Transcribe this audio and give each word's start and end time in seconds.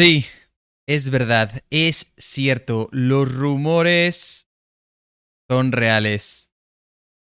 Sí, 0.00 0.24
es 0.88 1.10
verdad, 1.10 1.62
es 1.68 2.14
cierto. 2.16 2.88
Los 2.90 3.30
rumores 3.30 4.48
son 5.46 5.72
reales. 5.72 6.50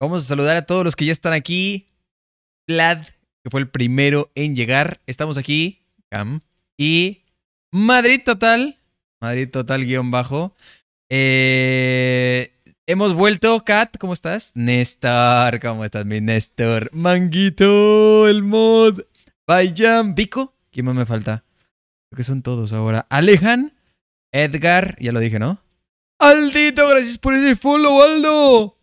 Vamos 0.01 0.23
a 0.23 0.25
saludar 0.25 0.57
a 0.57 0.65
todos 0.65 0.83
los 0.83 0.97
que 0.97 1.05
ya 1.05 1.13
están 1.13 1.31
aquí. 1.31 1.87
Vlad, 2.67 3.05
que 3.45 3.49
fue 3.49 3.61
el 3.61 3.69
primero 3.69 4.29
en 4.35 4.57
llegar. 4.57 4.99
Estamos 5.07 5.37
aquí. 5.37 5.85
Cam. 6.11 6.41
Y 6.77 7.23
Madrid 7.71 8.19
Total. 8.25 8.77
Madrid 9.21 9.49
Total 9.49 9.85
guion 9.85 10.11
bajo. 10.11 10.53
Eh, 11.09 12.51
hemos 12.87 13.13
vuelto. 13.13 13.63
Kat, 13.63 13.95
¿cómo 13.97 14.11
estás? 14.11 14.51
Néstor, 14.53 15.61
¿cómo 15.61 15.85
estás, 15.85 16.05
mi 16.05 16.19
Néstor? 16.19 16.89
Manguito, 16.91 18.27
el 18.27 18.43
mod. 18.43 18.99
Bayam, 19.47 20.13
Vico. 20.13 20.53
¿Quién 20.71 20.87
más 20.87 20.95
me 20.95 21.05
falta? 21.05 21.44
Creo 22.15 22.23
que 22.23 22.29
son 22.29 22.43
todos 22.43 22.71
ahora. 22.71 23.05
Alejan, 23.09 23.73
Edgar, 24.31 24.95
ya 25.01 25.11
lo 25.11 25.19
dije, 25.19 25.37
¿no? 25.37 25.59
Aldito, 26.17 26.87
gracias 26.87 27.17
por 27.17 27.33
ese 27.33 27.57
follow, 27.57 28.01
Aldo. 28.01 28.77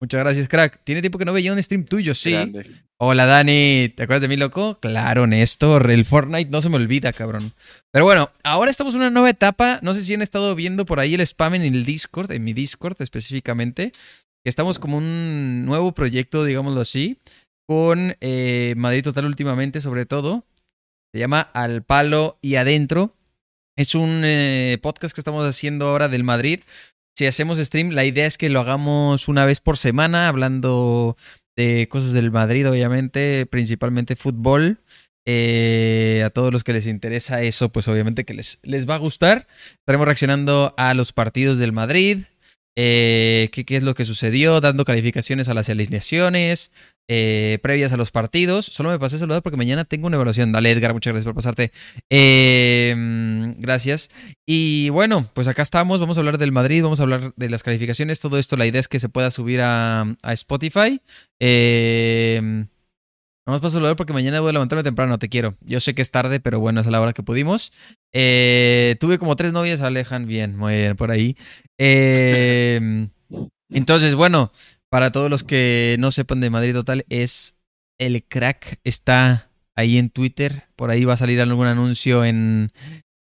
Muchas 0.00 0.18
gracias, 0.18 0.48
crack. 0.48 0.80
Tiene 0.82 1.00
tiempo 1.00 1.16
que 1.16 1.24
no 1.24 1.32
veía 1.32 1.52
un 1.52 1.62
stream 1.62 1.84
tuyo, 1.84 2.16
sí. 2.16 2.32
Grande. 2.32 2.68
Hola, 2.98 3.26
Dani. 3.26 3.92
¿Te 3.94 4.02
acuerdas 4.02 4.22
de 4.22 4.28
mí, 4.28 4.36
loco? 4.36 4.80
Claro, 4.80 5.28
Néstor. 5.28 5.88
El 5.88 6.04
Fortnite 6.04 6.50
no 6.50 6.60
se 6.60 6.68
me 6.68 6.74
olvida, 6.74 7.12
cabrón. 7.12 7.52
Pero 7.92 8.06
bueno, 8.06 8.28
ahora 8.42 8.72
estamos 8.72 8.94
en 8.94 9.02
una 9.02 9.10
nueva 9.10 9.30
etapa. 9.30 9.78
No 9.82 9.94
sé 9.94 10.02
si 10.02 10.12
han 10.12 10.22
estado 10.22 10.52
viendo 10.56 10.84
por 10.84 10.98
ahí 10.98 11.14
el 11.14 11.20
spam 11.20 11.54
en 11.54 11.62
el 11.62 11.84
Discord, 11.84 12.32
en 12.32 12.42
mi 12.42 12.54
Discord 12.54 13.00
específicamente. 13.00 13.92
Estamos 14.44 14.80
como 14.80 14.96
un 14.96 15.64
nuevo 15.64 15.92
proyecto, 15.92 16.42
digámoslo 16.42 16.80
así, 16.80 17.20
con 17.68 18.16
eh, 18.20 18.74
Madrid 18.76 19.04
Total 19.04 19.26
últimamente, 19.26 19.80
sobre 19.80 20.06
todo. 20.06 20.44
Se 21.14 21.20
llama 21.20 21.42
Al 21.54 21.84
Palo 21.84 22.40
y 22.42 22.56
Adentro. 22.56 23.14
Es 23.76 23.94
un 23.94 24.22
eh, 24.24 24.78
podcast 24.82 25.14
que 25.14 25.20
estamos 25.20 25.46
haciendo 25.46 25.86
ahora 25.86 26.08
del 26.08 26.24
Madrid. 26.24 26.58
Si 27.16 27.24
hacemos 27.26 27.58
stream, 27.58 27.90
la 27.90 28.04
idea 28.04 28.26
es 28.26 28.36
que 28.36 28.48
lo 28.48 28.58
hagamos 28.58 29.28
una 29.28 29.46
vez 29.46 29.60
por 29.60 29.78
semana, 29.78 30.26
hablando 30.26 31.16
de 31.56 31.86
cosas 31.88 32.14
del 32.14 32.32
Madrid, 32.32 32.68
obviamente, 32.68 33.46
principalmente 33.46 34.16
fútbol. 34.16 34.78
Eh, 35.24 36.24
a 36.26 36.30
todos 36.30 36.52
los 36.52 36.64
que 36.64 36.72
les 36.72 36.88
interesa 36.88 37.42
eso, 37.42 37.70
pues 37.70 37.86
obviamente 37.86 38.24
que 38.24 38.34
les, 38.34 38.58
les 38.64 38.90
va 38.90 38.96
a 38.96 38.98
gustar. 38.98 39.46
Estaremos 39.70 40.06
reaccionando 40.06 40.74
a 40.76 40.94
los 40.94 41.12
partidos 41.12 41.58
del 41.58 41.70
Madrid, 41.70 42.24
eh, 42.74 43.50
qué, 43.52 43.64
qué 43.64 43.76
es 43.76 43.84
lo 43.84 43.94
que 43.94 44.04
sucedió, 44.04 44.60
dando 44.60 44.84
calificaciones 44.84 45.48
a 45.48 45.54
las 45.54 45.68
alineaciones, 45.68 46.72
eh, 47.08 47.58
previas 47.62 47.92
a 47.92 47.96
los 47.96 48.10
partidos. 48.10 48.66
Solo 48.66 48.90
me 48.90 48.98
pasé 48.98 49.16
a 49.16 49.18
saludar 49.20 49.42
porque 49.42 49.56
mañana 49.56 49.84
tengo 49.84 50.06
una 50.06 50.16
evaluación. 50.16 50.52
Dale, 50.52 50.70
Edgar, 50.70 50.92
muchas 50.92 51.12
gracias 51.12 51.26
por 51.26 51.34
pasarte. 51.34 51.72
Eh, 52.10 52.94
gracias. 53.58 54.10
Y 54.46 54.88
bueno, 54.90 55.28
pues 55.34 55.48
acá 55.48 55.62
estamos. 55.62 56.00
Vamos 56.00 56.16
a 56.16 56.20
hablar 56.20 56.38
del 56.38 56.52
Madrid, 56.52 56.82
vamos 56.82 57.00
a 57.00 57.04
hablar 57.04 57.32
de 57.36 57.50
las 57.50 57.62
calificaciones. 57.62 58.20
Todo 58.20 58.38
esto, 58.38 58.56
la 58.56 58.66
idea 58.66 58.80
es 58.80 58.88
que 58.88 59.00
se 59.00 59.08
pueda 59.08 59.30
subir 59.30 59.60
a, 59.62 60.16
Spotify. 60.24 61.00
Eh, 61.40 62.66
Vamos 63.46 63.62
a 63.62 63.68
saludar 63.68 63.94
porque 63.96 64.14
mañana 64.14 64.40
voy 64.40 64.48
a 64.48 64.52
levantarme 64.54 64.82
temprano, 64.82 65.18
te 65.18 65.28
quiero. 65.28 65.54
Yo 65.60 65.78
sé 65.78 65.94
que 65.94 66.00
es 66.00 66.10
tarde, 66.10 66.40
pero 66.40 66.60
bueno, 66.60 66.80
es 66.80 66.86
a 66.86 66.90
la 66.90 67.00
hora 67.02 67.12
que 67.12 67.22
pudimos. 67.22 67.72
Eh, 68.14 68.96
tuve 69.00 69.18
como 69.18 69.36
tres 69.36 69.52
novias, 69.52 69.82
Alejan, 69.82 70.26
bien, 70.26 70.56
muy 70.56 70.74
bien, 70.74 70.96
por 70.96 71.10
ahí. 71.10 71.36
Eh, 71.76 73.08
entonces, 73.68 74.14
bueno, 74.14 74.50
para 74.94 75.10
todos 75.10 75.28
los 75.28 75.42
que 75.42 75.96
no 75.98 76.12
sepan 76.12 76.38
de 76.38 76.50
Madrid 76.50 76.72
Total, 76.72 77.04
es 77.08 77.58
el 77.98 78.22
crack, 78.22 78.78
está 78.84 79.50
ahí 79.74 79.98
en 79.98 80.08
Twitter, 80.08 80.68
por 80.76 80.92
ahí 80.92 81.04
va 81.04 81.14
a 81.14 81.16
salir 81.16 81.40
algún 81.40 81.66
anuncio 81.66 82.24
en, 82.24 82.70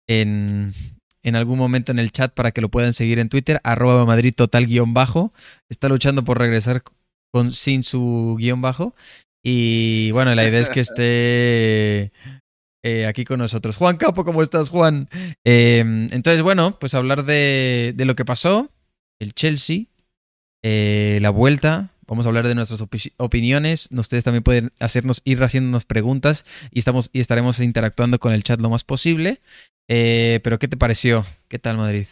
en, 0.08 0.76
en 1.24 1.36
algún 1.36 1.58
momento 1.58 1.92
en 1.92 1.98
el 1.98 2.12
chat 2.12 2.32
para 2.32 2.52
que 2.52 2.62
lo 2.62 2.70
puedan 2.70 2.94
seguir 2.94 3.18
en 3.18 3.28
Twitter, 3.28 3.60
arroba 3.64 4.06
Madrid 4.06 4.36
Total 4.38 4.68
guion 4.68 4.94
bajo. 4.94 5.34
Está 5.68 5.90
luchando 5.90 6.24
por 6.24 6.38
regresar 6.38 6.84
con, 7.32 7.54
sin 7.54 7.82
su 7.82 8.36
guion 8.38 8.62
bajo. 8.62 8.94
Y 9.44 10.12
bueno, 10.12 10.36
la 10.36 10.48
idea 10.48 10.60
es 10.60 10.70
que 10.70 10.82
esté 10.82 12.12
eh, 12.84 13.08
aquí 13.08 13.26
con 13.26 13.40
nosotros. 13.40 13.78
Juan 13.78 13.98
Capo, 13.98 14.24
¿cómo 14.26 14.44
estás, 14.44 14.70
Juan? 14.70 15.10
Eh, 15.44 15.80
entonces, 15.80 16.44
bueno, 16.44 16.78
pues 16.80 16.94
hablar 16.94 17.26
de, 17.26 17.94
de, 17.96 18.06
lo 18.06 18.14
que 18.14 18.26
pasó, 18.26 18.70
el 19.20 19.34
Chelsea, 19.34 19.86
eh, 20.64 21.20
la 21.22 21.30
vuelta. 21.30 21.92
Vamos 22.08 22.26
a 22.26 22.30
hablar 22.30 22.48
de 22.48 22.56
nuestras 22.56 22.82
opi 22.82 23.14
opiniones. 23.18 23.90
Ustedes 23.92 24.24
también 24.24 24.44
pueden 24.44 24.72
hacernos, 24.80 25.22
ir 25.24 25.42
haciéndonos 25.44 25.86
preguntas 25.86 26.46
y, 26.72 26.80
estamos, 26.80 27.10
y 27.14 27.20
estaremos 27.20 27.60
interactuando 27.60 28.20
con 28.20 28.34
el 28.34 28.44
chat 28.44 28.60
lo 28.60 28.70
más 28.70 28.84
posible. 28.84 29.42
Eh, 29.88 30.40
pero, 30.44 30.60
¿qué 30.60 30.68
te 30.68 30.78
pareció? 30.78 31.26
¿Qué 31.48 31.60
tal, 31.60 31.78
Madrid? 31.78 32.08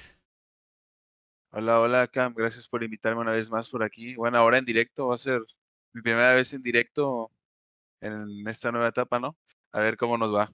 Hola, 1.52 1.80
hola, 1.80 2.08
Cam. 2.08 2.34
Gracias 2.34 2.68
por 2.68 2.84
invitarme 2.84 3.22
una 3.22 3.32
vez 3.32 3.50
más 3.50 3.70
por 3.70 3.84
aquí. 3.84 4.16
Bueno, 4.16 4.38
ahora 4.38 4.58
en 4.58 4.66
directo 4.66 5.08
va 5.08 5.16
a 5.16 5.18
ser 5.18 5.42
mi 5.94 6.02
primera 6.02 6.34
vez 6.34 6.54
en 6.54 6.62
directo 6.62 7.32
en 8.00 8.48
esta 8.48 8.72
nueva 8.72 8.90
etapa, 8.90 9.20
¿no? 9.20 9.38
A 9.72 9.80
ver 9.80 9.98
cómo 9.98 10.18
nos 10.18 10.34
va. 10.34 10.52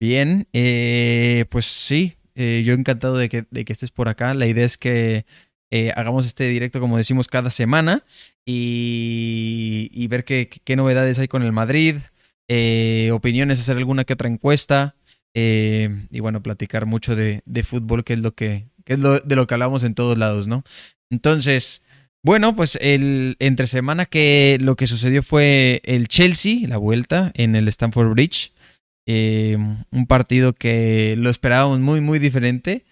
Bien, 0.00 0.48
eh, 0.52 1.44
pues 1.50 1.66
sí, 1.66 2.16
eh, 2.34 2.62
yo 2.64 2.72
encantado 2.72 3.16
de 3.16 3.28
que, 3.28 3.46
de 3.50 3.64
que, 3.64 3.72
estés 3.72 3.90
por 3.90 4.08
acá. 4.08 4.32
La 4.32 4.46
idea 4.46 4.64
es 4.64 4.78
que 4.78 5.26
eh, 5.70 5.92
hagamos 5.94 6.26
este 6.26 6.48
directo, 6.48 6.80
como 6.80 6.96
decimos, 6.96 7.28
cada 7.28 7.50
semana 7.50 8.04
y, 8.44 10.06
ver 10.08 10.24
qué, 10.24 10.76
novedades 10.76 11.20
hay 11.20 11.28
con 11.28 11.42
el 11.42 11.52
Madrid, 11.52 11.96
eh, 12.48 13.10
opiniones, 13.12 13.60
hacer 13.60 13.76
alguna 13.76 14.04
que 14.04 14.14
otra 14.14 14.28
encuesta 14.28 14.96
eh, 15.34 16.06
y 16.10 16.18
bueno, 16.18 16.42
platicar 16.42 16.86
mucho 16.86 17.14
de, 17.14 17.42
fútbol, 17.62 18.02
que 18.02 18.14
es 18.14 18.18
lo 18.18 18.34
que, 18.34 18.66
es 18.86 19.00
de 19.00 19.36
lo 19.36 19.46
que 19.46 19.54
hablamos 19.54 19.84
en 19.84 19.94
todos 19.94 20.18
lados, 20.18 20.48
¿no? 20.48 20.64
Entonces, 21.08 21.82
bueno, 22.24 22.56
pues 22.56 22.76
el 22.80 23.36
entre 23.38 23.68
semana 23.68 24.06
que 24.06 24.58
lo 24.60 24.74
que 24.74 24.88
sucedió 24.88 25.22
fue 25.22 25.82
el 25.84 26.08
Chelsea, 26.08 26.66
la 26.66 26.78
vuelta 26.78 27.30
en 27.34 27.54
el 27.54 27.68
Stamford 27.68 28.10
Bridge. 28.10 28.52
Un 29.06 30.06
partido 30.08 30.52
que 30.52 31.14
lo 31.16 31.30
esperábamos 31.30 31.78
muy, 31.80 32.00
muy 32.00 32.18
diferente. 32.18 32.84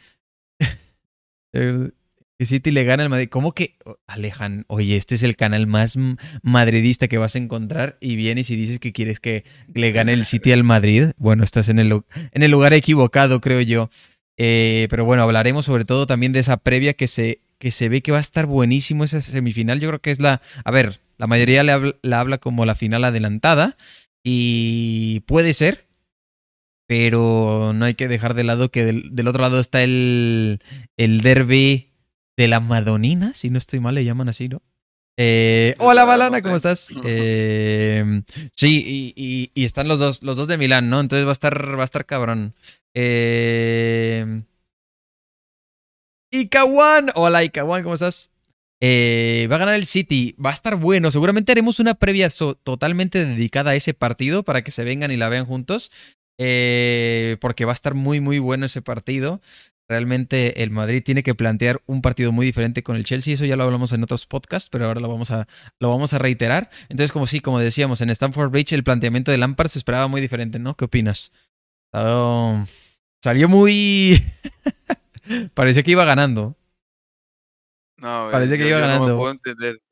que 2.39 2.47
City 2.47 2.71
le 2.71 2.85
gana 2.85 3.03
al 3.03 3.09
Madrid. 3.09 3.29
¿Cómo 3.29 3.53
que 3.53 3.77
alejan? 4.07 4.65
Oye, 4.69 4.97
este 4.97 5.17
es 5.17 5.25
el 5.25 5.35
canal 5.35 5.67
más 5.67 5.99
madridista 6.43 7.09
que 7.09 7.19
vas 7.19 7.35
a 7.35 7.39
encontrar 7.39 7.99
y 8.01 8.15
vienes 8.15 8.51
y 8.51 8.57
dices 8.57 8.79
que 8.79 8.93
quieres 8.93 9.19
que 9.19 9.45
le 9.75 9.91
gane 9.91 10.13
el 10.13 10.25
City 10.25 10.53
al 10.53 10.63
Madrid. 10.63 11.11
Bueno, 11.17 11.43
estás 11.43 11.69
en 11.69 11.81
el, 11.81 11.93
en 11.93 12.43
el 12.43 12.51
lugar 12.51 12.73
equivocado, 12.75 13.41
creo 13.41 13.61
yo. 13.61 13.91
Eh, 14.37 14.87
pero 14.89 15.05
bueno, 15.05 15.25
hablaremos 15.25 15.65
sobre 15.65 15.85
todo 15.85 16.07
también 16.07 16.33
de 16.33 16.39
esa 16.39 16.59
previa 16.59 16.95
que 16.95 17.09
se 17.09 17.41
que 17.59 17.73
se 17.73 17.89
ve 17.89 18.03
que 18.03 18.13
va 18.13 18.19
a 18.19 18.21
estar 18.21 18.47
buenísimo 18.47 19.03
esa 19.03 19.21
semifinal. 19.21 19.81
Yo 19.81 19.89
creo 19.89 20.01
que 20.01 20.13
es 20.13 20.21
la. 20.21 20.41
A 20.65 20.71
ver, 20.71 21.01
la 21.17 21.27
mayoría 21.27 21.65
la 21.65 21.75
habla, 21.75 21.97
la 22.03 22.21
habla 22.21 22.39
como 22.39 22.65
la 22.65 22.77
final 22.77 23.03
adelantada. 23.03 23.77
Y 24.23 25.21
puede 25.27 25.55
ser. 25.55 25.89
Pero 26.87 27.73
no 27.75 27.85
hay 27.85 27.95
que 27.95 28.07
dejar 28.07 28.35
de 28.35 28.45
lado 28.45 28.71
que 28.71 28.85
del, 28.85 29.15
del 29.15 29.27
otro 29.27 29.43
lado 29.43 29.61
está 29.61 29.83
el, 29.83 30.61
el 30.97 31.21
derby 31.21 31.89
de 32.39 32.47
la 32.47 32.61
Madonina, 32.61 33.35
si 33.35 33.51
no 33.51 33.59
estoy 33.59 33.81
mal, 33.81 33.97
le 33.97 34.05
llaman 34.05 34.29
así, 34.29 34.49
¿no? 34.49 34.63
Eh, 35.19 35.75
hola 35.79 36.05
Balana, 36.05 36.41
¿cómo 36.41 36.55
estás? 36.55 36.91
Eh, 37.05 38.23
sí, 38.55 38.85
y, 38.87 39.13
y, 39.17 39.51
y, 39.61 39.65
están 39.65 39.89
los 39.89 39.99
dos, 39.99 40.23
los 40.23 40.37
dos 40.37 40.47
de 40.47 40.57
Milán, 40.57 40.89
¿no? 40.89 41.01
Entonces 41.01 41.27
va 41.27 41.31
a 41.31 41.33
estar, 41.33 41.77
va 41.77 41.83
a 41.83 41.85
estar 41.85 42.07
cabrón. 42.07 42.55
Eh, 42.95 44.43
Ikawan. 46.31 47.11
Hola, 47.17 47.43
Ikawan, 47.43 47.83
¿cómo 47.83 47.95
estás? 47.95 48.31
Eh, 48.81 49.49
va 49.51 49.57
a 49.57 49.59
ganar 49.59 49.75
el 49.75 49.87
City. 49.87 50.37
Va 50.45 50.51
a 50.51 50.53
estar 50.53 50.77
bueno. 50.77 51.11
Seguramente 51.11 51.51
haremos 51.51 51.81
una 51.81 51.95
previa 51.95 52.31
so 52.31 52.55
totalmente 52.55 53.25
dedicada 53.25 53.73
a 53.73 53.75
ese 53.75 53.95
partido 53.95 54.45
para 54.45 54.63
que 54.63 54.71
se 54.71 54.85
vengan 54.85 55.11
y 55.11 55.17
la 55.17 55.29
vean 55.29 55.45
juntos. 55.45 55.91
Eh, 56.39 57.37
porque 57.41 57.65
va 57.65 57.73
a 57.73 57.75
estar 57.75 57.95
muy, 57.95 58.21
muy 58.21 58.39
bueno 58.39 58.67
ese 58.67 58.81
partido. 58.81 59.41
Realmente 59.89 60.63
el 60.63 60.71
Madrid 60.71 61.03
tiene 61.03 61.23
que 61.23 61.35
plantear 61.35 61.83
un 61.87 62.03
partido 62.03 62.31
muy 62.31 62.45
diferente 62.45 62.83
con 62.83 62.97
el 62.97 63.05
Chelsea. 63.05 63.35
Eso 63.35 63.47
ya 63.47 63.57
lo 63.57 63.65
hablamos 63.65 63.93
en 63.93 64.03
otros 64.03 64.27
podcasts, 64.27 64.69
pero 64.69 64.85
ahora 64.85 65.01
lo 65.01 65.09
vamos 65.09 65.31
a, 65.31 65.49
lo 65.81 65.89
vamos 65.89 66.13
a 66.13 66.19
reiterar. 66.19 66.69
Entonces, 66.91 67.11
como 67.11 67.27
sí, 67.27 67.41
como 67.41 67.59
decíamos, 67.59 68.03
en 68.03 68.11
Stamford 68.11 68.51
Bridge 68.51 68.75
el 68.75 68.85
planteamiento 68.85 69.31
de 69.31 69.39
Lampard 69.39 69.69
se 69.69 69.79
esperaba 69.79 70.07
muy 70.07 70.21
diferente, 70.21 70.59
¿no? 70.59 70.77
¿Qué 70.77 70.85
opinas? 70.85 71.33
Salió 71.93 73.49
muy... 73.49 74.23
Parecía 75.55 75.83
que 75.83 75.91
iba 75.91 76.05
ganando. 76.05 76.55
No, 77.97 78.31
yo, 78.31 78.49
que 78.49 78.69
iba 78.69 78.69
yo 78.69 78.81
ganando. 78.81 79.07
No 79.07 79.13
me 79.15 79.19
puedo 79.19 79.33
entender. 79.33 79.83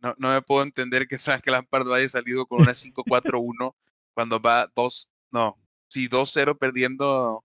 No, 0.00 0.14
no 0.18 0.28
me 0.30 0.42
puedo 0.42 0.62
entender 0.64 1.06
que 1.06 1.18
Frank 1.18 1.46
Lampard 1.46 1.90
haya 1.92 2.08
salido 2.08 2.44
con 2.46 2.60
una 2.60 2.72
5-4-1 2.72 3.74
cuando 4.14 4.40
va 4.40 4.70
2, 4.74 5.10
no, 5.32 5.58
sí, 5.88 6.08
2-0 6.08 6.58
perdiendo 6.58 7.44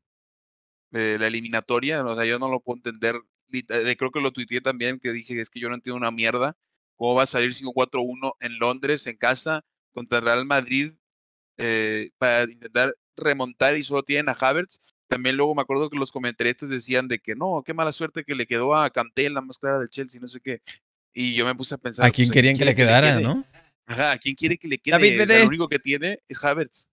eh, 0.93 1.17
la 1.19 1.27
eliminatoria. 1.27 2.03
O 2.03 2.15
sea, 2.15 2.25
yo 2.25 2.39
no 2.39 2.49
lo 2.49 2.61
puedo 2.61 2.77
entender. 2.77 3.15
Eh, 3.51 3.95
creo 3.97 4.11
que 4.11 4.21
lo 4.21 4.31
tuiteé 4.31 4.61
también, 4.61 4.99
que 4.99 5.11
dije 5.11 5.39
es 5.39 5.49
que 5.49 5.59
yo 5.59 5.69
no 5.69 5.75
entiendo 5.75 5.97
una 5.97 6.11
mierda. 6.11 6.55
¿Cómo 6.95 7.15
va 7.15 7.23
a 7.23 7.27
salir 7.27 7.53
5-4-1 7.53 8.33
en 8.39 8.59
Londres, 8.59 9.07
en 9.07 9.17
casa, 9.17 9.63
contra 9.91 10.19
Real 10.19 10.45
Madrid, 10.45 10.93
eh, 11.57 12.11
para 12.17 12.43
intentar 12.43 12.93
remontar 13.15 13.77
y 13.77 13.83
solo 13.83 14.03
tienen 14.03 14.29
a 14.29 14.33
Havertz? 14.33 14.93
también 15.09 15.35
luego 15.35 15.55
me 15.55 15.63
acuerdo 15.63 15.89
que 15.89 15.97
los 15.97 16.11
comentaristas 16.11 16.69
decían 16.69 17.07
de 17.07 17.19
que 17.19 17.35
no, 17.35 17.63
qué 17.65 17.73
mala 17.73 17.91
suerte 17.91 18.23
que 18.23 18.35
le 18.35 18.45
quedó 18.45 18.75
a 18.75 18.89
Canté 18.91 19.29
la 19.29 19.41
más 19.41 19.57
clara 19.57 19.79
del 19.79 19.89
Chelsea, 19.89 20.21
no 20.21 20.27
sé 20.27 20.39
qué. 20.39 20.61
Y 21.13 21.33
yo 21.33 21.45
me 21.45 21.55
puse 21.55 21.73
a 21.73 21.79
pensar. 21.79 22.05
¿A 22.05 22.11
quién 22.11 22.27
pues, 22.27 22.35
querían 22.35 22.55
que 22.55 22.63
le 22.63 22.75
quedara, 22.75 23.19
no? 23.19 23.43
Ajá, 23.87 24.11
¿a 24.11 24.17
quién 24.19 24.35
quiere 24.35 24.57
que 24.57 24.67
le 24.67 24.77
quede? 24.77 24.91
David 24.91 25.21
O 25.21 25.25
sea, 25.25 25.47
único 25.47 25.67
que 25.67 25.79
tiene 25.79 26.19
es 26.27 26.41
Havertz. 26.43 26.91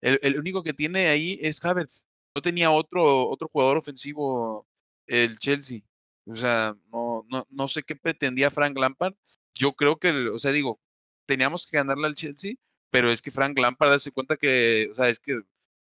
El, 0.00 0.20
el 0.22 0.38
único 0.38 0.62
que 0.62 0.72
tiene 0.72 1.08
ahí 1.08 1.38
es 1.42 1.62
Havertz. 1.62 2.06
No 2.36 2.42
tenía 2.42 2.70
otro, 2.70 3.30
otro 3.30 3.48
jugador 3.48 3.78
ofensivo 3.78 4.66
el 5.06 5.38
Chelsea. 5.38 5.80
O 6.26 6.36
sea, 6.36 6.76
no, 6.92 7.24
no, 7.30 7.46
no 7.48 7.66
sé 7.66 7.82
qué 7.82 7.96
pretendía 7.96 8.50
Frank 8.50 8.76
Lampard. 8.76 9.14
Yo 9.54 9.72
creo 9.72 9.96
que, 9.98 10.10
o 10.28 10.38
sea, 10.38 10.52
digo, 10.52 10.78
teníamos 11.24 11.66
que 11.66 11.78
ganarle 11.78 12.06
al 12.06 12.14
Chelsea, 12.14 12.56
pero 12.90 13.10
es 13.10 13.22
que 13.22 13.30
Frank 13.30 13.58
Lampard 13.58 13.94
hace 13.94 14.12
cuenta 14.12 14.36
que, 14.36 14.90
o 14.92 14.94
sea, 14.94 15.08
es 15.08 15.18
que 15.18 15.40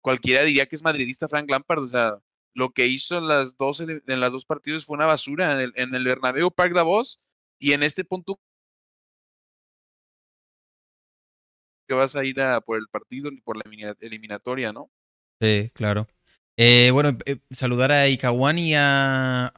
cualquiera 0.02 0.42
diría 0.42 0.66
que 0.66 0.76
es 0.76 0.82
madridista 0.84 1.28
Frank 1.28 1.48
Lampard. 1.48 1.84
O 1.84 1.88
sea, 1.88 2.18
lo 2.56 2.72
que 2.72 2.88
hizo 2.88 3.20
en 3.20 3.28
las 3.28 3.56
dos, 3.56 3.80
en 3.82 4.02
las 4.20 4.32
dos 4.32 4.46
partidos 4.46 4.84
fue 4.84 4.96
una 4.96 5.06
basura. 5.06 5.54
En 5.54 5.60
el, 5.60 5.74
en 5.76 6.04
Bernabéu 6.04 6.50
Park 6.50 6.74
Davos 6.74 7.20
y 7.60 7.74
en 7.74 7.84
este 7.84 8.04
punto 8.04 8.40
que 11.88 11.94
vas 11.94 12.16
a 12.16 12.26
ir 12.26 12.42
a 12.42 12.62
por 12.62 12.80
el 12.80 12.88
partido 12.88 13.30
ni 13.30 13.42
por 13.42 13.58
la 13.58 13.64
elimina- 13.64 13.98
eliminatoria, 14.00 14.74
¿no? 14.74 14.90
Sí, 15.40 15.70
claro. 15.74 16.08
Eh, 16.58 16.92
bueno, 16.92 17.18
eh, 17.26 17.38
saludar 17.50 17.92
a 17.92 18.08
Ikawan 18.08 18.60
y 18.60 18.74
a. 18.76 19.54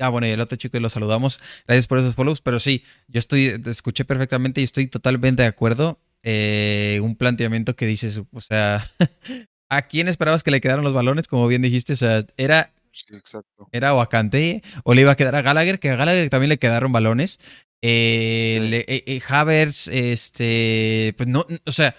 Ah, 0.00 0.08
bueno, 0.08 0.26
y 0.26 0.30
el 0.30 0.40
otro 0.40 0.56
chico 0.56 0.76
y 0.76 0.80
lo 0.80 0.90
saludamos. 0.90 1.38
Gracias 1.66 1.86
por 1.86 1.98
esos 1.98 2.14
follows. 2.16 2.40
Pero 2.40 2.58
sí, 2.58 2.82
yo 3.06 3.18
estoy, 3.20 3.58
te 3.60 3.70
escuché 3.70 4.04
perfectamente 4.04 4.60
y 4.60 4.64
estoy 4.64 4.86
totalmente 4.88 5.42
de 5.42 5.48
acuerdo. 5.48 6.00
Eh, 6.24 7.00
un 7.02 7.16
planteamiento 7.16 7.76
que 7.76 7.86
dices, 7.86 8.20
o 8.32 8.40
sea, 8.40 8.82
¿a 9.68 9.82
quién 9.82 10.08
esperabas 10.08 10.42
que 10.42 10.50
le 10.50 10.60
quedaran 10.60 10.84
los 10.84 10.92
balones? 10.92 11.28
Como 11.28 11.46
bien 11.46 11.62
dijiste, 11.62 11.92
o 11.92 11.96
sea, 11.96 12.24
era, 12.36 12.72
Sí, 12.92 13.14
exacto. 13.14 13.68
era 13.72 13.92
Kanté 14.08 14.62
o 14.84 14.94
le 14.94 15.02
iba 15.02 15.12
a 15.12 15.16
quedar 15.16 15.34
a 15.36 15.42
Gallagher, 15.42 15.78
que 15.78 15.90
a 15.90 15.96
Gallagher 15.96 16.28
también 16.30 16.48
le 16.50 16.58
quedaron 16.58 16.90
balones. 16.92 17.38
Eh, 17.80 18.58
Sí. 18.62 18.68
le- 18.68 18.84
eh, 18.88 19.04
eh, 19.06 19.20
Havertz, 19.28 19.88
este, 19.88 21.14
pues 21.16 21.28
no, 21.28 21.46
o 21.64 21.72
sea, 21.72 21.94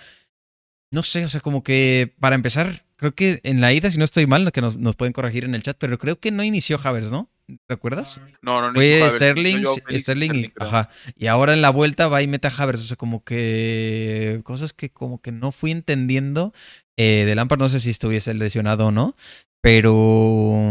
no 0.92 1.04
sé, 1.04 1.26
o 1.26 1.30
sea, 1.30 1.42
como 1.42 1.64
que 1.64 2.14
para 2.20 2.36
empezar, 2.36 2.83
creo 3.04 3.16
que 3.16 3.42
en 3.44 3.60
la 3.60 3.74
ida, 3.74 3.92
si 3.92 3.98
no 3.98 4.06
estoy 4.06 4.28
mal, 4.28 4.50
que 4.54 4.62
nos, 4.62 4.78
nos 4.78 4.96
pueden 4.96 5.12
corregir 5.12 5.44
en 5.44 5.56
el 5.56 5.62
chat, 5.62 5.76
pero 5.78 5.98
creo 5.98 6.20
que 6.22 6.32
no 6.32 6.42
inició 6.42 6.80
Havertz, 6.82 7.12
¿no? 7.12 7.30
¿Recuerdas? 7.68 8.22
No, 8.42 8.62
no, 8.62 8.68
no 8.68 8.76
Fue 8.76 9.02
Havertz, 9.02 9.16
Sterling, 9.16 9.64
y 9.90 10.00
Sterling 10.00 10.34
y, 10.36 10.52
ajá. 10.58 10.90
Y 11.18 11.28
ahora 11.28 11.54
en 11.54 11.62
la 11.62 11.70
vuelta 11.70 12.08
va 12.08 12.22
y 12.22 12.28
mete 12.28 12.48
a 12.48 12.52
Havertz, 12.58 12.84
o 12.84 12.88
sea, 12.88 12.96
como 12.96 13.26
que 13.26 14.40
cosas 14.46 14.72
que 14.72 14.90
como 14.90 15.22
que 15.22 15.34
no 15.34 15.52
fui 15.52 15.72
entendiendo 15.72 16.54
eh, 16.96 17.26
de 17.26 17.36
Lampard, 17.36 17.60
no 17.60 17.68
sé 17.68 17.82
si 17.82 17.90
estuviese 17.90 18.34
lesionado 18.34 18.88
o 18.88 18.92
no, 18.92 19.18
pero 19.62 19.94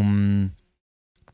mm, 0.03 0.47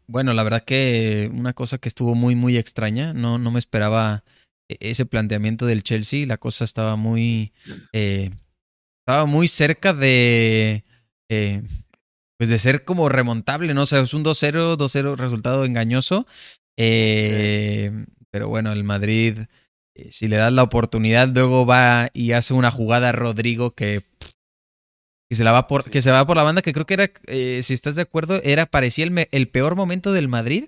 bueno, 0.09 0.33
la 0.33 0.43
verdad 0.43 0.65
que 0.65 1.31
una 1.33 1.53
cosa 1.53 1.79
que 1.79 1.89
estuvo 1.89 2.17
muy, 2.17 2.35
muy 2.35 2.59
extraña, 2.59 3.13
no, 3.13 3.39
no 3.39 3.53
me 3.53 3.61
esperaba 3.61 4.25
e- 4.69 4.79
ese 4.81 5.07
planteamiento 5.07 5.65
del 5.65 5.85
Chelsea, 5.85 6.27
la 6.27 6.39
cosa 6.39 6.65
estaba 6.65 6.97
muy, 6.97 7.53
eh, 7.93 8.31
estaba 9.09 9.25
muy 9.25 9.49
cerca 9.49 9.95
de, 9.95 10.85
eh, 11.31 11.63
pues 12.39 12.51
de 12.51 12.59
ser 12.59 12.85
como 12.85 13.09
remontable, 13.09 13.73
¿no? 13.73 13.83
O 13.83 13.87
sea, 13.87 14.01
es 14.01 14.13
un 14.13 14.23
2-0, 14.23 14.77
2-0 14.77 15.17
resultado 15.17 15.65
engañoso, 15.65 16.27
eh, 16.79 17.91
pero 18.31 18.49
bueno, 18.49 18.71
el 18.71 18.85
Madrid, 18.85 19.39
eh, 19.97 20.09
si 20.13 20.29
le 20.29 20.37
das 20.37 20.53
la 20.53 20.63
oportunidad, 20.63 21.27
luego 21.33 21.65
va 21.65 22.11
y 22.13 22.33
hace 22.33 22.53
una 22.53 22.71
jugada 22.71 23.09
a 23.09 23.13
Rodrigo 23.13 23.71
que... 23.71 24.03
Que 25.31 25.37
se, 25.37 25.45
la 25.45 25.53
va 25.53 25.67
por, 25.67 25.83
Sí. 25.85 25.91
que 25.91 26.01
se 26.03 26.11
va 26.11 26.27
por 26.27 26.37
la 26.39 26.43
banda, 26.43 26.61
que 26.63 26.73
creo 26.73 26.87
que 26.87 26.95
era, 26.95 27.11
eh, 27.27 27.61
si 27.63 27.73
estás 27.75 27.95
de 27.97 28.03
acuerdo, 28.03 28.41
era 28.45 28.65
parecía 28.67 29.05
el, 29.05 29.11
me- 29.11 29.29
el 29.31 29.49
peor 29.49 29.75
momento 29.77 30.13
del 30.13 30.27
Madrid 30.29 30.65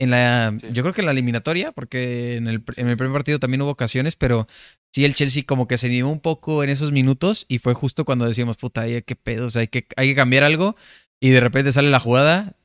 en 0.00 0.10
la, 0.10 0.52
Sí. 0.60 0.66
yo 0.72 0.82
creo 0.82 0.92
que 0.94 1.00
en 1.02 1.06
la 1.06 1.12
eliminatoria, 1.12 1.70
porque 1.72 2.34
en 2.36 2.46
el, 2.48 2.62
en 2.76 2.88
el 2.88 2.96
primer 2.96 3.12
partido 3.12 3.38
también 3.38 3.62
hubo 3.62 3.70
ocasiones, 3.70 4.16
pero 4.16 4.48
sí 4.92 5.04
el 5.04 5.14
Chelsea 5.14 5.44
como 5.46 5.68
que 5.68 5.78
se 5.78 5.86
animó 5.86 6.10
un 6.10 6.20
poco 6.20 6.64
en 6.64 6.70
esos 6.70 6.92
minutos 6.92 7.46
y 7.48 7.58
fue 7.58 7.74
justo 7.74 8.04
cuando 8.04 8.26
decíamos, 8.26 8.56
puta, 8.56 8.84
qué 9.02 9.16
pedo, 9.16 9.48
hay 9.54 9.68
que, 9.68 9.86
hay 9.96 10.08
que 10.08 10.14
cambiar 10.14 10.44
algo 10.44 10.76
y 11.20 11.30
de 11.30 11.40
repente 11.40 11.72
sale 11.72 11.90
la 11.90 12.00
jugada, 12.00 12.56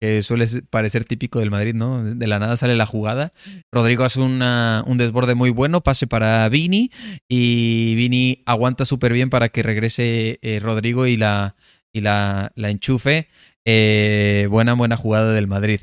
que 0.00 0.22
suele 0.24 0.46
parecer 0.68 1.04
típico 1.04 1.38
del 1.38 1.52
Madrid, 1.52 1.74
¿no? 1.74 2.02
De 2.02 2.26
la 2.26 2.40
nada 2.40 2.56
sale 2.56 2.74
la 2.74 2.86
jugada. 2.86 3.30
Rodrigo 3.70 4.02
hace 4.02 4.20
una, 4.20 4.82
un 4.86 4.98
desborde 4.98 5.36
muy 5.36 5.50
bueno, 5.50 5.80
pase 5.82 6.08
para 6.08 6.48
Vini 6.48 6.90
y 7.28 7.94
Vini 7.94 8.42
aguanta 8.44 8.84
súper 8.84 9.12
bien 9.12 9.30
para 9.30 9.48
que 9.48 9.62
regrese 9.62 10.40
eh, 10.42 10.58
Rodrigo 10.60 11.06
y 11.06 11.16
la, 11.16 11.54
y 11.92 12.00
la, 12.00 12.50
la 12.56 12.70
enchufe. 12.70 13.28
Eh, 13.64 14.48
buena, 14.50 14.74
buena 14.74 14.96
jugada 14.96 15.32
del 15.32 15.46
Madrid. 15.46 15.80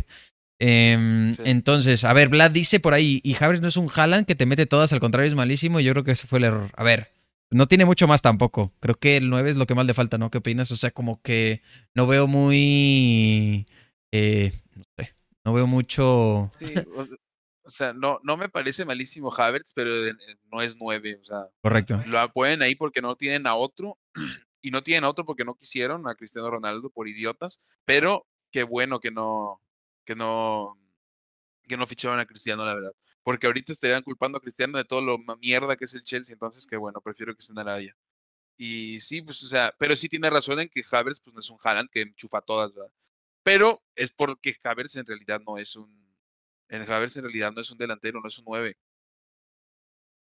Em, 0.60 1.34
Sí. 1.36 1.42
Entonces, 1.46 2.04
a 2.04 2.14
ver, 2.14 2.30
Vlad 2.30 2.52
dice 2.52 2.80
por 2.80 2.94
ahí, 2.94 3.22
y 3.24 3.36
Havertz 3.42 3.62
no 3.62 3.68
es 3.70 3.78
un 3.78 3.90
Haaland 3.94 4.26
que 4.28 4.36
te 4.36 4.46
mete 4.46 4.66
todas, 4.66 4.92
al 4.94 5.00
contrario 5.00 5.30
es 5.30 5.36
malísimo, 5.36 5.80
y 5.80 5.84
yo 5.86 5.94
creo 5.94 6.04
que 6.04 6.12
ese 6.12 6.28
fue 6.28 6.40
el 6.40 6.46
error. 6.46 6.70
A 6.76 6.84
ver, 6.84 7.12
no 7.52 7.68
tiene 7.68 7.86
mucho 7.86 8.08
más 8.08 8.22
tampoco. 8.22 8.74
Creo 8.80 8.96
que 8.96 9.18
el 9.18 9.30
9 9.30 9.52
es 9.52 9.58
lo 9.58 9.66
que 9.66 9.76
más 9.76 9.86
le 9.86 9.94
falta, 9.94 10.18
¿no? 10.18 10.30
¿Qué 10.30 10.38
opinas? 10.40 10.72
O 10.72 10.76
sea, 10.76 10.92
como 10.92 11.22
que 11.22 11.62
no 11.96 12.08
veo 12.08 12.28
muy... 12.28 13.68
eh, 14.12 14.52
no 14.76 14.84
sé, 14.98 15.16
no 15.46 15.54
veo 15.54 15.66
mucho... 15.68 16.50
Sí, 16.60 16.74
o, 17.64 17.72
sea, 17.72 17.94
no, 17.94 18.20
no 18.24 18.36
me 18.36 18.50
parece 18.50 18.84
malísimo 18.84 19.32
Havertz, 19.36 19.74
pero 19.74 19.92
no 20.52 20.62
es 20.62 20.76
nueve. 20.80 21.20
O 21.22 21.24
sea, 21.24 21.48
Correcto. 21.62 22.02
lo 22.08 22.32
ponen 22.34 22.62
ahí 22.64 22.76
porque 22.76 23.02
no 23.02 23.16
tienen 23.16 23.48
a 23.48 23.56
otro. 23.56 23.98
Y 24.62 24.72
no 24.72 24.84
tienen 24.84 25.06
a 25.06 25.10
otro 25.10 25.26
porque 25.26 25.46
no 25.46 25.56
quisieron 25.56 26.06
a 26.10 26.16
Cristiano 26.16 26.50
Ronaldo 26.50 26.90
por 26.90 27.08
idiotas. 27.08 27.62
Pero 27.86 28.28
qué 28.52 28.64
bueno 28.64 29.00
que 29.00 29.10
no, 29.10 29.62
que 30.10 30.16
no, 30.16 30.76
que 31.68 31.78
no 31.78 31.86
ficharon 31.86 32.20
a 32.20 32.26
Cristiano, 32.26 32.66
la 32.66 32.74
verdad. 32.74 32.96
Porque 33.22 33.46
ahorita 33.46 33.74
estarían 33.74 34.02
culpando 34.02 34.40
a 34.40 34.42
Cristiano 34.42 34.76
de 34.76 34.86
todo 34.86 35.02
lo 35.02 35.20
mierda 35.38 35.76
que 35.78 35.86
es 35.86 35.94
el 35.94 36.04
Chelsea. 36.04 36.34
Entonces, 36.34 36.66
qué 36.66 36.78
bueno, 36.78 37.00
prefiero 37.00 37.36
que 37.36 37.42
estén 37.42 37.58
en 37.58 37.68
Arabia. 37.68 37.96
Y 38.58 39.00
sí, 39.02 39.22
pues, 39.22 39.44
o 39.44 39.48
sea, 39.48 39.72
pero 39.78 39.96
sí 39.96 40.10
tiene 40.10 40.32
razón 40.32 40.60
en 40.60 40.70
que 40.70 40.84
Havertz, 40.92 41.22
pues, 41.22 41.36
no 41.36 41.40
es 41.42 41.50
un 41.52 41.60
Haaland 41.64 41.92
que 41.92 42.02
enchufa 42.02 42.42
todas, 42.42 42.74
¿verdad? 42.74 42.92
Pero 43.44 43.84
es 43.96 44.12
porque 44.12 44.56
Havertz 44.64 44.96
en 44.96 45.06
realidad 45.06 45.42
no 45.46 45.60
es 45.60 45.76
un. 45.76 45.88
En 46.70 46.82
Havertz 46.92 47.18
en 47.18 47.26
realidad 47.26 47.52
no 47.54 47.62
es 47.62 47.70
un 47.70 47.78
delantero, 47.78 48.20
no 48.20 48.28
es 48.28 48.40
un 48.40 48.46
9. 48.46 48.78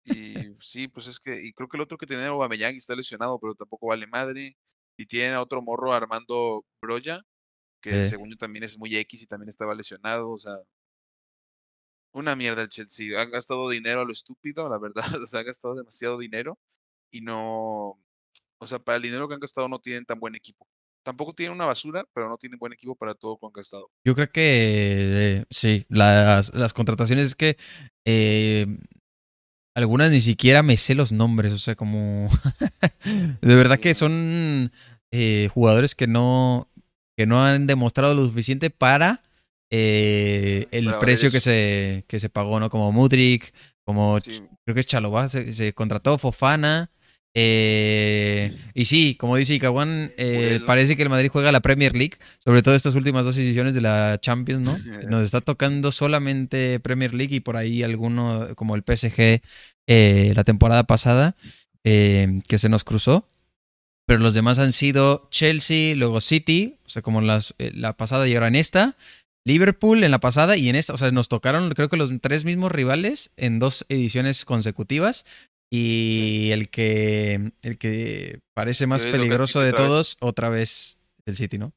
Y 0.04 0.54
sí, 0.60 0.86
pues 0.86 1.08
es 1.08 1.18
que. 1.18 1.42
Y 1.42 1.52
creo 1.52 1.68
que 1.68 1.76
el 1.76 1.82
otro 1.82 1.98
que 1.98 2.06
tiene 2.06 2.24
Aubameyang 2.26 2.76
está 2.76 2.94
lesionado, 2.94 3.38
pero 3.40 3.56
tampoco 3.56 3.88
vale 3.88 4.06
madre. 4.06 4.56
Y 4.96 5.06
tienen 5.06 5.34
a 5.34 5.42
otro 5.42 5.60
morro 5.60 5.92
Armando 5.92 6.64
Broya, 6.80 7.24
que 7.82 8.04
Sí. 8.04 8.10
según 8.10 8.30
yo 8.30 8.36
también 8.38 8.64
es 8.64 8.78
muy 8.78 8.96
X 8.96 9.22
y 9.22 9.26
también 9.26 9.50
estaba 9.50 9.74
lesionado. 9.74 10.30
O 10.30 10.38
sea, 10.38 10.56
una 12.14 12.36
mierda 12.36 12.62
el 12.62 12.68
Chelsea. 12.68 13.20
Han 13.20 13.30
gastado 13.30 13.68
dinero 13.68 14.00
a 14.00 14.04
lo 14.04 14.12
estúpido, 14.12 14.68
la 14.68 14.78
verdad. 14.78 15.04
O 15.24 15.26
sea, 15.26 15.40
han 15.40 15.46
gastado 15.46 15.74
demasiado 15.74 16.18
dinero 16.18 16.58
y 17.10 17.20
no. 17.20 17.98
O 18.58 18.66
sea, 18.66 18.78
para 18.78 18.96
el 18.96 19.02
dinero 19.02 19.28
que 19.28 19.34
han 19.34 19.40
gastado 19.40 19.68
no 19.68 19.78
tienen 19.80 20.04
tan 20.04 20.20
buen 20.20 20.34
equipo. 20.34 20.66
Tampoco 21.04 21.32
tienen 21.32 21.54
una 21.54 21.64
basura, 21.66 22.04
pero 22.14 22.28
no 22.28 22.36
tienen 22.38 22.60
buen 22.60 22.72
equipo 22.72 22.94
para 22.94 23.14
todo 23.14 23.32
lo 23.32 23.38
que 23.38 23.46
han 23.46 23.52
gastado. 23.52 23.90
Yo 24.06 24.14
creo 24.14 24.30
que 24.30 25.40
eh, 25.40 25.44
sí, 25.50 25.84
las, 25.88 26.54
las 26.54 26.72
contrataciones 26.72 27.26
es 27.26 27.34
que 27.34 27.56
eh, 28.06 28.66
algunas 29.74 30.12
ni 30.12 30.20
siquiera 30.20 30.62
me 30.62 30.76
sé 30.76 30.94
los 30.94 31.10
nombres, 31.10 31.52
o 31.52 31.58
sea, 31.58 31.74
como 31.74 32.28
de 33.42 33.56
verdad 33.56 33.80
que 33.80 33.94
son 33.94 34.70
eh, 35.10 35.48
jugadores 35.52 35.96
que 35.96 36.06
no 36.06 36.70
que 37.16 37.26
no 37.26 37.44
han 37.44 37.66
demostrado 37.66 38.14
lo 38.14 38.24
suficiente 38.24 38.70
para 38.70 39.22
eh, 39.70 40.66
el 40.70 40.86
Para 40.86 41.00
precio 41.00 41.30
que 41.30 41.40
se 41.40 42.04
que 42.08 42.20
se 42.20 42.28
pagó, 42.28 42.60
¿no? 42.60 42.68
Como 42.70 42.92
Mudrik, 42.92 43.52
como 43.84 44.20
Sí. 44.20 44.42
Creo 44.64 44.74
que 44.74 44.80
es 44.80 44.86
Chalobah, 44.86 45.28
se, 45.28 45.52
se 45.52 45.72
contrató 45.72 46.18
Fofana. 46.18 46.90
eh, 47.34 48.52
y 48.74 48.84
sí, 48.84 49.16
como 49.18 49.36
dice 49.36 49.54
Ikawan, 49.54 50.12
eh, 50.16 50.34
Muriel. 50.34 50.64
parece 50.66 50.96
que 50.96 51.02
el 51.02 51.08
Madrid 51.08 51.30
juega 51.32 51.50
la 51.52 51.60
Premier 51.60 51.96
League, 51.96 52.16
sobre 52.38 52.62
todo 52.62 52.74
estas 52.74 52.94
últimas 52.94 53.24
dos 53.24 53.36
ediciones 53.38 53.74
de 53.74 53.80
la 53.80 54.18
Champions, 54.20 54.62
¿no? 54.62 54.76
Nos 55.08 55.22
está 55.22 55.40
tocando 55.40 55.90
solamente 55.92 56.78
Premier 56.80 57.14
League 57.14 57.34
y 57.34 57.40
por 57.40 57.56
ahí 57.56 57.82
alguno 57.82 58.54
como 58.54 58.76
el 58.76 58.82
PSG 58.82 59.40
eh, 59.88 60.32
la 60.36 60.44
temporada 60.44 60.84
pasada 60.84 61.34
eh, 61.84 62.40
que 62.46 62.58
se 62.58 62.68
nos 62.68 62.84
cruzó. 62.84 63.26
Pero 64.06 64.20
los 64.20 64.34
demás 64.34 64.58
han 64.58 64.72
sido 64.72 65.28
Chelsea, 65.30 65.94
luego 65.94 66.20
City, 66.20 66.78
o 66.84 66.88
sea, 66.88 67.02
como 67.02 67.20
las, 67.20 67.54
eh, 67.58 67.70
la 67.74 67.96
pasada 67.96 68.26
y 68.28 68.34
ahora 68.34 68.48
en 68.48 68.56
esta. 68.56 68.96
Liverpool 69.44 70.04
en 70.04 70.12
la 70.12 70.20
pasada 70.20 70.56
y 70.56 70.68
en 70.68 70.76
esta, 70.76 70.92
o 70.92 70.96
sea, 70.96 71.10
nos 71.10 71.28
tocaron 71.28 71.70
creo 71.70 71.88
que 71.88 71.96
los 71.96 72.12
tres 72.20 72.44
mismos 72.44 72.70
rivales 72.70 73.32
en 73.36 73.58
dos 73.58 73.84
ediciones 73.88 74.44
consecutivas. 74.44 75.24
Y 75.74 76.50
el 76.50 76.68
que, 76.68 77.52
el 77.62 77.78
que 77.78 78.40
parece 78.52 78.86
más 78.86 79.06
peligroso 79.06 79.60
de 79.60 79.70
otra 79.70 79.80
vez. 79.80 79.88
todos, 79.88 80.16
otra 80.20 80.48
vez 80.50 81.00
el 81.24 81.34
City, 81.34 81.56
¿no? 81.56 81.72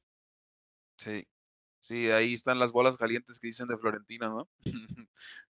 Sí. 0.98 1.26
Sí, 1.80 2.10
ahí 2.10 2.34
están 2.34 2.58
las 2.58 2.72
bolas 2.72 2.98
calientes 2.98 3.40
que 3.40 3.48
dicen 3.48 3.68
de 3.68 3.78
Florentino, 3.78 4.30
¿no? 4.30 4.50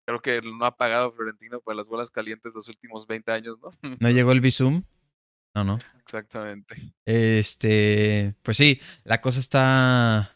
Creo 0.05 0.21
que 0.21 0.41
no 0.41 0.65
ha 0.65 0.75
pagado 0.75 1.11
Florentino 1.11 1.59
por 1.59 1.75
las 1.75 1.89
bolas 1.89 2.09
calientes 2.09 2.53
los 2.55 2.69
últimos 2.69 3.05
20 3.05 3.31
años, 3.31 3.57
¿no? 3.61 3.69
No 3.99 4.09
llegó 4.09 4.31
el 4.31 4.39
Bizum. 4.39 4.83
No, 5.55 5.63
no. 5.63 5.79
Exactamente. 5.99 6.93
Este, 7.05 8.35
pues 8.43 8.57
sí, 8.57 8.79
la 9.03 9.21
cosa 9.21 9.39
está 9.39 10.35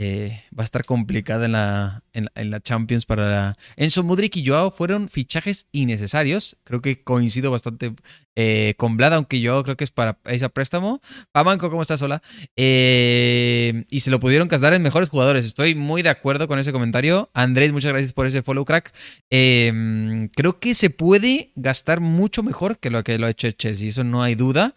eh, 0.00 0.44
va 0.56 0.62
a 0.62 0.64
estar 0.64 0.84
complicada 0.84 1.46
en 1.46 1.52
la, 1.52 2.04
en, 2.12 2.50
la 2.50 2.60
Champions 2.60 3.04
para 3.04 3.28
la... 3.28 3.58
Enzo 3.74 4.04
Mudrik 4.04 4.36
y 4.36 4.46
Joao 4.46 4.70
fueron 4.70 5.08
fichajes 5.08 5.66
innecesarios. 5.72 6.56
Creo 6.62 6.80
que 6.80 7.02
coincido 7.02 7.50
bastante 7.50 7.92
eh, 8.36 8.74
con 8.76 8.96
Vlad, 8.96 9.14
aunque 9.14 9.40
yo 9.40 9.60
creo 9.64 9.76
que 9.76 9.82
es 9.82 9.90
para 9.90 10.16
ese 10.26 10.48
préstamo. 10.50 11.00
Pamanco, 11.32 11.68
¿cómo 11.68 11.82
estás? 11.82 12.00
Hola. 12.02 12.22
Eh, 12.54 13.86
y 13.90 14.00
se 14.00 14.12
lo 14.12 14.20
pudieron 14.20 14.46
casar 14.46 14.72
en 14.72 14.82
mejores 14.82 15.08
jugadores. 15.08 15.44
Estoy 15.44 15.74
muy 15.74 16.02
de 16.02 16.10
acuerdo 16.10 16.46
con 16.46 16.60
ese 16.60 16.70
comentario. 16.70 17.28
Andrés, 17.34 17.72
muchas 17.72 17.90
gracias 17.90 18.12
por 18.12 18.26
ese 18.26 18.44
follow 18.44 18.64
crack. 18.64 18.92
creo 19.28 20.60
que 20.60 20.74
se 20.74 20.90
puede 20.90 21.50
gastar 21.56 21.98
mucho 22.00 22.44
mejor 22.44 22.78
que 22.78 22.90
lo 22.90 23.02
que 23.02 23.18
lo 23.18 23.26
ha 23.26 23.30
hecho 23.30 23.50
Chelsea, 23.50 23.88
eso 23.88 24.04
no 24.04 24.22
hay 24.22 24.36
duda. 24.36 24.76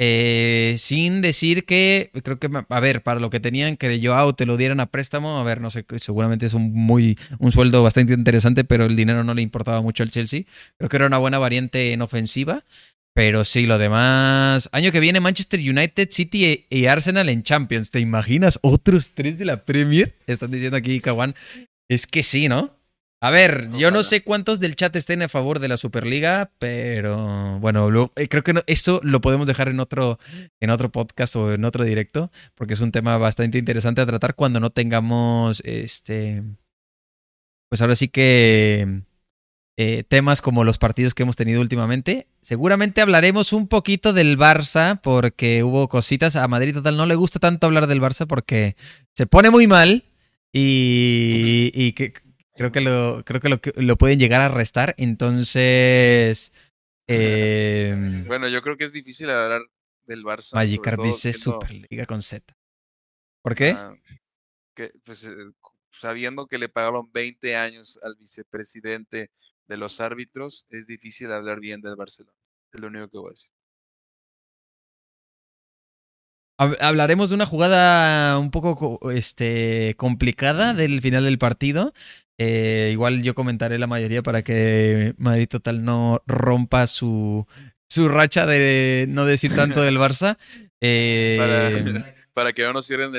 Eh, 0.00 0.76
sin 0.78 1.22
decir 1.22 1.64
que, 1.64 2.10
creo 2.22 2.38
que, 2.38 2.48
a 2.68 2.80
ver, 2.80 3.02
para 3.02 3.18
lo 3.18 3.30
que 3.30 3.40
tenían 3.40 3.76
que 3.76 4.00
Joao 4.00 4.34
te 4.34 4.46
lo 4.46 4.56
dieran 4.56 4.78
a 4.78 4.86
préstamo, 4.86 5.38
a 5.38 5.42
ver, 5.42 5.60
no 5.60 5.70
sé, 5.70 5.84
seguramente 5.98 6.46
es 6.46 6.54
un, 6.54 6.72
muy, 6.72 7.18
un 7.40 7.50
sueldo 7.50 7.82
bastante 7.82 8.14
interesante, 8.14 8.62
pero 8.62 8.84
el 8.84 8.94
dinero 8.94 9.24
no 9.24 9.34
le 9.34 9.42
importaba 9.42 9.82
mucho 9.82 10.04
al 10.04 10.10
Chelsea. 10.10 10.44
Creo 10.76 10.88
que 10.88 10.96
era 10.96 11.06
una 11.06 11.18
buena 11.18 11.38
variante 11.38 11.92
en 11.92 12.02
ofensiva. 12.02 12.64
Pero 13.14 13.44
sí, 13.44 13.66
lo 13.66 13.78
demás. 13.78 14.68
Año 14.70 14.92
que 14.92 15.00
viene 15.00 15.18
Manchester 15.18 15.58
United, 15.58 16.08
City 16.12 16.66
y 16.70 16.86
Arsenal 16.86 17.28
en 17.28 17.42
Champions. 17.42 17.90
¿Te 17.90 17.98
imaginas? 17.98 18.60
Otros 18.62 19.10
tres 19.12 19.38
de 19.38 19.44
la 19.44 19.64
Premier. 19.64 20.14
Están 20.28 20.52
diciendo 20.52 20.76
aquí, 20.76 21.00
Kawan. 21.00 21.34
Es 21.88 22.06
que 22.06 22.22
sí, 22.22 22.46
¿no? 22.46 22.77
A 23.20 23.30
ver, 23.30 23.70
yo 23.72 23.90
no 23.90 24.04
sé 24.04 24.22
cuántos 24.22 24.60
del 24.60 24.76
chat 24.76 24.94
estén 24.94 25.22
a 25.22 25.28
favor 25.28 25.58
de 25.58 25.66
la 25.66 25.76
Superliga, 25.76 26.52
pero 26.58 27.58
bueno, 27.58 28.10
eh, 28.14 28.28
creo 28.28 28.44
que 28.44 28.54
eso 28.66 29.00
lo 29.02 29.20
podemos 29.20 29.48
dejar 29.48 29.68
en 29.68 29.80
otro, 29.80 30.20
en 30.60 30.70
otro 30.70 30.92
podcast 30.92 31.34
o 31.34 31.52
en 31.52 31.64
otro 31.64 31.84
directo, 31.84 32.30
porque 32.54 32.74
es 32.74 32.80
un 32.80 32.92
tema 32.92 33.18
bastante 33.18 33.58
interesante 33.58 34.00
a 34.00 34.06
tratar 34.06 34.36
cuando 34.36 34.60
no 34.60 34.70
tengamos, 34.70 35.62
este, 35.64 36.44
pues 37.68 37.82
ahora 37.82 37.96
sí 37.96 38.06
que 38.06 39.02
eh, 39.76 40.04
temas 40.06 40.40
como 40.40 40.62
los 40.62 40.78
partidos 40.78 41.12
que 41.12 41.24
hemos 41.24 41.34
tenido 41.34 41.60
últimamente. 41.60 42.28
Seguramente 42.40 43.00
hablaremos 43.00 43.52
un 43.52 43.66
poquito 43.66 44.12
del 44.12 44.38
Barça, 44.38 45.00
porque 45.00 45.64
hubo 45.64 45.88
cositas. 45.88 46.36
A 46.36 46.46
Madrid 46.46 46.74
total 46.74 46.96
no 46.96 47.06
le 47.06 47.16
gusta 47.16 47.40
tanto 47.40 47.66
hablar 47.66 47.88
del 47.88 48.00
Barça 48.00 48.26
porque 48.28 48.76
se 49.14 49.26
pone 49.26 49.50
muy 49.50 49.66
mal. 49.66 50.04
Y, 50.52 51.70
y 51.74 51.92
que 51.92 52.14
Creo 52.58 52.72
que 52.72 52.80
lo, 52.80 53.22
creo 53.24 53.40
que 53.40 53.48
lo, 53.48 53.60
lo 53.76 53.96
pueden 53.96 54.18
llegar 54.18 54.40
a 54.40 54.46
arrestar. 54.46 54.94
Entonces. 54.98 56.52
Eh, 57.10 58.24
bueno, 58.26 58.48
yo 58.48 58.60
creo 58.60 58.76
que 58.76 58.84
es 58.84 58.92
difícil 58.92 59.30
hablar 59.30 59.62
del 60.04 60.24
Barça. 60.24 60.54
Magikarp 60.54 61.02
dice 61.02 61.32
Superliga 61.32 62.04
con 62.04 62.22
Z. 62.22 62.54
¿Por 63.40 63.54
qué? 63.54 63.70
Ah, 63.70 63.94
que, 64.74 64.90
pues, 65.06 65.24
eh, 65.24 65.32
sabiendo 65.90 66.46
que 66.46 66.58
le 66.58 66.68
pagaron 66.68 67.10
20 67.10 67.56
años 67.56 67.98
al 68.02 68.14
vicepresidente 68.16 69.30
de 69.66 69.76
los 69.78 70.02
árbitros, 70.02 70.66
es 70.68 70.86
difícil 70.86 71.32
hablar 71.32 71.60
bien 71.60 71.80
del 71.80 71.96
Barcelona. 71.96 72.36
Es 72.74 72.78
lo 72.78 72.88
único 72.88 73.08
que 73.08 73.16
voy 73.16 73.28
a 73.28 73.30
decir. 73.30 73.50
Hablaremos 76.58 77.28
de 77.28 77.36
una 77.36 77.46
jugada 77.46 78.36
un 78.36 78.50
poco 78.50 78.98
este, 79.12 79.94
complicada 79.96 80.74
del 80.74 81.00
final 81.00 81.22
del 81.22 81.38
partido. 81.38 81.92
Eh, 82.38 82.90
igual 82.92 83.22
yo 83.22 83.34
comentaré 83.34 83.78
la 83.78 83.88
mayoría 83.88 84.22
para 84.22 84.42
que 84.42 85.14
Madrid 85.18 85.48
Total 85.48 85.84
no 85.84 86.22
rompa 86.26 86.86
su, 86.86 87.46
su 87.88 88.08
racha 88.08 88.46
de 88.46 89.06
no 89.08 89.26
decir 89.26 89.54
tanto 89.54 89.82
del 89.82 89.98
Barça. 89.98 90.38
Eh, 90.80 91.36
para, 92.32 92.52
que 92.52 92.62
no 92.62 92.72
nos 92.72 92.86
cierren 92.86 93.10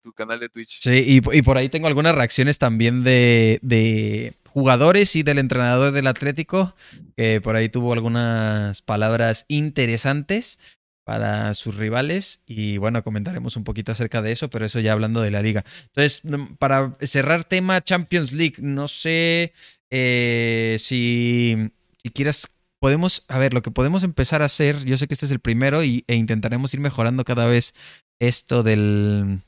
tu 0.00 0.14
canal 0.14 0.40
de 0.40 0.48
Twitch. 0.48 0.80
Sí, 0.80 1.20
y, 1.30 1.42
por 1.42 1.58
ahí 1.58 1.68
tengo 1.68 1.86
algunas 1.86 2.14
reacciones 2.14 2.56
también 2.56 3.02
de, 3.02 3.58
de 3.60 4.32
jugadores 4.48 5.14
y 5.14 5.22
del 5.22 5.36
entrenador 5.36 5.92
del 5.92 6.06
Atlético, 6.06 6.74
que 7.14 7.42
por 7.42 7.56
ahí 7.56 7.68
tuvo 7.68 7.92
algunas 7.92 8.80
palabras 8.80 9.44
interesantes 9.48 10.58
para 11.04 11.54
sus 11.54 11.76
rivales 11.76 12.42
y 12.46 12.78
bueno, 12.78 13.04
comentaremos 13.04 13.56
un 13.56 13.64
poquito 13.64 13.92
acerca 13.92 14.22
de 14.22 14.32
eso, 14.32 14.50
pero 14.50 14.66
eso 14.66 14.80
ya 14.80 14.92
hablando 14.92 15.20
de 15.20 15.30
la 15.30 15.42
liga. 15.42 15.64
Entonces, 15.86 16.24
mm, 16.24 16.54
para 16.56 16.96
cerrar 17.00 17.44
tema 17.44 17.82
Champions 17.82 18.32
League, 18.32 18.56
no 18.60 18.88
sé 18.88 19.52
eh, 19.90 20.76
si, 20.80 21.70
si 22.02 22.10
quieras, 22.10 22.50
podemos, 22.80 23.24
a 23.28 23.38
ver, 23.38 23.54
lo 23.54 23.62
que 23.62 23.70
podemos 23.70 24.02
empezar 24.02 24.42
a 24.42 24.46
hacer, 24.46 24.84
yo 24.84 24.96
sé 24.96 25.06
que 25.06 25.14
este 25.14 25.26
es 25.26 25.32
el 25.32 25.40
primero 25.40 25.84
y, 25.84 26.04
e 26.06 26.16
intentaremos 26.16 26.72
ir 26.74 26.80
mejorando 26.80 27.24
cada 27.24 27.46
vez 27.46 27.74
esto 28.18 28.62
del... 28.62 29.40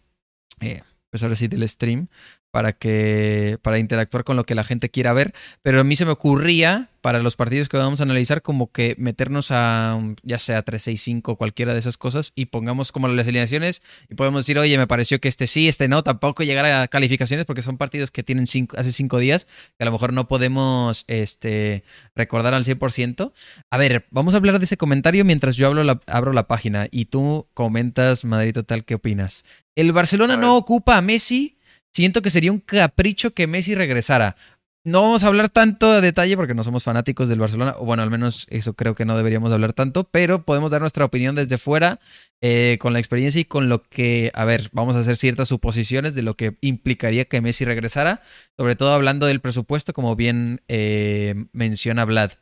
Eh, 0.60 0.82
pues 1.10 1.22
ahora 1.22 1.36
sí, 1.36 1.48
del 1.48 1.68
stream, 1.68 2.08
para 2.56 2.72
que 2.72 3.58
para 3.60 3.78
interactuar 3.78 4.24
con 4.24 4.34
lo 4.34 4.42
que 4.42 4.54
la 4.54 4.64
gente 4.64 4.88
quiera 4.88 5.12
ver, 5.12 5.34
pero 5.60 5.78
a 5.78 5.84
mí 5.84 5.94
se 5.94 6.06
me 6.06 6.12
ocurría 6.12 6.88
para 7.02 7.20
los 7.20 7.36
partidos 7.36 7.68
que 7.68 7.76
vamos 7.76 8.00
a 8.00 8.04
analizar 8.04 8.40
como 8.40 8.72
que 8.72 8.94
meternos 8.96 9.50
a 9.50 10.00
ya 10.22 10.38
sea 10.38 10.62
365 10.62 11.36
cualquiera 11.36 11.74
de 11.74 11.80
esas 11.80 11.98
cosas 11.98 12.32
y 12.34 12.46
pongamos 12.46 12.92
como 12.92 13.08
las 13.08 13.28
alineaciones 13.28 13.82
y 14.08 14.14
podemos 14.14 14.40
decir, 14.40 14.58
"Oye, 14.58 14.78
me 14.78 14.86
pareció 14.86 15.20
que 15.20 15.28
este 15.28 15.46
sí, 15.46 15.68
este 15.68 15.86
no", 15.86 16.02
tampoco 16.02 16.44
llegar 16.44 16.64
a 16.64 16.88
calificaciones 16.88 17.44
porque 17.44 17.60
son 17.60 17.76
partidos 17.76 18.10
que 18.10 18.22
tienen 18.22 18.46
cinco, 18.46 18.74
hace 18.78 18.90
cinco 18.90 19.18
días 19.18 19.44
que 19.76 19.82
a 19.82 19.84
lo 19.84 19.92
mejor 19.92 20.14
no 20.14 20.26
podemos 20.26 21.04
este 21.08 21.84
recordar 22.14 22.54
al 22.54 22.64
100%. 22.64 23.34
A 23.70 23.76
ver, 23.76 24.06
vamos 24.10 24.32
a 24.32 24.38
hablar 24.38 24.58
de 24.58 24.64
ese 24.64 24.78
comentario 24.78 25.26
mientras 25.26 25.56
yo 25.56 25.66
hablo 25.66 25.84
la, 25.84 26.00
abro 26.06 26.32
la 26.32 26.46
página 26.46 26.88
y 26.90 27.04
tú 27.04 27.48
comentas, 27.52 28.24
Madrid 28.24 28.54
Total, 28.54 28.82
¿qué 28.82 28.94
opinas? 28.94 29.44
El 29.74 29.92
Barcelona 29.92 30.38
no 30.38 30.56
ocupa 30.56 30.96
a 30.96 31.02
Messi 31.02 31.55
siento 31.96 32.20
que 32.20 32.28
sería 32.28 32.52
un 32.52 32.60
capricho 32.60 33.32
que 33.32 33.46
Messi 33.46 33.74
regresara. 33.74 34.36
No 34.84 35.00
vamos 35.00 35.24
a 35.24 35.28
hablar 35.28 35.48
tanto 35.48 35.90
de 35.92 36.02
detalle 36.02 36.36
porque 36.36 36.54
no 36.54 36.62
somos 36.62 36.84
fanáticos 36.84 37.28
del 37.28 37.40
Barcelona, 37.40 37.74
o 37.78 37.86
bueno, 37.86 38.02
al 38.02 38.10
menos 38.10 38.46
eso 38.50 38.74
creo 38.74 38.94
que 38.94 39.06
no 39.06 39.16
deberíamos 39.16 39.50
hablar 39.50 39.72
tanto, 39.72 40.04
pero 40.04 40.44
podemos 40.44 40.70
dar 40.70 40.82
nuestra 40.82 41.06
opinión 41.06 41.34
desde 41.34 41.56
fuera, 41.56 41.98
eh, 42.42 42.76
con 42.80 42.92
la 42.92 42.98
experiencia 42.98 43.40
y 43.40 43.46
con 43.46 43.70
lo 43.70 43.82
que, 43.82 44.30
a 44.34 44.44
ver, 44.44 44.68
vamos 44.72 44.94
a 44.94 45.00
hacer 45.00 45.16
ciertas 45.16 45.48
suposiciones 45.48 46.14
de 46.14 46.22
lo 46.22 46.34
que 46.34 46.58
implicaría 46.60 47.24
que 47.24 47.40
Messi 47.40 47.64
regresara, 47.64 48.22
sobre 48.58 48.76
todo 48.76 48.92
hablando 48.92 49.24
del 49.24 49.40
presupuesto, 49.40 49.94
como 49.94 50.16
bien 50.16 50.60
eh, 50.68 51.34
menciona 51.52 52.04
Vlad. 52.04 52.32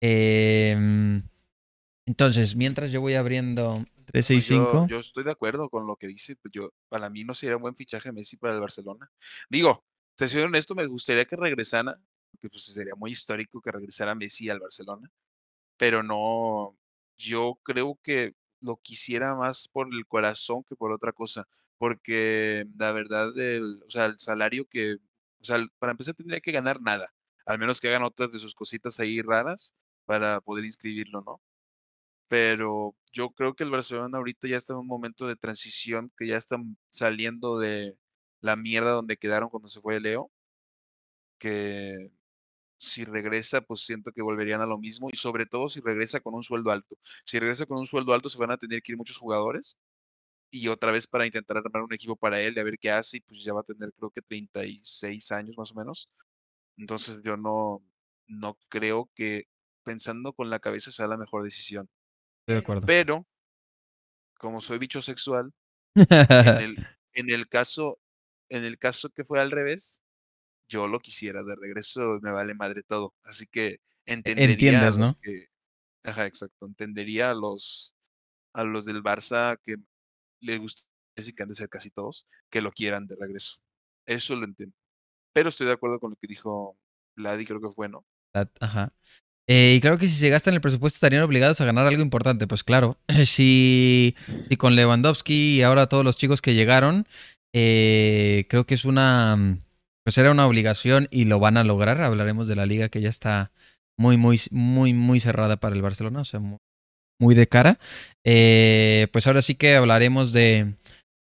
Em, 0.00 1.24
entonces, 2.06 2.54
mientras 2.54 2.92
yo 2.92 3.00
voy 3.00 3.14
abriendo 3.14 3.84
365. 4.12 4.70
Pues 4.70 4.90
yo, 4.90 4.98
estoy 4.98 5.24
de 5.24 5.30
acuerdo 5.30 5.68
con 5.68 5.86
lo 5.86 5.96
que 5.96 6.06
dice. 6.06 6.36
Pues 6.36 6.52
yo, 6.52 6.70
para 6.88 7.08
mí 7.08 7.24
no 7.24 7.34
sería 7.34 7.56
un 7.56 7.62
buen 7.62 7.76
fichaje 7.76 8.12
Messi 8.12 8.36
para 8.36 8.54
el 8.54 8.60
Barcelona. 8.60 9.10
Digo, 9.48 9.84
te 10.16 10.28
soy 10.28 10.42
honesto, 10.42 10.74
me 10.74 10.86
gustaría 10.86 11.24
que 11.24 11.36
regresara, 11.36 11.98
porque 12.30 12.50
pues 12.50 12.64
sería 12.64 12.94
muy 12.94 13.12
histórico 13.12 13.60
que 13.60 13.72
regresara 13.72 14.14
Messi 14.14 14.50
al 14.50 14.60
Barcelona, 14.60 15.10
pero 15.76 16.02
no, 16.02 16.76
yo 17.16 17.58
creo 17.62 17.98
que 18.02 18.34
lo 18.60 18.76
quisiera 18.76 19.34
más 19.34 19.68
por 19.68 19.88
el 19.92 20.06
corazón 20.06 20.62
que 20.64 20.76
por 20.76 20.92
otra 20.92 21.12
cosa, 21.12 21.48
porque 21.78 22.66
la 22.76 22.92
verdad, 22.92 23.36
el, 23.38 23.82
o 23.86 23.90
sea, 23.90 24.06
el 24.06 24.18
salario 24.18 24.66
que, 24.68 24.94
o 25.40 25.44
sea, 25.44 25.64
para 25.78 25.92
empezar 25.92 26.14
tendría 26.14 26.40
que 26.40 26.52
ganar 26.52 26.80
nada, 26.80 27.12
al 27.46 27.58
menos 27.58 27.80
que 27.80 27.88
hagan 27.88 28.04
otras 28.04 28.32
de 28.32 28.38
sus 28.38 28.54
cositas 28.54 29.00
ahí 29.00 29.22
raras 29.22 29.74
para 30.04 30.40
poder 30.40 30.64
inscribirlo, 30.64 31.22
¿no? 31.22 31.40
Pero 32.28 32.96
yo 33.12 33.30
creo 33.30 33.54
que 33.54 33.64
el 33.64 33.70
Barcelona 33.70 34.18
ahorita 34.18 34.48
ya 34.48 34.56
está 34.56 34.74
en 34.74 34.80
un 34.80 34.86
momento 34.86 35.26
de 35.26 35.36
transición, 35.36 36.12
que 36.16 36.26
ya 36.28 36.36
están 36.38 36.76
saliendo 36.90 37.58
de 37.58 37.96
la 38.40 38.56
mierda 38.56 38.92
donde 38.92 39.16
quedaron 39.18 39.50
cuando 39.50 39.68
se 39.68 39.80
fue 39.80 40.00
Leo, 40.00 40.30
que 41.38 42.10
si 42.78 43.04
regresa, 43.04 43.62
pues 43.62 43.82
siento 43.82 44.12
que 44.12 44.22
volverían 44.22 44.60
a 44.62 44.66
lo 44.66 44.78
mismo 44.78 45.08
y 45.12 45.16
sobre 45.16 45.46
todo 45.46 45.68
si 45.68 45.80
regresa 45.80 46.20
con 46.20 46.34
un 46.34 46.42
sueldo 46.44 46.70
alto. 46.72 46.98
Si 47.24 47.38
regresa 47.38 47.66
con 47.66 47.78
un 47.78 47.86
sueldo 47.86 48.14
alto, 48.14 48.28
se 48.30 48.38
van 48.38 48.52
a 48.52 48.58
tener 48.58 48.82
que 48.82 48.92
ir 48.92 48.98
muchos 48.98 49.18
jugadores 49.18 49.78
y 50.50 50.68
otra 50.68 50.92
vez 50.92 51.06
para 51.06 51.26
intentar 51.26 51.58
armar 51.58 51.82
un 51.82 51.94
equipo 51.94 52.16
para 52.16 52.40
él, 52.40 52.54
de 52.54 52.62
a 52.62 52.64
ver 52.64 52.78
qué 52.78 52.90
hace, 52.90 53.18
y 53.18 53.20
pues 53.20 53.44
ya 53.44 53.54
va 53.54 53.60
a 53.62 53.64
tener 53.64 53.92
creo 53.94 54.10
que 54.10 54.22
36 54.22 55.32
años 55.32 55.56
más 55.58 55.72
o 55.72 55.74
menos. 55.74 56.10
Entonces 56.76 57.20
yo 57.24 57.36
no, 57.36 57.84
no 58.28 58.58
creo 58.68 59.10
que 59.14 59.48
pensando 59.84 60.32
con 60.34 60.50
la 60.50 60.60
cabeza 60.60 60.92
sea 60.92 61.08
la 61.08 61.16
mejor 61.18 61.44
decisión 61.44 61.88
de 62.46 62.58
acuerdo. 62.58 62.86
Pero, 62.86 63.26
como 64.38 64.60
soy 64.60 64.78
bicho 64.78 65.00
sexual, 65.00 65.52
en 65.94 66.76
el, 67.30 67.48
caso, 67.48 67.98
en 68.48 68.64
el 68.64 68.78
caso 68.78 69.10
que 69.10 69.24
fue 69.24 69.40
al 69.40 69.50
revés, 69.50 70.02
yo 70.68 70.88
lo 70.88 71.00
quisiera 71.00 71.42
de 71.42 71.54
regreso, 71.54 72.18
me 72.22 72.32
vale 72.32 72.54
madre 72.54 72.82
todo. 72.82 73.14
Así 73.24 73.46
que 73.46 73.80
entendería 74.06 74.52
Entiendes, 74.52 74.98
¿no? 74.98 75.16
que, 75.22 75.48
ajá, 76.02 76.26
exacto, 76.26 76.66
entendería 76.66 77.30
a 77.30 77.34
los 77.34 77.94
a 78.54 78.64
los 78.64 78.84
del 78.84 79.02
Barça 79.02 79.58
que 79.62 79.76
les 80.40 80.58
gusta 80.58 80.82
que 81.14 81.42
han 81.42 81.48
de 81.48 81.54
ser 81.54 81.68
casi 81.68 81.90
todos, 81.90 82.26
que 82.50 82.62
lo 82.62 82.72
quieran 82.72 83.06
de 83.06 83.16
regreso. 83.16 83.60
Eso 84.06 84.34
lo 84.34 84.44
entiendo. 84.44 84.74
Pero 85.32 85.50
estoy 85.50 85.66
de 85.66 85.74
acuerdo 85.74 86.00
con 86.00 86.10
lo 86.10 86.16
que 86.16 86.26
dijo 86.26 86.76
Ladi, 87.16 87.44
creo 87.44 87.60
que 87.60 87.70
fue, 87.70 87.88
¿no? 87.88 88.04
Ajá. 88.60 88.92
Eh, 89.48 89.74
y 89.76 89.80
claro 89.80 89.98
que 89.98 90.06
si 90.06 90.14
se 90.14 90.28
gastan 90.28 90.54
el 90.54 90.60
presupuesto 90.60 90.96
estarían 90.96 91.22
obligados 91.22 91.60
a 91.60 91.64
ganar 91.64 91.86
algo 91.86 92.02
importante. 92.02 92.46
Pues 92.46 92.64
claro, 92.64 92.98
si, 93.24 94.14
si 94.48 94.56
con 94.56 94.76
Lewandowski 94.76 95.56
y 95.56 95.62
ahora 95.62 95.88
todos 95.88 96.04
los 96.04 96.16
chicos 96.16 96.40
que 96.40 96.54
llegaron, 96.54 97.06
eh, 97.52 98.46
creo 98.48 98.66
que 98.66 98.74
es 98.74 98.84
una, 98.84 99.58
pues 100.04 100.16
era 100.18 100.30
una 100.30 100.46
obligación 100.46 101.08
y 101.10 101.24
lo 101.24 101.38
van 101.40 101.56
a 101.56 101.64
lograr. 101.64 102.00
Hablaremos 102.02 102.48
de 102.48 102.56
la 102.56 102.66
liga 102.66 102.88
que 102.88 103.00
ya 103.00 103.10
está 103.10 103.52
muy, 103.98 104.16
muy, 104.16 104.40
muy, 104.50 104.92
muy 104.92 105.20
cerrada 105.20 105.56
para 105.56 105.74
el 105.74 105.82
Barcelona, 105.82 106.20
o 106.20 106.24
sea, 106.24 106.40
muy, 107.20 107.34
de 107.34 107.46
cara. 107.48 107.78
Eh, 108.24 109.08
pues 109.12 109.26
ahora 109.26 109.42
sí 109.42 109.54
que 109.54 109.76
hablaremos 109.76 110.32
de, 110.32 110.74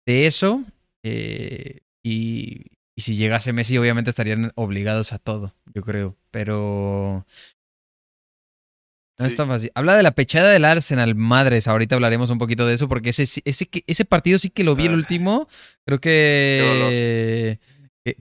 de 0.06 0.26
eso. 0.26 0.64
y, 1.02 2.66
y 2.96 3.02
si 3.02 3.16
llegase 3.16 3.52
Messi, 3.52 3.76
obviamente 3.76 4.10
estarían 4.10 4.52
obligados 4.54 5.12
a 5.12 5.18
todo, 5.18 5.52
yo 5.74 5.82
creo. 5.82 6.16
Pero 6.30 7.26
no 9.18 9.26
es 9.26 9.36
tan 9.36 9.48
fácil. 9.48 9.70
Habla 9.74 9.96
de 9.96 10.02
la 10.02 10.12
pechada 10.12 10.50
del 10.50 10.64
Arsenal, 10.64 11.14
madres. 11.14 11.68
Ahorita 11.68 11.94
hablaremos 11.94 12.30
un 12.30 12.38
poquito 12.38 12.66
de 12.66 12.74
eso, 12.74 12.88
porque 12.88 13.10
ese, 13.10 13.22
ese, 13.44 13.68
ese 13.86 14.04
partido 14.04 14.38
sí 14.38 14.50
que 14.50 14.64
lo 14.64 14.74
vi 14.74 14.86
el 14.86 14.92
ah. 14.92 14.96
último. 14.96 15.48
Creo 15.86 16.00
que, 16.00 17.60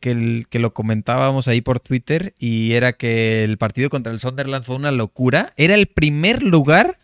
que, 0.01 0.45
que, 0.49 0.59
lo 0.59 0.73
comentábamos 0.73 1.47
ahí 1.47 1.61
por 1.61 1.79
Twitter. 1.79 2.33
Y 2.37 2.73
era 2.73 2.93
que 2.93 3.43
el 3.43 3.57
partido 3.57 3.89
contra 3.89 4.13
el 4.13 4.19
Sunderland 4.19 4.65
fue 4.65 4.75
una 4.75 4.91
locura. 4.91 5.53
Era 5.57 5.73
el 5.73 5.87
primer 5.87 6.43
lugar 6.43 6.99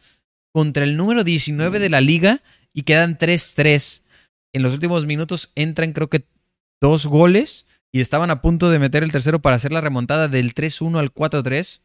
contra 0.52 0.84
el 0.84 0.96
número 0.96 1.24
19 1.24 1.80
de 1.80 1.90
la 1.90 2.02
liga 2.02 2.42
y 2.74 2.84
quedan 2.84 3.18
3-3. 3.18 4.04
En 4.54 4.62
los 4.62 4.74
últimos 4.74 5.06
minutos 5.06 5.52
entran, 5.56 5.94
creo 5.94 6.10
que 6.10 6.26
dos 6.82 7.06
goles 7.06 7.68
y 7.92 8.02
estaban 8.02 8.30
a 8.32 8.42
punto 8.42 8.70
de 8.70 8.80
meter 8.80 9.04
el 9.04 9.12
tercero 9.12 9.40
para 9.40 9.56
hacer 9.56 9.72
la 9.72 9.82
remontada 9.82 10.28
del 10.28 10.54
3-1 10.54 11.00
al 11.00 11.14
4-3. 11.14 11.82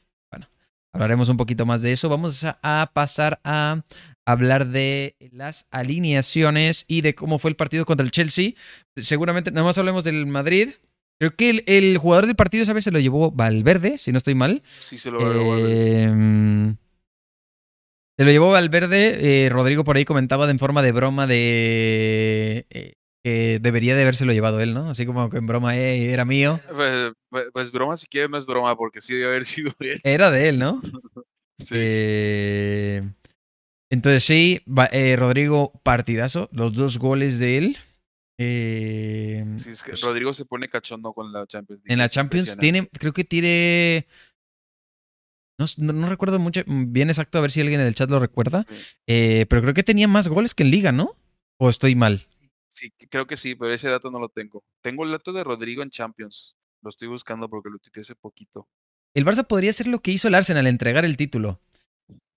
Hablaremos 0.95 1.29
un 1.29 1.37
poquito 1.37 1.67
más 1.67 1.83
de 1.83 1.91
eso. 1.91 2.09
Vamos 2.09 2.45
a 2.45 2.91
pasar 2.95 3.41
a 3.43 3.83
hablar 4.25 4.69
de 4.69 5.17
las 5.33 5.67
alineaciones 5.73 6.85
y 6.87 7.01
de 7.01 7.17
cómo 7.17 7.41
fue 7.41 7.51
el 7.51 7.57
partido 7.57 7.85
contra 7.85 8.05
el 8.05 8.13
Chelsea. 8.13 8.53
Seguramente, 8.95 9.51
nada 9.51 9.67
más 9.67 9.77
hablemos 9.77 10.05
del 10.05 10.25
Madrid. 10.27 10.71
Creo 11.19 11.35
que 11.35 11.65
el, 11.67 11.99
jugador 11.99 12.27
del 12.27 12.37
partido, 12.37 12.65
¿sabes? 12.65 12.85
Se 12.85 12.93
lo 12.93 13.01
llevó 13.01 13.33
Valverde, 13.33 13.99
si 13.99 14.13
no 14.13 14.19
estoy 14.19 14.37
mal. 14.37 14.63
Sí, 14.65 14.97
se 14.97 15.11
lo 15.11 15.19
llevó 15.19 15.57
eh, 15.59 16.77
Se 18.17 18.25
lo 18.25 18.31
llevó 18.31 18.51
Valverde. 18.53 19.47
Eh, 19.47 19.49
Rodrigo 19.49 19.83
por 19.83 19.97
ahí 19.97 20.05
comentaba 20.05 20.47
de 20.47 20.53
en 20.53 20.61
forma 20.61 20.81
de 20.83 20.93
broma 20.93 21.27
de 21.27 22.67
eh, 22.71 22.95
que 23.25 23.59
debería 23.59 23.97
de 23.97 24.02
habérselo 24.02 24.35
llevado 24.35 24.61
él, 24.61 24.75
¿no? 24.75 24.90
Así 24.90 25.07
como 25.07 25.31
que 25.31 25.38
en 25.38 25.47
broma 25.47 25.75
eh, 25.75 26.12
era 26.12 26.26
mío. 26.26 26.61
Pues, 26.71 27.12
pues, 27.31 27.47
pues, 27.54 27.73
broma 27.73 27.97
si 27.97 28.07
quieres 28.07 28.31
no 28.31 28.37
es 28.37 28.45
broma, 28.45 28.76
porque 28.76 29.00
sí 29.00 29.14
debe 29.14 29.28
haber 29.28 29.45
sido 29.47 29.73
él. 29.81 29.99
Era 30.04 30.31
de 30.31 30.49
él, 30.49 30.59
¿no? 30.59 30.83
sí. 31.59 31.75
Eh, 31.75 33.02
entonces 33.90 34.25
sí, 34.25 34.61
eh, 34.93 35.16
Rodrigo 35.16 35.73
partidazo, 35.83 36.50
los 36.52 36.75
dos 36.75 36.99
goles 36.99 37.38
de 37.38 37.57
él. 37.57 37.78
Eh, 38.38 39.43
sí, 39.57 39.71
es 39.71 39.83
que 39.83 39.93
pues 39.93 40.02
Rodrigo 40.02 40.35
se 40.35 40.45
pone 40.45 40.69
cachondo 40.69 41.12
con 41.12 41.33
la 41.33 41.47
Champions 41.47 41.81
En 41.87 41.99
la 41.99 42.11
Champions 42.11 42.59
tiene, 42.59 42.88
creo 42.88 43.14
que 43.14 43.25
tiene... 43.25 44.07
No, 45.59 45.66
no, 45.78 46.09
recuerdo 46.09 46.38
mucho, 46.40 46.62
bien 46.66 47.09
exacto, 47.09 47.38
a 47.38 47.40
ver 47.40 47.52
si 47.52 47.61
alguien 47.61 47.81
en 47.81 47.87
el 47.87 47.95
chat 47.95 48.11
lo 48.11 48.19
recuerda. 48.19 48.66
pero 49.07 49.62
creo 49.62 49.73
que 49.73 49.85
tenía 49.85 50.09
más 50.09 50.28
goles 50.28 50.52
que 50.52 50.64
en 50.64 50.71
Liga, 50.71 50.93
¿no? 50.93 51.12
¿O 51.59 51.71
estoy 51.71 51.95
mal? 51.95 52.26
Sí, 52.75 52.93
creo 53.09 53.26
que 53.26 53.37
sí, 53.37 53.54
pero 53.54 53.73
ese 53.73 53.88
dato 53.88 54.11
no 54.11 54.19
lo 54.19 54.28
tengo. 54.28 54.64
Tengo 54.83 55.04
el 55.04 55.12
dato 55.12 55.33
de 55.33 55.45
Rodrigo 55.45 55.83
en 55.83 55.90
Champions. 55.90 56.57
Lo 56.83 56.90
estoy 56.90 57.07
buscando 57.09 57.49
porque 57.49 57.71
lo 57.71 57.78
tuiteé 57.78 58.00
hace 58.00 58.16
poquito. 58.16 58.69
El 59.14 59.25
Barça 59.25 59.47
podría 59.47 59.73
ser 59.73 59.87
lo 59.87 60.00
que 60.00 60.11
hizo 60.11 60.26
el 60.26 60.35
Arsenal, 60.35 60.66
entregar 60.66 61.04
el 61.04 61.16
título. 61.16 61.61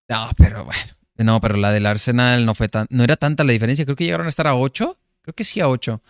No, 0.08 0.29
pero 0.38 0.63
bueno. 0.63 0.79
No, 1.17 1.41
pero 1.41 1.58
la 1.58 1.72
del 1.72 1.88
Arsenal 1.88 2.46
no 2.46 2.53
fue 2.53 2.70
tan, 2.70 2.86
no 2.91 3.03
era 3.03 3.15
tanta 3.15 3.44
la 3.44 3.51
diferencia. 3.51 3.84
Creo 3.84 3.96
que 3.96 4.06
llegaron 4.06 4.27
a 4.27 4.29
estar 4.29 4.46
a 4.46 4.56
8. 4.56 4.98
Creo 5.24 5.34
que 5.34 5.44
sí 5.44 5.60
a 5.60 5.67
8. 5.67 6.01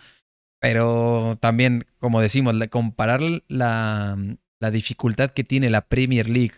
Pero 0.60 1.38
también, 1.40 1.86
como 1.98 2.20
decimos, 2.20 2.54
comparar 2.68 3.22
la, 3.48 4.18
la 4.60 4.70
dificultad 4.70 5.30
que 5.30 5.44
tiene 5.44 5.70
la 5.70 5.88
Premier 5.88 6.28
League 6.28 6.54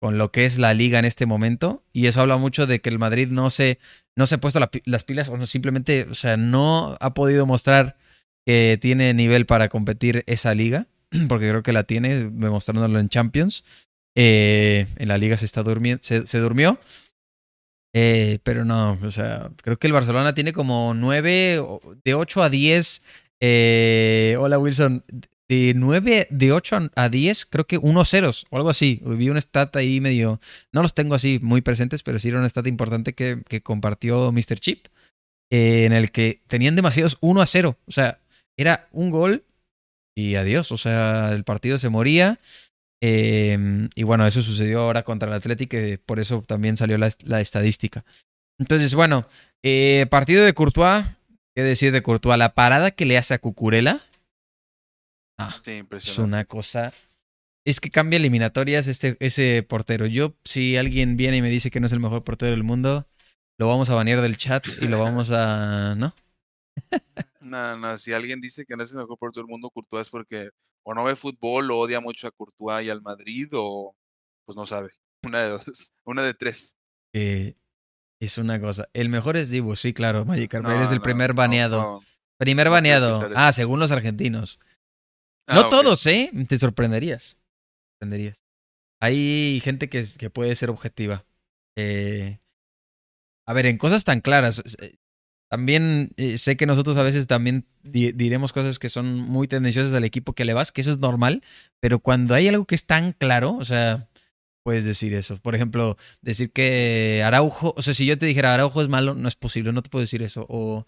con 0.00 0.18
lo 0.18 0.30
que 0.30 0.44
es 0.44 0.58
la 0.58 0.74
liga 0.74 0.98
en 0.98 1.06
este 1.06 1.24
momento. 1.24 1.82
Y 1.94 2.06
eso 2.06 2.20
habla 2.20 2.36
mucho 2.36 2.66
de 2.66 2.80
que 2.80 2.90
el 2.90 2.98
Madrid 2.98 3.28
no 3.30 3.48
se, 3.48 3.78
no 4.16 4.26
se 4.26 4.36
ha 4.36 4.38
puesto 4.38 4.58
las 4.84 5.04
pilas 5.04 5.28
o 5.28 5.36
no, 5.36 5.46
simplemente, 5.46 6.06
o 6.10 6.14
sea, 6.14 6.36
no 6.36 6.96
ha 7.00 7.14
podido 7.14 7.46
mostrar 7.46 7.96
que 8.46 8.78
tiene 8.80 9.12
nivel 9.12 9.44
para 9.44 9.68
competir 9.68 10.24
esa 10.26 10.54
liga, 10.54 10.86
porque 11.28 11.48
creo 11.48 11.62
que 11.62 11.72
la 11.72 11.82
tiene, 11.82 12.30
demostrándolo 12.30 12.98
en 12.98 13.08
Champions. 13.08 13.64
Eh, 14.18 14.86
en 14.96 15.08
la 15.08 15.18
liga 15.18 15.36
se 15.36 15.44
está 15.44 15.62
se, 16.00 16.38
durmió. 16.38 16.78
Eh, 17.94 18.38
pero 18.42 18.64
no, 18.64 18.98
o 19.02 19.10
sea, 19.10 19.50
creo 19.62 19.78
que 19.78 19.86
el 19.86 19.92
Barcelona 19.92 20.34
tiene 20.34 20.52
como 20.52 20.94
9, 20.94 21.62
de 22.04 22.14
8 22.14 22.42
a 22.42 22.48
10. 22.48 23.02
Eh, 23.40 24.36
hola 24.38 24.58
Wilson, 24.58 25.04
de 25.48 25.74
9, 25.76 26.28
de 26.30 26.52
8 26.52 26.90
a 26.94 27.08
10, 27.08 27.46
creo 27.46 27.66
que 27.66 27.78
1 27.78 28.04
ceros 28.04 28.46
o 28.50 28.56
algo 28.56 28.70
así. 28.70 29.00
Vi 29.04 29.28
un 29.30 29.36
stat 29.36 29.76
ahí 29.76 30.00
medio, 30.00 30.40
no 30.72 30.82
los 30.82 30.94
tengo 30.94 31.14
así 31.14 31.38
muy 31.42 31.60
presentes, 31.60 32.02
pero 32.02 32.18
sí 32.18 32.28
era 32.28 32.40
un 32.40 32.48
stat 32.48 32.66
importante 32.66 33.14
que, 33.14 33.42
que 33.48 33.62
compartió 33.62 34.32
Mr. 34.32 34.58
Chip, 34.58 34.86
eh, 35.50 35.84
en 35.84 35.92
el 35.92 36.10
que 36.10 36.42
tenían 36.46 36.76
demasiados 36.76 37.18
1 37.20 37.40
a 37.40 37.46
0. 37.46 37.78
O 37.86 37.92
sea, 37.92 38.18
era 38.56 38.88
un 38.92 39.10
gol 39.10 39.44
y 40.16 40.34
adiós. 40.36 40.72
O 40.72 40.76
sea, 40.76 41.30
el 41.32 41.44
partido 41.44 41.78
se 41.78 41.88
moría. 41.88 42.38
Em, 43.02 43.88
y 43.94 44.02
bueno, 44.02 44.26
eso 44.26 44.42
sucedió 44.42 44.80
ahora 44.80 45.02
contra 45.04 45.28
el 45.28 45.34
Atlético, 45.34 45.76
y 45.76 45.98
por 45.98 46.18
eso 46.18 46.42
también 46.46 46.76
salió 46.76 46.96
la, 46.98 47.12
la 47.24 47.40
estadística. 47.40 48.04
Entonces, 48.58 48.94
bueno, 48.94 49.26
eh, 49.62 50.06
partido 50.10 50.44
de 50.44 50.54
Courtois. 50.54 51.04
¿Qué 51.54 51.62
decir 51.62 51.92
de 51.92 52.02
Courtois? 52.02 52.38
La 52.38 52.54
parada 52.54 52.90
que 52.90 53.06
le 53.06 53.16
hace 53.16 53.34
a 53.34 53.38
Cucurella 55.36 55.86
Ah, 55.90 55.96
es 55.96 56.18
una 56.18 56.44
cosa. 56.44 56.92
Es 57.64 57.80
que 57.80 57.90
cambia 57.90 58.16
eliminatorias 58.18 58.86
este, 58.86 59.16
ese 59.20 59.62
portero. 59.62 60.06
Yo, 60.06 60.34
si 60.44 60.76
alguien 60.76 61.16
viene 61.16 61.38
y 61.38 61.42
me 61.42 61.50
dice 61.50 61.70
que 61.70 61.80
no 61.80 61.86
es 61.86 61.92
el 61.92 62.00
mejor 62.00 62.22
portero 62.24 62.52
del 62.52 62.62
mundo, 62.62 63.06
lo 63.58 63.68
vamos 63.68 63.90
a 63.90 63.94
banear 63.94 64.20
del 64.20 64.36
chat 64.36 64.66
y 64.80 64.86
lo 64.86 65.00
vamos 65.00 65.30
a. 65.30 65.94
¿No? 65.96 66.14
no, 67.40 67.76
no, 67.76 67.98
si 67.98 68.12
alguien 68.12 68.40
dice 68.40 68.64
que 68.66 68.76
no 68.76 68.82
es 68.82 68.92
el 68.92 68.98
mejor 68.98 69.18
portero 69.18 69.42
del 69.42 69.50
mundo, 69.50 69.70
Courtois 69.70 70.06
es 70.06 70.10
porque 70.10 70.50
o 70.84 70.94
no 70.94 71.04
ve 71.04 71.16
fútbol, 71.16 71.70
o 71.72 71.78
odia 71.78 72.00
mucho 72.00 72.28
a 72.28 72.30
Courtois 72.30 72.86
y 72.86 72.90
al 72.90 73.02
Madrid, 73.02 73.48
o 73.52 73.96
pues 74.44 74.56
no 74.56 74.64
sabe. 74.64 74.90
Una 75.24 75.42
de 75.42 75.48
dos, 75.48 75.92
una 76.04 76.22
de 76.22 76.34
tres. 76.34 76.76
Eh, 77.12 77.54
es 78.20 78.38
una 78.38 78.60
cosa. 78.60 78.88
El 78.92 79.08
mejor 79.08 79.36
es 79.36 79.50
Dibu, 79.50 79.74
sí, 79.74 79.92
claro, 79.92 80.24
Magikarp. 80.24 80.68
es 80.68 80.92
el 80.92 81.00
primer 81.00 81.34
baneado. 81.34 82.00
primer 82.38 82.70
baneado. 82.70 83.28
Ah, 83.34 83.52
según 83.52 83.80
los 83.80 83.90
argentinos. 83.90 84.60
Ah, 85.46 85.54
no 85.54 85.68
todos, 85.68 86.06
¿eh? 86.06 86.30
Te 86.48 86.58
sorprenderías. 86.58 87.38
sorprenderías. 87.94 88.42
Hay 89.00 89.60
gente 89.62 89.88
que, 89.88 90.04
que 90.18 90.30
puede 90.30 90.54
ser 90.54 90.70
objetiva. 90.70 91.24
Eh, 91.76 92.38
a 93.46 93.52
ver, 93.52 93.66
en 93.66 93.78
cosas 93.78 94.04
tan 94.04 94.20
claras. 94.20 94.62
Eh, 94.80 94.96
también 95.48 96.10
eh, 96.16 96.38
sé 96.38 96.56
que 96.56 96.66
nosotros 96.66 96.96
a 96.96 97.02
veces 97.02 97.28
también 97.28 97.66
diremos 97.84 98.52
cosas 98.52 98.80
que 98.80 98.88
son 98.88 99.20
muy 99.20 99.46
tendenciosas 99.46 99.94
al 99.94 100.04
equipo 100.04 100.32
que 100.32 100.44
le 100.44 100.54
vas, 100.54 100.72
que 100.72 100.80
eso 100.80 100.90
es 100.90 100.98
normal, 100.98 101.44
pero 101.80 102.00
cuando 102.00 102.34
hay 102.34 102.48
algo 102.48 102.64
que 102.64 102.74
es 102.74 102.86
tan 102.86 103.12
claro, 103.12 103.56
o 103.56 103.64
sea, 103.64 104.08
puedes 104.64 104.84
decir 104.84 105.14
eso. 105.14 105.36
Por 105.38 105.54
ejemplo, 105.54 105.96
decir 106.20 106.50
que 106.50 107.22
Araujo, 107.24 107.74
o 107.76 107.82
sea, 107.82 107.94
si 107.94 108.06
yo 108.06 108.18
te 108.18 108.26
dijera 108.26 108.54
Araujo 108.54 108.82
es 108.82 108.88
malo, 108.88 109.14
no 109.14 109.28
es 109.28 109.36
posible, 109.36 109.72
no 109.72 109.82
te 109.82 109.90
puedo 109.90 110.00
decir 110.00 110.24
eso. 110.24 110.46
O 110.48 110.84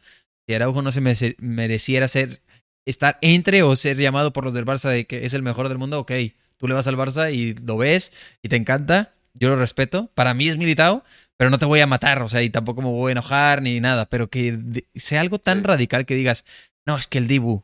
si 0.47 0.55
Araujo 0.55 0.83
no 0.83 0.91
se 0.91 1.37
mereciera 1.39 2.09
ser 2.09 2.43
estar 2.91 3.19
entre 3.21 3.63
o 3.63 3.77
ser 3.77 3.97
llamado 3.97 4.33
por 4.33 4.45
los 4.45 4.55
del 4.55 4.65
Barça 4.65 4.91
de 4.91 5.07
que 5.07 5.25
es 5.27 5.35
el 5.35 5.43
mejor 5.43 5.69
del 5.69 5.79
mundo, 5.79 6.01
ok, 6.01 6.13
tú 6.57 6.69
le 6.69 6.75
vas 6.75 6.87
al 6.87 6.97
Barça 6.97 7.33
y 7.33 7.55
lo 7.55 7.77
ves 7.77 8.13
y 8.43 8.49
te 8.49 8.57
encanta, 8.57 9.15
yo 9.35 9.51
lo 9.51 9.57
respeto, 9.57 10.11
para 10.15 10.35
mí 10.35 10.49
es 10.49 10.57
militado, 10.57 11.05
pero 11.37 11.51
no 11.51 11.59
te 11.59 11.67
voy 11.67 11.81
a 11.81 11.87
matar, 11.87 12.23
o 12.23 12.29
sea, 12.29 12.43
y 12.43 12.51
tampoco 12.51 12.83
me 12.83 12.89
voy 12.89 13.11
a 13.11 13.13
enojar 13.13 13.63
ni 13.63 13.79
nada, 13.81 14.07
pero 14.07 14.29
que 14.29 14.59
sea 14.95 15.21
algo 15.21 15.39
tan 15.39 15.65
radical 15.65 16.07
que 16.07 16.15
digas, 16.15 16.45
no, 16.87 16.97
es 16.97 17.07
que 17.07 17.19
el 17.19 17.29
Dibu, 17.29 17.63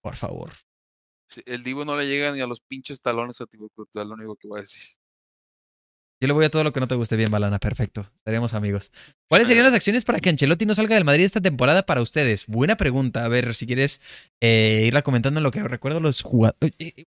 por 0.00 0.16
favor. 0.16 0.50
el 1.46 1.62
Dibu 1.62 1.84
no 1.84 1.96
le 1.96 2.06
llega 2.06 2.32
ni 2.32 2.40
a 2.40 2.46
los 2.46 2.60
pinches 2.60 3.00
talones 3.00 3.40
a 3.40 3.46
Tibu, 3.46 3.70
es 3.78 4.06
lo 4.06 4.14
único 4.14 4.36
que 4.36 4.48
voy 4.48 4.58
a 4.58 4.62
decir. 4.62 4.98
Yo 6.20 6.28
le 6.28 6.32
voy 6.32 6.46
a 6.46 6.50
todo 6.50 6.64
lo 6.64 6.72
que 6.72 6.80
no 6.80 6.88
te 6.88 6.94
guste 6.94 7.16
bien, 7.16 7.30
Balana. 7.30 7.58
Perfecto. 7.58 8.10
Estaríamos 8.16 8.54
amigos. 8.54 8.90
¿Cuáles 9.28 9.48
serían 9.48 9.66
las 9.66 9.74
acciones 9.74 10.04
para 10.04 10.18
que 10.18 10.30
Ancelotti 10.30 10.64
no 10.64 10.74
salga 10.74 10.94
del 10.94 11.04
Madrid 11.04 11.24
esta 11.24 11.42
temporada 11.42 11.84
para 11.84 12.00
ustedes? 12.00 12.46
Buena 12.46 12.76
pregunta. 12.76 13.24
A 13.24 13.28
ver, 13.28 13.54
si 13.54 13.66
quieres 13.66 14.00
eh, 14.40 14.84
irla 14.86 15.02
comentando 15.02 15.38
en 15.38 15.44
lo 15.44 15.50
que 15.50 15.62
recuerdo 15.62 16.00
los 16.00 16.22
jugadores. 16.22 16.72
Eh, 16.78 16.94
eh, 16.96 17.04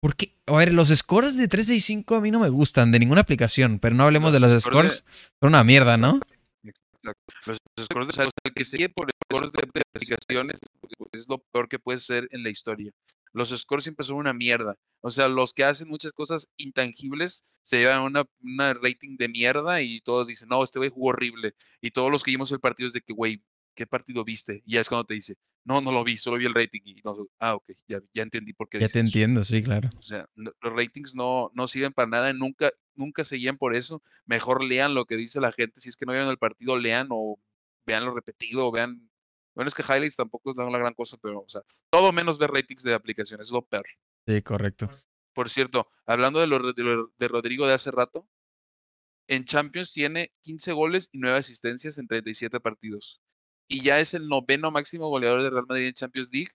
¿Por 0.00 0.14
qué? 0.14 0.36
A 0.46 0.52
ver, 0.56 0.72
los 0.72 0.88
scores 0.88 1.36
de 1.36 1.48
365 1.48 2.14
a 2.14 2.20
mí 2.20 2.30
no 2.30 2.38
me 2.38 2.48
gustan 2.48 2.92
de 2.92 2.98
ninguna 3.00 3.22
aplicación, 3.22 3.78
pero 3.80 3.96
no 3.96 4.04
hablemos 4.04 4.32
de 4.32 4.40
los 4.40 4.62
scores. 4.62 5.04
Son 5.40 5.48
una 5.48 5.64
mierda, 5.64 5.96
¿no? 5.96 6.20
Los 7.46 7.58
scores 7.80 8.08
de 8.08 8.28
el 8.44 8.54
que 8.54 8.64
sigue 8.64 8.88
por 8.88 9.10
scores 9.32 9.50
de 9.52 9.60
aplicaciones 9.60 10.60
es 11.12 11.28
lo 11.28 11.38
peor 11.52 11.68
que 11.68 11.78
puede 11.78 11.98
ser 11.98 12.28
en 12.30 12.42
la 12.42 12.50
historia. 12.50 12.92
Los 13.34 13.50
scores 13.50 13.84
siempre 13.84 14.06
son 14.06 14.16
una 14.16 14.32
mierda. 14.32 14.78
O 15.00 15.10
sea, 15.10 15.28
los 15.28 15.52
que 15.52 15.64
hacen 15.64 15.88
muchas 15.88 16.12
cosas 16.12 16.48
intangibles 16.56 17.44
se 17.62 17.78
llevan 17.78 18.02
una, 18.02 18.24
una 18.40 18.74
rating 18.74 19.16
de 19.16 19.28
mierda 19.28 19.82
y 19.82 20.00
todos 20.00 20.28
dicen, 20.28 20.48
no, 20.48 20.62
este 20.62 20.78
güey 20.78 20.88
jugó 20.88 21.08
horrible. 21.08 21.54
Y 21.80 21.90
todos 21.90 22.10
los 22.10 22.22
que 22.22 22.30
vimos 22.30 22.50
el 22.52 22.60
partido 22.60 22.86
es 22.86 22.92
de 22.94 23.02
que, 23.02 23.12
güey, 23.12 23.42
¿qué 23.74 23.86
partido 23.86 24.24
viste? 24.24 24.62
Y 24.64 24.74
ya 24.74 24.80
es 24.80 24.88
cuando 24.88 25.04
te 25.04 25.14
dice, 25.14 25.36
no, 25.64 25.80
no 25.80 25.92
lo 25.92 26.04
vi, 26.04 26.16
solo 26.16 26.38
vi 26.38 26.46
el 26.46 26.54
rating. 26.54 26.82
Y 26.84 27.00
no, 27.04 27.16
ah, 27.40 27.54
ok, 27.54 27.64
ya, 27.88 28.00
ya 28.12 28.22
entendí 28.22 28.52
por 28.52 28.68
qué. 28.68 28.78
Ya 28.78 28.88
te 28.88 29.00
entiendo, 29.00 29.44
sí, 29.44 29.62
claro. 29.62 29.90
O 29.98 30.02
sea, 30.02 30.28
los 30.36 30.72
ratings 30.72 31.14
no, 31.14 31.50
no 31.54 31.66
sirven 31.66 31.92
para 31.92 32.08
nada, 32.08 32.32
nunca, 32.32 32.70
nunca 32.94 33.24
se 33.24 33.36
guían 33.36 33.58
por 33.58 33.74
eso. 33.74 34.02
Mejor 34.26 34.62
lean 34.62 34.94
lo 34.94 35.06
que 35.06 35.16
dice 35.16 35.40
la 35.40 35.52
gente. 35.52 35.80
Si 35.80 35.88
es 35.88 35.96
que 35.96 36.06
no 36.06 36.12
vieron 36.12 36.30
el 36.30 36.38
partido, 36.38 36.76
lean 36.76 37.08
o 37.10 37.38
vean 37.84 38.04
lo 38.04 38.14
repetido, 38.14 38.70
vean. 38.70 39.10
Bueno, 39.54 39.68
es 39.68 39.74
que 39.74 39.82
highlights 39.82 40.16
tampoco 40.16 40.50
es 40.50 40.56
la 40.56 40.78
gran 40.78 40.94
cosa, 40.94 41.16
pero, 41.20 41.40
o 41.40 41.48
sea, 41.48 41.62
todo 41.90 42.12
menos 42.12 42.38
ver 42.38 42.50
ratings 42.50 42.82
de 42.82 42.94
aplicaciones, 42.94 43.48
es 43.48 43.52
lo 43.52 43.64
peor. 43.64 43.86
Sí, 44.26 44.42
correcto. 44.42 44.90
Por 45.32 45.48
cierto, 45.48 45.86
hablando 46.06 46.40
de, 46.40 46.46
lo, 46.46 46.58
de, 46.62 47.28
Rodrigo 47.28 47.66
de 47.66 47.74
hace 47.74 47.90
rato, 47.90 48.28
en 49.28 49.44
Champions 49.44 49.92
tiene 49.92 50.32
15 50.42 50.72
goles 50.72 51.08
y 51.12 51.18
9 51.18 51.38
asistencias 51.38 51.98
en 51.98 52.06
37 52.06 52.60
partidos. 52.60 53.20
Y 53.68 53.82
ya 53.82 54.00
es 54.00 54.14
el 54.14 54.28
noveno 54.28 54.70
máximo 54.70 55.08
goleador 55.08 55.42
de 55.42 55.50
Real 55.50 55.66
Madrid 55.66 55.86
en 55.86 55.94
Champions 55.94 56.30
League. 56.32 56.50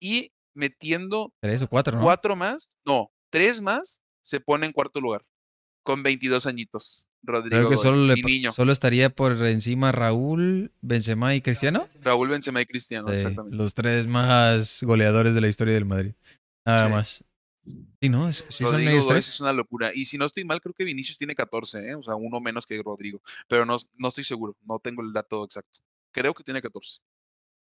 Y 0.00 0.32
metiendo... 0.54 1.34
Tres 1.40 1.62
o 1.62 1.68
cuatro, 1.68 1.96
¿no? 1.96 2.02
Cuatro 2.02 2.34
más, 2.34 2.68
no, 2.84 3.12
tres 3.30 3.60
más, 3.60 4.02
se 4.22 4.40
pone 4.40 4.66
en 4.66 4.72
cuarto 4.72 5.00
lugar 5.00 5.24
con 5.86 6.02
22 6.02 6.46
añitos. 6.46 7.08
Rodrigo 7.26 7.56
Creo 7.56 7.68
que 7.68 7.76
solo, 7.76 8.14
solo 8.50 8.72
estaría 8.72 9.10
por 9.10 9.32
encima 9.46 9.92
Raúl, 9.92 10.72
Benzema 10.80 11.34
y 11.34 11.40
Cristiano. 11.40 11.86
Raúl, 12.02 12.28
Benzema 12.28 12.60
y 12.60 12.66
Cristiano, 12.66 13.12
exactamente. 13.12 13.56
Los 13.56 13.74
tres 13.74 14.06
más 14.06 14.82
goleadores 14.82 15.34
de 15.34 15.40
la 15.40 15.48
historia 15.48 15.74
del 15.74 15.84
Madrid. 15.84 16.14
Nada 16.64 16.88
más. 16.88 17.24
Sí, 18.00 18.08
¿no? 18.08 18.28
Es, 18.28 18.44
son 18.48 18.80
ellos 18.80 19.08
tres. 19.08 19.28
Es 19.28 19.40
una 19.40 19.52
locura. 19.52 19.90
Y 19.94 20.04
si 20.04 20.18
no 20.18 20.26
estoy 20.26 20.44
mal, 20.44 20.60
creo 20.60 20.74
que 20.74 20.84
Vinicius 20.84 21.18
tiene 21.18 21.34
14, 21.34 21.90
¿eh? 21.90 21.94
o 21.94 22.02
sea, 22.02 22.14
uno 22.14 22.40
menos 22.40 22.66
que 22.66 22.80
Rodrigo. 22.82 23.20
Pero 23.48 23.66
no, 23.66 23.76
no 23.96 24.08
estoy 24.08 24.24
seguro, 24.24 24.56
no 24.64 24.78
tengo 24.78 25.02
el 25.02 25.12
dato 25.12 25.44
exacto. 25.44 25.80
Creo 26.12 26.32
que 26.32 26.44
tiene 26.44 26.62
14. 26.62 27.00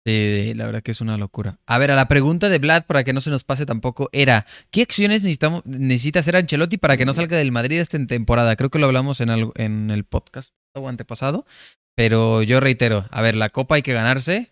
Sí, 0.05 0.53
la 0.55 0.67
verdad 0.67 0.83
que 0.83 0.91
es 0.91 1.01
una 1.01 1.17
locura. 1.17 1.59
A 1.65 1.79
ver, 1.79 1.93
a 1.93 1.97
la 1.97 2.09
pregunta 2.09 2.49
de 2.49 2.59
Vlad, 2.59 2.87
para 2.87 3.05
que 3.05 3.13
no 3.13 3.21
se 3.21 3.31
nos 3.31 3.45
pase 3.45 3.67
tampoco, 3.67 4.09
era, 4.13 4.47
¿qué 4.71 4.83
acciones 4.83 5.23
necesitamos, 5.23 5.65
necesita 5.65 6.19
hacer 6.21 6.35
Ancelotti 6.35 6.77
para 6.77 6.97
que 6.97 7.07
no 7.07 7.15
salga 7.15 7.37
del 7.37 7.53
Madrid 7.53 7.79
esta 7.79 8.05
temporada? 8.07 8.57
Creo 8.57 8.69
que 8.69 8.81
lo 8.81 8.87
hablamos 8.87 9.21
en, 9.21 9.31
en 9.55 9.91
el 9.91 10.05
podcast 10.05 10.55
o 10.75 10.89
antepasado, 10.89 11.47
pero 11.95 12.43
yo 12.43 12.59
reitero, 12.59 13.07
a 13.11 13.23
ver, 13.23 13.37
la 13.37 13.49
Copa 13.49 13.77
hay 13.77 13.83
que 13.83 13.93
ganarse, 13.93 14.51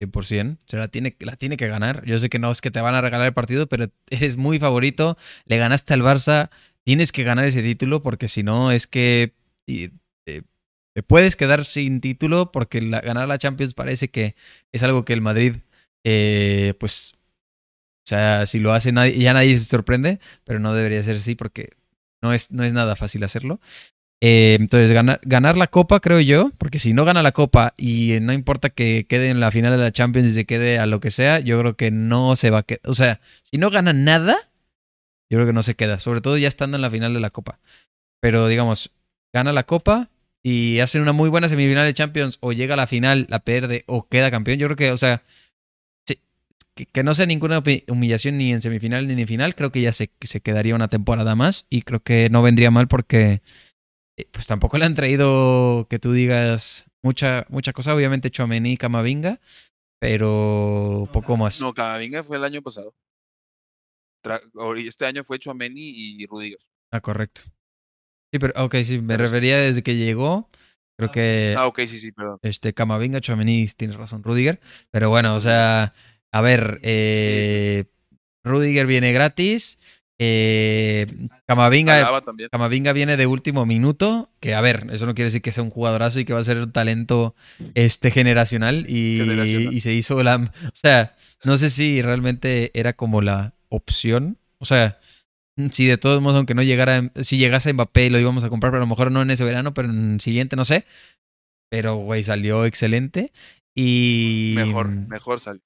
100%, 0.00 0.58
se 0.66 0.76
la 0.76 0.88
tiene, 0.88 1.16
la 1.20 1.36
tiene 1.36 1.56
que 1.56 1.68
ganar. 1.68 2.04
Yo 2.04 2.18
sé 2.18 2.28
que 2.28 2.38
no 2.38 2.50
es 2.50 2.60
que 2.60 2.70
te 2.70 2.80
van 2.80 2.94
a 2.94 3.00
regalar 3.00 3.26
el 3.26 3.34
partido, 3.34 3.68
pero 3.68 3.86
eres 4.10 4.36
muy 4.36 4.58
favorito, 4.58 5.16
le 5.44 5.58
ganaste 5.58 5.94
al 5.94 6.02
Barça, 6.02 6.50
tienes 6.84 7.12
que 7.12 7.22
ganar 7.22 7.44
ese 7.44 7.62
título 7.62 8.02
porque 8.02 8.28
si 8.28 8.42
no 8.42 8.72
es 8.72 8.86
que 8.86 9.34
puedes 11.02 11.36
quedar 11.36 11.64
sin 11.64 12.00
título 12.00 12.52
porque 12.52 12.80
ganar 12.80 13.28
la 13.28 13.38
Champions 13.38 13.74
parece 13.74 14.08
que 14.08 14.34
es 14.72 14.82
algo 14.82 15.04
que 15.04 15.12
el 15.12 15.20
Madrid, 15.20 15.56
eh, 16.04 16.74
pues, 16.78 17.14
o 17.14 18.08
sea, 18.08 18.46
si 18.46 18.58
lo 18.58 18.72
hace 18.72 18.92
nadie, 18.92 19.18
ya 19.18 19.32
nadie 19.32 19.56
se 19.56 19.64
sorprende, 19.64 20.18
pero 20.44 20.58
no 20.58 20.74
debería 20.74 21.02
ser 21.02 21.16
así 21.16 21.34
porque 21.34 21.70
no 22.22 22.32
es, 22.32 22.50
no 22.50 22.64
es 22.64 22.72
nada 22.72 22.96
fácil 22.96 23.24
hacerlo. 23.24 23.60
Eh, 24.20 24.56
entonces, 24.58 24.90
ganar, 24.90 25.20
ganar 25.22 25.56
la 25.56 25.68
copa, 25.68 26.00
creo 26.00 26.20
yo, 26.20 26.50
porque 26.58 26.78
si 26.78 26.92
no 26.92 27.04
gana 27.04 27.22
la 27.22 27.32
copa 27.32 27.74
y 27.76 28.18
no 28.20 28.32
importa 28.32 28.68
que 28.68 29.06
quede 29.08 29.30
en 29.30 29.40
la 29.40 29.50
final 29.50 29.70
de 29.70 29.78
la 29.78 29.92
Champions 29.92 30.28
y 30.28 30.30
se 30.32 30.44
quede 30.44 30.78
a 30.78 30.86
lo 30.86 31.00
que 31.00 31.10
sea, 31.10 31.38
yo 31.38 31.58
creo 31.60 31.76
que 31.76 31.90
no 31.90 32.34
se 32.34 32.50
va 32.50 32.58
a 32.58 32.62
quedar. 32.64 32.80
O 32.84 32.94
sea, 32.94 33.20
si 33.44 33.58
no 33.58 33.70
gana 33.70 33.92
nada, 33.92 34.36
yo 35.30 35.36
creo 35.36 35.46
que 35.46 35.52
no 35.52 35.62
se 35.62 35.76
queda, 35.76 36.00
sobre 36.00 36.20
todo 36.20 36.36
ya 36.36 36.48
estando 36.48 36.76
en 36.76 36.82
la 36.82 36.90
final 36.90 37.14
de 37.14 37.20
la 37.20 37.30
copa. 37.30 37.60
Pero 38.20 38.48
digamos, 38.48 38.90
gana 39.32 39.52
la 39.52 39.64
copa, 39.64 40.08
y 40.48 40.80
hacen 40.80 41.02
una 41.02 41.12
muy 41.12 41.28
buena 41.28 41.46
semifinal 41.46 41.86
de 41.86 41.92
Champions 41.92 42.38
o 42.40 42.52
llega 42.52 42.72
a 42.72 42.76
la 42.78 42.86
final, 42.86 43.26
la 43.28 43.40
pierde 43.40 43.84
o 43.86 44.08
queda 44.08 44.30
campeón, 44.30 44.58
yo 44.58 44.66
creo 44.66 44.76
que, 44.76 44.92
o 44.92 44.96
sea, 44.96 45.22
sí, 46.06 46.22
que, 46.74 47.02
no 47.02 47.14
sea 47.14 47.26
ninguna 47.26 47.62
humillación 47.88 48.38
ni 48.38 48.52
en 48.52 48.62
semifinal 48.62 49.06
ni 49.06 49.20
en 49.20 49.28
final, 49.28 49.54
creo 49.54 49.70
que 49.70 49.82
ya 49.82 49.92
se, 49.92 50.10
se 50.22 50.40
quedaría 50.40 50.74
una 50.74 50.88
temporada 50.88 51.34
más 51.34 51.66
y 51.68 51.82
creo 51.82 52.00
que 52.00 52.30
no 52.30 52.40
vendría 52.40 52.70
mal 52.70 52.88
porque 52.88 53.42
eh, 54.16 54.26
pues 54.30 54.46
tampoco 54.46 54.78
le 54.78 54.86
han 54.86 54.94
traído 54.94 55.86
que 55.90 55.98
tú 55.98 56.12
digas 56.12 56.86
mucha, 57.02 57.44
mucha 57.50 57.74
cosa, 57.74 57.94
obviamente 57.94 58.30
Chouameni 58.30 58.72
y 58.72 58.76
Camavinga, 58.78 59.40
pero 60.00 61.10
poco 61.12 61.36
más. 61.36 61.60
No, 61.60 61.74
Camavinga 61.74 62.24
fue 62.24 62.38
el 62.38 62.44
año 62.44 62.62
pasado. 62.62 62.94
Este 64.78 65.04
año 65.04 65.24
fue 65.24 65.38
Chouameni 65.38 65.82
y 65.82 66.26
Rudiger. 66.26 66.58
Ah, 66.90 67.02
correcto. 67.02 67.42
Sí, 68.32 68.38
pero, 68.38 68.64
ok, 68.64 68.76
sí, 68.84 69.00
me 69.00 69.16
refería 69.16 69.58
desde 69.58 69.82
que 69.82 69.96
llegó. 69.96 70.48
Creo 70.98 71.10
que. 71.10 71.54
Ah, 71.56 71.66
ok, 71.66 71.80
sí, 71.86 72.00
sí, 72.00 72.12
perdón. 72.12 72.38
Este, 72.42 72.74
Camavinga, 72.74 73.20
Chouameni, 73.20 73.68
tienes 73.76 73.96
razón, 73.96 74.22
Rudiger. 74.22 74.60
Pero 74.90 75.10
bueno, 75.10 75.34
o 75.34 75.40
sea, 75.40 75.92
a 76.32 76.40
ver, 76.40 76.80
eh, 76.82 77.84
Rudiger 78.44 78.86
viene 78.86 79.12
gratis. 79.12 79.78
Eh, 80.20 81.06
Camavinga, 81.46 82.20
Camavinga 82.50 82.92
viene 82.92 83.16
de 83.16 83.26
último 83.26 83.64
minuto. 83.64 84.32
Que 84.40 84.54
a 84.54 84.60
ver, 84.60 84.88
eso 84.90 85.06
no 85.06 85.14
quiere 85.14 85.28
decir 85.28 85.40
que 85.40 85.52
sea 85.52 85.62
un 85.62 85.70
jugadorazo 85.70 86.18
y 86.18 86.24
que 86.24 86.32
va 86.32 86.40
a 86.40 86.44
ser 86.44 86.58
un 86.58 86.72
talento 86.72 87.36
este, 87.74 88.10
generacional. 88.10 88.84
Y, 88.88 89.68
y 89.70 89.80
se 89.80 89.92
hizo 89.92 90.20
la. 90.24 90.36
O 90.36 90.74
sea, 90.74 91.14
no 91.44 91.56
sé 91.56 91.70
si 91.70 92.02
realmente 92.02 92.72
era 92.74 92.92
como 92.92 93.22
la 93.22 93.54
opción. 93.68 94.38
O 94.58 94.64
sea, 94.64 94.98
si 95.70 95.86
de 95.86 95.98
todos 95.98 96.22
modos, 96.22 96.36
aunque 96.36 96.54
no 96.54 96.62
llegara, 96.62 97.10
si 97.20 97.38
llegase 97.38 97.72
Mbappé 97.72 98.10
lo 98.10 98.18
íbamos 98.18 98.44
a 98.44 98.48
comprar, 98.48 98.70
pero 98.70 98.82
a 98.82 98.86
lo 98.86 98.90
mejor 98.90 99.10
no 99.10 99.22
en 99.22 99.30
ese 99.30 99.44
verano, 99.44 99.74
pero 99.74 99.88
en 99.88 100.14
el 100.14 100.20
siguiente, 100.20 100.56
no 100.56 100.64
sé. 100.64 100.84
Pero, 101.70 101.96
güey, 101.96 102.22
salió 102.22 102.64
excelente. 102.64 103.32
Y. 103.76 104.54
Mejor, 104.56 104.88
mejor 104.88 105.40
salió. 105.40 105.62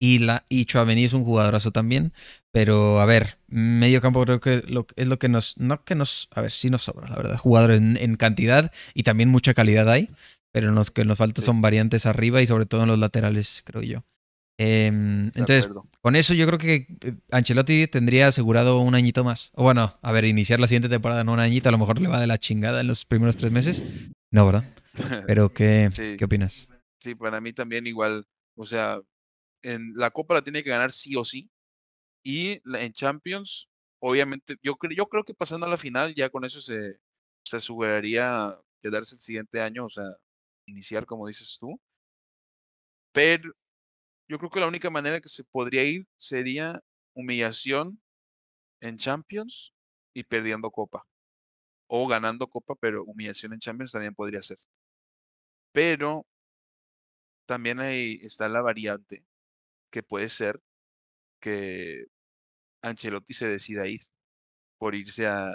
Y, 0.00 0.18
la, 0.18 0.44
y 0.48 0.64
Chouameni 0.64 1.04
es 1.04 1.12
un 1.12 1.22
jugadorazo 1.22 1.70
también. 1.70 2.12
Pero, 2.50 3.00
a 3.00 3.06
ver, 3.06 3.38
medio 3.46 4.00
campo 4.00 4.24
creo 4.24 4.40
que 4.40 4.62
lo, 4.66 4.86
es 4.96 5.06
lo 5.06 5.18
que 5.18 5.28
nos. 5.28 5.58
No 5.58 5.84
que 5.84 5.94
nos. 5.94 6.28
A 6.32 6.40
ver, 6.40 6.50
sí 6.50 6.70
nos 6.70 6.82
sobra, 6.82 7.08
la 7.08 7.16
verdad. 7.16 7.36
Jugadores 7.36 7.80
en, 7.80 8.16
cantidad 8.16 8.72
y 8.94 9.04
también 9.04 9.28
mucha 9.28 9.54
calidad 9.54 9.88
hay. 9.88 10.10
Pero 10.52 10.72
los 10.72 10.90
que 10.90 11.04
nos 11.04 11.18
falta 11.18 11.40
son 11.40 11.60
variantes 11.60 12.04
arriba 12.06 12.42
y 12.42 12.46
sobre 12.46 12.66
todo 12.66 12.82
en 12.82 12.88
los 12.88 12.98
laterales, 12.98 13.62
creo 13.64 13.82
yo. 13.82 14.04
Em, 14.58 15.26
entonces, 15.34 15.68
con 16.00 16.14
eso 16.14 16.34
yo 16.34 16.46
creo 16.46 16.58
que 16.58 16.86
eh, 17.00 17.14
Ancelotti 17.30 17.86
tendría 17.88 18.28
asegurado 18.28 18.80
un 18.80 18.94
añito 18.94 19.24
más. 19.24 19.50
O 19.54 19.62
bueno, 19.62 19.98
a 20.02 20.12
ver, 20.12 20.24
iniciar 20.24 20.60
la 20.60 20.66
siguiente 20.66 20.88
temporada 20.88 21.22
en 21.22 21.28
un 21.28 21.40
añito, 21.40 21.68
a 21.68 21.72
lo 21.72 21.78
mejor 21.78 22.00
le 22.00 22.08
va 22.08 22.20
de 22.20 22.26
la 22.26 22.38
chingada 22.38 22.80
en 22.80 22.86
los 22.86 23.04
primeros 23.04 23.36
tres 23.36 23.50
meses. 23.50 23.82
No, 24.30 24.46
¿verdad? 24.46 24.64
Pero, 25.26 25.52
¿qué, 25.52 25.90
¿qué 26.18 26.24
opinas? 26.24 26.68
Sí, 27.00 27.14
para 27.14 27.40
mí 27.40 27.52
también 27.52 27.86
igual. 27.86 28.26
O 28.56 28.66
sea, 28.66 29.00
en 29.62 29.92
la 29.94 30.10
Copa 30.10 30.34
la 30.34 30.42
tiene 30.42 30.62
que 30.62 30.70
ganar 30.70 30.92
sí 30.92 31.16
o 31.16 31.24
sí. 31.24 31.50
Y 32.24 32.60
en 32.64 32.92
Champions, 32.92 33.68
obviamente, 34.00 34.56
yo, 34.62 34.76
yo 34.94 35.06
creo 35.06 35.24
que 35.24 35.34
pasando 35.34 35.66
a 35.66 35.70
la 35.70 35.76
final, 35.76 36.14
ya 36.14 36.30
con 36.30 36.44
eso 36.44 36.60
se, 36.60 36.98
se 37.44 37.56
aseguraría 37.56 38.56
quedarse 38.80 39.14
el 39.14 39.20
siguiente 39.20 39.60
año, 39.60 39.86
o 39.86 39.90
sea, 39.90 40.04
iniciar 40.66 41.06
como 41.06 41.26
dices 41.26 41.58
tú. 41.60 41.80
Pero 43.12 43.52
yo 44.28 44.38
creo 44.38 44.50
que 44.50 44.60
la 44.60 44.68
única 44.68 44.90
manera 44.90 45.20
que 45.20 45.28
se 45.28 45.44
podría 45.44 45.84
ir 45.84 46.06
sería 46.16 46.82
humillación 47.14 48.00
en 48.80 48.98
Champions 48.98 49.74
y 50.14 50.24
perdiendo 50.24 50.70
Copa. 50.70 51.06
O 51.88 52.08
ganando 52.08 52.48
Copa, 52.48 52.74
pero 52.76 53.04
humillación 53.04 53.52
en 53.52 53.60
Champions 53.60 53.92
también 53.92 54.14
podría 54.14 54.42
ser. 54.42 54.58
Pero 55.72 56.26
también 57.46 57.80
ahí 57.80 58.18
está 58.22 58.48
la 58.48 58.62
variante 58.62 59.24
que 59.90 60.02
puede 60.02 60.28
ser 60.28 60.60
que 61.40 62.06
Ancelotti 62.82 63.34
se 63.34 63.48
decida 63.48 63.86
ir 63.88 64.02
por 64.78 64.94
irse 64.94 65.26
a, 65.26 65.52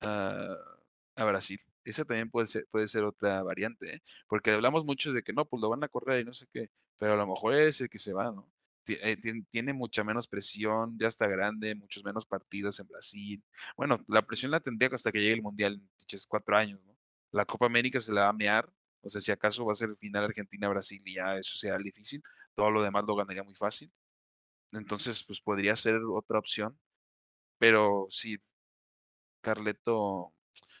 a 0.00 1.24
Brasil. 1.24 1.58
Esa 1.88 2.04
también 2.04 2.30
puede 2.30 2.46
ser, 2.46 2.66
puede 2.70 2.86
ser 2.86 3.04
otra 3.04 3.42
variante, 3.42 3.94
¿eh? 3.96 4.02
porque 4.28 4.50
hablamos 4.50 4.84
mucho 4.84 5.12
de 5.12 5.22
que 5.22 5.32
no, 5.32 5.46
pues 5.46 5.62
lo 5.62 5.70
van 5.70 5.82
a 5.84 5.88
correr 5.88 6.20
y 6.20 6.24
no 6.24 6.34
sé 6.34 6.46
qué, 6.52 6.70
pero 6.98 7.14
a 7.14 7.16
lo 7.16 7.26
mejor 7.26 7.54
es 7.54 7.80
el 7.80 7.88
que 7.88 7.98
se 7.98 8.12
va, 8.12 8.30
¿no? 8.30 8.52
Eh, 8.88 9.16
tiene 9.50 9.72
mucha 9.72 10.04
menos 10.04 10.28
presión, 10.28 10.98
ya 10.98 11.08
está 11.08 11.26
grande, 11.26 11.74
muchos 11.74 12.04
menos 12.04 12.26
partidos 12.26 12.78
en 12.80 12.88
Brasil. 12.88 13.44
Bueno, 13.76 14.02
la 14.08 14.26
presión 14.26 14.50
la 14.50 14.60
tendría 14.60 14.90
hasta 14.94 15.12
que 15.12 15.20
llegue 15.20 15.34
el 15.34 15.42
Mundial 15.42 15.74
en 15.74 15.90
dichos 15.98 16.26
cuatro 16.26 16.56
años, 16.56 16.80
¿no? 16.84 16.96
La 17.30 17.44
Copa 17.46 17.66
América 17.66 18.00
se 18.00 18.12
la 18.12 18.22
va 18.24 18.28
a 18.30 18.32
mear, 18.34 18.70
o 19.02 19.08
sea, 19.08 19.20
si 19.20 19.32
acaso 19.32 19.64
va 19.64 19.72
a 19.72 19.76
ser 19.76 19.90
el 19.90 19.96
final 19.96 20.24
Argentina-Brasil 20.24 21.02
y 21.06 21.14
ya 21.16 21.36
eso 21.38 21.56
sea 21.56 21.78
difícil, 21.78 22.22
todo 22.54 22.70
lo 22.70 22.82
demás 22.82 23.04
lo 23.06 23.16
ganaría 23.16 23.42
muy 23.42 23.54
fácil. 23.54 23.90
Entonces, 24.72 25.24
pues 25.24 25.40
podría 25.40 25.76
ser 25.76 26.00
otra 26.04 26.38
opción, 26.38 26.78
pero 27.58 28.06
si 28.10 28.38
Carleto 29.42 30.34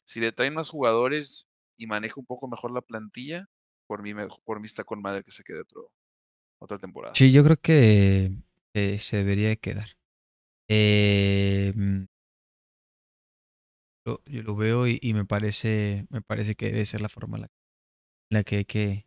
si 0.08 0.20
le 0.20 0.32
traen 0.32 0.54
más 0.54 0.70
jugadores 0.70 1.46
y 1.76 1.86
maneja 1.86 2.14
un 2.18 2.24
poco 2.24 2.48
mejor 2.48 2.72
la 2.72 2.80
plantilla, 2.80 3.46
por 3.86 4.02
mí, 4.02 4.14
por 4.44 4.58
mí 4.58 4.66
está 4.66 4.82
con 4.82 5.02
madre 5.02 5.22
que 5.22 5.30
se 5.30 5.44
quede 5.44 5.60
otro, 5.60 5.92
otra 6.58 6.78
temporada. 6.78 7.14
Sí, 7.14 7.30
yo 7.30 7.44
creo 7.44 7.58
que 7.58 8.32
eh, 8.72 8.98
se 8.98 9.18
debería 9.18 9.48
de 9.48 9.58
quedar. 9.58 9.98
Eh, 10.66 11.74
yo, 14.06 14.20
lo 14.24 14.56
veo 14.56 14.86
y, 14.86 15.12
me 15.12 15.26
parece 15.26 16.06
me 16.08 16.22
parece 16.22 16.54
que 16.54 16.66
debe 16.66 16.86
ser 16.86 17.02
la 17.02 17.10
forma 17.10 17.36
en 17.36 17.42
la, 17.42 17.48
la 18.30 18.44
que 18.44 18.64
que 18.64 19.04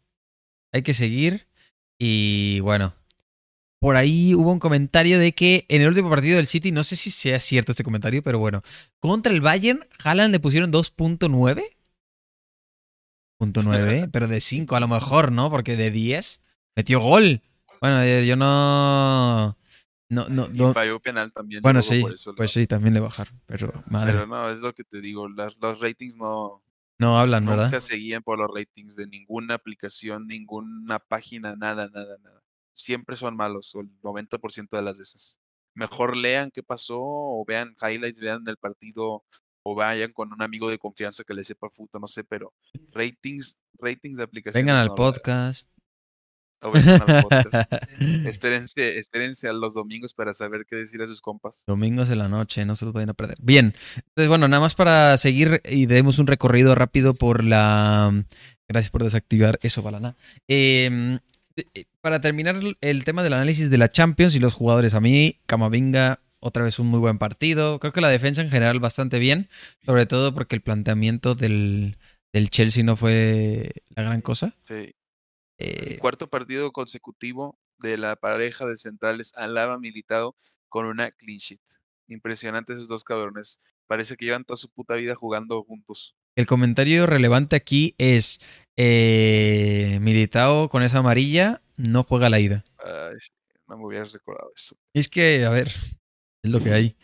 hay 0.72 0.84
que 0.84 0.94
seguir. 0.94 1.48
Y 1.98 2.60
bueno, 2.60 2.94
por 3.82 3.96
ahí 3.96 4.36
hubo 4.36 4.52
un 4.52 4.60
comentario 4.60 5.18
de 5.18 5.34
que 5.34 5.66
en 5.68 5.82
el 5.82 5.88
último 5.88 6.08
partido 6.08 6.38
del 6.38 6.46
City, 6.46 6.72
no 6.72 6.84
sé 6.84 6.96
si 6.96 7.10
sea 7.10 7.40
cierto 7.40 7.72
este 7.72 7.84
comentario, 7.84 8.22
pero 8.22 8.38
bueno, 8.38 8.62
contra 9.00 9.34
el 9.34 9.42
Bayern, 9.42 9.84
Haaland 10.04 10.32
le 10.32 10.40
pusieron 10.40 10.72
2.9. 10.72 11.64
Punto 13.40 13.64
9, 13.64 14.08
pero 14.14 14.28
de 14.28 14.40
5 14.40 14.76
a 14.76 14.80
lo 14.80 14.88
mejor, 14.88 15.32
¿no? 15.32 15.50
Porque 15.50 15.76
de 15.76 15.90
10 15.90 16.44
metió 16.76 17.00
gol. 17.00 17.42
Bueno, 17.82 18.04
eh, 18.04 18.28
yo 18.28 18.36
no... 18.36 19.58
No, 20.10 20.30
no, 20.30 20.48
Y 20.54 20.60
no- 20.60 20.74
falló 20.74 21.00
penal 21.00 21.32
también. 21.34 21.64
Bueno, 21.64 21.82
sí, 21.82 22.04
pues 22.38 22.52
sí, 22.52 22.68
también 22.68 22.94
le 22.94 23.00
bajaron. 23.00 23.34
Pero 23.48 23.84
madre, 23.88 24.12
Pero 24.14 24.28
no, 24.28 24.52
es 24.52 24.60
lo 24.60 24.76
que 24.76 24.84
te 24.84 25.02
digo, 25.02 25.28
las, 25.28 25.58
los 25.60 25.80
ratings 25.80 26.18
no, 26.18 26.62
no 27.00 27.18
hablan, 27.18 27.46
nunca 27.46 27.62
¿verdad? 27.64 27.80
se 27.80 27.96
guían 27.96 28.22
por 28.22 28.38
los 28.38 28.52
ratings 28.54 28.96
de 28.96 29.08
ninguna 29.08 29.56
aplicación, 29.56 30.28
ninguna 30.28 31.00
página, 31.00 31.56
nada, 31.56 31.90
nada, 31.92 32.18
nada. 32.22 32.41
Siempre 32.74 33.16
son 33.16 33.36
malos, 33.36 33.74
o 33.76 33.82
el 33.82 33.90
90% 34.02 34.70
de 34.70 34.82
las 34.82 34.98
veces. 34.98 35.40
Mejor 35.74 36.18
lean 36.18 36.52
qué 36.52 36.64
pasó, 36.64 37.00
o 37.00 37.44
vean 37.46 37.76
highlights, 37.82 38.20
vean 38.20 38.44
el 38.48 38.58
partido, 38.58 39.24
o 39.64 39.76
vayan 39.76 40.12
con 40.12 40.34
un 40.34 40.42
amigo 40.42 40.70
de 40.70 40.80
confianza 40.80 41.24
que 41.24 41.34
le 41.34 41.44
sepa 41.44 41.70
fútbol, 41.70 42.02
no 42.02 42.08
sé, 42.08 42.24
pero 42.24 42.54
ratings, 42.94 43.60
ratings 43.80 44.18
de 44.18 44.24
aplicaciones. 44.24 44.66
Vengan 44.66 44.82
al 44.82 44.88
no 44.88 44.96
podcast. 44.96 45.68
O 46.64 46.72
vengan 46.72 47.02
al 47.10 47.24
podcast. 47.24 47.74
Espérense, 48.26 48.98
espérense 48.98 49.48
a 49.48 49.54
los 49.54 49.74
domingos 49.74 50.14
para 50.14 50.32
saber 50.34 50.66
qué 50.68 50.76
decir 50.76 51.02
a 51.02 51.08
sus 51.08 51.22
compas. 51.22 51.64
Domingos 51.68 52.08
de 52.08 52.16
la 52.16 52.28
noche, 52.28 52.66
no 52.66 52.76
se 52.76 52.86
los 52.86 52.94
vayan 52.94 53.10
a 53.10 53.14
perder. 53.14 53.38
Bien, 53.42 53.74
entonces 53.96 54.28
bueno, 54.28 54.48
nada 54.48 54.62
más 54.62 54.76
para 54.76 55.18
seguir 55.18 55.62
y 55.66 55.88
demos 55.88 56.20
un 56.20 56.28
recorrido 56.28 56.76
rápido 56.76 57.14
por 57.14 57.44
la... 57.44 58.26
Gracias 58.68 58.92
por 58.92 59.04
desactivar 59.04 59.60
eso, 59.64 59.82
Balana. 59.82 60.16
Eh, 60.48 61.20
para 62.02 62.22
terminar 62.22 62.60
el 62.82 63.04
tema 63.04 63.24
del 63.24 63.34
análisis 63.34 63.70
de 63.70 63.78
la 63.78 63.92
Champions 63.92 64.36
y 64.36 64.40
los 64.40 64.54
jugadores, 64.54 64.94
a 64.94 65.02
mí, 65.02 65.40
Camavinga, 65.46 66.22
otra 66.40 66.64
vez 66.64 66.80
un 66.80 66.88
muy 66.88 67.00
buen 67.00 67.18
partido. 67.18 67.80
Creo 67.80 67.94
que 67.94 68.02
la 68.02 68.10
defensa 68.10 68.42
en 68.42 68.50
general 68.50 68.80
bastante 68.80 69.20
bien, 69.20 69.50
sobre 69.86 70.06
todo 70.06 70.34
porque 70.34 70.56
el 70.56 70.62
planteamiento 70.62 71.36
del, 71.36 71.98
del 72.34 72.50
Chelsea 72.50 72.84
no 72.84 72.96
fue 72.96 73.72
la 73.96 74.04
gran 74.04 74.22
cosa. 74.22 74.56
Sí. 74.64 74.96
Eh, 75.58 75.98
Cuarto 76.00 76.30
partido 76.30 76.72
consecutivo 76.72 77.60
de 77.78 77.98
la 77.98 78.16
pareja 78.16 78.66
de 78.66 78.76
centrales 78.76 79.38
Alaba 79.38 79.78
Militado 79.78 80.36
con 80.70 80.86
una 80.86 81.12
clean 81.12 81.38
sheet. 81.38 81.62
Impresionante 82.08 82.74
esos 82.74 82.88
dos 82.88 83.04
cabrones. 83.04 83.62
Parece 83.88 84.18
que 84.18 84.26
llevan 84.26 84.44
toda 84.44 84.58
su 84.58 84.70
puta 84.70 84.96
vida 84.96 85.16
jugando 85.16 85.62
juntos. 85.64 86.16
El 86.38 86.48
comentario 86.48 87.06
relevante 87.08 87.56
aquí 87.56 87.96
es 87.98 88.40
eh, 88.78 90.00
Militao 90.02 90.70
con 90.70 90.84
esa 90.84 91.00
amarilla 91.00 91.62
no 91.78 92.04
juega 92.04 92.30
la 92.30 92.40
ida. 92.40 92.64
Ay, 92.84 93.18
no 93.68 93.78
me 93.78 93.86
hubieras 93.86 94.14
recordado 94.14 94.52
eso. 94.56 94.76
Es 94.94 95.10
que, 95.10 95.46
a 95.46 95.50
ver, 95.50 95.68
es 96.44 96.52
lo 96.52 96.62
que 96.62 96.72
hay. 96.72 96.96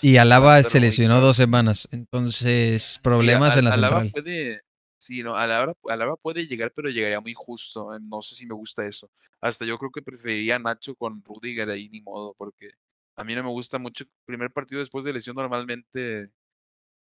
Y 0.00 0.16
Alaba 0.16 0.62
se 0.62 0.80
lesionó 0.80 1.20
dos 1.20 1.36
semanas, 1.36 1.88
entonces 1.90 3.00
problemas 3.02 3.52
Sí, 3.54 3.58
en 3.58 3.64
la 3.66 3.70
Al- 3.72 3.78
Alaba 3.84 4.00
central. 4.02 4.22
puede, 4.22 4.60
sí, 4.98 5.22
no, 5.22 5.36
Alaba, 5.36 5.74
Alaba 5.88 6.16
puede 6.16 6.46
llegar, 6.46 6.72
pero 6.74 6.88
llegaría 6.90 7.20
muy 7.20 7.34
justo. 7.34 7.94
eh, 7.94 7.98
No 8.00 8.22
sé 8.22 8.34
si 8.34 8.46
me 8.46 8.54
gusta 8.54 8.86
eso. 8.86 9.10
Hasta 9.40 9.64
yo 9.66 9.78
creo 9.78 9.90
que 9.90 10.00
preferiría 10.02 10.56
a 10.56 10.58
Nacho 10.58 10.94
con 10.94 11.22
Rudiger 11.24 11.68
ahí, 11.70 11.88
ni 11.90 12.00
modo, 12.00 12.34
porque 12.38 12.70
a 13.16 13.24
mí 13.24 13.34
no 13.34 13.42
me 13.42 13.50
gusta 13.50 13.78
mucho. 13.78 14.04
Primer 14.24 14.50
partido 14.52 14.78
después 14.78 15.04
de 15.04 15.12
lesión 15.12 15.36
normalmente 15.36 16.30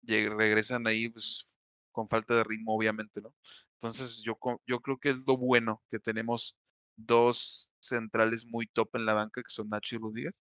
regresan 0.08 0.88
ahí 0.88 1.10
pues, 1.10 1.58
con 1.91 2.08
falta 2.08 2.36
de 2.36 2.43
ritmo, 2.43 2.76
obviamente, 2.76 3.22
¿no? 3.22 3.34
Entonces 3.74 4.22
yo, 4.24 4.38
yo 4.65 4.80
creo 4.82 4.98
que 4.98 5.10
es 5.10 5.28
lo 5.28 5.38
bueno 5.38 5.84
que 5.89 6.00
tenemos 6.00 6.56
dos 6.96 7.72
centrales 7.80 8.46
muy 8.46 8.67
top 8.67 8.96
en 8.96 9.06
la 9.06 9.13
banca, 9.13 9.41
que 9.41 9.50
son 9.50 9.70
Nacho 9.70 9.96
y 9.96 10.00
Rudiger. 10.00 10.36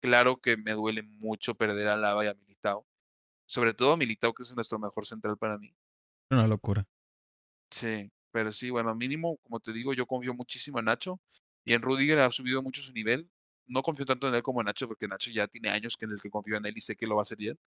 Claro 0.00 0.38
que 0.38 0.56
me 0.56 0.72
duele 0.72 1.02
mucho 1.02 1.54
perder 1.54 1.88
a 1.88 1.94
Alaba 1.94 2.24
y 2.24 2.28
a 2.28 2.34
Militao. 2.34 2.86
Sobre 3.46 3.74
todo 3.74 3.92
a 3.92 3.96
Militao, 3.96 4.34
que 4.34 4.42
es 4.42 4.54
nuestro 4.54 4.78
mejor 4.78 5.06
central 5.06 5.36
para 5.36 5.58
mí. 5.58 5.74
Una 6.30 6.46
locura. 6.46 6.86
Sí, 7.70 8.10
pero 8.30 8.52
sí, 8.52 8.70
bueno, 8.70 8.94
mínimo, 8.94 9.38
como 9.38 9.60
te 9.60 9.72
digo, 9.72 9.94
yo 9.94 10.06
confío 10.06 10.34
muchísimo 10.34 10.78
en 10.78 10.86
Nacho 10.86 11.20
y 11.64 11.74
en 11.74 11.82
Rudiger 11.82 12.18
ha 12.20 12.30
subido 12.30 12.62
mucho 12.62 12.82
su 12.82 12.92
nivel. 12.92 13.30
No 13.66 13.82
confío 13.82 14.04
tanto 14.04 14.28
en 14.28 14.34
él 14.34 14.42
como 14.42 14.60
en 14.60 14.66
Nacho, 14.66 14.86
porque 14.86 15.08
Nacho 15.08 15.30
ya 15.30 15.46
tiene 15.46 15.70
años 15.70 15.96
que 15.96 16.04
en 16.04 16.12
el 16.12 16.20
que 16.20 16.30
confío 16.30 16.56
en 16.56 16.66
él 16.66 16.74
y 16.76 16.80
sé 16.80 16.96
que 16.96 17.06
lo 17.06 17.16
va 17.16 17.20
a 17.20 17.22
hacer 17.22 17.38
bien. 17.38 17.58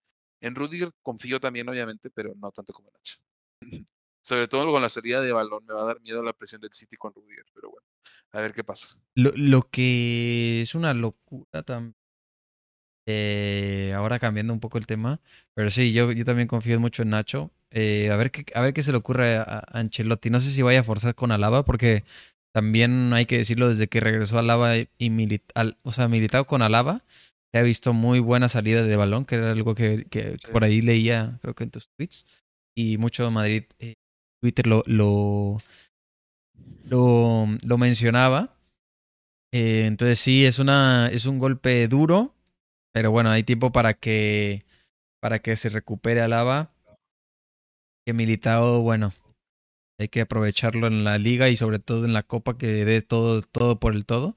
En 0.40 0.54
Rudiger 0.54 0.90
confío 1.02 1.40
también, 1.40 1.68
obviamente, 1.68 2.10
pero 2.10 2.34
no 2.36 2.50
tanto 2.50 2.72
como 2.72 2.88
en 2.88 2.94
Nacho. 2.94 3.16
Sobre 4.22 4.48
todo 4.48 4.70
con 4.72 4.82
la 4.82 4.88
salida 4.88 5.20
de 5.20 5.32
balón, 5.32 5.64
me 5.66 5.74
va 5.74 5.82
a 5.82 5.86
dar 5.86 6.00
miedo 6.00 6.22
la 6.22 6.32
presión 6.32 6.60
del 6.60 6.72
City 6.72 6.96
con 6.96 7.14
Rudiger, 7.14 7.44
pero 7.54 7.70
bueno, 7.70 7.86
a 8.32 8.40
ver 8.40 8.52
qué 8.52 8.64
pasa. 8.64 8.88
Lo, 9.14 9.30
lo 9.36 9.62
que 9.62 10.62
es 10.62 10.74
una 10.74 10.94
locura 10.94 11.62
también. 11.62 11.94
ahora 13.94 14.18
cambiando 14.18 14.52
un 14.52 14.60
poco 14.60 14.78
el 14.78 14.86
tema. 14.86 15.20
Pero 15.54 15.70
sí, 15.70 15.92
yo, 15.92 16.12
yo 16.12 16.24
también 16.24 16.48
confío 16.48 16.80
mucho 16.80 17.02
en 17.02 17.10
Nacho. 17.10 17.50
Eh, 17.70 18.10
a, 18.10 18.16
ver 18.16 18.30
qué, 18.30 18.44
a 18.54 18.60
ver 18.60 18.72
qué 18.74 18.82
se 18.82 18.92
le 18.92 18.98
ocurre 18.98 19.36
a, 19.36 19.42
a 19.42 19.78
Ancelotti. 19.78 20.30
No 20.30 20.40
sé 20.40 20.50
si 20.50 20.62
vaya 20.62 20.80
a 20.80 20.84
forzar 20.84 21.14
con 21.14 21.32
Alaba, 21.32 21.64
porque 21.64 22.04
también 22.52 23.12
hay 23.12 23.26
que 23.26 23.38
decirlo 23.38 23.68
desde 23.68 23.88
que 23.88 24.00
regresó 24.00 24.38
Alaba 24.38 24.76
y 24.76 24.88
Milit- 25.10 25.50
al- 25.54 25.78
o 25.82 25.92
sea, 25.92 26.08
Militao 26.08 26.46
con 26.46 26.62
Alaba. 26.62 27.04
Ha 27.58 27.62
visto 27.62 27.92
muy 27.92 28.18
buena 28.20 28.48
salida 28.48 28.82
de 28.82 28.96
balón, 28.96 29.24
que 29.24 29.36
era 29.36 29.50
algo 29.52 29.74
que, 29.74 30.06
que 30.10 30.36
Sí. 30.38 30.50
por 30.52 30.64
ahí 30.64 30.80
leía, 30.82 31.38
creo 31.42 31.54
que 31.54 31.64
en 31.64 31.70
tus 31.70 31.88
tweets. 31.96 32.26
Y 32.76 32.98
mucho 32.98 33.30
Madrid, 33.30 33.64
eh, 33.78 33.94
Twitter 34.42 34.66
lo, 34.66 34.82
lo, 34.86 35.60
lo, 36.84 37.46
lo 37.64 37.78
mencionaba. 37.78 38.56
Eh, 39.52 39.86
entonces 39.86 40.18
sí, 40.18 40.44
es 40.44 40.58
una 40.58 41.08
es 41.08 41.26
un 41.26 41.38
golpe 41.38 41.86
duro, 41.88 42.34
pero 42.92 43.10
bueno, 43.10 43.30
hay 43.30 43.42
tiempo 43.42 43.72
para 43.72 43.94
que 43.94 44.62
para 45.20 45.38
que 45.38 45.56
se 45.56 45.68
recupere 45.68 46.20
Alaba. 46.20 46.72
Que 48.06 48.12
Militao, 48.12 48.82
bueno, 48.82 49.12
hay 49.98 50.08
que 50.08 50.20
aprovecharlo 50.20 50.86
en 50.86 51.02
la 51.04 51.18
liga 51.18 51.48
y 51.48 51.56
sobre 51.56 51.78
todo 51.78 52.04
en 52.04 52.12
la 52.12 52.22
copa 52.22 52.56
que 52.58 52.84
dé 52.84 53.02
todo 53.02 53.42
todo 53.42 53.80
por 53.80 53.94
el 53.94 54.04
todo 54.04 54.36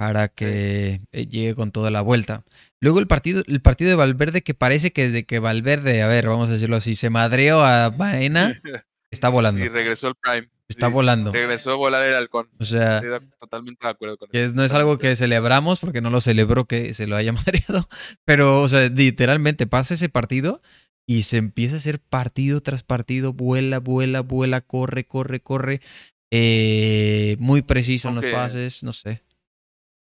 para 0.00 0.28
que 0.28 1.02
eh, 1.12 1.26
llegue 1.26 1.54
con 1.54 1.72
toda 1.72 1.90
la 1.90 2.00
vuelta. 2.00 2.42
Luego 2.80 3.00
el 3.00 3.06
partido 3.06 3.42
el 3.46 3.60
partido 3.60 3.90
de 3.90 3.96
Valverde 3.96 4.40
que 4.40 4.54
parece 4.54 4.94
que 4.94 5.02
desde 5.02 5.26
que 5.26 5.40
Valverde, 5.40 6.00
a 6.00 6.06
ver, 6.06 6.26
vamos 6.26 6.48
a 6.48 6.52
decirlo 6.54 6.76
así, 6.76 6.96
se 6.96 7.10
madreó 7.10 7.62
a 7.62 7.90
Baena, 7.90 8.62
está 9.10 9.28
volando. 9.28 9.60
Sí, 9.62 9.68
regresó 9.68 10.08
el 10.08 10.14
Prime. 10.14 10.48
Está 10.70 10.86
sí, 10.86 10.92
volando. 10.94 11.32
Regresó 11.32 11.72
a 11.72 11.74
volar 11.74 12.06
el 12.06 12.14
halcón. 12.14 12.48
O 12.58 12.64
sea, 12.64 13.00
Estoy 13.00 13.28
totalmente 13.38 13.86
de 13.86 13.90
acuerdo 13.90 14.16
con 14.16 14.30
Que 14.30 14.46
eso. 14.46 14.54
no 14.54 14.64
es 14.64 14.72
algo 14.72 14.96
que 14.96 15.14
celebramos 15.16 15.80
porque 15.80 16.00
no 16.00 16.08
lo 16.08 16.22
celebró 16.22 16.64
que 16.64 16.94
se 16.94 17.06
lo 17.06 17.16
haya 17.16 17.32
madreado. 17.34 17.86
Pero, 18.24 18.62
o 18.62 18.68
sea, 18.70 18.88
literalmente 18.88 19.66
pasa 19.66 19.92
ese 19.92 20.08
partido 20.08 20.62
y 21.06 21.24
se 21.24 21.36
empieza 21.36 21.74
a 21.74 21.76
hacer 21.76 22.00
partido 22.00 22.62
tras 22.62 22.84
partido. 22.84 23.34
Vuela, 23.34 23.80
vuela, 23.80 24.22
vuela, 24.22 24.62
corre, 24.62 25.04
corre, 25.04 25.40
corre. 25.40 25.82
Eh, 26.30 27.36
muy 27.38 27.60
preciso 27.60 28.08
en 28.08 28.14
los 28.14 28.24
pases, 28.24 28.82
no 28.82 28.94
sé. 28.94 29.20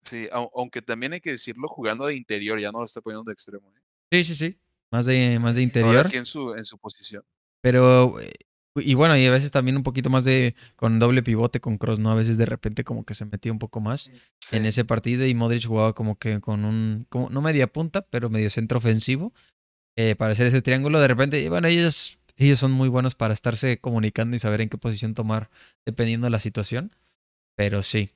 Sí, 0.04 0.28
au- 0.32 0.50
aunque 0.56 0.82
también 0.82 1.14
hay 1.14 1.22
que 1.22 1.32
decirlo, 1.32 1.68
jugando 1.68 2.06
de 2.06 2.16
interior, 2.16 2.60
ya 2.60 2.72
no 2.72 2.80
lo 2.80 2.86
está 2.86 3.02
poniendo 3.02 3.24
de 3.30 3.34
extremo. 3.34 3.72
¿eh? 3.76 3.82
Sí, 4.12 4.24
sí, 4.24 4.36
sí. 4.36 4.60
Más 4.92 5.06
de, 5.06 5.40
más 5.40 5.56
de 5.56 5.62
Ahora 5.62 5.64
interior. 5.64 6.08
sí 6.08 6.18
en 6.18 6.26
su, 6.26 6.54
en 6.54 6.66
su 6.66 6.78
posición. 6.78 7.24
Pero, 7.62 8.20
eh, 8.20 8.32
y 8.76 8.94
bueno, 8.96 9.18
y 9.18 9.26
a 9.26 9.32
veces 9.32 9.50
también 9.52 9.78
un 9.78 9.84
poquito 9.84 10.10
más 10.10 10.24
de 10.24 10.56
con 10.76 11.00
doble 11.00 11.24
pivote 11.24 11.60
con 11.62 11.78
Cross, 11.78 12.00
¿no? 12.00 12.12
A 12.12 12.16
veces 12.16 12.38
de 12.38 12.46
repente 12.46 12.84
como 12.84 13.06
que 13.06 13.14
se 13.14 13.26
metía 13.26 13.52
un 13.52 13.60
poco 13.60 13.80
más. 13.80 14.12
en 14.52 14.66
ese 14.66 14.84
partido 14.86 15.26
y 15.26 15.34
Modric 15.34 15.66
jugaba 15.66 15.94
como 15.94 16.18
que 16.20 16.40
con 16.42 16.66
un, 16.66 17.06
como, 17.10 17.30
no 17.30 17.42
media 17.42 17.68
punta, 17.68 18.02
pero 18.02 18.30
medio 18.30 18.50
centro 18.50 18.78
ofensivo 18.78 19.34
eh, 19.96 20.16
para 20.16 20.34
hacer 20.34 20.48
ese 20.48 20.62
triángulo. 20.62 21.00
De 21.00 21.08
repente, 21.08 21.40
y 21.42 21.48
bueno, 21.50 21.68
ellos, 21.68 22.20
ellos 22.36 22.60
son 22.60 22.72
muy 22.72 22.90
buenos 22.90 23.16
para 23.16 23.34
estarse 23.34 23.80
comunicando 23.80 24.36
y 24.36 24.40
saber 24.40 24.62
en 24.62 24.70
qué 24.70 24.78
posición 24.78 25.14
tomar 25.16 25.50
dependiendo 25.86 26.26
de 26.26 26.32
la 26.32 26.40
situación, 26.40 26.92
pero 27.56 27.82
sí. 27.84 28.12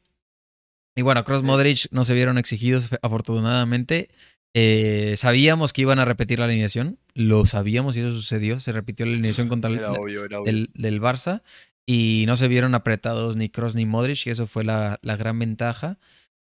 Y 0.98 1.04
bueno, 1.04 1.24
Cross. 1.24 1.44
Modric 1.44 1.88
no 1.92 2.04
se 2.04 2.16
vieron 2.16 2.40
exigidos 2.40 2.90
afortunadamente. 3.04 4.10
Eh, 4.56 5.14
sabíamos 5.16 5.72
que 5.72 5.84
iban 5.84 6.00
a 6.00 6.06
repetir 6.06 6.40
la 6.40 6.46
alineación, 6.46 6.98
lo 7.14 7.46
sabíamos 7.46 7.96
y 7.96 8.00
eso 8.00 8.14
sucedió. 8.14 8.60
Se 8.60 8.72
repitió 8.72 9.06
la 9.06 9.12
alineación 9.14 9.48
contra 9.48 9.70
el, 9.70 9.84
obvio, 9.84 10.24
obvio. 10.24 10.44
del, 10.44 10.72
del 10.74 11.00
Barça 11.00 11.44
y 11.86 12.26
no 12.26 12.36
se 12.36 12.48
vieron 12.48 12.74
apretados 12.74 13.38
ni 13.38 13.48
Cross 13.48 13.76
ni 13.76 13.86
Modric 13.86 14.26
y 14.26 14.32
eso 14.32 14.48
fue 14.48 14.66
la, 14.66 14.98
la 15.04 15.16
gran 15.16 15.38
ventaja 15.38 16.00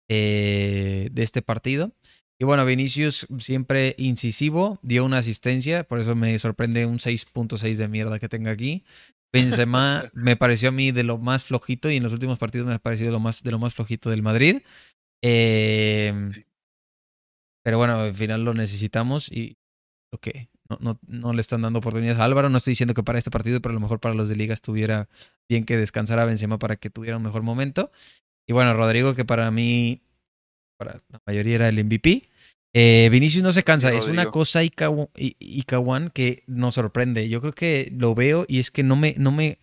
eh, 0.08 1.08
de 1.10 1.22
este 1.24 1.42
partido. 1.42 1.92
Y 2.38 2.44
bueno, 2.44 2.64
Vinicius 2.64 3.26
siempre 3.38 3.94
incisivo, 3.98 4.78
dio 4.82 5.04
una 5.04 5.18
asistencia, 5.18 5.84
por 5.84 5.98
eso 5.98 6.14
me 6.14 6.38
sorprende 6.38 6.86
un 6.86 6.98
6.6 6.98 7.74
de 7.76 7.88
mierda 7.88 8.18
que 8.18 8.28
tenga 8.28 8.50
aquí. 8.50 8.84
Benzema 9.34 10.08
me 10.14 10.36
pareció 10.36 10.68
a 10.68 10.72
mí 10.72 10.92
de 10.92 11.02
lo 11.02 11.18
más 11.18 11.44
flojito 11.44 11.90
y 11.90 11.96
en 11.96 12.04
los 12.04 12.12
últimos 12.12 12.38
partidos 12.38 12.68
me 12.68 12.74
ha 12.74 12.78
parecido 12.78 13.10
lo 13.10 13.18
más, 13.18 13.42
de 13.42 13.50
lo 13.50 13.58
más 13.58 13.74
flojito 13.74 14.08
del 14.08 14.22
Madrid. 14.22 14.62
Eh, 15.22 16.30
pero 17.64 17.78
bueno, 17.78 17.98
al 17.98 18.14
final 18.14 18.44
lo 18.44 18.54
necesitamos 18.54 19.32
y 19.32 19.56
ok, 20.12 20.28
no, 20.70 20.78
no, 20.80 21.00
no, 21.06 21.32
le 21.32 21.40
están 21.40 21.62
dando 21.62 21.80
oportunidades 21.80 22.20
a 22.20 22.24
Álvaro. 22.24 22.48
No 22.48 22.58
estoy 22.58 22.72
diciendo 22.72 22.94
que 22.94 23.02
para 23.02 23.18
este 23.18 23.32
partido, 23.32 23.60
pero 23.60 23.72
a 23.72 23.74
lo 23.74 23.80
mejor 23.80 23.98
para 23.98 24.14
los 24.14 24.28
de 24.28 24.36
liga 24.36 24.54
estuviera 24.54 25.08
bien 25.48 25.64
que 25.64 25.76
descansara 25.76 26.24
Benzema 26.26 26.58
para 26.60 26.76
que 26.76 26.88
tuviera 26.88 27.16
un 27.16 27.24
mejor 27.24 27.42
momento. 27.42 27.90
Y 28.46 28.52
bueno, 28.52 28.72
Rodrigo, 28.74 29.16
que 29.16 29.24
para 29.24 29.50
mí, 29.50 30.00
para 30.78 31.00
la 31.08 31.20
mayoría 31.26 31.56
era 31.56 31.68
el 31.68 31.84
MVP. 31.84 32.28
Eh, 32.76 33.08
Vinicius 33.10 33.44
no 33.44 33.52
se 33.52 33.62
cansa, 33.62 33.92
es 33.92 34.08
una 34.08 34.32
cosa 34.32 34.62
Ikawan 34.64 36.10
que 36.10 36.42
nos 36.48 36.74
sorprende. 36.74 37.28
Yo 37.28 37.40
creo 37.40 37.52
que 37.52 37.92
lo 37.96 38.16
veo 38.16 38.44
y 38.48 38.58
es 38.58 38.72
que 38.72 38.82
no 38.82 38.96
me, 38.96 39.14
no 39.16 39.30
me, 39.30 39.58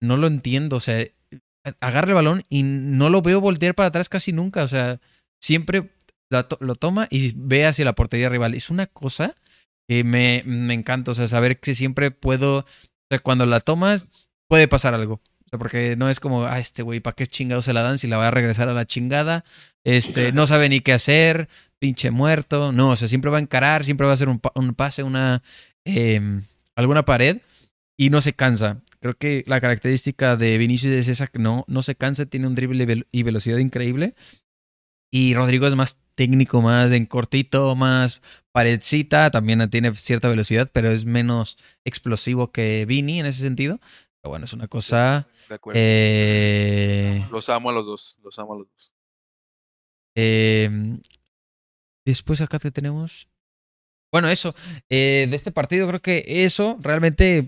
no 0.00 0.16
lo 0.16 0.26
entiendo. 0.26 0.76
O 0.76 0.80
sea, 0.80 1.06
agarra 1.80 2.08
el 2.08 2.14
balón 2.14 2.42
y 2.48 2.62
no 2.62 3.10
lo 3.10 3.20
veo 3.20 3.40
voltear 3.42 3.74
para 3.74 3.88
atrás 3.88 4.08
casi 4.08 4.32
nunca. 4.32 4.64
O 4.64 4.68
sea, 4.68 4.98
siempre 5.42 5.90
lo 6.60 6.74
toma 6.74 7.06
y 7.10 7.32
ve 7.36 7.66
hacia 7.66 7.84
la 7.84 7.94
portería 7.94 8.30
rival. 8.30 8.54
Es 8.54 8.70
una 8.70 8.86
cosa 8.86 9.34
que 9.88 10.02
me, 10.02 10.42
me 10.46 10.74
encanta, 10.74 11.10
o 11.10 11.14
sea, 11.14 11.28
saber 11.28 11.60
que 11.60 11.74
siempre 11.74 12.10
puedo, 12.10 12.60
o 12.60 12.66
sea, 13.10 13.18
cuando 13.18 13.44
la 13.46 13.60
tomas 13.60 14.30
puede 14.48 14.68
pasar 14.68 14.94
algo. 14.94 15.20
O 15.44 15.48
sea, 15.50 15.58
porque 15.58 15.96
no 15.96 16.08
es 16.08 16.20
como, 16.20 16.44
ah, 16.46 16.58
este 16.58 16.82
güey, 16.82 17.00
¿para 17.00 17.14
qué 17.14 17.26
chingado 17.26 17.60
se 17.60 17.74
la 17.74 17.82
dan 17.82 17.98
si 17.98 18.06
la 18.06 18.16
va 18.16 18.28
a 18.28 18.30
regresar 18.30 18.68
a 18.68 18.74
la 18.74 18.86
chingada? 18.86 19.44
Este, 19.84 20.32
no 20.32 20.46
sabe 20.46 20.68
ni 20.70 20.80
qué 20.80 20.94
hacer, 20.94 21.48
pinche 21.84 22.10
muerto. 22.10 22.72
No, 22.72 22.92
o 22.92 22.96
sea, 22.96 23.08
siempre 23.08 23.30
va 23.30 23.36
a 23.36 23.42
encarar, 23.42 23.84
siempre 23.84 24.06
va 24.06 24.12
a 24.12 24.14
hacer 24.14 24.30
un, 24.30 24.40
un 24.54 24.74
pase, 24.74 25.02
una, 25.02 25.42
eh, 25.84 26.18
alguna 26.74 27.04
pared 27.04 27.42
y 27.98 28.08
no 28.08 28.22
se 28.22 28.32
cansa. 28.32 28.80
Creo 29.00 29.12
que 29.18 29.42
la 29.46 29.60
característica 29.60 30.34
de 30.36 30.56
Vinicius 30.56 30.94
es 30.94 31.08
esa 31.08 31.26
que 31.26 31.38
no, 31.38 31.66
no 31.68 31.82
se 31.82 31.94
cansa, 31.94 32.24
tiene 32.24 32.46
un 32.46 32.54
drible 32.54 33.04
y 33.12 33.22
velocidad 33.22 33.58
increíble. 33.58 34.14
Y 35.12 35.34
Rodrigo 35.34 35.66
es 35.66 35.74
más 35.74 36.00
técnico, 36.14 36.62
más 36.62 36.90
en 36.90 37.04
cortito, 37.04 37.76
más 37.76 38.22
paredcita. 38.50 39.30
También 39.30 39.68
tiene 39.68 39.94
cierta 39.94 40.28
velocidad, 40.28 40.70
pero 40.72 40.90
es 40.90 41.04
menos 41.04 41.58
explosivo 41.84 42.50
que 42.50 42.86
Vini 42.86 43.20
en 43.20 43.26
ese 43.26 43.42
sentido. 43.42 43.78
Pero 44.22 44.30
bueno, 44.30 44.46
es 44.46 44.54
una 44.54 44.68
cosa. 44.68 45.28
De 45.50 45.56
acuerdo. 45.56 45.78
Eh... 45.84 47.26
Los 47.30 47.50
amo 47.50 47.68
a 47.68 47.74
los 47.74 47.84
dos. 47.84 48.16
Los 48.24 48.38
amo 48.38 48.54
a 48.54 48.56
los 48.56 48.68
dos. 48.70 48.94
Eh... 50.14 50.98
Después 52.04 52.40
acá 52.40 52.58
te 52.58 52.70
tenemos. 52.70 53.28
Bueno, 54.12 54.28
eso. 54.28 54.54
Eh, 54.88 55.26
de 55.28 55.36
este 55.36 55.50
partido, 55.50 55.88
creo 55.88 56.00
que 56.00 56.24
eso 56.26 56.78
realmente 56.80 57.46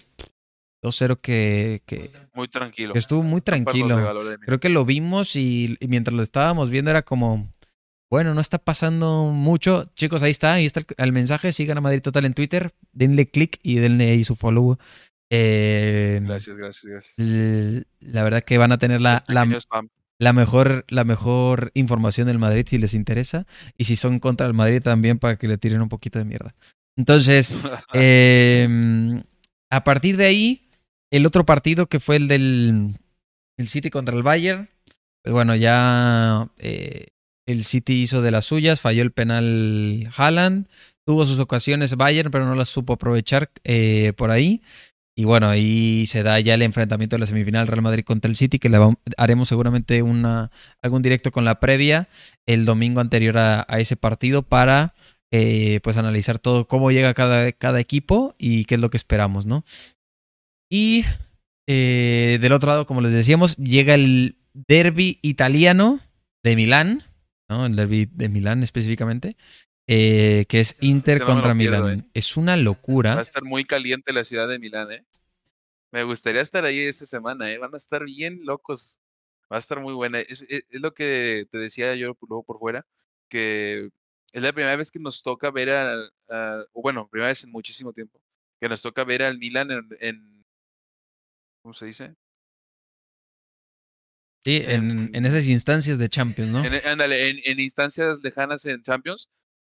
2-0 0.83 1.16
que, 1.16 1.83
que, 1.87 2.11
Muy 2.35 2.49
tranquilo. 2.49 2.95
estuvo 2.95 3.23
muy 3.23 3.40
tranquilo. 3.40 3.97
Creo 4.45 4.61
que 4.61 4.69
lo 4.69 4.85
vimos 4.85 5.37
y, 5.37 5.77
mientras 5.87 6.14
lo 6.14 6.23
estábamos 6.23 6.71
viendo 6.71 6.90
era 6.90 7.03
como, 7.03 7.53
bueno, 8.11 8.35
no 8.35 8.40
está 8.40 8.59
pasando 8.59 9.27
mucho. 9.27 9.90
Chicos, 9.95 10.23
ahí 10.23 10.31
está, 10.31 10.55
ahí 10.55 10.66
está 10.66 10.83
el, 10.97 11.12
mensaje. 11.12 11.53
Sigan 11.53 11.79
a 11.79 11.83
Madrid 11.83 12.03
Total 12.03 12.25
en 12.25 12.35
Twitter. 12.35 12.73
Denle 12.92 13.29
click 13.29 13.59
y 13.62 13.77
denle 13.77 14.11
ahí 14.11 14.25
su 14.25 14.37
follow. 14.37 14.79
Eh, 15.31 16.21
gracias, 16.23 16.57
gracias, 16.57 16.85
gracias. 16.85 17.87
La 18.01 18.23
verdad 18.23 18.42
que 18.42 18.59
van 18.59 18.73
a 18.73 18.79
tener 18.79 19.01
la, 19.01 19.25
la, 19.27 19.45
mejor, 20.33 20.85
la 20.89 21.05
mejor 21.05 21.71
información 21.75 22.27
del 22.27 22.39
Madrid 22.39 22.67
si 22.69 22.79
les 22.79 22.95
interesa. 22.95 23.47
Y 23.77 23.85
si 23.85 23.97
son 23.97 24.19
contra 24.19 24.47
el 24.47 24.55
Madrid 24.55 24.83
también 24.83 25.19
para 25.19 25.37
que 25.37 25.49
le 25.49 25.59
tiren 25.59 25.83
un 25.83 25.89
poquito 25.89 26.19
de 26.19 26.25
mierda. 26.25 26.55
Entonces, 26.97 27.57
em, 27.93 29.23
a 29.71 29.85
partir 29.85 30.17
de 30.17 30.27
ahí, 30.27 30.69
el 31.11 31.27
otro 31.27 31.45
partido 31.45 31.87
que 31.87 32.01
fue 32.01 32.17
el 32.17 32.29
del 32.29 32.97
el 33.57 33.69
City 33.69 33.91
contra 33.91 34.17
el 34.17 34.23
Bayern. 34.23 34.69
Pues 35.23 35.33
bueno, 35.33 35.57
ya 35.57 36.49
eh, 36.59 37.09
el 37.47 37.65
City 37.65 38.03
hizo 38.03 38.23
de 38.23 38.31
las 38.31 38.47
suyas, 38.47 38.81
falló 38.81 39.03
el 39.03 39.13
penal 39.13 40.09
Haaland, 40.17 40.69
tuvo 41.05 41.25
sus 41.25 41.39
ocasiones 41.39 41.97
Bayern, 41.97 42.31
pero 42.31 42.47
no 42.47 42.55
las 42.55 42.69
supo 42.69 42.95
aprovechar 42.95 43.51
eh, 43.65 44.13
por 44.17 44.31
ahí. 44.31 44.63
Y 45.19 45.25
bueno, 45.25 45.49
ahí 45.49 46.05
se 46.07 46.23
da 46.23 46.39
ya 46.41 46.55
el 46.55 46.63
enfrentamiento 46.63 47.17
de 47.17 47.21
la 47.21 47.27
semifinal 47.27 47.67
Real 47.67 47.81
Madrid 47.81 48.05
contra 48.05 48.29
el 48.31 48.37
City, 48.37 48.59
que 48.59 48.69
le 48.69 48.79
haremos 49.17 49.49
seguramente 49.49 50.03
una, 50.03 50.51
algún 50.83 51.01
directo 51.01 51.33
con 51.33 51.47
la 51.47 51.59
previa 51.59 52.07
el 52.45 52.67
domingo 52.67 53.01
anterior 53.01 53.39
a, 53.39 53.65
ese 53.79 53.97
partido 53.97 54.43
para 54.43 54.95
eh, 55.31 55.81
pues 55.83 55.97
analizar 55.97 56.39
todo, 56.39 56.69
cómo 56.69 56.91
llega 56.91 57.15
cada, 57.15 57.51
cada 57.53 57.81
equipo 57.81 58.35
y 58.39 58.67
qué 58.67 58.75
es 58.75 58.81
lo 58.81 58.91
que 58.91 58.99
esperamos, 58.99 59.47
¿no? 59.47 59.65
Y 60.71 61.07
eh, 61.67 62.37
del 62.41 62.53
otro 62.53 62.71
lado, 62.71 62.87
como 62.87 63.01
les 63.01 63.15
decíamos, 63.15 63.57
llega 63.57 63.95
el 63.95 64.37
derby 64.53 65.19
italiano 65.23 65.99
de 66.45 66.57
Milán, 66.57 67.05
¿no? 67.49 67.65
El 67.65 67.75
derby 67.75 68.05
de 68.05 68.29
Milán 68.29 68.63
específicamente, 68.63 69.39
eh, 69.87 70.44
que 70.49 70.61
es 70.61 70.77
Inter 70.81 71.22
contra 71.22 71.55
Milán. 71.55 72.01
Eh. 72.01 72.11
Es 72.14 72.37
una 72.37 72.57
locura. 72.57 73.14
Va 73.14 73.20
a 73.20 73.22
estar 73.22 73.44
muy 73.44 73.64
caliente 73.64 74.12
la 74.12 74.25
ciudad 74.25 74.49
de 74.49 74.59
Milán, 74.59 74.90
¿eh? 74.90 75.05
Me 75.92 76.03
gustaría 76.03 76.40
estar 76.40 76.64
ahí 76.64 76.81
esta 76.81 77.07
semana, 77.07 77.51
¿eh? 77.51 77.59
Van 77.59 77.72
a 77.72 77.77
estar 77.77 78.05
bien 78.05 78.40
locos. 78.44 79.01
Va 79.51 79.57
a 79.57 79.61
estar 79.61 79.81
muy 79.81 79.94
buena. 79.94 80.18
Es, 80.20 80.44
lo 80.70 80.92
que 80.92 81.46
te 81.51 81.59
decía 81.59 81.94
yo 81.94 82.16
luego 82.29 82.42
por 82.42 82.59
fuera, 82.59 82.85
que 83.29 83.90
es 84.33 84.42
la 84.42 84.53
primera 84.53 84.75
vez 84.77 84.90
que 84.90 84.99
nos 84.99 85.22
toca 85.22 85.51
ver 85.51 85.70
a, 85.70 86.66
bueno, 86.75 87.09
primera 87.09 87.29
vez 87.29 87.44
en 87.44 87.53
muchísimo 87.53 87.92
tiempo, 87.92 88.20
que 88.61 88.68
nos 88.68 88.83
toca 88.83 89.05
ver 89.05 89.22
al 89.22 89.38
Milán 89.38 89.70
en, 90.01 90.44
¿cómo 91.62 91.72
se 91.75 91.87
dice? 91.87 92.14
Sí, 94.44 94.62
en, 94.64 95.14
en, 95.14 95.27
esas 95.27 95.49
instancias 95.49 95.99
de 95.99 96.09
Champions, 96.09 96.51
¿no? 96.51 96.62
ándale, 96.85 97.29
en, 97.29 97.61
instancias 97.61 98.20
lejanas 98.22 98.64
en 98.66 98.83
Champions. 98.83 99.29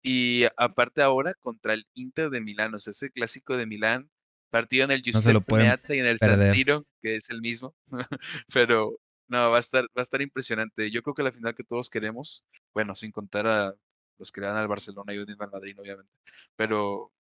Y 0.03 0.45
aparte 0.57 1.03
ahora 1.03 1.35
contra 1.35 1.75
el 1.75 1.87
Inter 1.95 2.31
de 2.31 2.41
Milán, 2.41 2.75
o 2.75 2.79
sea, 2.79 2.93
ese 2.93 3.11
clásico 3.11 3.57
de 3.57 3.67
Milán, 3.67 4.11
partido 4.51 4.85
en 4.85 4.91
el 4.93 5.03
Giuseppe 5.03 5.55
Meazza 5.55 5.95
y 5.95 6.01
en 6.01 6.07
el 6.07 6.19
San 6.19 6.55
Siro, 6.55 6.85
que 7.01 7.17
es 7.17 7.31
el 7.31 7.41
mismo. 7.41 7.75
Pero 8.53 8.99
no, 9.27 9.51
va 9.51 9.57
a 9.57 9.61
estar, 9.61 9.85
va 9.85 10.01
a 10.01 10.03
estar 10.03 10.23
impresionante. 10.23 10.91
Yo 10.91 11.03
creo 11.03 11.15
que 11.15 11.23
la 11.23 11.33
final 11.33 11.55
que 11.55 11.65
todos 11.65 11.91
queremos, 11.91 12.45
bueno, 12.73 12.95
sin 12.95 13.13
contar 13.13 13.47
a 13.47 13.75
los 14.19 14.33
que 14.33 14.41
le 14.41 14.47
dan 14.47 14.57
al 14.57 14.69
Barcelona 14.69 15.13
y 15.15 15.19
al 15.19 15.51
Madrid, 15.51 15.79
obviamente. 15.79 16.13
Pero 16.57 17.13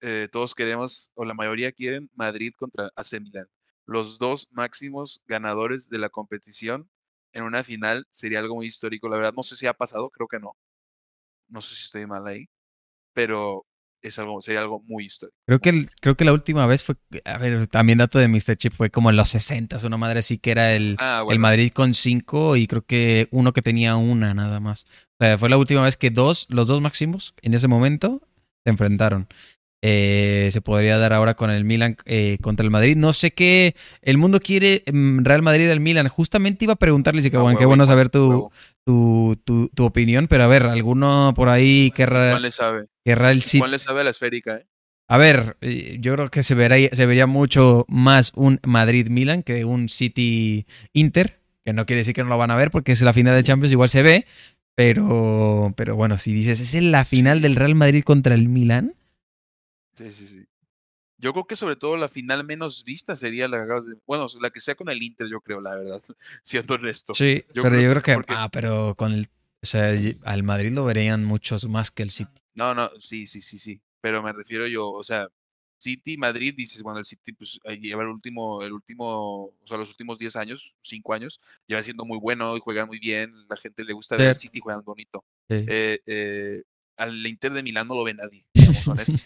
eh, 0.00 0.28
todos 0.30 0.54
queremos, 0.54 1.10
o 1.14 1.24
la 1.24 1.34
mayoría 1.34 1.72
quieren, 1.72 2.10
Madrid 2.14 2.52
contra 2.56 2.90
AC 2.96 3.20
Milán 3.20 3.48
los 3.86 4.18
dos 4.18 4.48
máximos 4.50 5.22
ganadores 5.26 5.88
de 5.88 5.98
la 5.98 6.10
competición 6.10 6.90
en 7.32 7.44
una 7.44 7.62
final 7.62 8.06
sería 8.10 8.40
algo 8.40 8.56
muy 8.56 8.66
histórico. 8.66 9.08
La 9.08 9.16
verdad, 9.16 9.34
no 9.34 9.42
sé 9.42 9.56
si 9.56 9.66
ha 9.66 9.72
pasado, 9.72 10.10
creo 10.10 10.26
que 10.28 10.40
no. 10.40 10.56
No 11.48 11.60
sé 11.60 11.74
si 11.74 11.84
estoy 11.84 12.06
mal 12.06 12.26
ahí, 12.26 12.46
pero 13.14 13.64
es 14.02 14.18
algo, 14.18 14.40
sería 14.40 14.60
algo 14.60 14.82
muy 14.86 15.06
histórico. 15.06 15.36
Creo 15.46 15.60
que, 15.60 15.86
creo 16.00 16.16
que 16.16 16.24
la 16.24 16.32
última 16.32 16.66
vez 16.66 16.84
fue, 16.84 16.96
a 17.24 17.38
ver, 17.38 17.66
también 17.66 17.98
dato 17.98 18.18
de 18.18 18.28
Mr. 18.28 18.56
Chip 18.56 18.72
fue 18.72 18.90
como 18.90 19.10
en 19.10 19.16
los 19.16 19.28
60, 19.30 19.78
una 19.84 19.96
madre 19.96 20.20
así 20.20 20.38
que 20.38 20.50
era 20.50 20.74
el, 20.74 20.96
ah, 20.98 21.24
el 21.28 21.38
Madrid 21.38 21.72
con 21.72 21.94
cinco 21.94 22.56
y 22.56 22.66
creo 22.66 22.84
que 22.84 23.28
uno 23.30 23.52
que 23.52 23.62
tenía 23.62 23.96
una 23.96 24.34
nada 24.34 24.60
más. 24.60 24.86
O 25.18 25.24
sea, 25.24 25.38
fue 25.38 25.48
la 25.48 25.58
última 25.58 25.82
vez 25.82 25.96
que 25.96 26.10
dos, 26.10 26.46
los 26.50 26.68
dos 26.68 26.80
máximos 26.80 27.34
en 27.42 27.54
ese 27.54 27.68
momento 27.68 28.22
se 28.64 28.70
enfrentaron. 28.70 29.28
Eh, 29.88 30.48
se 30.50 30.60
podría 30.60 30.98
dar 30.98 31.12
ahora 31.12 31.34
con 31.34 31.48
el 31.48 31.64
Milan 31.64 31.96
eh, 32.06 32.38
contra 32.42 32.64
el 32.64 32.72
Madrid. 32.72 32.96
No 32.96 33.12
sé 33.12 33.30
qué. 33.30 33.76
El 34.02 34.18
mundo 34.18 34.40
quiere 34.40 34.82
mm, 34.92 35.22
Real 35.22 35.42
Madrid 35.42 35.70
al 35.70 35.78
Milan. 35.78 36.08
Justamente 36.08 36.64
iba 36.64 36.72
a 36.72 36.76
preguntarle 36.76 37.22
si 37.22 37.30
que, 37.30 37.36
bueno, 37.38 37.56
qué 37.56 37.66
bueno 37.66 37.86
saber 37.86 38.08
tu, 38.08 38.50
tu, 38.84 39.40
tu, 39.44 39.84
opinión, 39.84 40.26
pero 40.26 40.42
a 40.42 40.48
ver, 40.48 40.64
alguno 40.64 41.32
por 41.36 41.50
ahí 41.50 41.92
querrá. 41.92 42.32
¿Cuál 42.32 42.42
le 42.42 42.50
sabe? 42.50 42.86
Querrá 43.04 43.30
el 43.30 43.40
¿Cuál 43.58 43.70
le 43.70 43.78
sabe 43.78 44.00
a 44.00 44.04
la 44.04 44.10
esférica, 44.10 44.56
eh? 44.56 44.66
A 45.08 45.18
ver, 45.18 45.56
eh, 45.60 45.98
yo 46.00 46.14
creo 46.14 46.30
que 46.32 46.42
se, 46.42 46.56
vería, 46.56 46.88
se 46.92 47.06
vería 47.06 47.28
mucho 47.28 47.84
más 47.86 48.32
un 48.34 48.58
Madrid-Milan 48.66 49.44
que 49.44 49.64
un 49.64 49.88
City-Inter, 49.88 51.38
que 51.64 51.72
no 51.72 51.86
quiere 51.86 51.98
decir 52.00 52.12
que 52.12 52.24
no 52.24 52.30
lo 52.30 52.38
van 52.38 52.50
a 52.50 52.56
ver 52.56 52.72
porque 52.72 52.90
es 52.90 53.02
la 53.02 53.12
final 53.12 53.36
de 53.36 53.44
Champions, 53.44 53.70
igual 53.70 53.88
se 53.88 54.02
ve, 54.02 54.26
pero, 54.74 55.72
pero 55.76 55.94
bueno, 55.94 56.18
si 56.18 56.32
dices, 56.32 56.60
es 56.60 56.82
la 56.82 57.04
final 57.04 57.40
del 57.40 57.54
Real 57.54 57.76
Madrid 57.76 58.02
contra 58.02 58.34
el 58.34 58.48
Milan, 58.48 58.95
Sí, 59.96 60.12
sí, 60.12 60.26
sí. 60.26 60.46
Yo 61.18 61.32
creo 61.32 61.46
que 61.46 61.56
sobre 61.56 61.76
todo 61.76 61.96
la 61.96 62.08
final 62.08 62.44
menos 62.44 62.84
vista 62.84 63.16
sería 63.16 63.48
la 63.48 63.66
bueno, 64.06 64.26
la 64.40 64.50
que 64.50 64.60
sea 64.60 64.74
con 64.74 64.90
el 64.90 65.02
Inter, 65.02 65.28
yo 65.28 65.40
creo, 65.40 65.60
la 65.60 65.74
verdad, 65.74 66.02
siendo 66.42 66.74
honesto. 66.74 67.14
Sí, 67.14 67.44
pero 67.54 67.80
yo 67.80 67.90
creo 67.90 68.02
que, 68.02 68.24
ah, 68.28 68.50
pero 68.52 68.94
con 68.94 69.12
el, 69.12 69.26
o 69.62 69.66
sea, 69.66 69.94
al 70.24 70.42
Madrid 70.42 70.72
lo 70.72 70.84
verían 70.84 71.24
muchos 71.24 71.66
más 71.68 71.90
que 71.90 72.02
el 72.02 72.10
City. 72.10 72.42
No, 72.54 72.74
no, 72.74 72.90
sí, 73.00 73.26
sí, 73.26 73.40
sí, 73.40 73.58
sí, 73.58 73.80
pero 74.00 74.22
me 74.22 74.32
refiero 74.32 74.66
yo, 74.66 74.90
o 74.90 75.02
sea, 75.02 75.28
City, 75.78 76.16
Madrid, 76.16 76.54
dices, 76.56 76.82
bueno, 76.82 76.98
el 76.98 77.04
City 77.04 77.32
pues 77.32 77.58
lleva 77.80 78.02
el 78.02 78.08
último, 78.08 78.62
el 78.62 78.72
último, 78.72 79.44
o 79.46 79.66
sea, 79.66 79.76
los 79.76 79.90
últimos 79.90 80.18
10 80.18 80.36
años, 80.36 80.74
5 80.82 81.14
años, 81.14 81.40
lleva 81.66 81.82
siendo 81.82 82.04
muy 82.04 82.18
bueno 82.18 82.56
y 82.56 82.60
juega 82.60 82.86
muy 82.86 82.98
bien, 82.98 83.32
la 83.48 83.56
gente 83.56 83.84
le 83.84 83.92
gusta 83.92 84.16
ver 84.16 84.30
el 84.30 84.36
City 84.36 84.60
juegan 84.60 84.84
bonito. 84.84 85.24
Eh, 85.48 86.00
eh, 86.06 86.62
al 86.96 87.26
Inter 87.26 87.52
de 87.52 87.62
Milán 87.62 87.88
no 87.88 87.94
lo 87.94 88.04
ve 88.04 88.14
nadie, 88.14 88.46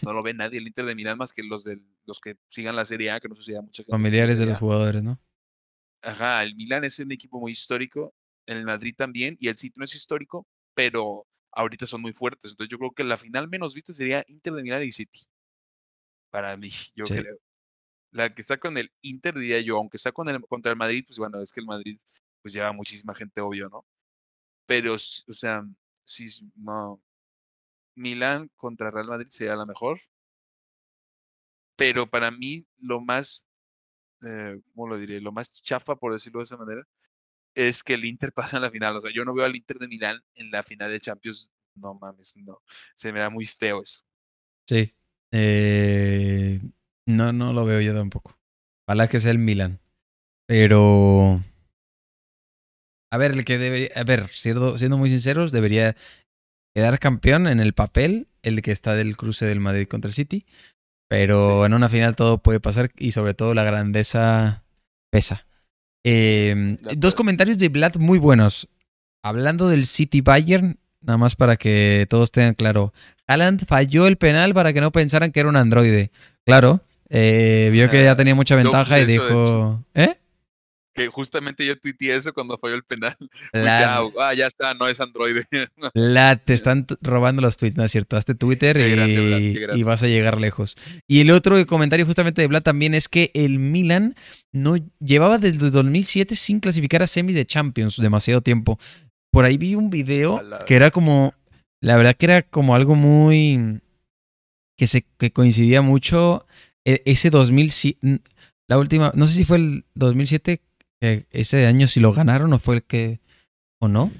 no 0.03 0.13
lo 0.13 0.21
ve 0.23 0.33
nadie 0.33 0.59
el 0.59 0.67
Inter 0.67 0.85
de 0.85 0.95
Milán 0.95 1.17
más 1.17 1.31
que 1.33 1.43
los 1.43 1.63
de 1.63 1.79
los 2.05 2.19
que 2.19 2.37
sigan 2.47 2.75
la 2.75 2.85
Serie 2.85 3.11
A, 3.11 3.19
que 3.19 3.29
no 3.29 3.35
sé 3.35 3.43
si 3.43 3.53
hay 3.53 3.61
mucha 3.61 3.83
gente. 3.83 3.91
Familiares 3.91 4.37
de 4.39 4.45
los 4.45 4.57
jugadores, 4.57 5.03
¿no? 5.03 5.19
Ajá, 6.01 6.43
el 6.43 6.55
Milán 6.55 6.83
es 6.83 6.97
un 6.99 7.11
equipo 7.11 7.39
muy 7.39 7.51
histórico, 7.51 8.13
en 8.47 8.57
el 8.57 8.65
Madrid 8.65 8.93
también, 8.97 9.37
y 9.39 9.47
el 9.47 9.57
City 9.57 9.75
no 9.77 9.85
es 9.85 9.93
histórico, 9.95 10.47
pero 10.73 11.27
ahorita 11.51 11.85
son 11.85 12.01
muy 12.01 12.11
fuertes. 12.13 12.51
Entonces 12.51 12.71
yo 12.71 12.77
creo 12.79 12.91
que 12.91 13.03
la 13.03 13.17
final 13.17 13.47
menos 13.47 13.73
vista 13.73 13.93
sería 13.93 14.23
Inter 14.27 14.53
de 14.53 14.63
Milán 14.63 14.83
y 14.83 14.91
City. 14.91 15.19
Para 16.31 16.57
mí, 16.57 16.71
yo 16.95 17.05
Sí. 17.05 17.15
creo. 17.15 17.37
La 18.13 18.33
que 18.33 18.41
está 18.41 18.57
con 18.57 18.77
el 18.77 18.91
Inter, 19.01 19.37
diría 19.37 19.61
yo, 19.61 19.77
aunque 19.77 19.97
está 19.97 20.11
con 20.11 20.27
el, 20.27 20.41
contra 20.41 20.71
el 20.71 20.77
Madrid, 20.77 21.03
pues 21.07 21.17
bueno, 21.17 21.41
es 21.41 21.51
que 21.51 21.61
el 21.61 21.65
Madrid 21.65 21.97
pues 22.41 22.53
lleva 22.53 22.71
muchísima 22.73 23.13
gente, 23.13 23.39
obvio, 23.39 23.69
¿no? 23.69 23.85
Pero, 24.65 24.95
o 24.95 24.97
sea, 24.97 25.63
sí, 26.03 26.27
no. 26.55 27.01
Milán 28.01 28.49
contra 28.55 28.91
Real 28.91 29.07
Madrid 29.07 29.27
sería 29.29 29.55
la 29.55 29.65
mejor. 29.65 29.99
Pero 31.75 32.09
para 32.09 32.31
mí, 32.31 32.65
lo 32.79 33.01
más, 33.01 33.47
eh, 34.23 34.59
¿cómo 34.73 34.87
lo 34.87 34.99
diré? 34.99 35.21
Lo 35.21 35.31
más 35.31 35.49
chafa, 35.63 35.95
por 35.95 36.13
decirlo 36.13 36.39
de 36.39 36.43
esa 36.45 36.57
manera, 36.57 36.83
es 37.55 37.83
que 37.83 37.95
el 37.95 38.05
Inter 38.05 38.33
pasa 38.33 38.57
en 38.57 38.63
la 38.63 38.71
final. 38.71 38.97
O 38.97 39.01
sea, 39.01 39.11
yo 39.13 39.25
no 39.25 39.33
veo 39.33 39.45
al 39.45 39.55
Inter 39.55 39.77
de 39.79 39.87
Milán 39.87 40.21
en 40.35 40.51
la 40.51 40.63
final 40.63 40.91
de 40.91 40.99
Champions. 40.99 41.51
No 41.75 41.93
mames, 41.95 42.35
no. 42.37 42.61
Se 42.95 43.13
me 43.13 43.19
da 43.19 43.29
muy 43.29 43.45
feo 43.45 43.81
eso. 43.81 44.03
Sí. 44.67 44.93
Eh, 45.31 46.61
no, 47.05 47.31
no 47.33 47.53
lo 47.53 47.65
veo 47.65 47.81
yo 47.81 47.93
tampoco. 47.93 48.37
Ojalá 48.87 49.07
que 49.07 49.19
sea 49.19 49.31
el 49.31 49.39
Milan. 49.39 49.79
Pero. 50.45 51.41
A 53.09 53.17
ver, 53.17 53.31
el 53.31 53.45
que 53.45 53.57
debería. 53.57 53.89
A 53.95 54.03
ver, 54.03 54.29
siendo, 54.29 54.77
siendo 54.77 54.97
muy 54.97 55.09
sinceros, 55.09 55.51
debería 55.51 55.95
quedar 56.73 56.99
campeón 56.99 57.47
en 57.47 57.59
el 57.59 57.73
papel, 57.73 58.27
el 58.43 58.61
que 58.61 58.71
está 58.71 58.95
del 58.95 59.17
cruce 59.17 59.45
del 59.45 59.59
Madrid 59.59 59.87
contra 59.87 60.09
el 60.09 60.13
City. 60.13 60.45
Pero 61.09 61.61
Sí. 61.61 61.65
en 61.65 61.73
una 61.73 61.89
final 61.89 62.15
todo 62.15 62.37
puede 62.37 62.59
pasar 62.59 62.91
y 62.97 63.11
sobre 63.11 63.33
todo 63.33 63.53
la 63.53 63.63
grandeza 63.63 64.63
pesa. 65.11 65.45
Eh, 66.05 66.77
De 66.81 66.95
dos 66.95 67.15
comentarios 67.15 67.57
de 67.57 67.69
Vlad 67.69 67.95
muy 67.97 68.17
buenos. 68.17 68.69
Hablando 69.23 69.67
del 69.67 69.85
City 69.85 70.21
Bayern, 70.21 70.79
nada 71.01 71.17
más 71.17 71.35
para 71.35 71.57
que 71.57 72.07
todos 72.09 72.31
tengan 72.31 72.53
claro. 72.55 72.93
Haaland 73.27 73.65
falló 73.67 74.07
el 74.07 74.17
penal 74.17 74.53
para 74.53 74.73
que 74.73 74.81
no 74.81 74.91
pensaran 74.91 75.31
que 75.31 75.41
era 75.41 75.49
un 75.49 75.57
androide. 75.57 76.11
Claro, 76.45 76.79
eh, 77.09 77.69
vio 77.71 77.89
que 77.89 78.03
ya 78.03 78.15
tenía 78.15 78.33
mucha 78.33 78.55
ventaja 78.55 78.99
y 78.99 79.05
dijo... 79.05 79.83
¿Eh? 79.93 80.15
Que 80.93 81.07
justamente 81.07 81.65
yo 81.65 81.79
tuiteé 81.79 82.15
eso 82.15 82.33
cuando 82.33 82.57
falló 82.57 82.75
el 82.75 82.83
penal. 82.83 83.15
Puse, 83.19 83.63
La, 83.63 83.97
ah, 83.99 84.09
ah, 84.19 84.33
ya 84.33 84.47
está, 84.47 84.73
no 84.73 84.87
es 84.87 84.99
androide. 84.99 85.45
la- 85.93 86.35
te 86.35 86.53
están 86.53 86.85
robando 87.01 87.41
los 87.41 87.57
tweets, 87.57 87.77
¿no 87.77 87.83
es 87.83 87.91
cierto? 87.91 88.17
Hazte 88.17 88.35
Twitter 88.35 88.75
Qué 88.75 88.89
y, 88.89 88.91
grande, 88.91 89.65
Vlad, 89.65 89.75
y 89.77 89.83
vas 89.83 90.03
a 90.03 90.07
llegar 90.07 90.39
lejos. 90.39 90.75
Y 91.07 91.21
el 91.21 91.31
otro 91.31 91.65
comentario 91.65 92.05
justamente 92.05 92.41
de 92.41 92.47
Vlad 92.47 92.63
también 92.63 92.93
es 92.93 93.07
que 93.07 93.31
el 93.33 93.59
Milan 93.59 94.15
no 94.51 94.75
llevaba 94.99 95.37
desde 95.37 95.69
2007 95.69 96.35
sin 96.35 96.59
clasificar 96.59 97.01
a 97.03 97.07
semis 97.07 97.35
de 97.35 97.45
Champions 97.45 97.97
demasiado 97.97 98.41
tiempo. 98.41 98.77
Por 99.31 99.45
ahí 99.45 99.57
vi 99.57 99.75
un 99.75 99.89
video 99.89 100.41
que 100.67 100.75
era 100.75 100.91
como, 100.91 101.33
la 101.81 101.95
verdad 101.95 102.15
que 102.17 102.25
era 102.25 102.41
como 102.41 102.75
algo 102.75 102.95
muy 102.95 103.79
que 104.77 104.87
se 104.87 105.05
que 105.17 105.31
coincidía 105.31 105.81
mucho 105.81 106.45
e- 106.85 107.01
ese 107.05 107.29
2007 107.29 108.19
la 108.67 108.77
última, 108.77 109.11
no 109.15 109.27
sé 109.27 109.33
si 109.35 109.43
fue 109.43 109.57
el 109.57 109.85
2007 109.95 110.57
que 110.57 110.70
ese 111.01 111.65
año 111.65 111.87
si 111.87 111.99
lo 111.99 112.13
ganaron 112.13 112.53
o 112.53 112.59
fue 112.59 112.75
el 112.75 112.83
que 112.83 113.19
o 113.79 113.87
no, 113.87 114.11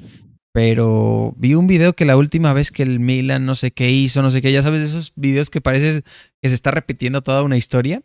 pero 0.53 1.33
vi 1.37 1.53
un 1.53 1.67
video 1.67 1.93
que 1.93 2.05
la 2.05 2.17
última 2.17 2.51
vez 2.53 2.71
que 2.71 2.83
el 2.83 2.99
Milan 2.99 3.45
no 3.45 3.55
sé 3.55 3.71
qué 3.71 3.89
hizo, 3.89 4.21
no 4.21 4.31
sé 4.31 4.41
qué, 4.41 4.51
ya 4.51 4.61
sabes, 4.61 4.81
esos 4.81 5.13
videos 5.15 5.49
que 5.49 5.61
parece 5.61 6.01
que 6.41 6.49
se 6.49 6.55
está 6.55 6.71
repitiendo 6.71 7.21
toda 7.21 7.43
una 7.43 7.57
historia 7.57 8.01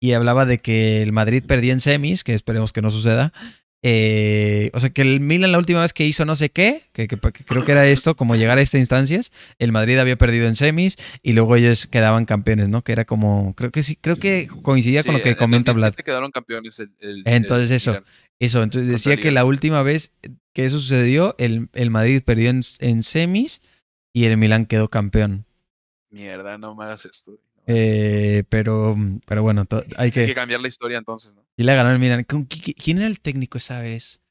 y 0.00 0.12
hablaba 0.12 0.46
de 0.46 0.58
que 0.58 1.02
el 1.02 1.12
Madrid 1.12 1.44
perdía 1.46 1.72
en 1.72 1.80
semis, 1.80 2.24
que 2.24 2.32
esperemos 2.32 2.72
que 2.72 2.80
no 2.80 2.90
suceda. 2.90 3.32
Eh, 3.82 4.70
o 4.74 4.80
sea, 4.80 4.90
que 4.90 5.00
el 5.02 5.20
Milan 5.20 5.52
la 5.52 5.58
última 5.58 5.80
vez 5.80 5.92
que 5.94 6.04
hizo 6.04 6.26
no 6.26 6.36
sé 6.36 6.50
qué, 6.50 6.82
que, 6.92 7.08
que- 7.08 7.16
que 7.18 7.44
creo 7.44 7.64
que 7.64 7.72
era 7.72 7.86
esto, 7.86 8.14
como 8.14 8.36
llegar 8.36 8.58
a 8.58 8.60
estas 8.60 8.78
instancias, 8.78 9.32
el 9.58 9.72
Madrid 9.72 9.98
había 9.98 10.16
perdido 10.16 10.46
en 10.46 10.54
semis 10.54 10.96
y 11.22 11.32
luego 11.32 11.56
ellos 11.56 11.86
quedaban 11.86 12.26
campeones, 12.26 12.68
¿no? 12.68 12.82
Que 12.82 12.92
era 12.92 13.06
como, 13.06 13.54
creo 13.54 13.70
que 13.70 13.82
sí, 13.82 13.96
creo 13.96 14.16
que 14.16 14.48
coincidía 14.62 15.02
con 15.02 15.14
lo 15.14 15.22
que 15.22 15.30
en 15.30 15.32
el 15.34 15.38
comenta 15.38 15.72
Vlad. 15.72 15.88
2007 15.92 16.02
quedaron 16.04 16.30
campeones. 16.30 16.78
el- 16.80 16.92
el- 17.00 17.22
Entonces 17.24 17.70
eso. 17.70 17.92
Milan. 17.92 18.04
Eso, 18.38 18.62
entonces 18.62 18.90
decía 18.90 19.16
que 19.18 19.30
la 19.30 19.44
última 19.44 19.82
vez 19.82 20.12
que 20.54 20.64
eso 20.64 20.78
sucedió, 20.78 21.34
el, 21.38 21.68
el 21.74 21.90
Madrid 21.90 22.22
perdió 22.24 22.48
en, 22.50 22.60
en 22.78 23.02
semis 23.02 23.60
y 24.14 24.24
el 24.24 24.36
Milan 24.38 24.64
quedó 24.66 24.88
campeón. 24.88 25.44
Mierda, 26.10 26.56
no 26.58 26.74
me 26.74 26.84
hagas 26.84 27.04
esto. 27.04 27.32
no 27.32 27.36
me 27.36 27.42
hagas 27.42 27.44
esto. 27.56 27.64
Eh, 27.66 28.44
pero, 28.48 28.96
pero 29.26 29.42
bueno, 29.42 29.66
hay 29.70 29.82
Hay 29.96 30.10
que 30.10 30.26
que... 30.26 30.34
cambiar 30.34 30.60
la 30.60 30.68
historia 30.68 30.98
entonces, 30.98 31.34
¿no? 31.34 31.44
Y 31.60 31.62
le 31.62 31.74
ganó 31.74 31.90
el 31.90 31.98
Milan. 31.98 32.24
¿Con 32.24 32.48
qui- 32.48 32.62
qui- 32.62 32.74
¿Quién 32.74 32.96
era 32.98 33.06
el 33.06 33.20
técnico 33.20 33.58
esa 33.58 33.80
vez? 33.82 34.22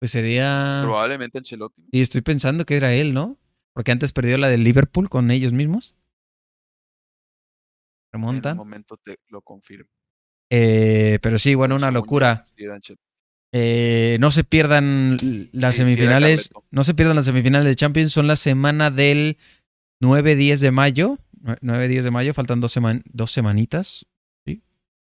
Pues 0.00 0.10
sería... 0.10 0.80
Probablemente 0.82 1.38
Ancelotti. 1.38 1.86
Y 1.92 2.00
estoy 2.00 2.22
pensando 2.22 2.66
que 2.66 2.74
era 2.76 2.92
él, 2.92 3.14
¿no? 3.14 3.38
Porque 3.72 3.92
antes 3.92 4.10
perdió 4.12 4.36
la 4.36 4.48
del 4.48 4.64
Liverpool 4.64 5.08
con 5.08 5.30
ellos 5.30 5.52
mismos. 5.52 5.96
En 8.12 8.20
un 8.20 8.26
Remontan. 8.26 8.56
momento 8.56 8.96
te 8.96 9.16
lo 9.28 9.42
confirmo. 9.42 9.88
Eh, 10.50 11.20
pero 11.22 11.38
sí, 11.38 11.54
bueno, 11.54 11.76
una 11.76 11.92
locura. 11.92 12.46
Eh, 13.54 14.16
no 14.18 14.32
se 14.32 14.42
pierdan 14.42 15.16
las 15.52 15.76
Sí, 15.76 15.82
semifinales. 15.82 16.50
No 16.72 16.82
se 16.82 16.94
pierdan 16.94 17.14
las 17.14 17.26
semifinales 17.26 17.68
de 17.68 17.76
Champions. 17.76 18.12
Son 18.12 18.26
la 18.26 18.34
semana 18.36 18.90
del 18.90 19.38
9-10 20.02 20.58
de 20.58 20.72
mayo. 20.72 21.18
9-10 21.60 22.02
de 22.02 22.10
mayo, 22.10 22.34
faltan 22.34 22.60
dos, 22.60 22.72
seman- 22.76 23.02
dos 23.06 23.30
semanitas. 23.30 24.04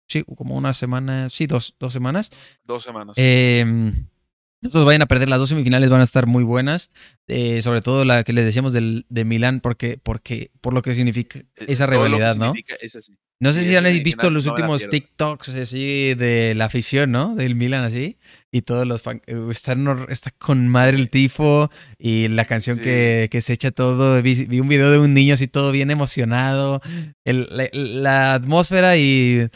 Sí, 0.08 0.24
como 0.36 0.56
una 0.56 0.74
semana. 0.74 1.30
Sí, 1.30 1.48
dos, 1.48 1.76
dos 1.80 1.94
semanas. 1.94 2.30
Dos 2.64 2.84
semanas. 2.84 3.16
Eh, 3.18 3.66
no 4.62 4.72
se 4.72 4.80
vayan 4.80 5.02
a 5.04 5.06
perder, 5.08 5.30
las 5.30 5.40
dos 5.40 5.50
semifinales 5.50 5.90
van 5.90 6.02
a 6.02 6.06
estar 6.06 6.26
muy 6.28 6.44
buenas. 6.44 6.92
Eh, 7.28 7.62
sobre 7.62 7.82
todo 7.82 8.04
la 8.06 8.24
que 8.24 8.34
les 8.34 8.46
decíamos 8.46 8.74
del, 8.74 9.06
de 9.10 9.26
Milán, 9.26 9.60
porque, 9.62 10.00
porque, 10.02 10.52
por 10.62 10.74
lo 10.74 10.82
que 10.82 10.96
significa 10.96 11.40
Eh, 11.40 11.46
esa 11.68 11.86
rivalidad, 11.88 12.36
¿no? 12.36 12.48
significa 12.54 12.76
Es 12.82 12.96
así. 12.96 13.14
No 13.38 13.52
sé 13.52 13.64
Sí, 13.64 13.70
si 13.70 13.76
han 13.76 13.84
visto 14.02 14.30
los 14.30 14.46
no 14.46 14.54
últimos. 14.54 14.88
TikToks 14.90 15.50
así 15.50 16.14
de 16.16 16.54
la 16.56 16.66
afición, 16.66 17.12
¿no? 17.12 17.36
Del 17.36 17.54
Milan 17.54 17.84
así. 17.84 18.18
Y 18.50 18.62
todos 18.62 18.88
los 18.88 19.02
fan- 19.02 19.22
eh, 19.28 19.36
están 19.52 19.86
está 20.10 20.32
con 20.32 20.70
madre 20.70 20.96
el 20.96 21.10
tifo 21.10 21.70
y 22.00 22.30
la 22.30 22.46
canción 22.46 22.78
Sí. 22.78 22.84
que, 22.84 23.28
que 23.30 23.42
se 23.42 23.52
echa 23.52 23.72
todo. 23.72 24.22
Vi, 24.22 24.46
vi 24.46 24.62
un 24.62 24.70
video 24.70 24.90
de 24.90 25.00
un 25.00 25.14
niño 25.14 25.34
así 25.34 25.48
todo 25.50 25.74
bien 25.74 25.92
emocionado. 25.92 26.82
El- 27.26 27.50
la, 27.52 27.68
la 27.74 28.34
atmósfera 28.36 28.96
y, 28.96 29.50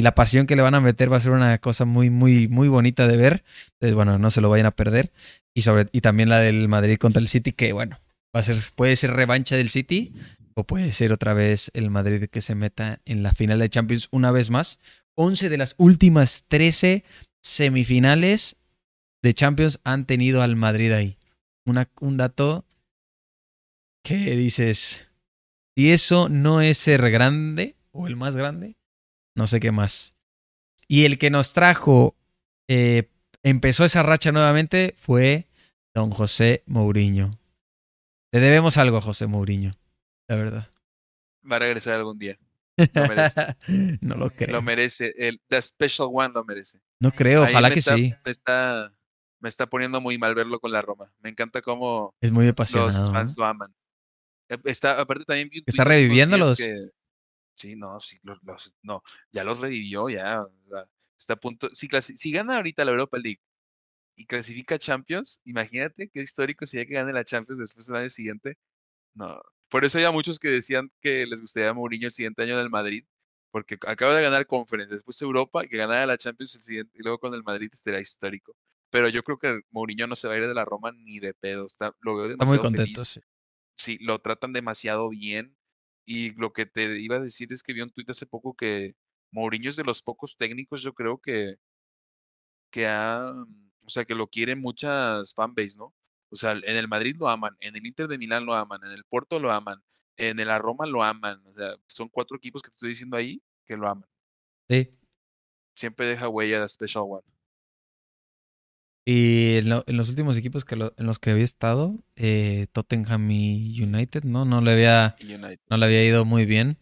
y 0.00 0.02
la 0.02 0.14
pasión 0.14 0.46
que 0.46 0.56
le 0.56 0.62
van 0.62 0.74
a 0.74 0.80
meter 0.80 1.12
va 1.12 1.18
a 1.18 1.20
ser 1.20 1.32
una 1.32 1.58
cosa 1.58 1.84
muy, 1.84 2.08
muy, 2.08 2.48
muy 2.48 2.68
bonita 2.68 3.06
de 3.06 3.18
ver. 3.18 3.44
Entonces, 3.74 3.94
bueno, 3.94 4.18
no 4.18 4.30
se 4.30 4.40
lo 4.40 4.48
vayan 4.48 4.64
a 4.64 4.70
perder. 4.70 5.12
Y 5.52 5.60
sobre, 5.60 5.90
y 5.92 6.00
también 6.00 6.30
la 6.30 6.38
del 6.38 6.68
Madrid 6.68 6.96
contra 6.96 7.20
el 7.20 7.28
City, 7.28 7.52
que 7.52 7.74
bueno, 7.74 8.00
va 8.34 8.40
a 8.40 8.42
ser, 8.42 8.56
puede 8.76 8.96
ser 8.96 9.10
revancha 9.10 9.56
del 9.56 9.68
City. 9.68 10.10
O 10.54 10.64
puede 10.64 10.94
ser 10.94 11.12
otra 11.12 11.34
vez 11.34 11.70
el 11.74 11.90
Madrid 11.90 12.30
que 12.30 12.40
se 12.40 12.54
meta 12.54 13.00
en 13.04 13.22
la 13.22 13.34
final 13.34 13.58
de 13.58 13.68
Champions 13.68 14.08
una 14.10 14.32
vez 14.32 14.48
más. 14.48 14.78
11 15.16 15.50
de 15.50 15.58
las 15.58 15.74
últimas 15.76 16.44
13 16.48 17.04
semifinales 17.42 18.56
de 19.20 19.34
Champions 19.34 19.80
han 19.84 20.06
tenido 20.06 20.40
al 20.40 20.56
Madrid 20.56 20.92
ahí. 20.92 21.18
Una, 21.66 21.90
un 22.00 22.16
dato 22.16 22.64
que 24.02 24.34
dices, 24.34 25.08
si 25.76 25.92
eso 25.92 26.30
no 26.30 26.62
es 26.62 26.78
ser 26.78 27.10
grande 27.10 27.76
o 27.92 28.06
el 28.06 28.16
más 28.16 28.34
grande, 28.34 28.76
no 29.34 29.46
sé 29.46 29.60
qué 29.60 29.72
más. 29.72 30.16
Y 30.88 31.04
el 31.04 31.18
que 31.18 31.30
nos 31.30 31.52
trajo, 31.52 32.16
eh, 32.68 33.10
empezó 33.42 33.84
esa 33.84 34.02
racha 34.02 34.32
nuevamente 34.32 34.94
fue 34.98 35.48
don 35.94 36.10
José 36.10 36.62
Mourinho. 36.66 37.30
Le 38.32 38.40
debemos 38.40 38.76
algo 38.76 38.96
a 38.98 39.00
José 39.02 39.26
Mourinho, 39.26 39.72
la 40.28 40.36
verdad. 40.36 40.70
Va 41.50 41.56
a 41.56 41.60
regresar 41.60 41.94
algún 41.94 42.18
día. 42.18 42.38
Lo 42.94 43.08
merece. 43.08 43.56
no 44.00 44.16
lo 44.16 44.30
creo. 44.30 44.52
Lo 44.56 44.62
merece. 44.62 45.12
El 45.16 45.40
The 45.48 45.60
Special 45.62 46.08
One 46.12 46.30
lo 46.34 46.44
merece. 46.44 46.78
No 47.00 47.10
creo, 47.12 47.44
Ahí 47.44 47.50
ojalá 47.50 47.70
que 47.70 47.80
está- 47.80 47.96
sí. 47.96 48.14
Me 48.24 48.30
está, 48.30 48.92
me 49.40 49.48
está 49.48 49.66
poniendo 49.68 50.00
muy 50.00 50.18
mal 50.18 50.34
verlo 50.34 50.60
con 50.60 50.70
la 50.72 50.80
Roma. 50.82 51.12
Me 51.20 51.30
encanta 51.30 51.60
cómo 51.62 52.14
Es 52.20 52.30
muy 52.30 52.44
los 52.44 52.52
apasionado. 52.52 53.12
fans 53.12 53.36
¿no? 53.36 53.44
lo 53.44 53.48
aman. 53.50 53.74
Eh, 54.48 54.58
Está, 54.64 55.00
aparte 55.00 55.24
también 55.24 55.48
vi 55.50 55.58
un 55.58 55.64
¿Está 55.66 55.84
reviviéndolos? 55.84 56.58
que- 56.58 56.90
sí, 57.60 57.76
no, 57.76 58.00
sí, 58.00 58.18
los, 58.22 58.38
los- 58.42 58.74
no, 58.82 59.02
ya 59.32 59.44
los 59.44 59.60
revivió, 59.60 60.08
ya. 60.08 60.42
o 60.42 60.64
sea, 60.64 60.86
está 61.16 61.34
a 61.34 61.36
punto. 61.36 61.68
Si, 61.74 61.88
si 62.02 62.32
gana 62.32 62.56
ahorita 62.56 62.84
la 62.84 62.92
Europa 62.92 63.18
League 63.18 63.40
y 64.16 64.26
clasifica 64.26 64.76
a 64.76 64.78
Champions, 64.78 65.40
imagínate 65.44 66.08
qué 66.10 66.20
histórico 66.22 66.66
sería 66.66 66.86
que 66.86 66.94
gane 66.94 67.12
la 67.12 67.24
Champions 67.24 67.58
después 67.60 67.86
del 67.86 67.96
año 67.96 68.10
siguiente. 68.10 68.58
No. 69.14 69.40
Por 69.68 69.84
eso 69.84 69.98
había 69.98 70.10
muchos 70.12 70.38
que 70.38 70.48
decían 70.48 70.92
que 71.00 71.26
les 71.26 71.40
gustaría 71.40 71.70
a 71.70 71.74
Mourinho 71.74 72.06
el 72.08 72.12
siguiente 72.12 72.42
año 72.42 72.58
del 72.58 72.70
Madrid, 72.70 73.04
porque 73.50 73.76
acaba 73.86 74.14
de 74.14 74.22
ganar 74.22 74.46
Conference, 74.46 74.92
después 74.94 75.20
Europa, 75.22 75.64
y 75.64 75.68
que 75.68 75.76
ganara 75.78 76.06
la 76.06 76.18
Champions 76.18 76.54
el 76.56 76.60
siguiente, 76.62 76.98
y 76.98 77.02
luego 77.02 77.18
con 77.18 77.34
el 77.34 77.42
Madrid 77.44 77.70
estaría 77.72 78.00
histórico. 78.00 78.56
Pero 78.90 79.08
yo 79.08 79.22
creo 79.22 79.38
que 79.38 79.60
Mourinho 79.70 80.06
no 80.06 80.16
se 80.16 80.28
va 80.28 80.34
a 80.34 80.38
ir 80.38 80.46
de 80.48 80.54
la 80.54 80.64
Roma 80.64 80.92
ni 80.92 81.20
de 81.20 81.34
pedo. 81.34 81.66
Está, 81.66 81.94
lo 82.00 82.16
veo 82.16 82.30
Está 82.30 82.44
muy 82.44 82.58
demasiado 82.58 82.62
contento. 82.62 83.04
feliz 83.04 83.08
sí. 83.08 83.20
sí, 83.76 83.98
lo 84.00 84.18
tratan 84.20 84.52
demasiado 84.52 85.08
bien. 85.08 85.56
Y 86.04 86.34
lo 86.40 86.52
que 86.52 86.66
te 86.66 86.98
iba 86.98 87.16
a 87.16 87.20
decir 87.20 87.52
es 87.52 87.62
que 87.62 87.72
vi 87.72 87.82
un 87.82 87.90
tuit 87.90 88.10
hace 88.10 88.26
poco 88.26 88.54
que 88.54 88.94
Mourinho 89.30 89.70
es 89.70 89.76
de 89.76 89.84
los 89.84 90.02
pocos 90.02 90.36
técnicos, 90.36 90.82
yo 90.82 90.92
creo 90.92 91.18
que, 91.18 91.56
que 92.70 92.86
ha, 92.86 93.32
o 93.84 93.88
sea, 93.88 94.04
que 94.04 94.14
lo 94.14 94.28
quieren 94.28 94.60
muchas 94.60 95.34
fanbase, 95.34 95.78
¿no? 95.78 95.94
O 96.30 96.36
sea, 96.36 96.52
en 96.52 96.76
el 96.76 96.88
Madrid 96.88 97.16
lo 97.18 97.28
aman, 97.28 97.56
en 97.60 97.76
el 97.76 97.86
Inter 97.86 98.08
de 98.08 98.18
Milán 98.18 98.46
lo 98.46 98.54
aman, 98.54 98.80
en 98.84 98.92
el 98.92 99.04
Porto 99.04 99.38
lo 99.38 99.50
aman, 99.50 99.82
en 100.16 100.38
el 100.38 100.58
Roma 100.58 100.86
lo 100.86 101.02
aman. 101.02 101.42
O 101.46 101.52
sea, 101.52 101.74
son 101.88 102.08
cuatro 102.08 102.36
equipos 102.36 102.62
que 102.62 102.70
te 102.70 102.74
estoy 102.74 102.90
diciendo 102.90 103.16
ahí 103.16 103.42
que 103.66 103.76
lo 103.76 103.88
aman. 103.88 104.08
Sí. 104.68 104.88
Siempre 105.74 106.06
deja 106.06 106.28
huella 106.28 106.60
de 106.60 106.68
Special 106.68 107.04
One. 107.06 107.26
Y 109.06 109.56
en, 109.56 109.68
lo- 109.70 109.84
en 109.86 109.96
los 109.96 110.08
últimos 110.10 110.36
equipos 110.36 110.64
que 110.64 110.76
lo- 110.76 110.94
en 110.96 111.06
los 111.06 111.18
que 111.18 111.30
había 111.30 111.44
estado, 111.44 111.96
eh, 112.16 112.66
Tottenham 112.72 113.30
y 113.30 113.82
United, 113.82 114.24
¿no? 114.24 114.44
No 114.44 114.60
le 114.60 114.72
había, 114.72 115.16
United. 115.22 115.58
no 115.68 115.76
le 115.78 115.86
había 115.86 116.04
ido 116.04 116.24
muy 116.24 116.44
bien. 116.44 116.76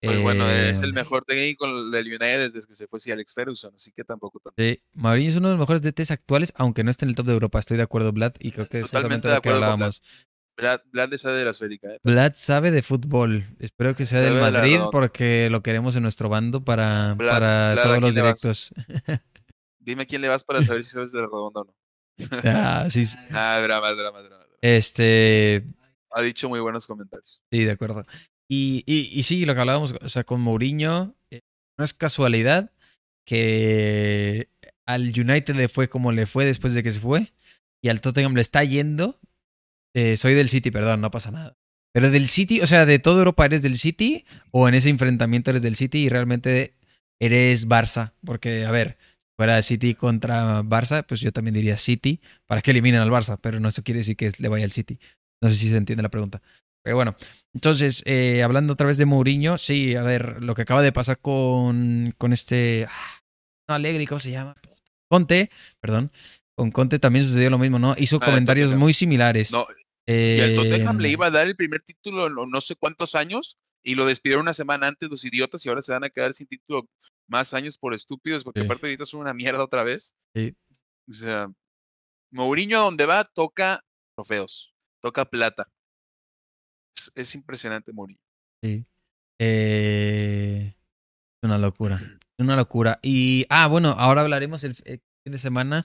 Pues 0.00 0.22
bueno, 0.22 0.48
es 0.48 0.80
el 0.82 0.92
mejor 0.92 1.24
técnico 1.24 1.66
del 1.90 2.06
United 2.06 2.52
desde 2.52 2.68
que 2.68 2.74
se 2.74 2.86
fue 2.86 3.00
sí, 3.00 3.10
Alex 3.10 3.34
Ferguson, 3.34 3.72
así 3.74 3.90
que 3.90 4.04
tampoco 4.04 4.38
tanto. 4.38 4.54
Sí, 4.56 4.80
Mourinho 4.92 5.28
es 5.30 5.36
uno 5.36 5.48
de 5.48 5.54
los 5.54 5.60
mejores 5.60 5.82
DTs 5.82 6.12
actuales, 6.12 6.52
aunque 6.54 6.84
no 6.84 6.90
esté 6.92 7.04
en 7.04 7.08
el 7.10 7.16
top 7.16 7.26
de 7.26 7.32
Europa. 7.32 7.58
Estoy 7.58 7.78
de 7.78 7.82
acuerdo, 7.82 8.12
Vlad, 8.12 8.34
y 8.38 8.52
creo 8.52 8.68
que 8.68 8.78
es 8.80 8.86
Totalmente 8.90 9.26
de 9.26 9.34
lo 9.34 9.42
que 9.42 9.48
hablábamos. 9.50 10.00
Vlad, 10.56 10.80
sabe 11.16 11.38
de 11.38 11.44
la 11.44 11.50
esférica, 11.50 11.88
¿eh? 11.94 11.98
Vlad 12.04 12.32
sabe 12.36 12.70
de 12.70 12.82
fútbol. 12.82 13.44
Espero 13.58 13.94
que 13.96 14.06
sea 14.06 14.20
del 14.20 14.38
Sabe 14.38 14.50
Madrid 14.52 14.78
porque 14.92 15.48
lo 15.50 15.62
queremos 15.64 15.96
en 15.96 16.02
nuestro 16.04 16.28
bando 16.28 16.64
para, 16.64 17.14
Vlad- 17.16 17.30
para 17.30 17.72
Vlad, 17.72 17.78
¿a 17.78 17.82
todos 17.82 18.00
los 18.00 18.14
directos. 18.14 18.72
Dime 19.88 20.02
a 20.02 20.06
quién 20.06 20.20
le 20.20 20.28
vas 20.28 20.44
para 20.44 20.62
saber 20.62 20.84
si 20.84 20.90
sabes 20.90 21.12
de 21.12 21.20
la 21.20 21.26
redonda 21.26 21.60
o 21.60 21.64
no. 21.64 21.74
Ah, 22.44 22.86
sí, 22.90 23.04
sí. 23.06 23.16
Ah, 23.30 23.60
drama, 23.62 23.90
drama, 23.92 24.22
drama. 24.22 24.44
este, 24.60 25.64
Ha 26.10 26.20
dicho 26.22 26.48
muy 26.48 26.60
buenos 26.60 26.86
comentarios. 26.86 27.40
sí, 27.50 27.64
de 27.64 27.70
acuerdo. 27.72 28.04
Y, 28.50 28.82
y, 28.86 29.08
y 29.18 29.22
sí, 29.24 29.44
lo 29.44 29.54
que 29.54 29.60
hablábamos, 29.60 29.94
o 30.00 30.08
sea, 30.08 30.24
con 30.24 30.40
Mourinho, 30.40 31.14
eh, 31.30 31.40
no 31.78 31.84
es 31.84 31.92
casualidad 31.94 32.72
que 33.26 34.48
al 34.86 35.08
United 35.08 35.54
le 35.54 35.68
fue 35.68 35.88
como 35.88 36.12
le 36.12 36.26
fue 36.26 36.44
después 36.44 36.74
de 36.74 36.82
que 36.82 36.92
se 36.92 37.00
fue 37.00 37.32
y 37.82 37.88
al 37.90 38.00
Tottenham 38.00 38.34
le 38.34 38.40
está 38.40 38.64
yendo. 38.64 39.20
Eh, 39.94 40.16
soy 40.16 40.34
del 40.34 40.48
City, 40.48 40.70
perdón, 40.70 41.00
no 41.00 41.10
pasa 41.10 41.30
nada. 41.30 41.56
Pero 41.92 42.10
del 42.10 42.28
City, 42.28 42.60
o 42.60 42.66
sea, 42.66 42.86
de 42.86 42.98
toda 42.98 43.18
Europa 43.18 43.44
eres 43.46 43.62
del 43.62 43.78
City 43.78 44.24
o 44.50 44.68
en 44.68 44.74
ese 44.74 44.88
enfrentamiento 44.90 45.50
eres 45.50 45.62
del 45.62 45.76
City 45.76 46.04
y 46.04 46.08
realmente 46.08 46.74
eres 47.20 47.68
Barça. 47.68 48.12
Porque, 48.24 48.64
a 48.64 48.70
ver, 48.70 48.98
fuera 49.38 49.62
City 49.62 49.94
contra 49.94 50.62
Barça, 50.64 51.06
pues 51.06 51.20
yo 51.20 51.30
también 51.32 51.54
diría 51.54 51.76
City 51.76 52.20
para 52.46 52.60
que 52.60 52.72
eliminen 52.72 53.00
al 53.00 53.10
Barça, 53.10 53.38
pero 53.40 53.60
no 53.60 53.68
eso 53.68 53.84
quiere 53.84 53.98
decir 53.98 54.16
que 54.16 54.32
le 54.38 54.48
vaya 54.48 54.64
al 54.64 54.72
City. 54.72 54.98
No 55.40 55.48
sé 55.48 55.54
si 55.54 55.70
se 55.70 55.76
entiende 55.76 56.02
la 56.02 56.08
pregunta. 56.08 56.42
Pero 56.82 56.96
bueno, 56.96 57.16
entonces, 57.54 58.02
eh, 58.04 58.42
hablando 58.42 58.72
otra 58.72 58.88
vez 58.88 58.98
de 58.98 59.06
Mourinho, 59.06 59.56
sí, 59.56 59.94
a 59.94 60.02
ver, 60.02 60.42
lo 60.42 60.56
que 60.56 60.62
acaba 60.62 60.82
de 60.82 60.90
pasar 60.90 61.20
con, 61.20 62.12
con 62.18 62.32
este... 62.32 62.86
ah, 62.90 63.20
No, 63.68 63.76
Alegri, 63.76 64.06
¿cómo 64.06 64.18
se 64.18 64.32
llama? 64.32 64.56
Conte, 65.08 65.50
perdón. 65.80 66.10
Con 66.56 66.72
Conte 66.72 66.98
también 66.98 67.24
sucedió 67.24 67.50
lo 67.50 67.58
mismo, 67.58 67.78
¿no? 67.78 67.94
Hizo 67.96 68.18
Ah, 68.20 68.24
comentarios 68.26 68.74
muy 68.74 68.92
similares. 68.92 69.52
No, 69.52 69.66
y 70.08 70.40
al 70.40 70.56
Tottenham 70.56 70.98
Eh, 70.98 71.02
le 71.02 71.10
iba 71.10 71.26
a 71.26 71.30
dar 71.30 71.46
el 71.46 71.54
primer 71.54 71.82
título 71.82 72.26
en 72.26 72.50
no 72.50 72.60
sé 72.60 72.74
cuántos 72.74 73.14
años 73.14 73.58
y 73.84 73.94
lo 73.94 74.04
despidieron 74.04 74.42
una 74.42 74.54
semana 74.54 74.88
antes 74.88 75.08
los 75.08 75.24
idiotas 75.24 75.64
y 75.64 75.68
ahora 75.68 75.82
se 75.82 75.92
van 75.92 76.02
a 76.02 76.10
quedar 76.10 76.34
sin 76.34 76.48
título 76.48 76.88
más 77.28 77.54
años 77.54 77.78
por 77.78 77.94
estúpidos 77.94 78.42
porque 78.44 78.60
Sí. 78.60 78.66
aparte 78.66 78.86
ahorita 78.86 79.04
son 79.06 79.20
una 79.20 79.34
mierda 79.34 79.62
otra 79.62 79.84
vez. 79.84 80.14
Sí. 80.34 80.56
O 81.08 81.12
sea, 81.12 81.50
Mourinho 82.30 82.80
a 82.80 82.84
donde 82.84 83.06
va 83.06 83.24
toca 83.24 83.84
trofeos, 84.16 84.74
toca 85.00 85.24
plata. 85.24 85.68
Es, 86.96 87.12
es 87.14 87.34
impresionante 87.34 87.92
Mourinho. 87.92 88.20
Sí. 88.62 88.84
Eh, 89.38 90.74
una 91.42 91.58
locura. 91.58 92.00
Una 92.40 92.54
locura. 92.54 93.00
Y, 93.02 93.46
ah, 93.50 93.66
bueno, 93.66 93.96
ahora 93.98 94.20
hablaremos 94.20 94.62
el, 94.62 94.76
el 94.84 95.02
fin 95.24 95.32
de 95.32 95.38
semana. 95.40 95.84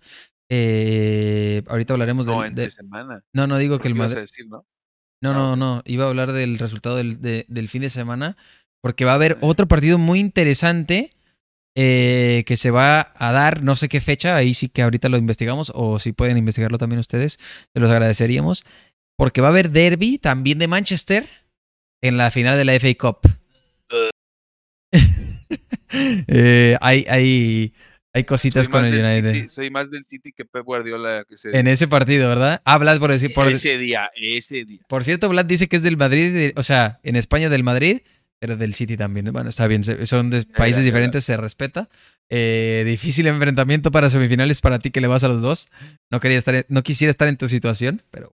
Eh, 0.52 1.64
ahorita 1.68 1.94
hablaremos 1.94 2.28
No, 2.28 2.44
del. 2.44 2.54
de- 2.54 2.70
semana. 2.70 3.24
no, 3.34 3.48
no 3.48 3.58
digo 3.58 3.80
que 3.80 3.88
el 3.88 3.94
¿Qué 3.96 3.98
ibas 3.98 4.12
a 4.12 4.16
Madrid. 4.16 4.22
decir, 4.22 4.48
no? 4.48 4.64
No, 5.20 5.54
Ah, 5.54 5.56
no. 5.56 5.82
Iba 5.86 6.06
a 6.06 6.10
hablar 6.10 6.32
del 6.32 6.60
resultado 6.60 6.98
del, 6.98 7.20
de- 7.22 7.46
del 7.50 7.70
fin 7.70 7.82
de 7.82 7.90
semana. 7.90 8.38
Porque 8.82 9.04
va 9.04 9.14
a 9.14 9.16
haber 9.16 9.40
otro 9.42 9.68
partido 9.68 9.98
muy 9.98 10.20
interesante 10.20 11.12
eh, 11.76 12.44
que 12.46 12.56
se 12.56 12.72
va 12.72 13.14
a 13.16 13.32
dar, 13.32 13.64
no 13.64 13.76
sé 13.76 13.90
qué 13.90 14.00
fecha, 14.00 14.36
ahí 14.36 14.54
sí 14.54 14.70
que 14.70 14.84
ahorita 14.84 15.10
lo 15.10 15.18
investigamos, 15.18 15.72
o 15.74 15.98
si 16.00 16.12
pueden 16.12 16.38
investigarlo 16.38 16.78
también 16.78 17.00
ustedes, 17.00 17.40
se 17.74 17.80
los 17.80 17.90
agradeceríamos. 17.90 18.64
Porque 19.18 19.42
va 19.42 19.48
a 19.48 19.52
haber 19.52 19.70
derby 19.70 20.18
también 20.18 20.60
de 20.60 20.68
Manchester 20.68 21.28
en 22.02 22.18
la 22.18 22.32
final 22.32 22.58
de 22.58 22.66
la 22.66 22.80
FA 22.80 22.94
Cup. 22.96 23.20
Eh, 26.28 26.76
hay, 26.82 27.06
hay, 27.08 27.72
hay 28.14 28.24
cositas 28.24 28.66
Soy 28.66 28.72
con 28.72 28.86
el 28.86 28.94
United. 28.94 29.34
City, 29.34 29.50
soy 29.50 29.70
más 29.70 29.92
del 29.92 30.04
City 30.06 30.32
que 30.32 30.44
Pep 30.44 30.66
Guardiola 30.66 31.24
que 31.30 31.38
se 31.38 31.56
En 31.56 31.68
ese 31.68 31.88
partido, 31.88 32.30
¿verdad? 32.30 32.64
Hablas 32.66 32.98
por 32.98 33.12
decir. 33.12 33.32
Por, 33.32 33.48
ese 33.48 33.78
día, 33.78 34.10
ese 34.16 34.66
día. 34.66 34.82
por 34.88 35.04
cierto, 35.04 35.30
Vlad 35.30 35.46
dice 35.46 35.68
que 35.68 35.76
es 35.76 35.84
del 35.84 35.98
Madrid, 35.98 36.52
o 36.56 36.64
sea, 36.64 37.00
en 37.04 37.16
España 37.16 37.50
del 37.50 37.64
Madrid, 37.64 38.02
pero 38.44 38.58
del 38.58 38.74
City 38.74 38.98
también. 38.98 39.32
Bueno, 39.32 39.48
está 39.50 39.68
bien, 39.68 39.86
son 40.06 40.30
de 40.30 40.44
países 40.44 40.84
diferentes, 40.84 41.24
se 41.24 41.38
respeta. 41.38 41.88
Eh, 42.30 42.84
difícil 42.86 43.26
enfrentamiento 43.28 43.90
para 43.90 44.10
semifinales 44.10 44.60
para 44.60 44.80
ti 44.80 44.92
que 44.92 45.00
le 45.00 45.08
vas 45.08 45.24
a 45.24 45.30
los 45.30 45.42
dos. 45.42 45.70
No 46.12 46.20
quería 46.20 46.38
estar, 46.38 46.54
en- 46.54 46.66
no 46.68 46.84
quisiera 46.84 47.10
estar 47.10 47.30
en 47.30 47.38
tu 47.38 47.48
situación, 47.48 48.02
pero 48.12 48.34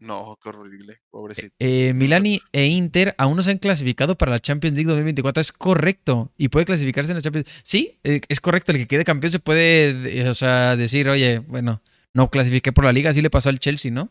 No, 0.00 0.36
qué 0.42 0.48
horrible, 0.48 0.98
pobrecito. 1.08 1.54
Eh, 1.60 1.92
Milán 1.94 2.26
y- 2.26 2.40
e 2.52 2.66
Inter 2.66 3.14
aún 3.16 3.36
no 3.36 3.42
se 3.44 3.52
han 3.52 3.58
clasificado 3.58 4.18
para 4.18 4.32
la 4.32 4.40
Champions 4.40 4.74
League 4.74 4.88
2024. 4.88 5.40
Es 5.40 5.52
correcto. 5.52 6.32
Y 6.36 6.48
puede 6.48 6.66
clasificarse 6.66 7.12
en 7.12 7.16
la 7.18 7.22
Champions 7.22 7.46
Sí, 7.62 8.00
eh, 8.02 8.20
es 8.28 8.40
correcto. 8.40 8.72
El 8.72 8.78
que 8.78 8.86
quede 8.88 9.04
campeón 9.04 9.30
se 9.30 9.38
puede, 9.38 10.18
eh, 10.20 10.28
o 10.28 10.34
sea, 10.34 10.74
decir, 10.74 11.08
oye, 11.08 11.38
bueno, 11.38 11.80
no 12.12 12.28
clasifiqué 12.28 12.72
por 12.72 12.84
la 12.84 12.92
liga. 12.92 13.10
Así 13.10 13.22
le 13.22 13.30
pasó 13.30 13.50
al 13.50 13.60
Chelsea, 13.60 13.92
¿no? 13.92 14.10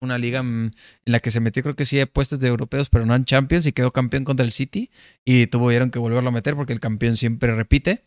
Una 0.00 0.16
liga 0.18 0.42
mm, 0.42 0.66
en 0.66 1.12
la 1.12 1.20
que 1.20 1.30
se 1.30 1.40
metió, 1.40 1.62
creo 1.62 1.74
que 1.76 1.84
sí, 1.84 1.98
a 2.00 2.06
puestos 2.06 2.38
de 2.38 2.48
europeos, 2.48 2.88
pero 2.90 3.04
no 3.06 3.14
en 3.14 3.24
Champions 3.24 3.66
y 3.66 3.72
quedó 3.72 3.90
campeón 3.92 4.24
contra 4.24 4.44
el 4.46 4.52
City. 4.52 4.90
Y 5.24 5.46
tuvieron 5.48 5.90
que 5.90 5.98
volverlo 5.98 6.28
a 6.28 6.32
meter 6.32 6.54
porque 6.54 6.72
el 6.72 6.80
campeón 6.80 7.16
siempre 7.16 7.54
repite. 7.54 8.04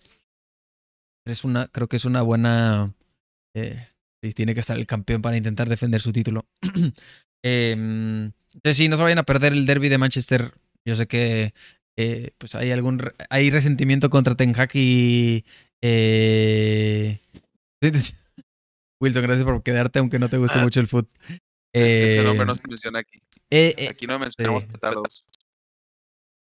Es 1.26 1.44
una, 1.44 1.68
creo 1.68 1.88
que 1.88 1.98
es 1.98 2.06
una 2.06 2.22
buena. 2.22 2.94
eh, 3.56 3.88
y 4.24 4.32
tiene 4.34 4.54
que 4.54 4.60
estar 4.60 4.78
el 4.78 4.86
campeón 4.86 5.22
para 5.22 5.36
intentar 5.38 5.68
defender 5.68 6.00
su 6.02 6.12
título. 6.14 6.46
Em, 7.44 8.32
entonces, 8.54 8.78
sí, 8.78 8.88
no 8.88 8.96
se 8.98 9.02
vayan 9.02 9.18
a 9.18 9.24
perder 9.24 9.52
el 9.54 9.66
derby 9.66 9.89
de 9.89 9.98
Manchester. 9.98 10.54
Yo 10.86 10.96
sé 10.96 11.08
que 11.08 11.56
eh, 11.98 12.32
pues 12.38 12.54
hay 12.54 12.70
algún 12.72 13.02
hay 13.32 13.50
resentimiento 13.50 14.12
contra 14.12 14.36
Ten 14.36 14.54
Hag 14.56 14.70
y 14.76 15.44
eh, 15.84 17.20
Wilson, 19.02 19.24
gracias 19.24 19.44
por 19.46 19.64
quedarte 19.64 19.98
aunque 20.00 20.20
no 20.20 20.30
te 20.30 20.38
guste 20.38 20.60
Ah. 20.60 20.64
mucho 20.64 20.80
el 20.80 20.88
fútbol. 21.74 21.84
Ese 21.84 22.24
nombre 22.24 22.43
Eh, 22.43 22.45
no 22.45 22.55
se 22.55 22.67
menciona 22.67 22.99
aquí. 22.99 23.19
eh, 23.49 23.76
eh, 23.78 23.88
Aquí 23.89 24.07
no 24.07 24.19
mencionamos 24.19 24.65
petardos. 24.65 25.26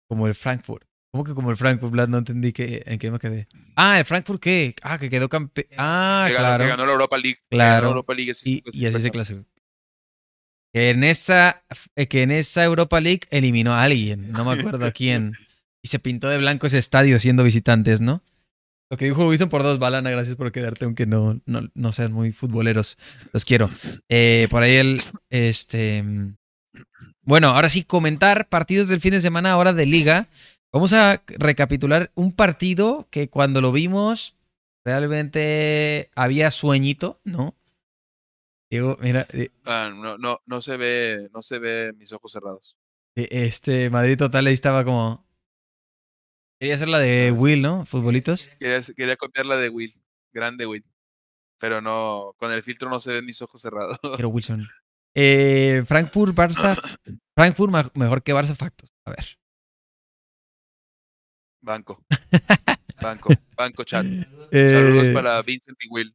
como 0.08 0.26
el 0.26 0.34
Frankfurt. 0.34 0.84
¿Cómo 1.10 1.24
que 1.24 1.32
como 1.34 1.50
el 1.50 1.56
Frankfurt, 1.56 1.90
Vlad? 1.92 2.08
No 2.08 2.18
entendí 2.18 2.52
que, 2.52 2.82
en 2.84 2.98
qué 2.98 3.10
me 3.10 3.18
quedé. 3.18 3.48
Ah, 3.76 3.98
el 3.98 4.04
Frankfurt 4.04 4.42
qué? 4.42 4.74
Ah, 4.82 4.98
que 4.98 5.08
quedó 5.08 5.28
campeón. 5.28 5.66
Ah, 5.78 6.26
que, 6.28 6.34
ganó, 6.34 6.44
claro. 6.46 6.64
que 6.64 6.70
ganó 6.70 6.86
la 6.86 6.92
Europa 6.92 7.18
League. 7.18 7.38
Claro. 7.48 7.72
ganó 7.74 7.82
la 7.86 7.88
Europa 7.90 8.14
League 8.14 8.32
y, 8.44 8.62
y 8.72 8.86
así 8.86 9.00
se 9.00 9.10
clasificó. 9.10 9.48
Que 10.74 10.90
en 10.90 11.02
esa, 11.04 11.64
eh, 11.96 12.06
que 12.08 12.22
en 12.22 12.30
esa 12.30 12.62
Europa 12.62 13.00
League 13.00 13.22
eliminó 13.30 13.72
a 13.72 13.82
alguien, 13.84 14.32
no 14.32 14.44
me 14.44 14.52
acuerdo 14.52 14.84
a 14.86 14.90
quién. 14.92 15.32
Y 15.80 15.86
se 15.88 16.00
pintó 16.00 16.28
de 16.28 16.38
blanco 16.38 16.66
ese 16.66 16.78
estadio 16.78 17.20
siendo 17.20 17.44
visitantes, 17.44 18.00
¿no? 18.00 18.20
Lo 18.90 18.96
que 18.96 19.04
dijo 19.04 19.26
Wilson 19.28 19.48
por 19.50 19.62
dos, 19.62 19.78
Balana, 19.78 20.10
gracias 20.10 20.36
por 20.36 20.50
quedarte, 20.50 20.86
aunque 20.86 21.04
no, 21.06 21.40
no, 21.44 21.60
no 21.74 21.92
sean 21.92 22.12
muy 22.12 22.32
futboleros. 22.32 22.96
Los 23.32 23.44
quiero. 23.44 23.68
Eh, 24.08 24.48
por 24.50 24.62
ahí 24.62 24.76
el, 24.76 25.02
este... 25.30 26.02
Bueno, 27.22 27.48
ahora 27.48 27.68
sí, 27.68 27.84
comentar 27.84 28.48
partidos 28.48 28.88
del 28.88 29.02
fin 29.02 29.10
de 29.12 29.20
semana 29.20 29.52
ahora 29.52 29.74
de 29.74 29.84
liga. 29.84 30.28
Vamos 30.72 30.94
a 30.94 31.22
recapitular 31.26 32.10
un 32.14 32.32
partido 32.32 33.06
que 33.10 33.28
cuando 33.28 33.60
lo 33.60 33.72
vimos 33.72 34.36
realmente 34.84 36.10
había 36.14 36.50
sueñito, 36.50 37.20
¿no? 37.24 37.54
Diego, 38.70 38.96
mira, 39.00 39.26
eh, 39.34 39.50
Ah, 39.64 39.90
no, 39.94 40.16
no, 40.16 40.40
no 40.46 40.60
se 40.62 40.78
ve, 40.78 41.28
no 41.34 41.42
se 41.42 41.58
ve 41.58 41.92
mis 41.98 42.12
ojos 42.12 42.32
cerrados. 42.32 42.76
eh, 43.16 43.28
este 43.30 43.90
Madrid 43.90 44.16
total 44.16 44.46
ahí 44.46 44.54
estaba 44.54 44.82
como... 44.84 45.27
Quería 46.58 46.74
hacer 46.74 46.88
la 46.88 46.98
de 46.98 47.28
Ah. 47.28 47.32
Will, 47.32 47.62
¿no? 47.62 47.84
Futbolitos. 47.86 48.50
Quería, 48.58 48.80
quería 48.96 49.16
copiar 49.16 49.46
la 49.46 49.56
de 49.56 49.68
Will, 49.68 49.92
grande 50.32 50.66
Will. 50.66 50.84
Pero 51.58 51.80
no, 51.80 52.34
con 52.36 52.52
el 52.52 52.62
filtro 52.62 52.88
no 52.88 53.00
se 53.00 53.12
ven 53.12 53.24
mis 53.24 53.40
ojos 53.42 53.60
cerrados. 53.60 53.98
Pero 54.16 54.28
Wilson. 54.28 54.66
Eh, 55.20 55.82
Frankfurt, 55.86 56.32
Barça. 56.36 56.76
Frankfurt 57.36 57.72
mejor 57.96 58.22
que 58.22 58.32
Barça 58.34 58.54
Factos. 58.54 58.92
A 59.04 59.10
ver. 59.10 59.38
Banco. 61.60 62.04
Banco, 63.00 63.30
banco 63.56 63.84
chat. 63.84 64.04
Saludos 64.04 64.50
Eh, 64.52 65.12
para 65.14 65.40
Vincent 65.42 65.76
y 65.82 65.88
Will. 65.88 66.14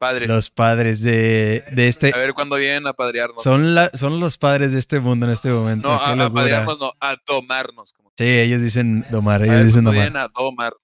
Padres. 0.00 0.28
Los 0.28 0.48
padres 0.50 1.02
de, 1.02 1.62
de 1.72 1.88
este. 1.88 2.10
A 2.14 2.16
ver 2.18 2.32
cuándo 2.32 2.56
vienen 2.56 2.86
a 2.86 2.94
padrearnos. 2.94 3.42
Son, 3.42 3.74
la, 3.74 3.90
son 3.92 4.18
los 4.18 4.38
padres 4.38 4.72
de 4.72 4.78
este 4.78 4.98
mundo 4.98 5.26
en 5.26 5.32
este 5.32 5.50
momento. 5.50 5.88
no, 5.88 5.94
a, 5.94 6.24
a 6.26 6.32
padrearnos, 6.32 6.80
no, 6.80 6.92
a 6.98 7.16
domarnos. 7.26 7.92
Como, 7.92 8.10
Sí, 8.16 8.24
ellos 8.24 8.62
dicen 8.62 9.04
domar, 9.10 9.42
a 9.42 9.44
ellos 9.44 9.56
ver 9.58 9.66
dicen 9.66 9.84
domar. 9.84 10.00
vienen 10.00 10.16
a 10.16 10.28
domarnos. 10.28 10.80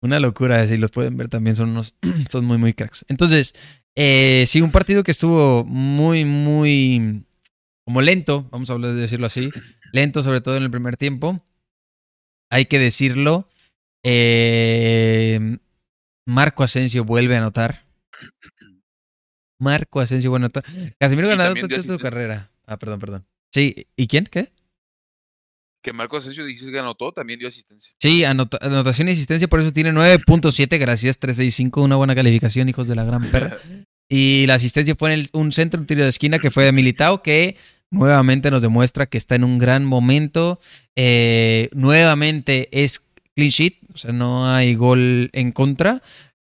Una 0.00 0.18
locura, 0.18 0.66
si 0.66 0.76
los 0.76 0.90
pueden 0.90 1.16
ver 1.16 1.28
también, 1.28 1.54
son 1.54 1.70
unos, 1.70 1.94
son 2.28 2.44
muy, 2.44 2.58
muy 2.58 2.74
cracks. 2.74 3.04
Entonces, 3.08 3.54
Eh, 3.94 4.44
sí, 4.46 4.60
un 4.60 4.72
partido 4.72 5.02
que 5.04 5.10
estuvo 5.12 5.64
muy, 5.64 6.24
muy 6.24 7.24
como 7.84 8.02
lento, 8.02 8.46
vamos 8.50 8.68
a 8.68 8.76
decirlo 8.78 9.26
así, 9.26 9.48
lento 9.92 10.22
sobre 10.24 10.40
todo 10.40 10.56
en 10.56 10.64
el 10.64 10.70
primer 10.72 10.96
tiempo. 10.96 11.40
Hay 12.50 12.66
que 12.66 12.78
decirlo. 12.80 13.48
Eh, 14.04 15.58
Marco 16.26 16.64
Asensio 16.64 17.04
vuelve 17.04 17.36
a 17.36 17.38
anotar. 17.38 17.84
Marco 19.58 20.00
Asensio 20.00 20.34
anotar. 20.34 20.64
Casemiro 20.98 21.28
ganador 21.28 21.66
de 21.66 21.82
tu 21.82 21.98
carrera. 21.98 22.50
Ah, 22.66 22.78
perdón, 22.78 23.00
perdón. 23.00 23.26
Sí, 23.52 23.86
¿y 23.96 24.06
quién? 24.06 24.26
¿Qué? 24.30 24.52
Que 25.82 25.92
Marco 25.92 26.16
Asensio 26.16 26.44
dijiste 26.44 26.72
que 26.72 26.78
anotó, 26.78 27.12
también 27.12 27.38
dio 27.38 27.48
asistencia. 27.48 27.94
Sí, 28.00 28.24
anotación 28.24 29.08
y 29.08 29.12
asistencia, 29.12 29.46
por 29.48 29.60
eso 29.60 29.70
tiene 29.70 29.92
9.7, 29.92 30.78
gracias, 30.78 31.18
365, 31.18 31.80
una 31.80 31.96
buena 31.96 32.14
calificación, 32.14 32.68
hijos 32.68 32.88
de 32.88 32.96
la 32.96 33.04
gran 33.04 33.22
perra. 33.30 33.56
y 34.08 34.46
la 34.46 34.54
asistencia 34.54 34.96
fue 34.96 35.14
en 35.14 35.28
un 35.32 35.52
centro, 35.52 35.80
un 35.80 35.86
tiro 35.86 36.02
de 36.02 36.08
esquina 36.08 36.38
que 36.38 36.50
fue 36.50 36.64
de 36.64 36.72
Militao, 36.72 37.22
que 37.22 37.56
nuevamente 37.90 38.50
nos 38.50 38.62
demuestra 38.62 39.06
que 39.06 39.18
está 39.18 39.36
en 39.36 39.44
un 39.44 39.58
gran 39.58 39.84
momento. 39.84 40.58
Eh, 40.96 41.68
nuevamente 41.72 42.68
es 42.72 43.00
clean 43.34 43.50
sheet, 43.50 43.78
o 43.94 43.98
sea, 43.98 44.12
no 44.12 44.52
hay 44.52 44.74
gol 44.74 45.30
en 45.32 45.52
contra. 45.52 46.02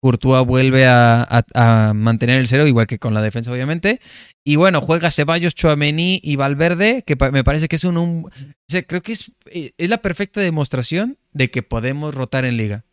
Courtois 0.06 0.46
vuelve 0.46 0.86
a, 0.86 1.94
mantener 1.96 2.40
el 2.40 2.48
cero, 2.48 2.68
igual 2.68 2.86
que 2.86 3.00
con 3.00 3.16
la 3.16 3.24
defensa, 3.24 3.52
obviamente. 3.52 4.00
Y 4.44 4.56
bueno, 4.56 4.80
juega 4.80 5.10
Ceballos, 5.10 5.56
Chouameni 5.56 6.22
y 6.24 6.36
Valverde, 6.36 7.04
que 7.08 7.18
me 7.32 7.44
parece 7.44 7.68
que 7.68 7.78
es 7.78 7.84
un, 7.86 8.30
creo 8.86 9.02
que 9.02 9.14
es, 9.14 9.32
eh, 9.48 9.72
es 9.80 9.90
la 9.90 10.04
perfecta 10.04 10.42
demostración 10.42 11.18
de 11.32 11.50
que 11.50 11.64
podemos 11.64 12.14
rotar 12.14 12.46
en 12.46 12.56
liga. 12.56 12.86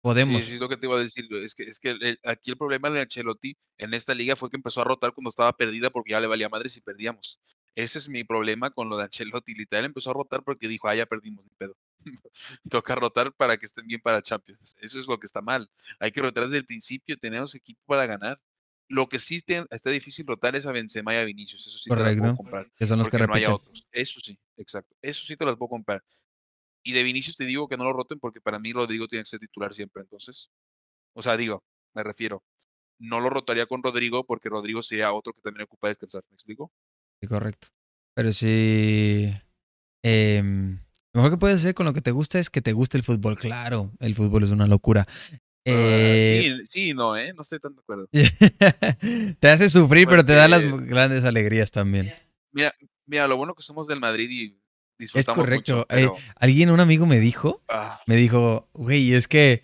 Podemos. 0.00 0.42
Sí, 0.42 0.48
sí, 0.48 0.54
es 0.54 0.60
lo 0.60 0.68
que 0.68 0.76
te 0.76 0.86
iba 0.86 0.96
a 0.96 1.00
decir. 1.00 1.28
Es 1.34 1.54
que, 1.54 1.62
es 1.62 1.78
que 1.78 2.18
aquí 2.24 2.50
el 2.50 2.56
problema 2.56 2.90
de 2.90 3.00
Ancelotti 3.00 3.56
en 3.76 3.94
esta 3.94 4.12
liga 4.12 4.34
fue 4.34 4.50
que 4.50 4.56
empezó 4.56 4.80
a 4.80 4.84
rotar 4.84 5.12
cuando 5.12 5.30
estaba 5.30 5.52
perdida 5.52 5.90
porque 5.90 6.10
ya 6.10 6.20
le 6.20 6.26
valía 6.26 6.48
madre 6.48 6.68
si 6.68 6.80
perdíamos. 6.80 7.38
Ese 7.76 8.00
es 8.00 8.08
mi 8.08 8.24
problema 8.24 8.70
con 8.72 8.88
lo 8.88 8.96
de 8.96 9.04
Ancelotti. 9.04 9.54
Literal 9.54 9.84
empezó 9.84 10.10
a 10.10 10.14
rotar 10.14 10.42
porque 10.42 10.66
dijo, 10.66 10.88
ah, 10.88 10.96
ya 10.96 11.06
perdimos, 11.06 11.44
ni 11.44 11.54
pedo. 11.56 11.76
Toca 12.70 12.94
rotar 12.94 13.32
para 13.32 13.56
que 13.56 13.66
estén 13.66 13.86
bien 13.86 14.00
para 14.00 14.22
Champions. 14.22 14.76
Eso 14.80 15.00
es 15.00 15.06
lo 15.06 15.18
que 15.18 15.26
está 15.26 15.40
mal. 15.40 15.70
Hay 15.98 16.12
que 16.12 16.20
rotar 16.20 16.44
desde 16.44 16.58
el 16.58 16.64
principio. 16.64 17.16
Tenemos 17.18 17.54
equipo 17.54 17.80
para 17.86 18.06
ganar. 18.06 18.40
Lo 18.88 19.08
que 19.08 19.18
sí 19.18 19.44
está 19.46 19.90
difícil 19.90 20.26
rotar 20.26 20.56
es 20.56 20.64
a 20.64 20.72
Benzema 20.72 21.14
y 21.14 21.18
a 21.18 21.24
Vinicius. 21.24 21.66
Eso 21.66 21.78
sí 21.78 21.90
Correcto. 21.90 22.14
te 22.14 22.20
puedo 22.20 22.36
comprar. 22.36 22.70
Que 22.78 22.86
son 22.86 22.98
los 22.98 23.08
que 23.08 23.18
no 23.18 23.34
hay 23.34 23.44
otros. 23.44 23.86
Eso 23.92 24.20
sí, 24.20 24.38
exacto. 24.56 24.96
Eso 25.02 25.26
sí 25.26 25.36
te 25.36 25.44
las 25.44 25.56
puedo 25.56 25.68
comprar. 25.68 26.02
Y 26.82 26.92
de 26.92 27.02
Vinicius 27.02 27.36
te 27.36 27.44
digo 27.44 27.68
que 27.68 27.76
no 27.76 27.84
lo 27.84 27.92
roten 27.92 28.18
porque 28.18 28.40
para 28.40 28.58
mí 28.58 28.72
Rodrigo 28.72 29.06
tiene 29.06 29.24
que 29.24 29.30
ser 29.30 29.40
titular 29.40 29.74
siempre. 29.74 30.02
Entonces, 30.02 30.50
o 31.12 31.20
sea, 31.22 31.36
digo, 31.36 31.64
me 31.94 32.02
refiero. 32.02 32.42
No 32.98 33.20
lo 33.20 33.30
rotaría 33.30 33.66
con 33.66 33.82
Rodrigo 33.82 34.24
porque 34.24 34.48
Rodrigo 34.48 34.82
sería 34.82 35.12
otro 35.12 35.32
que 35.32 35.42
también 35.42 35.64
ocupa 35.64 35.88
descansar. 35.88 36.24
¿Me 36.30 36.34
explico? 36.34 36.72
Sí, 37.20 37.28
correcto. 37.28 37.68
Pero 38.14 38.32
sí. 38.32 39.32
Eh, 40.02 40.42
lo 41.14 41.22
mejor 41.22 41.30
que 41.30 41.38
puedes 41.38 41.60
hacer 41.60 41.74
con 41.74 41.86
lo 41.86 41.92
que 41.92 42.00
te 42.00 42.10
gusta 42.10 42.38
es 42.38 42.50
que 42.50 42.60
te 42.60 42.72
guste 42.72 42.96
el 42.96 43.02
fútbol. 43.02 43.38
Claro, 43.38 43.92
el 44.00 44.14
fútbol 44.14 44.44
es 44.44 44.50
una 44.50 44.66
locura. 44.66 45.06
Eh, 45.64 46.40
sí, 46.42 46.66
sí, 46.70 46.94
no, 46.94 47.16
¿eh? 47.16 47.32
No 47.34 47.42
estoy 47.42 47.58
tan 47.58 47.74
de 47.74 47.80
acuerdo. 47.80 48.08
te 49.40 49.48
hace 49.48 49.68
sufrir, 49.68 50.08
pero 50.08 50.24
te 50.24 50.34
da 50.34 50.48
las 50.48 50.62
grandes 50.86 51.24
alegrías 51.24 51.70
también. 51.70 52.12
Mira, 52.52 52.74
mira, 53.06 53.26
lo 53.26 53.36
bueno 53.36 53.54
que 53.54 53.62
somos 53.62 53.86
del 53.86 54.00
Madrid 54.00 54.30
y 54.30 54.58
disfrutamos 54.98 55.38
Es 55.38 55.44
correcto. 55.44 55.86
Eh, 55.90 56.08
alguien, 56.36 56.70
un 56.70 56.80
amigo 56.80 57.06
me 57.06 57.20
dijo, 57.20 57.62
ah. 57.68 58.00
me 58.06 58.16
dijo, 58.16 58.68
güey, 58.72 59.14
es 59.14 59.28
que 59.28 59.62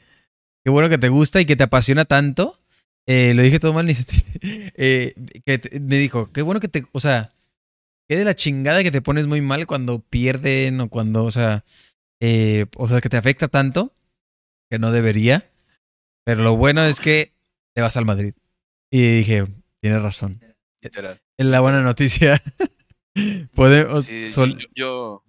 qué 0.64 0.70
bueno 0.70 0.88
que 0.88 0.99
te 0.99 1.09
gusta 1.09 1.40
y 1.40 1.47
que 1.47 1.57
te 1.57 1.64
apasiona 1.64 2.05
tanto. 2.05 2.59
Eh, 3.07 3.34
lo 3.34 3.42
dije 3.42 3.59
todo 3.59 3.72
mal, 3.72 3.86
ni 3.86 3.95
eh, 4.42 5.14
que 5.45 5.80
me 5.80 5.97
dijo, 5.97 6.32
qué 6.32 6.42
bueno 6.42 6.61
que 6.61 6.68
te, 6.68 6.86
o 6.92 7.01
sea, 7.01 7.32
qué 8.09 8.17
de 8.17 8.25
la 8.25 8.35
chingada 8.35 8.83
que 8.83 8.91
te 8.91 9.03
pones 9.03 9.27
muy 9.27 9.41
mal 9.41 9.67
cuando 9.67 10.01
pierden 10.01 10.81
o 10.81 10.89
cuando, 10.89 11.25
o 11.25 11.31
sea, 11.31 11.65
eh, 12.21 12.67
o 12.77 12.89
sea, 12.89 13.01
que 13.01 13.09
te 13.09 13.17
afecta 13.17 13.49
tanto 13.49 13.95
que 14.71 14.79
no 14.79 14.91
debería. 14.91 15.51
Pero 16.25 16.43
lo 16.43 16.57
bueno 16.57 16.85
es 16.85 17.01
que 17.01 17.33
te 17.75 17.83
vas 17.83 17.97
al 17.97 18.07
Madrid. 18.07 18.35
Y 18.91 19.19
dije, 19.19 19.47
tienes 19.81 20.03
razón. 20.03 20.41
Literal. 20.81 21.21
Es 21.37 21.47
la 21.47 21.61
buena 21.61 21.83
noticia. 21.83 22.41
Podemos, 23.55 24.09
yo, 24.75 25.24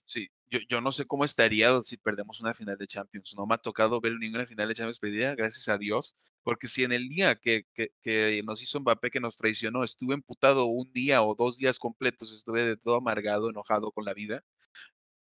yo, 0.70 0.82
no 0.82 0.91
sé 0.91 1.06
cómo 1.06 1.26
estaría 1.26 1.82
si 1.82 1.97
perdemos 1.97 2.41
una 2.41 2.53
final 2.53 2.78
de 2.78 2.88
Champions. 2.88 3.34
No 3.36 3.45
me 3.45 3.56
ha 3.56 3.58
tocado 3.58 3.99
ver 4.01 4.14
ninguna 4.14 4.45
final 4.45 4.68
de 4.68 4.76
Champions 4.76 4.99
perdida, 4.99 5.36
gracias 5.36 5.68
a 5.70 5.78
Dios. 5.78 6.16
Porque 6.43 6.68
si 6.68 6.84
en 6.84 6.91
el 6.91 7.10
día 7.10 7.36
que, 7.36 7.66
que, 7.74 8.41
nos 8.45 8.62
hizo 8.62 8.80
Mbappé, 8.80 9.12
que 9.12 9.20
nos 9.20 9.38
traicionó, 9.38 9.84
estuve 9.84 10.14
emputado 10.14 10.66
un 10.66 10.91
día 10.93 11.22
o 11.24 11.36
dos 11.36 11.58
días 11.58 11.80
completos, 11.80 12.32
estuve 12.34 12.64
de 12.66 12.78
todo 12.78 12.95
amargado, 12.95 13.49
enojado 13.49 13.91
con 13.91 14.06
la 14.06 14.14
vida. 14.14 14.43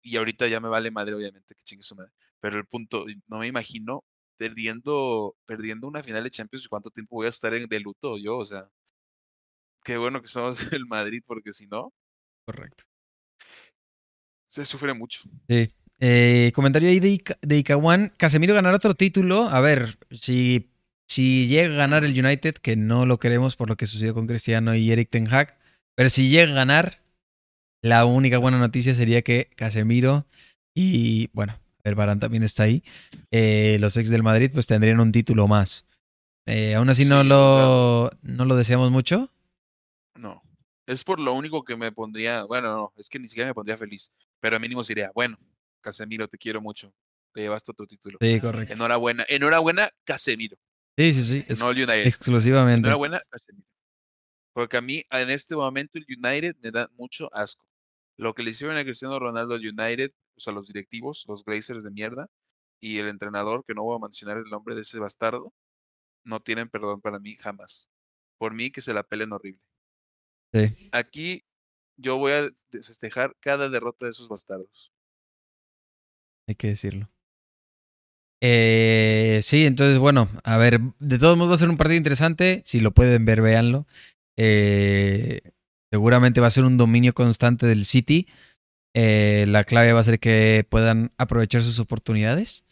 Y 0.02 0.16
ahorita 0.16 0.46
ya 0.48 0.60
me 0.60 0.68
vale 0.68 0.90
madre, 0.90 1.14
obviamente, 1.14 1.54
que 1.54 1.62
chingue 1.62 1.82
su 1.82 1.94
madre. 1.96 2.12
Pero 2.40 2.58
el 2.58 2.66
punto, 2.66 3.06
no 3.26 3.38
me 3.38 3.46
imagino 3.46 4.04
perdiendo, 4.36 5.36
perdiendo 5.46 5.88
una 5.88 6.02
final 6.02 6.24
de 6.24 6.30
Champions 6.30 6.64
y 6.64 6.68
cuánto 6.68 6.90
tiempo 6.90 7.16
voy 7.16 7.26
a 7.26 7.30
estar 7.30 7.54
en, 7.54 7.68
de 7.68 7.80
luto 7.80 8.18
yo, 8.18 8.38
o 8.38 8.44
sea. 8.44 8.70
Qué 9.84 9.96
bueno 9.96 10.20
que 10.22 10.28
en 10.28 10.44
el 10.74 10.86
Madrid, 10.86 11.22
porque 11.26 11.52
si 11.52 11.66
no. 11.66 11.92
Correcto. 12.44 12.84
Se 14.49 14.64
sufre 14.64 14.94
mucho. 14.94 15.20
Sí. 15.49 15.70
Eh, 16.01 16.53
comentario 16.55 16.88
ahí 16.88 17.01
de, 17.01 17.22
de 17.42 17.59
Icawan. 17.59 18.12
Casemiro 18.16 18.55
ganará 18.55 18.76
otro 18.76 18.94
título. 18.94 19.49
A 19.49 19.61
ver, 19.61 19.99
si 20.11 20.70
si 21.09 21.49
llega 21.49 21.72
a 21.74 21.76
ganar 21.78 22.05
el 22.05 22.18
United, 22.18 22.57
que 22.57 22.76
no 22.76 23.07
lo 23.07 23.18
queremos 23.18 23.57
por 23.57 23.68
lo 23.68 23.76
que 23.76 23.86
sucedió 23.86 24.14
con 24.14 24.26
Cristiano 24.26 24.74
y 24.74 24.92
Eric 24.92 25.09
Ten 25.09 25.32
Hag, 25.32 25.59
pero 25.96 26.11
si 26.11 26.28
llega 26.28 26.53
a 26.53 26.55
ganar, 26.55 27.03
la 27.82 28.05
única 28.05 28.38
buena 28.38 28.59
noticia 28.59 28.94
sería 28.94 29.22
que 29.22 29.51
Casemiro 29.57 30.26
y, 30.74 31.30
bueno, 31.32 31.59
el 31.82 31.94
Barán 31.94 32.20
también 32.20 32.42
está 32.42 32.64
ahí, 32.64 32.84
eh, 33.30 33.78
los 33.80 33.96
ex 33.96 34.11
del 34.11 34.22
Madrid 34.22 34.51
pues 34.53 34.66
tendrían 34.66 35.01
un 35.01 35.11
título 35.11 35.49
más. 35.49 35.86
Eh, 36.46 36.74
aún 36.74 36.90
así 36.90 37.05
no 37.05 37.24
lo, 37.24 38.11
no 38.22 38.44
lo 38.44 38.57
deseamos 38.57 38.90
mucho. 38.90 39.30
No, 40.14 40.42
es 40.86 41.05
por 41.05 41.20
lo 41.20 41.32
único 41.32 41.64
que 41.64 41.76
me 41.76 41.90
pondría, 41.90 42.44
bueno, 42.44 42.76
no, 42.76 42.92
es 42.99 43.09
que 43.09 43.18
ni 43.18 43.28
siquiera 43.28 43.49
me 43.49 43.55
pondría 43.55 43.78
feliz, 43.78 44.12
pero 44.41 44.59
mínimo 44.61 44.82
sería, 44.84 45.11
bueno, 45.14 45.39
Casemiro, 45.80 46.28
te 46.28 46.39
quiero 46.39 46.61
mucho, 46.61 46.93
te 47.32 47.43
llevaste 47.43 47.72
otro 47.72 47.86
título. 47.86 48.18
Sí, 48.20 48.41
correcto. 48.41 48.74
Enhorabuena, 48.74 49.24
enhorabuena, 49.28 49.91
Casemiro. 50.05 50.57
Sí, 50.97 51.14
sí, 51.14 51.24
sí. 51.24 51.47
no 51.61 51.70
el 51.70 51.76
United. 51.78 52.07
Exclusivamente. 52.07 52.80
Enhorabuena, 52.80 53.20
Porque 54.53 54.76
a 54.76 54.80
mí, 54.80 55.05
en 55.11 55.30
este 55.30 55.55
momento, 55.55 55.99
el 55.99 56.07
United 56.09 56.57
me 56.61 56.70
da 56.70 56.91
mucho 56.97 57.32
asco. 57.32 57.64
Lo 58.16 58.34
que 58.34 58.43
le 58.43 58.51
hicieron 58.51 58.76
a 58.76 58.82
Cristiano 58.82 59.18
Ronaldo 59.18 59.55
al 59.55 59.61
United, 59.61 60.11
o 60.36 60.41
sea, 60.41 60.53
los 60.53 60.66
directivos, 60.66 61.24
los 61.28 61.45
Glazers 61.45 61.84
de 61.84 61.91
mierda, 61.91 62.28
y 62.80 62.99
el 62.99 63.09
entrenador, 63.09 63.64
que 63.64 63.74
no 63.74 63.84
voy 63.84 63.97
a 63.97 64.01
mencionar 64.01 64.39
el 64.39 64.51
nombre 64.51 64.74
de 64.74 64.82
ese 64.82 64.99
bastardo, 64.99 65.53
no 66.24 66.41
tienen 66.41 66.68
perdón 66.68 67.01
para 67.01 67.20
mí 67.20 67.36
jamás. 67.36 67.89
Por 68.39 68.55
mí, 68.55 68.70
que 68.70 68.80
se 68.80 68.93
la 68.93 69.05
pelen 69.05 69.32
horrible. 69.32 69.64
Sí. 70.53 70.89
Aquí 70.93 71.45
yo 71.99 72.16
voy 72.16 72.32
a 72.32 72.49
festejar 72.82 73.36
cada 73.40 73.68
derrota 73.68 74.07
de 74.07 74.12
esos 74.12 74.28
bastardos. 74.28 74.92
Hay 76.49 76.55
que 76.55 76.68
decirlo. 76.68 77.11
Eh, 78.40 79.40
sí, 79.42 79.66
entonces, 79.66 79.99
bueno, 79.99 80.28
a 80.44 80.57
ver, 80.57 80.80
de 81.01 81.18
todos 81.18 81.36
modos 81.36 81.51
va 81.51 81.55
a 81.57 81.59
ser 81.59 81.68
un 81.68 81.76
partido 81.76 81.99
interesante. 81.99 82.62
Si 82.64 82.80
lo 82.80 82.92
pueden 82.92 83.24
ver, 83.24 83.42
véanlo. 83.42 83.86
Eh, 84.38 85.40
seguramente 85.90 86.40
va 86.40 86.46
a 86.46 86.53
ser 86.53 86.64
un 86.64 86.78
dominio 86.78 87.12
constante 87.12 87.66
del 87.66 87.84
City. 87.84 88.28
Eh, 88.94 89.44
la 89.49 89.64
clave 89.64 89.92
va 89.92 90.01
a 90.01 90.05
ser 90.05 90.18
que 90.18 90.66
puedan 90.68 91.12
aprovechar 91.18 91.62
sus 91.62 91.78
oportunidades. 91.80 92.64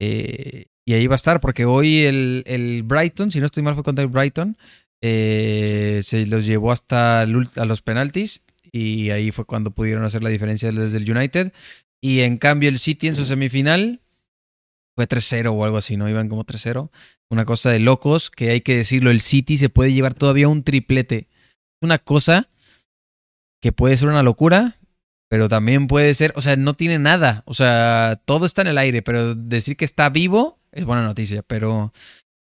Eh, 0.00 0.66
y 0.84 0.94
ahí 0.94 1.06
va 1.06 1.14
a 1.14 1.16
estar, 1.16 1.40
porque 1.40 1.64
hoy 1.64 2.02
el, 2.02 2.42
el, 2.46 2.82
Brighton, 2.82 3.30
si 3.30 3.40
no 3.40 3.46
estoy 3.46 3.62
mal, 3.62 3.74
fue 3.74 3.84
contra 3.84 4.02
el 4.04 4.10
Brighton. 4.10 4.56
Eh, 5.00 6.00
se 6.02 6.26
los 6.26 6.46
llevó 6.46 6.72
hasta 6.72 7.20
a 7.20 7.26
los 7.26 7.82
penaltis. 7.82 8.44
Y 8.74 9.10
ahí 9.10 9.30
fue 9.30 9.44
cuando 9.44 9.70
pudieron 9.70 10.04
hacer 10.04 10.24
la 10.24 10.30
diferencia 10.30 10.72
desde 10.72 10.98
el 10.98 11.08
United. 11.08 11.52
Y 12.02 12.22
en 12.22 12.38
cambio, 12.38 12.68
el 12.68 12.80
City 12.80 13.06
en 13.06 13.14
su 13.14 13.24
semifinal 13.24 14.00
fue 14.96 15.06
3-0 15.06 15.52
o 15.52 15.64
algo 15.64 15.76
así, 15.76 15.96
¿no? 15.96 16.08
Iban 16.08 16.28
como 16.28 16.44
3-0. 16.44 16.90
Una 17.30 17.44
cosa 17.44 17.70
de 17.70 17.78
locos, 17.78 18.30
que 18.30 18.50
hay 18.50 18.62
que 18.62 18.76
decirlo, 18.76 19.12
el 19.12 19.20
City 19.20 19.58
se 19.58 19.68
puede 19.68 19.92
llevar 19.92 20.14
todavía 20.14 20.48
un 20.48 20.64
triplete. 20.64 21.28
Una 21.80 21.98
cosa 21.98 22.48
que 23.62 23.70
puede 23.70 23.96
ser 23.96 24.08
una 24.08 24.24
locura, 24.24 24.76
pero 25.30 25.48
también 25.48 25.86
puede 25.86 26.12
ser, 26.12 26.32
o 26.34 26.40
sea, 26.40 26.56
no 26.56 26.74
tiene 26.74 26.98
nada. 26.98 27.44
O 27.46 27.54
sea, 27.54 28.20
todo 28.24 28.44
está 28.44 28.62
en 28.62 28.68
el 28.68 28.78
aire, 28.78 29.02
pero 29.02 29.36
decir 29.36 29.76
que 29.76 29.84
está 29.84 30.08
vivo 30.10 30.58
es 30.72 30.84
buena 30.84 31.04
noticia, 31.04 31.44
pero 31.44 31.92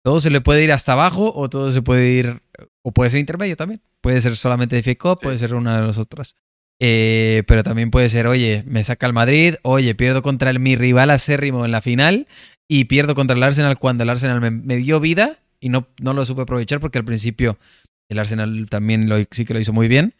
todo 0.03 0.19
se 0.19 0.29
le 0.29 0.41
puede 0.41 0.65
ir 0.65 0.73
hasta 0.73 0.91
abajo 0.91 1.31
o 1.33 1.49
todo 1.49 1.71
se 1.71 1.81
puede 1.81 2.11
ir, 2.11 2.41
o 2.83 2.91
puede 2.91 3.11
ser 3.11 3.19
intermedio 3.19 3.55
también. 3.55 3.81
Puede 4.01 4.21
ser 4.21 4.35
solamente 4.35 4.75
de 4.75 4.83
FICO, 4.83 5.17
puede 5.17 5.37
ser 5.37 5.53
una 5.53 5.79
de 5.79 5.87
las 5.87 5.97
otras. 5.97 6.35
Eh, 6.79 7.43
pero 7.47 7.63
también 7.63 7.89
puede 7.89 8.09
ser, 8.09 8.27
oye, 8.27 8.63
me 8.67 8.83
saca 8.83 9.07
el 9.07 9.13
Madrid, 9.13 9.55
oye, 9.63 9.95
pierdo 9.95 10.21
contra 10.21 10.49
el, 10.51 10.59
mi 10.59 10.75
rival 10.75 11.09
acérrimo 11.09 11.65
en 11.65 11.71
la 11.71 11.81
final 11.81 12.27
y 12.67 12.85
pierdo 12.85 13.15
contra 13.15 13.35
el 13.35 13.43
Arsenal 13.43 13.79
cuando 13.79 14.03
el 14.03 14.09
Arsenal 14.09 14.39
me, 14.51 14.77
dio 14.77 14.99
vida 14.99 15.39
y 15.59 15.69
no, 15.69 15.87
no 16.01 16.13
lo 16.13 16.23
supe 16.25 16.43
aprovechar 16.43 16.79
porque 16.79 16.99
al 16.99 17.05
principio 17.05 17.57
el 18.09 18.19
Arsenal 18.19 18.67
también 18.69 19.09
lo, 19.09 19.17
sí 19.31 19.45
que 19.45 19.53
lo 19.53 19.59
hizo 19.59 19.73
muy 19.73 19.87
bien. 19.87 20.13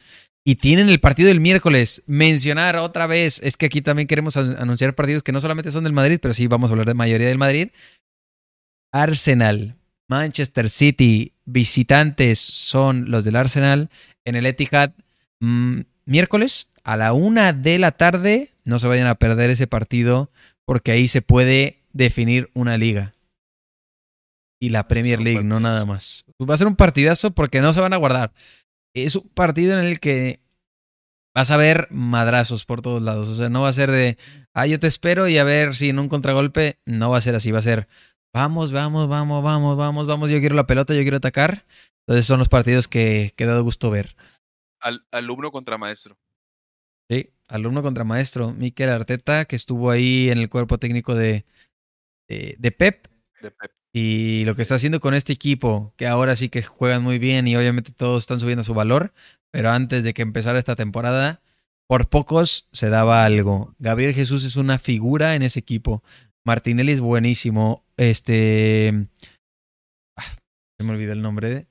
Y 0.43 0.55
tienen 0.55 0.87
el 0.87 1.01
partido 1.01 1.27
del 1.27 1.41
miércoles. 1.41 2.03
Mencionar 2.07 2.77
otra 2.77 3.05
vez, 3.05 3.41
es 3.43 3.57
que 3.57 3.65
aquí 3.65 3.81
también 3.81 4.07
queremos 4.07 4.37
anunciar 4.37 4.95
partidos 4.95 5.21
que 5.21 5.33
no 5.33 5.41
solamente 5.41 5.71
son 5.71 5.83
del 5.83 5.91
Madrid, 5.91 6.19
pero 6.21 6.33
sí 6.33 6.47
vamos 6.47 6.69
a 6.69 6.73
hablar 6.73 6.87
de 6.87 6.93
mayoría 6.93 7.27
del 7.27 7.37
Madrid. 7.37 7.69
Arsenal, 8.93 9.75
Manchester 10.07 10.69
City, 10.69 11.33
visitantes 11.45 12.39
son 12.39 13.11
los 13.11 13.23
del 13.23 13.35
Arsenal 13.35 13.89
en 14.25 14.35
el 14.35 14.45
Etihad 14.45 14.91
mm, 15.39 15.81
miércoles 16.05 16.67
a 16.83 16.97
la 16.97 17.13
una 17.13 17.53
de 17.53 17.77
la 17.79 17.91
tarde. 17.91 18.53
No 18.65 18.79
se 18.79 18.87
vayan 18.87 19.07
a 19.07 19.15
perder 19.15 19.49
ese 19.49 19.67
partido 19.67 20.31
porque 20.65 20.91
ahí 20.91 21.07
se 21.07 21.21
puede 21.21 21.83
definir 21.93 22.49
una 22.53 22.77
liga. 22.77 23.13
Y 24.59 24.69
la 24.69 24.87
Premier 24.87 25.21
League, 25.21 25.43
no 25.43 25.59
nada 25.59 25.85
más. 25.85 26.25
Va 26.41 26.55
a 26.55 26.57
ser 26.57 26.67
un 26.67 26.75
partidazo 26.75 27.31
porque 27.31 27.61
no 27.61 27.73
se 27.73 27.81
van 27.81 27.93
a 27.93 27.97
guardar. 27.97 28.33
Es 28.93 29.15
un 29.15 29.29
partido 29.29 29.77
en 29.77 29.85
el 29.85 29.99
que 29.99 30.39
vas 31.35 31.51
a 31.51 31.57
ver 31.57 31.87
madrazos 31.91 32.65
por 32.65 32.81
todos 32.81 33.01
lados. 33.01 33.27
O 33.29 33.35
sea, 33.35 33.49
no 33.49 33.61
va 33.61 33.69
a 33.69 33.73
ser 33.73 33.91
de, 33.91 34.17
ah, 34.53 34.65
yo 34.65 34.79
te 34.79 34.87
espero 34.87 35.27
y 35.27 35.37
a 35.37 35.43
ver 35.43 35.75
si 35.75 35.89
en 35.89 35.99
un 35.99 36.09
contragolpe. 36.09 36.79
No 36.85 37.11
va 37.11 37.19
a 37.19 37.21
ser 37.21 37.35
así. 37.35 37.51
Va 37.51 37.59
a 37.59 37.63
ser, 37.63 37.87
vamos, 38.37 38.71
vamos, 38.71 39.09
vamos, 39.09 39.43
vamos, 39.43 39.77
vamos, 39.77 40.07
vamos. 40.07 40.29
Yo 40.29 40.39
quiero 40.39 40.55
la 40.55 40.67
pelota, 40.67 40.93
yo 40.93 41.01
quiero 41.01 41.17
atacar. 41.17 41.65
Entonces 42.05 42.25
son 42.25 42.37
los 42.37 42.49
partidos 42.49 42.87
que, 42.87 43.33
que 43.35 43.43
he 43.43 43.47
dado 43.47 43.63
gusto 43.63 43.89
ver. 43.89 44.15
Al, 44.79 45.05
alumno 45.11 45.51
contra 45.51 45.77
maestro. 45.79 46.17
Sí, 47.09 47.31
alumno 47.47 47.81
contra 47.81 48.03
maestro. 48.03 48.53
Miquel 48.53 48.89
Arteta, 48.89 49.45
que 49.45 49.55
estuvo 49.55 49.89
ahí 49.89 50.29
en 50.29 50.37
el 50.37 50.49
cuerpo 50.49 50.77
técnico 50.77 51.15
de, 51.15 51.45
de, 52.27 52.71
Pep. 52.71 53.07
De 53.41 53.49
Pep. 53.51 53.71
Y 53.91 54.43
lo 54.45 54.55
que 54.55 54.61
está 54.61 54.75
haciendo 54.75 54.99
con 54.99 55.15
este 55.15 55.33
equipo, 55.33 55.93
que 55.97 56.05
ahora 56.05 56.35
sí 56.35 56.49
que 56.49 56.61
juegan 56.61 57.01
muy 57.01 57.17
bien 57.17 57.47
y 57.47 57.55
obviamente 57.55 57.91
todos 57.91 58.23
están 58.23 58.39
subiendo 58.39 58.63
su 58.63 58.75
valor, 58.75 59.13
pero 59.51 59.71
antes 59.71 60.03
de 60.03 60.13
que 60.13 60.21
empezara 60.21 60.59
esta 60.59 60.75
temporada, 60.75 61.41
por 61.87 62.07
pocos 62.07 62.67
se 62.71 62.89
daba 62.89 63.25
algo. 63.25 63.73
Gabriel 63.79 64.13
Jesús 64.13 64.43
es 64.43 64.55
una 64.55 64.77
figura 64.77 65.33
en 65.33 65.41
ese 65.41 65.59
equipo. 65.59 66.03
Martinelli 66.47 66.93
es 66.93 67.01
buenísimo. 67.01 67.83
Este. 67.97 69.09
Ah, 70.15 70.23
se 70.79 70.85
me 70.85 70.93
olvidó 70.93 71.11
el 71.11 71.21
nombre 71.21 71.67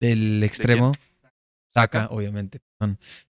del 0.00 0.44
extremo. 0.44 0.92
Saca, 1.74 2.06
obviamente. 2.12 2.60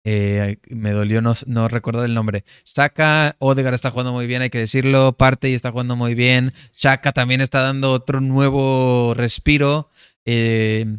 Eh, 0.04 0.58
me 0.68 0.92
dolió 0.92 1.20
no, 1.20 1.32
no 1.46 1.66
recordar 1.66 2.04
el 2.04 2.14
nombre. 2.14 2.44
Saka, 2.62 3.34
Odegar 3.40 3.74
está 3.74 3.90
jugando 3.90 4.12
muy 4.12 4.28
bien, 4.28 4.40
hay 4.40 4.50
que 4.50 4.60
decirlo. 4.60 5.16
Parte 5.16 5.50
y 5.50 5.54
está 5.54 5.72
jugando 5.72 5.96
muy 5.96 6.14
bien. 6.14 6.52
Chaka 6.70 7.10
también 7.10 7.40
está 7.40 7.62
dando 7.62 7.90
otro 7.90 8.20
nuevo 8.20 9.14
respiro. 9.14 9.90
Eh, 10.26 10.98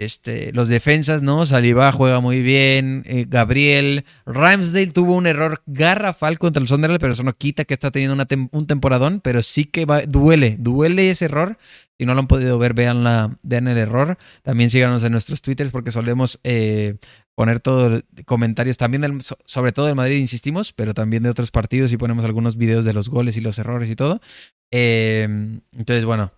este, 0.00 0.50
los 0.54 0.68
defensas, 0.68 1.22
¿no? 1.22 1.44
Saliba 1.44 1.92
juega 1.92 2.20
muy 2.20 2.40
bien. 2.40 3.02
Eh, 3.04 3.26
Gabriel. 3.28 4.06
Ramsdale 4.24 4.92
tuvo 4.92 5.14
un 5.14 5.26
error 5.26 5.62
garrafal 5.66 6.38
contra 6.38 6.62
el 6.62 6.68
Sunderland, 6.68 7.00
pero 7.00 7.12
eso 7.12 7.22
no 7.22 7.36
quita 7.36 7.66
que 7.66 7.74
está 7.74 7.90
teniendo 7.90 8.26
un 8.50 8.66
temporadón. 8.66 9.20
Pero 9.20 9.42
sí 9.42 9.66
que 9.66 9.86
duele, 10.08 10.56
duele 10.58 11.10
ese 11.10 11.26
error. 11.26 11.58
Si 11.98 12.06
no 12.06 12.14
lo 12.14 12.20
han 12.20 12.28
podido 12.28 12.58
ver, 12.58 12.72
vean, 12.72 13.04
la, 13.04 13.36
vean 13.42 13.68
el 13.68 13.76
error. 13.76 14.16
También 14.42 14.70
síganos 14.70 15.04
en 15.04 15.12
nuestros 15.12 15.42
twitters 15.42 15.70
porque 15.70 15.90
solemos 15.90 16.40
eh, 16.44 16.96
poner 17.34 17.60
todos 17.60 18.02
comentarios 18.24 18.78
también, 18.78 19.18
sobre 19.44 19.72
todo 19.72 19.84
del 19.84 19.96
Madrid, 19.96 20.16
insistimos, 20.16 20.72
pero 20.72 20.94
también 20.94 21.22
de 21.24 21.28
otros 21.28 21.50
partidos 21.50 21.92
y 21.92 21.98
ponemos 21.98 22.24
algunos 22.24 22.56
videos 22.56 22.86
de 22.86 22.94
los 22.94 23.10
goles 23.10 23.36
y 23.36 23.42
los 23.42 23.58
errores 23.58 23.90
y 23.90 23.96
todo. 23.96 24.22
Eh, 24.70 25.28
entonces, 25.72 26.06
bueno, 26.06 26.32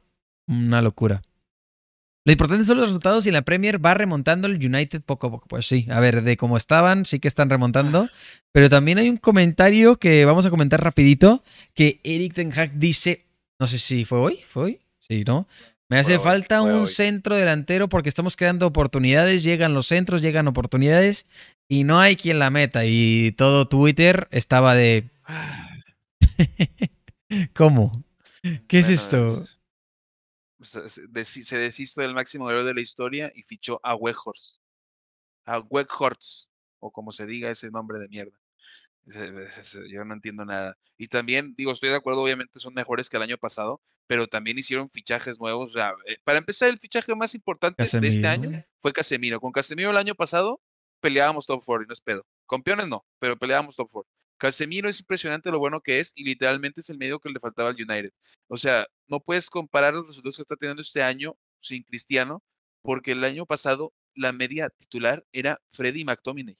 una 0.48 0.82
locura. 0.82 1.22
Lo 2.24 2.32
importante 2.32 2.64
son 2.64 2.76
los 2.76 2.86
resultados 2.86 3.26
y 3.26 3.32
la 3.32 3.42
Premier 3.42 3.84
va 3.84 3.94
remontando 3.94 4.46
el 4.46 4.64
United 4.64 5.02
poco 5.02 5.26
a 5.26 5.30
poco. 5.30 5.46
Pues 5.48 5.66
sí, 5.66 5.86
a 5.90 5.98
ver, 5.98 6.22
de 6.22 6.36
cómo 6.36 6.56
estaban, 6.56 7.04
sí 7.04 7.18
que 7.18 7.28
están 7.28 7.50
remontando. 7.50 8.08
Pero 8.52 8.68
también 8.68 8.98
hay 8.98 9.08
un 9.08 9.16
comentario 9.16 9.96
que 9.96 10.24
vamos 10.24 10.46
a 10.46 10.50
comentar 10.50 10.82
rapidito, 10.82 11.42
que 11.74 12.00
Eric 12.04 12.34
Ten 12.34 12.52
Hag 12.52 12.78
dice, 12.78 13.24
no 13.58 13.66
sé 13.66 13.78
si 13.78 14.04
fue 14.04 14.18
hoy, 14.18 14.38
fue 14.46 14.62
hoy, 14.62 14.80
sí, 15.00 15.24
¿no? 15.26 15.48
Me 15.88 15.98
hace 15.98 16.18
falta 16.18 16.62
un 16.62 16.88
centro 16.88 17.36
delantero 17.36 17.88
porque 17.88 18.08
estamos 18.08 18.34
creando 18.34 18.66
oportunidades, 18.66 19.42
llegan 19.42 19.74
los 19.74 19.88
centros, 19.88 20.22
llegan 20.22 20.48
oportunidades 20.48 21.26
y 21.68 21.84
no 21.84 22.00
hay 22.00 22.16
quien 22.16 22.38
la 22.38 22.48
meta. 22.48 22.86
Y 22.86 23.32
todo 23.32 23.68
Twitter 23.68 24.26
estaba 24.30 24.74
de... 24.74 25.10
¿Cómo? 27.52 28.04
¿Qué 28.68 28.78
es 28.78 28.88
esto? 28.88 29.44
Se 30.62 31.58
deshizo 31.58 32.02
del 32.02 32.14
máximo 32.14 32.50
héroe 32.50 32.64
de 32.64 32.74
la 32.74 32.80
historia 32.80 33.32
y 33.34 33.42
fichó 33.42 33.80
a 33.82 33.94
Weghorst. 33.94 34.60
A 35.44 35.58
Weghorst, 35.58 36.48
o 36.78 36.90
como 36.90 37.12
se 37.12 37.26
diga 37.26 37.50
ese 37.50 37.70
nombre 37.70 37.98
de 37.98 38.08
mierda. 38.08 38.38
Yo 39.90 40.04
no 40.04 40.14
entiendo 40.14 40.44
nada. 40.44 40.76
Y 40.96 41.08
también, 41.08 41.54
digo, 41.56 41.72
estoy 41.72 41.90
de 41.90 41.96
acuerdo, 41.96 42.22
obviamente 42.22 42.60
son 42.60 42.74
mejores 42.74 43.08
que 43.08 43.16
el 43.16 43.24
año 43.24 43.38
pasado, 43.38 43.80
pero 44.06 44.28
también 44.28 44.58
hicieron 44.58 44.88
fichajes 44.88 45.40
nuevos. 45.40 45.74
Eh, 46.06 46.18
para 46.24 46.38
empezar, 46.38 46.68
el 46.68 46.78
fichaje 46.78 47.14
más 47.14 47.34
importante 47.34 47.82
de 47.82 48.08
este 48.08 48.26
año 48.26 48.50
fue 48.78 48.92
Casemiro. 48.92 49.40
Con 49.40 49.52
Casemiro 49.52 49.90
el 49.90 49.96
año 49.96 50.14
pasado 50.14 50.60
peleábamos 51.00 51.46
top 51.46 51.62
4 51.64 51.84
y 51.84 51.86
no 51.86 51.92
es 51.92 52.00
pedo. 52.00 52.24
Campeones 52.48 52.86
no, 52.86 53.04
pero 53.18 53.36
peleábamos 53.36 53.74
top 53.74 53.88
4. 53.90 54.10
Casemiro 54.42 54.88
es 54.88 54.98
impresionante 54.98 55.52
lo 55.52 55.60
bueno 55.60 55.80
que 55.80 56.00
es 56.00 56.10
y 56.16 56.24
literalmente 56.24 56.80
es 56.80 56.90
el 56.90 56.98
medio 56.98 57.20
que 57.20 57.28
le 57.28 57.38
faltaba 57.38 57.68
al 57.68 57.76
United. 57.76 58.12
O 58.48 58.56
sea, 58.56 58.88
no 59.06 59.20
puedes 59.20 59.48
comparar 59.48 59.94
los 59.94 60.08
resultados 60.08 60.34
que 60.34 60.42
está 60.42 60.56
teniendo 60.56 60.82
este 60.82 61.00
año 61.00 61.36
sin 61.58 61.84
Cristiano, 61.84 62.42
porque 62.82 63.12
el 63.12 63.22
año 63.22 63.46
pasado 63.46 63.94
la 64.16 64.32
media 64.32 64.68
titular 64.70 65.24
era 65.30 65.60
Freddy 65.70 66.04
McTominay. 66.04 66.56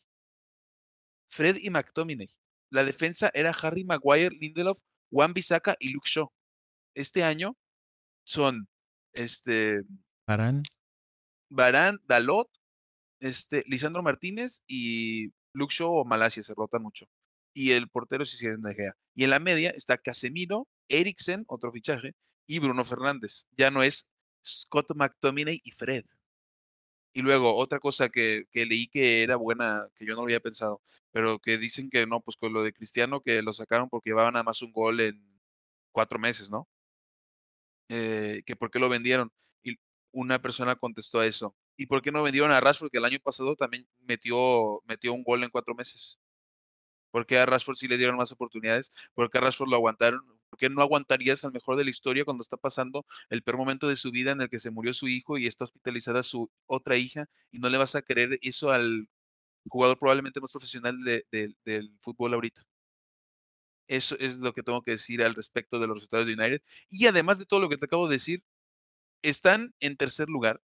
Fred 1.28 1.56
y 1.56 1.70
McTominay. 1.70 2.28
La 2.70 2.84
defensa 2.84 3.32
era 3.34 3.50
Harry 3.50 3.82
Maguire, 3.82 4.30
Lindelof, 4.30 4.78
Juan 5.10 5.34
Bisaca 5.34 5.74
y 5.80 5.88
Luke 5.88 6.08
Shaw. 6.08 6.30
Este 6.94 7.24
año 7.24 7.56
son 8.24 8.68
este 9.12 9.82
Barán, 10.28 10.62
Barán, 11.50 11.98
Dalot, 12.04 12.48
este 13.18 13.64
Lisandro 13.66 14.04
Martínez 14.04 14.62
y 14.68 15.32
Luke 15.52 15.74
Shaw 15.76 15.92
o 15.92 16.04
Malasia 16.04 16.44
se 16.44 16.54
rotan 16.54 16.80
mucho 16.80 17.08
y 17.53 17.72
el 17.72 17.88
portero 17.88 18.24
si 18.24 18.46
de 18.46 18.74
Gea. 18.74 18.96
Y 19.14 19.24
en 19.24 19.30
la 19.30 19.38
media 19.38 19.70
está 19.70 19.98
Casemiro, 19.98 20.68
Eriksen, 20.88 21.44
otro 21.48 21.70
fichaje, 21.72 22.14
y 22.46 22.59
Bruno 22.59 22.84
Fernández. 22.84 23.46
Ya 23.57 23.70
no 23.70 23.82
es 23.82 24.11
Scott 24.44 24.94
McTominay 24.94 25.61
y 25.64 25.70
Fred. 25.72 26.05
Y 27.14 27.20
luego, 27.22 27.55
otra 27.57 27.78
cosa 27.78 28.09
que, 28.09 28.46
leí 28.55 28.88
que 28.88 29.22
era 29.22 29.36
buena, 29.36 29.86
que 29.94 30.07
yo 30.07 30.14
no 30.14 30.22
había 30.22 30.40
pensado, 30.40 30.82
pero 31.11 31.38
que 31.40 31.59
dicen 31.59 31.90
que 31.90 32.07
no, 32.07 32.20
pues 32.22 32.36
con 32.38 32.53
lo 32.55 32.62
de 32.62 32.72
Cristiano, 32.72 33.20
que 33.20 33.42
lo 33.42 33.53
sacaron 33.53 33.88
porque 33.90 34.11
llevaba 34.11 34.30
nada 34.30 34.44
más 34.44 34.62
un 34.62 34.72
gol 34.72 35.00
en 35.00 35.22
cuatro 35.92 36.18
meses, 36.18 36.50
¿no? 36.50 36.68
Eh, 37.88 38.42
que 38.46 38.57
por 38.57 38.70
qué 38.70 38.78
lo 38.78 38.88
vendieron. 38.88 39.30
Y 39.62 39.76
una 40.12 40.40
persona 40.40 40.76
contestó 40.76 41.20
a 41.20 41.26
eso. 41.26 41.55
¿Y 41.76 41.86
por 41.86 42.03
qué 42.03 42.12
no 42.12 42.22
vendieron 42.22 42.50
a 42.50 42.61
Rashford, 42.61 42.90
que 42.90 42.98
el 42.98 43.05
año 43.05 43.18
pasado 43.22 43.57
también 43.57 43.86
metió, 44.00 44.80
metió 44.86 45.12
un 45.12 45.22
gol 45.24 45.44
en 45.44 45.50
cuatro 45.50 45.74
meses? 45.74 46.18
¿Por 47.12 47.26
qué 47.26 47.38
a 47.38 47.46
Rashford 47.46 47.76
sí 47.76 47.88
le 47.88 47.98
dieron 47.98 48.16
más 48.16 48.32
oportunidades? 48.32 48.90
¿Por 49.14 49.30
qué 49.30 49.38
a 49.38 49.42
Rashford 49.42 49.68
lo 49.70 49.76
aguantaron? 49.76 50.22
¿Por 50.50 50.58
qué 50.58 50.68
no 50.70 50.82
aguantarías 50.82 51.44
al 51.44 51.52
mejor 51.52 51.76
de 51.76 51.84
la 51.84 51.90
historia 51.90 52.24
cuando 52.24 52.42
está 52.42 52.56
pasando 52.56 53.06
el 53.30 53.42
peor 53.42 53.58
momento 53.58 53.88
de 53.88 53.96
su 53.96 54.10
vida 54.10 54.32
en 54.32 54.40
el 54.40 54.50
que 54.50 54.58
se 54.58 54.70
murió 54.70 54.94
su 54.94 55.08
hijo 55.08 55.38
y 55.38 55.46
está 55.46 55.64
hospitalizada 55.64 56.22
su 56.24 56.50
otra 56.66 56.96
hija 56.96 57.28
y 57.52 57.58
no 57.60 57.68
le 57.68 57.78
vas 57.78 57.94
a 57.94 58.02
querer 58.02 58.38
eso 58.42 58.72
al 58.72 59.08
jugador 59.68 59.98
probablemente 59.98 60.40
más 60.40 60.52
profesional 60.52 60.96
del 61.04 61.96
fútbol 62.00 62.34
ahorita? 62.34 62.64
Eso 63.88 64.16
es 64.18 64.38
lo 64.40 64.52
que 64.52 64.62
tengo 64.62 64.82
que 64.82 64.92
decir 64.92 65.22
al 65.22 65.34
respecto 65.34 65.78
de 65.78 65.86
los 65.86 65.96
resultados 65.96 66.26
de 66.26 66.34
United. 66.34 66.62
Y 66.88 67.06
además 67.06 67.38
de 67.38 67.46
todo 67.46 67.60
lo 67.60 67.68
que 67.68 67.76
te 67.76 67.84
acabo 67.86 68.08
de 68.08 68.16
decir, 68.16 68.42
están 69.22 69.74
en 69.80 69.96
tercer 69.96 70.28
lugar 70.28 70.62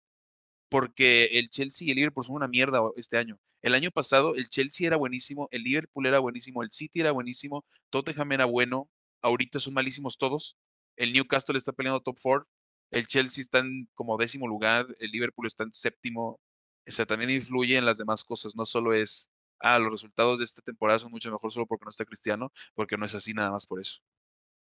porque 0.72 1.24
el 1.32 1.50
Chelsea 1.50 1.86
y 1.86 1.90
el 1.90 1.96
Liverpool 1.96 2.24
son 2.24 2.36
una 2.36 2.48
mierda 2.48 2.80
este 2.96 3.18
año. 3.18 3.38
El 3.60 3.74
año 3.74 3.90
pasado 3.90 4.34
el 4.34 4.48
Chelsea 4.48 4.86
era 4.86 4.96
buenísimo, 4.96 5.46
el 5.50 5.64
Liverpool 5.64 6.06
era 6.06 6.18
buenísimo, 6.18 6.62
el 6.62 6.70
City 6.70 7.00
era 7.00 7.12
buenísimo, 7.12 7.66
Tottenham 7.90 8.32
era 8.32 8.46
bueno, 8.46 8.88
ahorita 9.20 9.60
son 9.60 9.74
malísimos 9.74 10.16
todos. 10.16 10.56
El 10.96 11.12
Newcastle 11.12 11.58
está 11.58 11.72
peleando 11.72 12.00
top 12.00 12.16
4, 12.22 12.48
el 12.90 13.06
Chelsea 13.06 13.42
está 13.42 13.58
en 13.58 13.86
como 13.92 14.16
décimo 14.16 14.48
lugar, 14.48 14.86
el 14.98 15.10
Liverpool 15.10 15.46
está 15.46 15.64
en 15.64 15.72
séptimo. 15.72 16.40
O 16.88 16.90
sea, 16.90 17.04
también 17.04 17.28
influye 17.28 17.76
en 17.76 17.84
las 17.84 17.98
demás 17.98 18.24
cosas, 18.24 18.56
no 18.56 18.64
solo 18.64 18.94
es, 18.94 19.30
ah, 19.60 19.78
los 19.78 19.92
resultados 19.92 20.38
de 20.38 20.44
esta 20.44 20.62
temporada 20.62 21.00
son 21.00 21.10
mucho 21.10 21.30
mejor 21.30 21.52
solo 21.52 21.66
porque 21.66 21.84
no 21.84 21.90
está 21.90 22.06
Cristiano, 22.06 22.50
porque 22.74 22.96
no 22.96 23.04
es 23.04 23.14
así 23.14 23.34
nada 23.34 23.50
más 23.52 23.66
por 23.66 23.78
eso. 23.78 24.00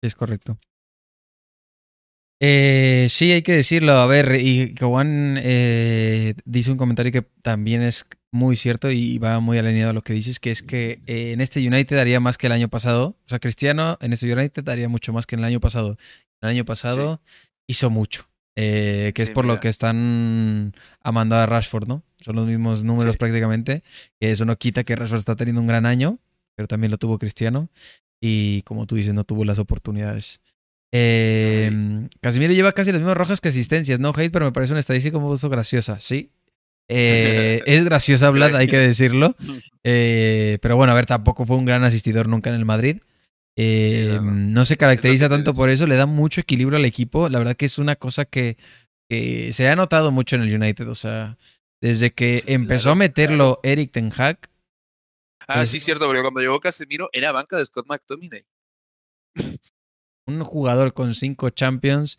Es 0.01 0.15
correcto. 0.15 0.61
Eh, 2.41 3.07
sí, 3.11 3.33
hay 3.33 3.43
que 3.43 3.53
decirlo. 3.55 3.93
A 3.93 4.07
ver, 4.07 4.41
y 4.41 4.75
Juan 4.79 5.39
eh, 5.43 6.35
dice 6.45 6.71
un 6.71 6.77
comentario 6.79 7.11
que 7.13 7.23
también 7.43 7.83
es 7.83 8.07
muy 8.31 8.57
cierto 8.57 8.91
y 8.91 9.19
va 9.19 9.41
muy 9.41 9.59
alineado 9.59 9.91
a 9.91 9.95
lo 9.95 10.03
que 10.03 10.13
dices, 10.13 10.39
que 10.39 10.51
es 10.51 10.63
que 10.63 11.01
eh, 11.07 11.33
en 11.33 11.41
este 11.41 11.67
United 11.67 11.97
daría 11.97 12.21
más 12.21 12.39
que 12.39 12.47
el 12.47 12.53
año 12.53 12.69
pasado. 12.69 13.17
O 13.25 13.29
sea, 13.29 13.39
Cristiano 13.39 13.99
en 14.01 14.13
este 14.13 14.33
United 14.33 14.63
daría 14.63 14.89
mucho 14.89 15.13
más 15.13 15.27
que 15.27 15.35
en 15.35 15.41
el 15.41 15.47
año 15.47 15.61
pasado. 15.61 15.97
El 16.41 16.51
año 16.51 16.65
pasado 16.65 17.21
hizo 17.67 17.91
mucho. 17.91 18.25
eh, 18.61 19.13
que 19.15 19.23
es 19.23 19.31
por 19.31 19.45
lo 19.45 19.61
que 19.61 19.69
están 19.69 20.75
amando 21.01 21.37
a 21.37 21.47
Rashford, 21.47 21.87
¿no? 21.87 22.03
Son 22.21 22.35
los 22.35 22.45
mismos 22.45 22.83
números 22.83 23.13
Sí. 23.13 23.19
prácticamente. 23.19 23.85
Que 24.21 24.33
eso 24.33 24.45
no 24.45 24.57
quita 24.59 24.83
que 24.83 24.97
Rashford 24.97 25.21
está 25.21 25.37
teniendo 25.37 25.61
un 25.61 25.69
gran 25.69 25.87
año, 25.87 26.19
pero 26.57 26.67
también 26.67 26.91
lo 26.91 26.99
tuvo 26.99 27.21
Cristiano. 27.21 27.69
Y 28.21 28.63
como 28.63 28.87
tú 28.87 28.97
dices, 28.97 29.15
no 29.15 29.23
tuvo 29.23 29.45
las 29.45 29.61
oportunidades. 29.61 30.41
Eh, 30.93 31.71
Casimiro 32.21 32.53
lleva 32.53 32.73
casi 32.73 32.93
las 32.93 33.01
mismas 33.01 33.17
rojas 33.17 33.41
que 33.41 33.49
asistencias, 33.49 34.01
no 34.01 34.13
hate, 34.17 34.33
pero 34.33 34.47
me 34.47 34.53
parece 34.53 34.73
una 34.73 34.81
estadística 34.81 35.17
un 35.19 35.25
poco 35.25 35.49
graciosa, 35.49 36.01
sí. 36.01 36.31
Eh, 36.91 37.61
es 37.67 37.85
graciosa, 37.85 38.31
Vlad, 38.31 38.55
hay 38.57 38.69
que 38.69 38.79
decirlo. 38.79 39.35
Eh, 39.91 40.59
pero 40.61 40.77
bueno, 40.77 40.93
a 40.93 40.97
ver, 40.97 41.07
tampoco 41.07 41.47
fue 41.47 41.57
un 41.57 41.65
gran 41.65 41.83
asistidor 41.83 42.29
nunca 42.29 42.51
en 42.51 42.57
el 42.57 42.67
Madrid. 42.67 43.01
Eh, 43.57 44.11
Sí, 44.13 44.19
no, 44.23 44.65
se 44.67 44.77
caracteriza 44.77 45.31
tanto 45.31 45.55
por 45.55 45.71
eso, 45.71 45.87
le 45.87 45.97
da 45.97 46.05
mucho 46.05 46.43
equilibrio 46.43 46.77
al 46.79 46.85
equipo. 46.85 47.31
La 47.31 47.39
verdad 47.39 47.57
que 47.57 47.65
es 47.65 47.79
una 47.79 47.97
cosa 47.97 48.27
que, 48.27 48.59
que 49.09 49.51
se 49.55 49.67
ha 49.69 49.77
notado 49.77 50.13
mucho 50.13 50.37
en 50.37 50.43
el 50.43 50.55
United. 50.55 50.89
O 50.89 50.95
sea, 50.95 51.39
desde 51.81 52.11
que 52.13 52.43
empezó 52.49 52.83
claro, 52.85 52.93
a 52.93 52.97
meterlo 52.97 53.61
Eric 53.63 53.93
Ten 53.93 54.11
Hag, 54.15 54.39
Ah, 55.47 55.63
Es- 55.63 55.71
sí, 55.71 55.81
cierto, 55.81 56.05
porque 56.05 56.21
cuando 56.21 56.41
llegó 56.41 56.61
Casemiro 56.61 57.09
era 57.13 57.33
banca 57.33 57.57
de 57.57 57.65
Scott 57.65 57.87
McTominay. 57.89 58.45
un 60.29 60.45
jugador 60.45 60.93
con 60.93 61.15
cinco 61.15 61.51
Champions, 61.51 62.19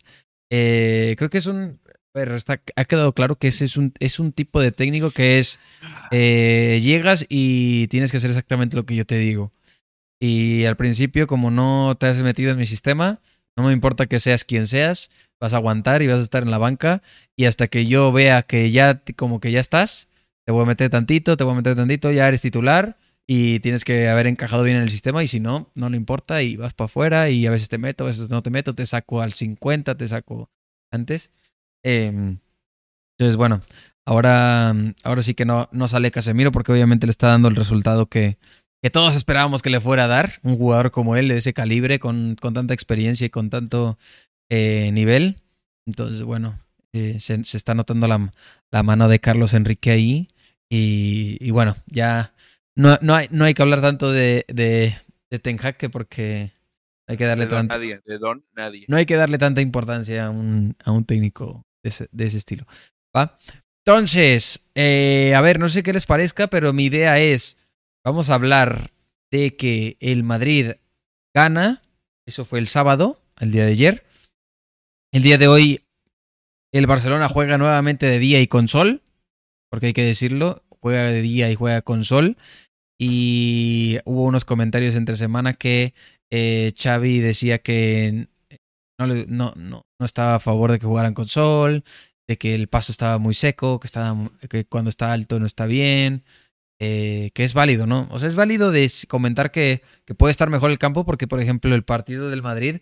eh, 0.50 1.14
creo 1.16 1.30
que 1.30 1.38
es 1.38 1.46
un. 1.46 1.80
Pero 2.12 2.36
ha 2.74 2.84
quedado 2.86 3.12
claro 3.12 3.36
que 3.36 3.46
ese 3.48 3.64
es 3.64 3.76
un, 3.76 3.92
es 4.00 4.18
un 4.18 4.32
tipo 4.32 4.60
de 4.60 4.72
técnico 4.72 5.12
que 5.12 5.38
es. 5.38 5.60
eh, 6.10 6.80
llegas 6.82 7.24
y 7.28 7.86
tienes 7.86 8.10
que 8.10 8.16
hacer 8.16 8.30
exactamente 8.30 8.74
lo 8.74 8.84
que 8.84 8.96
yo 8.96 9.06
te 9.06 9.16
digo. 9.18 9.52
Y 10.20 10.64
al 10.64 10.76
principio, 10.76 11.28
como 11.28 11.52
no 11.52 11.96
te 11.98 12.06
has 12.06 12.20
metido 12.22 12.50
en 12.50 12.58
mi 12.58 12.66
sistema, 12.66 13.20
no 13.56 13.64
me 13.64 13.72
importa 13.72 14.06
que 14.06 14.18
seas 14.18 14.44
quien 14.44 14.66
seas, 14.66 15.10
vas 15.40 15.54
a 15.54 15.58
aguantar 15.58 16.02
y 16.02 16.08
vas 16.08 16.18
a 16.18 16.24
estar 16.24 16.42
en 16.42 16.50
la 16.50 16.58
banca. 16.58 17.00
Y 17.36 17.44
hasta 17.44 17.68
que 17.68 17.86
yo 17.86 18.10
vea 18.10 18.42
que 18.42 18.72
ya, 18.72 19.02
como 19.16 19.38
que 19.38 19.52
ya 19.52 19.60
estás, 19.60 20.08
te 20.44 20.52
voy 20.52 20.64
a 20.64 20.66
meter 20.66 20.90
tantito, 20.90 21.36
te 21.36 21.44
voy 21.44 21.52
a 21.52 21.56
meter 21.56 21.76
tantito, 21.76 22.10
ya 22.10 22.26
eres 22.26 22.42
titular 22.42 22.98
y 23.32 23.60
tienes 23.60 23.84
que 23.84 24.08
haber 24.08 24.26
encajado 24.26 24.64
bien 24.64 24.78
en 24.78 24.82
el 24.82 24.90
sistema. 24.90 25.22
Y 25.22 25.28
si 25.28 25.38
no, 25.38 25.70
no 25.76 25.88
le 25.88 25.96
importa 25.96 26.42
y 26.42 26.56
vas 26.56 26.74
para 26.74 26.86
afuera 26.86 27.30
y 27.30 27.46
a 27.46 27.52
veces 27.52 27.68
te 27.68 27.78
meto, 27.78 28.02
a 28.02 28.08
veces 28.08 28.28
no 28.28 28.42
te 28.42 28.50
meto, 28.50 28.74
te 28.74 28.84
saco 28.84 29.20
al 29.22 29.34
50, 29.34 29.96
te 29.96 30.08
saco 30.08 30.50
antes. 30.90 31.30
Em, 31.84 32.38
entonces, 33.16 33.36
bueno, 33.36 33.60
ahora, 34.04 34.74
ahora 35.04 35.22
sí 35.22 35.34
que 35.34 35.44
no, 35.44 35.68
no 35.70 35.86
sale 35.86 36.10
Casemiro 36.10 36.50
porque 36.50 36.72
obviamente 36.72 37.06
le 37.06 37.12
está 37.12 37.28
dando 37.28 37.46
el 37.46 37.54
resultado 37.54 38.06
que, 38.06 38.36
que 38.82 38.90
todos 38.90 39.14
esperábamos 39.14 39.62
que 39.62 39.70
le 39.70 39.80
fuera 39.80 40.06
a 40.06 40.08
dar. 40.08 40.40
Un 40.42 40.56
jugador 40.56 40.90
como 40.90 41.14
él, 41.14 41.28
de 41.28 41.36
ese 41.36 41.52
calibre, 41.52 42.00
con, 42.00 42.34
con 42.34 42.52
tanta 42.52 42.74
experiencia 42.74 43.28
y 43.28 43.30
con 43.30 43.48
tanto 43.48 43.96
eh, 44.48 44.90
nivel. 44.92 45.36
Entonces, 45.86 46.24
bueno, 46.24 46.58
eh, 46.92 47.20
se, 47.20 47.44
se 47.44 47.56
está 47.56 47.76
notando 47.76 48.08
la, 48.08 48.32
la 48.72 48.82
mano 48.82 49.08
de 49.08 49.20
Carlos 49.20 49.54
Enrique 49.54 49.92
ahí. 49.92 50.26
Y, 50.68 51.36
y 51.38 51.52
bueno, 51.52 51.76
ya 51.86 52.32
no, 52.76 52.98
no, 53.02 53.14
hay, 53.14 53.28
no 53.30 53.44
hay 53.44 53.54
que 53.54 53.62
hablar 53.62 53.80
tanto 53.80 54.10
de, 54.12 54.44
de, 54.48 54.96
de 55.30 55.38
Ten 55.38 55.58
Hag 55.62 55.76
que 55.76 55.90
porque 55.90 56.52
hay 57.06 57.16
que 57.16 57.24
darle 57.24 57.46
De 57.46 57.50
Don 57.50 57.58
tanto, 57.68 57.74
nadie, 57.74 58.00
de 58.04 58.18
Don 58.18 58.44
nadie. 58.54 58.84
no 58.88 58.96
hay 58.96 59.06
que 59.06 59.16
darle 59.16 59.38
tanta 59.38 59.60
importancia 59.60 60.26
a 60.26 60.30
un, 60.30 60.76
a 60.84 60.92
un 60.92 61.04
técnico 61.04 61.66
de 61.82 61.88
ese, 61.90 62.08
de 62.12 62.26
ese 62.26 62.38
estilo. 62.38 62.66
¿va? 63.16 63.38
Entonces, 63.84 64.68
eh, 64.74 65.34
a 65.34 65.40
ver, 65.40 65.58
no 65.58 65.68
sé 65.68 65.82
qué 65.82 65.92
les 65.92 66.06
parezca, 66.06 66.46
pero 66.48 66.72
mi 66.72 66.84
idea 66.84 67.18
es, 67.18 67.56
vamos 68.04 68.30
a 68.30 68.34
hablar 68.34 68.90
de 69.30 69.56
que 69.56 69.96
el 70.00 70.22
Madrid 70.22 70.72
gana, 71.34 71.82
eso 72.26 72.44
fue 72.44 72.58
el 72.58 72.66
sábado, 72.68 73.20
el 73.40 73.50
día 73.52 73.64
de 73.64 73.72
ayer. 73.72 74.04
El 75.12 75.22
día 75.22 75.38
de 75.38 75.48
hoy, 75.48 75.84
el 76.72 76.86
Barcelona 76.86 77.28
juega 77.28 77.58
nuevamente 77.58 78.06
de 78.06 78.18
día 78.18 78.40
y 78.40 78.46
con 78.46 78.68
sol, 78.68 79.02
porque 79.70 79.86
hay 79.86 79.92
que 79.92 80.04
decirlo, 80.04 80.62
juega 80.80 81.04
de 81.04 81.22
día 81.22 81.50
y 81.50 81.54
juega 81.54 81.82
con 81.82 82.04
sol. 82.04 82.36
Y 82.98 83.98
hubo 84.04 84.24
unos 84.24 84.44
comentarios 84.44 84.94
entre 84.94 85.16
semana 85.16 85.54
que 85.54 85.94
eh, 86.30 86.72
Xavi 86.76 87.20
decía 87.20 87.58
que 87.58 88.28
no, 88.98 89.54
no, 89.56 89.82
estaba 90.00 90.36
a 90.36 90.40
favor 90.40 90.72
de 90.72 90.78
que 90.78 90.86
jugaran 90.86 91.14
con 91.14 91.26
sol, 91.26 91.84
de 92.28 92.36
que 92.36 92.54
el 92.54 92.68
paso 92.68 92.92
estaba 92.92 93.18
muy 93.18 93.34
seco, 93.34 93.80
que, 93.80 93.86
estaba, 93.86 94.30
que 94.48 94.64
cuando 94.64 94.90
está 94.90 95.12
alto 95.12 95.40
no 95.40 95.46
está 95.46 95.66
bien, 95.66 96.24
eh, 96.78 97.30
que 97.34 97.44
es 97.44 97.54
válido, 97.54 97.86
¿no? 97.86 98.08
O 98.10 98.18
sea, 98.18 98.28
es 98.28 98.34
válido 98.34 98.70
de 98.70 98.90
comentar 99.08 99.50
que, 99.50 99.82
puede 100.18 100.30
estar 100.30 100.50
mejor 100.50 100.70
el 100.70 100.78
campo 100.78 101.04
porque, 101.04 101.26
por 101.26 101.40
ejemplo, 101.40 101.74
el 101.74 101.84
partido 101.84 102.30
del 102.30 102.42
Madrid, 102.42 102.80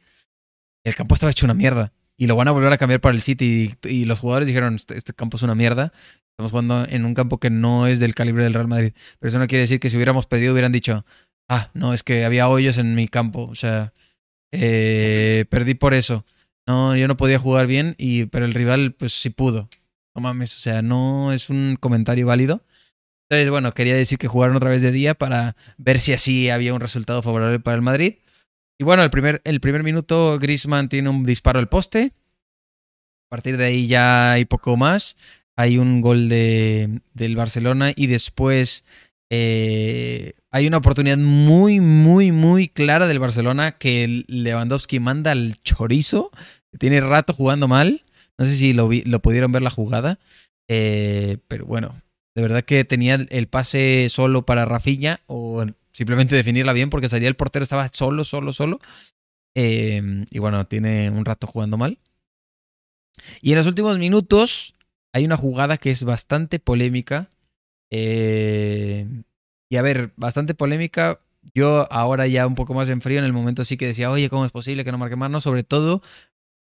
el 0.85 0.95
campo 0.95 1.15
estaba 1.15 1.31
hecho 1.31 1.47
una 1.47 1.55
mierda 1.55 1.93
y 2.17 2.27
lo 2.27 2.37
van 2.37 2.49
a 2.49 2.53
volver 2.53 2.73
a 2.73 2.79
cambiar 2.79 3.01
para 3.01 3.15
el 3.15 3.23
City 3.23 3.77
y, 3.85 3.89
y 3.89 4.05
los 4.05 4.19
jugadores 4.19 4.49
dijeron, 4.49 4.75
este, 4.75 4.97
este 4.97 5.13
campo 5.13 5.37
es 5.37 5.43
una 5.43 5.55
mierda. 5.55 5.93
Estamos 6.39 6.53
jugando 6.53 6.87
en 6.89 7.05
un 7.05 7.15
campo 7.15 7.39
que 7.39 7.51
no 7.51 7.89
es 7.89 7.99
del 7.99 8.15
calibre 8.15 8.45
del 8.45 8.55
Real 8.55 8.69
Madrid. 8.69 8.93
Pero 9.19 9.29
eso 9.29 9.41
no 9.41 9.49
quiere 9.49 9.63
decir 9.63 9.81
que 9.81 9.91
si 9.91 9.97
hubiéramos 9.97 10.27
pedido 10.27 10.53
hubieran 10.53 10.71
dicho, 10.71 11.05
ah, 11.49 11.69
no, 11.75 11.93
es 11.93 12.05
que 12.05 12.25
había 12.25 12.49
hoyos 12.49 12.79
en 12.79 12.95
mi 12.95 13.09
campo. 13.09 13.49
O 13.51 13.57
sea, 13.57 13.93
eh, 14.53 15.47
perdí 15.51 15.75
por 15.75 15.95
eso. 15.95 16.25
No, 16.65 16.95
yo 16.95 17.09
no 17.09 17.17
podía 17.17 17.41
jugar 17.41 17.67
bien, 17.67 17.97
y, 17.99 18.27
pero 18.27 18.45
el 18.45 18.55
rival 18.55 18.93
pues 18.93 19.21
sí 19.21 19.31
pudo. 19.31 19.69
No 20.15 20.23
mames, 20.23 20.57
o 20.57 20.61
sea, 20.61 20.81
no 20.81 21.33
es 21.33 21.51
un 21.51 21.77
comentario 21.81 22.29
válido. 22.29 22.63
Entonces, 23.29 23.51
bueno, 23.51 23.75
quería 23.75 23.97
decir 23.97 24.17
que 24.19 24.29
jugaron 24.29 24.55
otra 24.55 24.71
vez 24.71 24.81
de 24.81 24.93
día 24.93 25.15
para 25.15 25.57
ver 25.77 25.99
si 25.99 26.13
así 26.13 26.51
había 26.51 26.73
un 26.73 26.81
resultado 26.81 27.21
favorable 27.21 27.59
para 27.59 27.75
el 27.75 27.83
Madrid. 27.83 28.15
Y 28.79 28.85
bueno, 28.85 29.03
el 29.03 29.11
primer, 29.11 29.43
el 29.43 29.59
primer 29.59 29.83
minuto 29.83 30.39
Griezmann 30.39 30.89
tiene 30.89 31.09
un 31.09 31.25
disparo 31.25 31.59
al 31.59 31.69
poste. 31.69 32.13
A 33.27 33.29
partir 33.29 33.57
de 33.57 33.65
ahí 33.65 33.89
ya 33.89 34.31
hay 34.33 34.45
poco 34.45 34.77
más. 34.77 35.17
Hay 35.59 35.77
un 35.77 36.01
gol 36.01 36.29
de, 36.29 37.01
del 37.15 37.35
Barcelona 37.35 37.93
y 37.97 38.07
después 38.07 38.85
eh, 39.29 40.35
hay 40.53 40.69
una 40.69 40.77
oportunidad 40.77 41.19
muy, 41.19 41.81
muy, 41.81 42.31
muy 42.31 42.69
clara 42.69 43.09
del 43.09 43.19
Barcelona 43.19 43.73
que 43.73 44.23
Lewandowski 44.29 45.01
manda 45.01 45.33
al 45.33 45.57
chorizo. 45.63 46.31
Tiene 46.79 47.01
rato 47.01 47.33
jugando 47.33 47.67
mal. 47.67 48.05
No 48.39 48.45
sé 48.45 48.55
si 48.55 48.73
lo, 48.73 48.89
lo 49.05 49.21
pudieron 49.21 49.51
ver 49.51 49.63
la 49.63 49.71
jugada. 49.71 50.21
Eh, 50.69 51.39
pero 51.49 51.67
bueno, 51.67 52.01
de 52.37 52.43
verdad 52.43 52.63
que 52.63 52.85
tenía 52.85 53.15
el 53.15 53.49
pase 53.49 54.07
solo 54.11 54.47
para 54.47 54.65
Rafinha 54.65 55.23
o 55.27 55.67
simplemente 55.91 56.37
definirla 56.37 56.73
bien 56.73 56.89
porque 56.89 57.09
salía 57.09 57.27
el 57.27 57.35
portero, 57.35 57.65
estaba 57.65 57.89
solo, 57.89 58.23
solo, 58.23 58.53
solo. 58.53 58.79
Eh, 59.57 60.25
y 60.31 60.39
bueno, 60.39 60.69
tiene 60.69 61.11
un 61.11 61.25
rato 61.25 61.49
jugando 61.49 61.77
mal. 61.77 61.99
Y 63.43 63.51
en 63.51 63.57
los 63.59 63.67
últimos 63.67 63.99
minutos 63.99 64.77
hay 65.13 65.25
una 65.25 65.37
jugada 65.37 65.77
que 65.79 65.91
es 65.91 66.05
bastante 66.05 66.59
polémica. 66.59 67.29
Eh, 67.91 69.07
y 69.71 69.77
a 69.77 69.83
ver, 69.83 70.13
bastante 70.17 70.55
polémica. 70.55 71.21
Yo 71.55 71.91
ahora 71.93 72.27
ya 72.27 72.47
un 72.47 72.55
poco 72.55 72.75
más 72.75 72.89
en 72.89 73.01
frío, 73.01 73.19
en 73.19 73.25
el 73.25 73.33
momento 73.33 73.65
sí 73.65 73.77
que 73.77 73.87
decía, 73.87 74.11
oye, 74.11 74.29
¿cómo 74.29 74.45
es 74.45 74.53
posible 74.53 74.85
que 74.85 74.93
no 74.93 74.99
marque 74.99 75.17
más? 75.17 75.31
No, 75.31 75.41
sobre 75.41 75.63
todo 75.63 76.03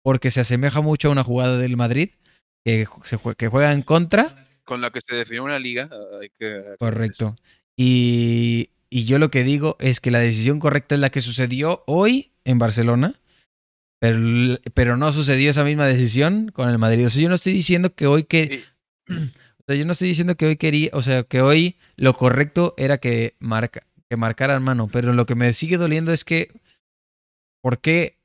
porque 0.02 0.30
se 0.30 0.40
asemeja 0.40 0.80
mucho 0.80 1.08
a 1.08 1.12
una 1.12 1.24
jugada 1.24 1.56
del 1.58 1.76
Madrid 1.76 2.10
que, 2.64 2.86
se 3.04 3.18
jue- 3.18 3.36
que 3.36 3.48
juega 3.48 3.72
en 3.72 3.82
contra. 3.82 4.44
Con 4.64 4.80
la 4.80 4.90
que 4.90 5.00
se 5.00 5.14
definió 5.14 5.44
una 5.44 5.58
liga, 5.58 5.88
ah, 5.90 6.18
hay 6.20 6.28
que. 6.30 6.62
Correcto. 6.78 7.36
Y, 7.76 8.70
y 8.88 9.04
yo 9.04 9.18
lo 9.18 9.30
que 9.30 9.42
digo 9.42 9.76
es 9.80 10.00
que 10.00 10.10
la 10.10 10.20
decisión 10.20 10.60
correcta 10.60 10.94
es 10.94 11.00
la 11.00 11.10
que 11.10 11.20
sucedió 11.20 11.82
hoy 11.86 12.32
en 12.44 12.58
Barcelona, 12.58 13.19
pero, 14.00 14.18
pero 14.74 14.96
no 14.96 15.12
sucedió 15.12 15.50
esa 15.50 15.62
misma 15.62 15.86
decisión 15.86 16.48
con 16.48 16.68
el 16.68 16.78
Madrid. 16.78 17.06
O 17.06 17.10
sea, 17.10 17.22
yo 17.22 17.28
no 17.28 17.34
estoy 17.36 17.52
diciendo 17.52 17.94
que 17.94 18.06
hoy 18.06 18.24
que... 18.24 18.64
Sí. 19.06 19.14
O 19.60 19.72
sea, 19.72 19.78
yo 19.78 19.86
no 19.86 19.92
estoy 19.92 20.08
diciendo 20.08 20.34
que 20.34 20.46
hoy 20.46 20.56
quería, 20.56 20.90
o 20.94 21.00
sea, 21.02 21.22
que 21.22 21.42
hoy 21.42 21.76
lo 21.94 22.12
correcto 22.12 22.74
era 22.76 22.98
que, 22.98 23.36
marca, 23.38 23.86
que 24.08 24.16
marcaran 24.16 24.64
mano, 24.64 24.88
pero 24.90 25.12
lo 25.12 25.26
que 25.26 25.36
me 25.36 25.52
sigue 25.52 25.76
doliendo 25.76 26.12
es 26.12 26.24
que, 26.24 26.60
¿por 27.62 27.78
qué, 27.78 28.18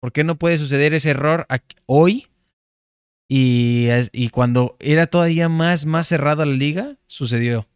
por 0.00 0.12
qué 0.12 0.24
no 0.24 0.36
puede 0.36 0.56
suceder 0.56 0.94
ese 0.94 1.10
error 1.10 1.44
aquí- 1.50 1.76
hoy? 1.84 2.28
Y, 3.28 3.88
y 4.12 4.30
cuando 4.30 4.76
era 4.80 5.06
todavía 5.06 5.50
más, 5.50 5.84
más 5.84 6.06
cerrada 6.06 6.46
la 6.46 6.54
liga, 6.54 6.96
sucedió. 7.06 7.68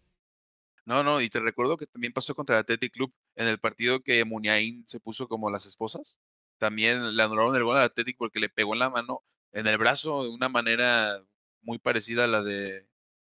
No, 0.86 1.03
no, 1.03 1.20
y 1.20 1.28
te 1.28 1.40
recuerdo 1.40 1.76
que 1.76 1.86
también 1.86 2.14
pasó 2.14 2.34
contra 2.34 2.57
el 2.57 2.61
Athletic 2.61 2.92
Club 2.92 3.12
en 3.36 3.48
el 3.48 3.59
partido 3.59 4.01
que 4.01 4.24
Muniain 4.24 4.84
se 4.86 4.98
puso 4.98 5.28
como 5.28 5.51
las 5.51 5.66
esposas. 5.66 6.18
También 6.61 7.16
le 7.16 7.22
anularon 7.22 7.56
el 7.56 7.64
gol 7.64 7.78
al 7.78 7.84
Athletic 7.84 8.18
porque 8.18 8.38
le 8.38 8.50
pegó 8.50 8.74
en 8.74 8.80
la 8.80 8.90
mano, 8.90 9.22
en 9.52 9.66
el 9.66 9.78
brazo, 9.78 10.24
de 10.24 10.28
una 10.28 10.50
manera 10.50 11.24
muy 11.62 11.78
parecida 11.78 12.24
a 12.24 12.26
la 12.26 12.42
de 12.42 12.86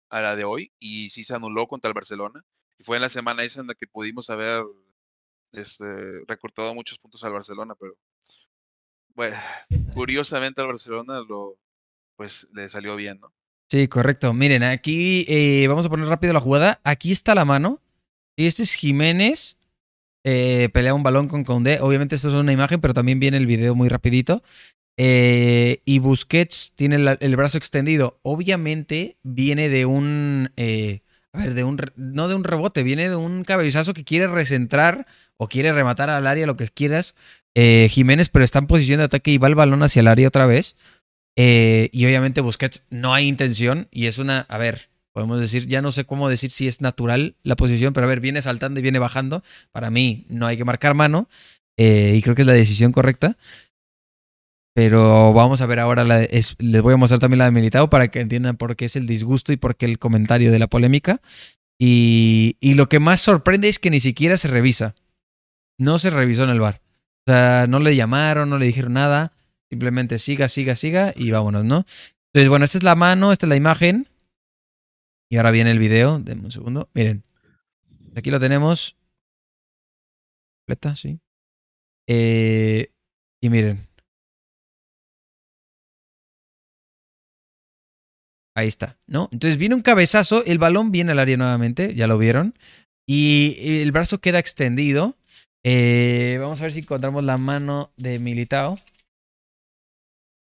a 0.09 0.21
la 0.21 0.35
de 0.35 0.43
hoy, 0.43 0.71
y 0.77 1.09
sí 1.09 1.23
se 1.23 1.33
anuló 1.33 1.65
contra 1.67 1.87
el 1.87 1.95
Barcelona. 1.95 2.45
Y 2.77 2.83
fue 2.83 2.97
en 2.97 3.01
la 3.01 3.09
semana 3.09 3.43
esa 3.43 3.61
en 3.61 3.67
la 3.67 3.75
que 3.75 3.87
pudimos 3.87 4.29
haber 4.29 4.63
este, 5.53 5.85
recortado 6.27 6.75
muchos 6.75 6.99
puntos 6.99 7.23
al 7.23 7.31
Barcelona, 7.31 7.73
pero 7.79 7.97
bueno, 9.15 9.37
curiosamente 9.93 10.61
al 10.61 10.67
Barcelona 10.67 11.21
lo 11.27 11.57
pues 12.15 12.47
le 12.53 12.69
salió 12.69 12.95
bien, 12.95 13.19
¿no? 13.21 13.33
Sí, 13.69 13.87
correcto. 13.87 14.33
Miren, 14.33 14.63
aquí 14.63 15.25
eh, 15.27 15.65
vamos 15.67 15.85
a 15.85 15.89
poner 15.89 16.07
rápido 16.07 16.33
la 16.33 16.41
jugada. 16.41 16.79
Aquí 16.83 17.11
está 17.11 17.33
la 17.33 17.45
mano. 17.45 17.81
Y 18.35 18.45
este 18.45 18.63
es 18.63 18.75
Jiménez. 18.75 19.57
Eh, 20.23 20.69
pelea 20.73 20.93
un 20.93 21.03
balón 21.03 21.27
con 21.27 21.43
Condé. 21.43 21.79
Obviamente 21.81 22.15
esto 22.15 22.29
es 22.29 22.33
una 22.33 22.53
imagen, 22.53 22.81
pero 22.81 22.93
también 22.93 23.19
viene 23.19 23.37
el 23.37 23.47
video 23.47 23.75
muy 23.75 23.89
rapidito. 23.89 24.43
Eh, 24.97 25.81
y 25.85 25.99
Busquets 25.99 26.73
tiene 26.75 26.95
el 27.19 27.35
brazo 27.35 27.57
extendido. 27.57 28.19
Obviamente 28.23 29.17
viene 29.23 29.69
de 29.69 29.85
un. 29.85 30.51
eh, 30.55 31.01
a 31.33 31.39
ver, 31.39 31.53
de 31.55 31.63
un. 31.63 31.79
No 31.95 32.27
de 32.27 32.35
un 32.35 32.43
rebote, 32.43 32.83
viene 32.83 33.09
de 33.09 33.15
un 33.15 33.43
cabezazo 33.43 33.93
que 33.93 34.03
quiere 34.03 34.27
recentrar 34.27 35.07
o 35.37 35.47
quiere 35.47 35.73
rematar 35.73 36.09
al 36.09 36.27
área, 36.27 36.45
lo 36.45 36.57
que 36.57 36.69
quieras. 36.69 37.15
eh, 37.55 37.87
Jiménez, 37.89 38.29
pero 38.29 38.45
está 38.45 38.59
en 38.59 38.67
posición 38.67 38.99
de 38.99 39.05
ataque 39.05 39.31
y 39.31 39.37
va 39.37 39.47
el 39.47 39.55
balón 39.55 39.83
hacia 39.83 40.01
el 40.01 40.07
área 40.07 40.27
otra 40.27 40.45
vez. 40.45 40.75
Eh, 41.35 41.89
y 41.91 42.05
obviamente 42.05 42.41
Busquets 42.41 42.85
no 42.91 43.13
hay 43.13 43.27
intención 43.27 43.87
y 43.91 44.05
es 44.05 44.19
una. 44.19 44.41
A 44.41 44.57
ver, 44.59 44.89
podemos 45.13 45.39
decir, 45.39 45.67
ya 45.67 45.81
no 45.81 45.91
sé 45.91 46.05
cómo 46.05 46.27
decir 46.27 46.51
si 46.51 46.67
es 46.67 46.81
natural 46.81 47.35
la 47.43 47.55
posición, 47.55 47.93
pero 47.93 48.05
a 48.05 48.09
ver, 48.09 48.19
viene 48.19 48.41
saltando 48.41 48.79
y 48.79 48.83
viene 48.83 48.99
bajando. 48.99 49.43
Para 49.71 49.89
mí 49.91 50.25
no 50.29 50.45
hay 50.47 50.57
que 50.57 50.65
marcar 50.65 50.93
mano 50.95 51.29
eh, 51.77 52.13
y 52.17 52.21
creo 52.21 52.35
que 52.35 52.41
es 52.41 52.47
la 52.47 52.53
decisión 52.53 52.91
correcta. 52.91 53.37
Pero 54.75 55.33
vamos 55.33 55.61
a 55.61 55.67
ver 55.67 55.79
ahora, 55.79 56.03
la, 56.03 56.23
es- 56.23 56.55
les 56.59 56.81
voy 56.81 56.93
a 56.95 56.97
mostrar 56.97 57.19
también 57.19 57.39
la 57.39 57.45
de 57.45 57.51
Militao 57.51 57.89
para 57.89 58.07
que 58.07 58.19
entiendan 58.21 58.57
por 58.57 58.75
qué 58.75 58.85
es 58.85 58.95
el 58.95 59.05
disgusto 59.05 59.51
y 59.53 59.57
por 59.57 59.75
qué 59.75 59.85
el 59.85 59.99
comentario 59.99 60.51
de 60.51 60.59
la 60.59 60.67
polémica. 60.67 61.21
Y, 61.79 62.57
y 62.59 62.73
lo 62.73 62.89
que 62.89 62.99
más 62.99 63.21
sorprende 63.21 63.67
es 63.69 63.77
que 63.77 63.91
ni 63.91 63.99
siquiera 63.99 64.35
se 64.37 64.47
revisa. 64.47 64.95
No 65.77 65.99
se 65.99 66.09
revisó 66.09 66.43
en 66.43 66.49
el 66.49 66.59
bar. 66.59 66.81
O 67.27 67.31
sea, 67.31 67.65
no 67.67 67.79
le 67.79 67.95
llamaron, 67.95 68.49
no 68.49 68.57
le 68.57 68.65
dijeron 68.65 68.93
nada. 68.93 69.31
Simplemente 69.69 70.17
siga, 70.17 70.49
siga, 70.49 70.75
siga 70.75 71.13
y 71.15 71.31
vámonos, 71.31 71.65
¿no? 71.65 71.85
Entonces, 72.33 72.49
bueno, 72.49 72.65
esta 72.65 72.77
es 72.79 72.83
la 72.83 72.95
mano, 72.95 73.31
esta 73.31 73.45
es 73.45 73.49
la 73.49 73.55
imagen. 73.55 74.07
Y 75.33 75.37
ahora 75.37 75.49
viene 75.49 75.71
el 75.71 75.79
video. 75.79 76.19
Denme 76.19 76.45
un 76.45 76.51
segundo. 76.51 76.91
Miren. 76.93 77.23
Aquí 78.15 78.29
lo 78.29 78.39
tenemos. 78.39 78.95
Completa, 80.59 80.93
sí. 80.93 81.19
Eh, 82.07 82.91
y 83.41 83.49
miren. 83.49 83.87
Ahí 88.55 88.67
está, 88.67 88.99
¿no? 89.07 89.27
Entonces 89.31 89.57
viene 89.57 89.73
un 89.73 89.81
cabezazo, 89.81 90.45
el 90.45 90.59
balón 90.59 90.91
viene 90.91 91.13
al 91.13 91.17
área 91.17 91.35
nuevamente, 91.35 91.95
ya 91.95 92.05
lo 92.05 92.19
vieron. 92.19 92.53
Y 93.07 93.55
el 93.81 93.91
brazo 93.91 94.19
queda 94.19 94.37
extendido. 94.37 95.17
Eh, 95.63 96.37
vamos 96.39 96.59
a 96.59 96.65
ver 96.65 96.73
si 96.73 96.81
encontramos 96.81 97.23
la 97.23 97.39
mano 97.39 97.91
de 97.97 98.19
Militao. 98.19 98.77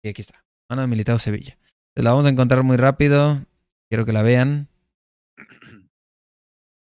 Y 0.04 0.10
aquí 0.10 0.22
está, 0.22 0.44
mano 0.70 0.82
de 0.82 0.90
Militao 0.90 1.20
Sevilla. 1.20 1.58
La 1.96 2.10
vamos 2.10 2.26
a 2.26 2.30
encontrar 2.30 2.64
muy 2.64 2.76
rápido. 2.76 3.46
Quiero 3.90 4.06
que 4.06 4.12
la 4.12 4.24
vean. 4.24 4.73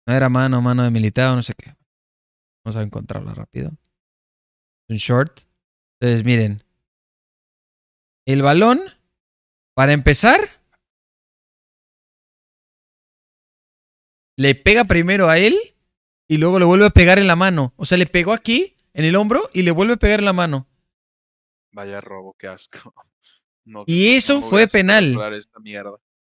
No 0.08 0.14
era 0.14 0.30
mano, 0.30 0.62
mano 0.62 0.84
de 0.84 0.92
Militao, 0.92 1.36
no 1.36 1.42
sé 1.42 1.54
qué. 1.56 1.76
Vamos 2.64 2.76
a 2.76 2.82
encontrarla 2.84 3.34
rápido. 3.34 3.72
Un 4.88 4.98
short. 4.98 5.42
Entonces, 6.00 6.24
miren. 6.24 6.64
El 8.28 8.42
balón, 8.42 8.82
para 9.76 9.94
empezar, 9.94 10.40
le 14.38 14.56
pega 14.56 14.84
primero 14.86 15.30
a 15.30 15.38
él 15.38 15.56
y 16.28 16.38
luego 16.38 16.60
le 16.60 16.66
vuelve 16.66 16.88
a 16.88 16.92
pegar 16.92 17.20
en 17.20 17.28
la 17.28 17.36
mano. 17.36 17.74
O 17.78 17.86
sea, 17.86 17.98
le 17.98 18.08
pegó 18.08 18.34
aquí, 18.34 18.76
en 18.94 19.06
el 19.06 19.16
hombro, 19.16 19.50
y 19.54 19.62
le 19.62 19.72
vuelve 19.72 19.94
a 19.94 19.98
pegar 19.98 20.20
en 20.20 20.26
la 20.26 20.34
mano. 20.34 20.68
Vaya 21.72 22.02
robo, 22.02 22.36
qué 22.38 22.48
asco. 22.48 22.94
No, 23.68 23.84
Y 23.88 24.10
eso 24.14 24.44
fue 24.44 24.68
penal. 24.68 25.18
esta. 25.34 25.60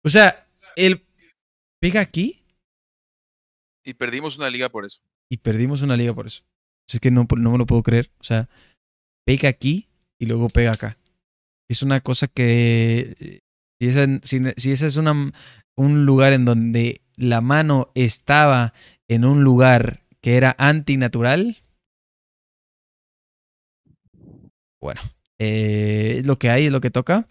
O 0.02 0.08
sea, 0.08 0.48
él 0.74 1.05
pega 1.80 2.00
aquí 2.00 2.42
Y 3.84 3.94
perdimos 3.94 4.36
una 4.38 4.50
liga 4.50 4.68
por 4.68 4.84
eso. 4.84 5.00
y 5.30 5.36
perdimos 5.38 5.82
una 5.82 5.96
liga 5.96 6.14
por 6.14 6.26
eso. 6.26 6.44
Es 6.88 7.00
que 7.00 7.10
no, 7.10 7.26
no 7.36 7.50
me 7.50 7.58
lo 7.58 7.66
puedo 7.66 7.82
creer. 7.82 8.10
O 8.20 8.24
sea, 8.24 8.48
pega 9.24 9.48
aquí 9.48 9.88
y 10.20 10.26
luego 10.26 10.48
pega 10.48 10.72
acá. 10.72 10.98
Es 11.68 11.82
una 11.82 12.00
cosa 12.00 12.28
que. 12.28 13.42
Si 13.80 13.88
esa, 13.88 14.06
si, 14.22 14.38
si 14.56 14.70
ese 14.72 14.86
es 14.86 14.96
una, 14.96 15.32
un 15.76 16.06
lugar 16.06 16.32
en 16.32 16.44
donde 16.44 17.02
la 17.16 17.40
mano 17.40 17.90
estaba 17.94 18.72
en 19.08 19.24
un 19.24 19.42
lugar 19.42 20.04
que 20.20 20.36
era 20.36 20.54
antinatural. 20.58 21.56
Bueno, 24.80 25.00
eh, 25.38 26.18
es 26.18 26.26
lo 26.26 26.36
que 26.36 26.50
hay, 26.50 26.66
es 26.66 26.72
lo 26.72 26.80
que 26.80 26.90
toca. 26.90 27.26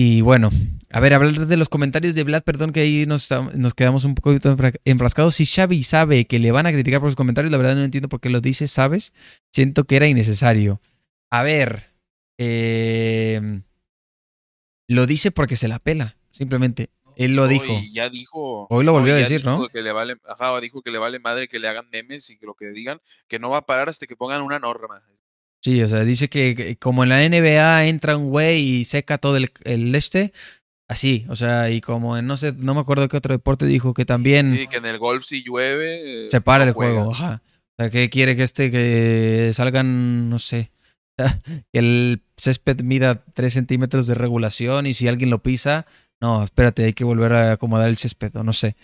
Y 0.00 0.20
bueno, 0.20 0.50
a 0.90 1.00
ver, 1.00 1.12
hablar 1.12 1.48
de 1.48 1.56
los 1.56 1.68
comentarios 1.68 2.14
de 2.14 2.22
Vlad, 2.22 2.44
perdón 2.44 2.70
que 2.70 2.78
ahí 2.78 3.04
nos, 3.04 3.28
nos 3.54 3.74
quedamos 3.74 4.04
un 4.04 4.14
poquito 4.14 4.56
enfra- 4.56 4.78
enfrascados. 4.84 5.34
Si 5.34 5.44
Xavi 5.44 5.82
sabe 5.82 6.24
que 6.26 6.38
le 6.38 6.52
van 6.52 6.66
a 6.66 6.72
criticar 6.72 7.00
por 7.00 7.10
sus 7.10 7.16
comentarios, 7.16 7.50
la 7.50 7.58
verdad 7.58 7.74
no 7.74 7.82
entiendo 7.82 8.08
por 8.08 8.20
qué 8.20 8.30
lo 8.30 8.40
dice, 8.40 8.68
¿sabes? 8.68 9.12
Siento 9.50 9.82
que 9.82 9.96
era 9.96 10.06
innecesario. 10.06 10.80
A 11.30 11.42
ver, 11.42 11.90
eh, 12.38 13.60
lo 14.86 15.06
dice 15.06 15.32
porque 15.32 15.56
se 15.56 15.66
la 15.66 15.80
pela, 15.80 16.16
simplemente. 16.30 16.90
Él 17.16 17.34
lo 17.34 17.48
dijo. 17.48 17.64
Y 17.66 17.92
ya 17.92 18.08
dijo. 18.08 18.68
Hoy 18.70 18.84
lo 18.84 18.92
volvió 18.92 19.14
a 19.14 19.16
decir, 19.16 19.44
¿no? 19.44 19.68
Que 19.68 19.82
le 19.82 19.90
vale, 19.90 20.14
ajá, 20.28 20.60
dijo 20.60 20.80
que 20.80 20.92
le 20.92 20.98
vale 20.98 21.18
madre 21.18 21.48
que 21.48 21.58
le 21.58 21.66
hagan 21.66 21.90
memes 21.90 22.30
y 22.30 22.38
que 22.38 22.46
lo 22.46 22.54
que 22.54 22.68
digan, 22.68 23.00
que 23.26 23.40
no 23.40 23.50
va 23.50 23.58
a 23.58 23.66
parar 23.66 23.88
hasta 23.88 24.06
que 24.06 24.14
pongan 24.14 24.42
una 24.42 24.60
norma. 24.60 25.02
Sí, 25.62 25.82
o 25.82 25.88
sea, 25.88 26.04
dice 26.04 26.28
que, 26.28 26.76
como 26.78 27.02
en 27.02 27.08
la 27.08 27.28
NBA 27.28 27.86
entra 27.86 28.16
un 28.16 28.30
güey 28.30 28.60
y 28.62 28.84
seca 28.84 29.18
todo 29.18 29.36
el, 29.36 29.50
el 29.64 29.94
este, 29.94 30.32
así, 30.88 31.26
o 31.28 31.36
sea, 31.36 31.70
y 31.70 31.80
como 31.80 32.16
en 32.16 32.26
no 32.26 32.36
sé, 32.36 32.52
no 32.52 32.74
me 32.74 32.80
acuerdo 32.80 33.08
qué 33.08 33.16
otro 33.16 33.34
deporte 33.34 33.66
dijo 33.66 33.92
que 33.92 34.04
también 34.04 34.56
Sí, 34.56 34.66
que 34.68 34.76
en 34.76 34.86
el 34.86 34.98
golf 34.98 35.24
si 35.24 35.42
llueve. 35.42 36.26
eh, 36.26 36.30
se 36.30 36.40
para 36.40 36.64
no 36.64 36.68
el 36.70 36.74
juego, 36.74 37.04
juegas. 37.06 37.20
ajá. 37.20 37.42
O 37.78 37.82
sea, 37.82 37.90
que 37.90 38.08
quiere 38.10 38.36
que 38.36 38.42
este, 38.44 38.70
que 38.70 39.50
salgan, 39.52 40.28
no 40.30 40.38
sé, 40.38 40.70
que 41.72 41.78
el 41.78 42.22
césped 42.36 42.80
mida 42.82 43.24
3 43.34 43.52
centímetros 43.52 44.06
de 44.06 44.14
regulación 44.14 44.86
y 44.86 44.94
si 44.94 45.08
alguien 45.08 45.30
lo 45.30 45.42
pisa, 45.42 45.86
no, 46.20 46.42
espérate, 46.44 46.84
hay 46.84 46.92
que 46.92 47.04
volver 47.04 47.32
a 47.32 47.52
acomodar 47.52 47.88
el 47.88 47.96
césped, 47.96 48.34
o 48.36 48.42
no 48.44 48.52
sé. 48.52 48.76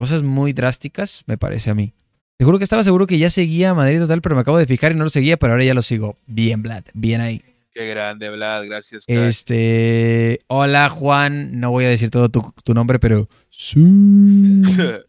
Cosas 0.00 0.22
muy 0.22 0.52
drásticas, 0.52 1.24
me 1.26 1.38
parece 1.38 1.70
a 1.70 1.74
mí. 1.74 1.92
Te 2.38 2.44
juro 2.44 2.58
que 2.58 2.64
estaba 2.64 2.84
seguro 2.84 3.06
que 3.08 3.18
ya 3.18 3.30
seguía 3.30 3.70
a 3.70 3.74
Madrid 3.74 3.98
total, 3.98 4.22
pero 4.22 4.36
me 4.36 4.42
acabo 4.42 4.58
de 4.58 4.66
fijar 4.66 4.92
y 4.92 4.94
no 4.94 5.02
lo 5.02 5.10
seguía, 5.10 5.36
pero 5.38 5.52
ahora 5.54 5.64
ya 5.64 5.74
lo 5.74 5.82
sigo. 5.82 6.16
Bien, 6.26 6.62
Vlad, 6.62 6.84
bien 6.94 7.20
ahí. 7.20 7.42
Qué 7.72 7.88
grande, 7.88 8.30
Vlad, 8.30 8.64
gracias. 8.66 9.04
Este. 9.08 10.38
Hola, 10.46 10.88
Juan. 10.88 11.58
No 11.58 11.72
voy 11.72 11.84
a 11.86 11.88
decir 11.88 12.10
todo 12.10 12.28
tu, 12.28 12.52
tu 12.64 12.74
nombre, 12.74 12.98
pero. 12.98 13.28
Sí. 13.50 13.80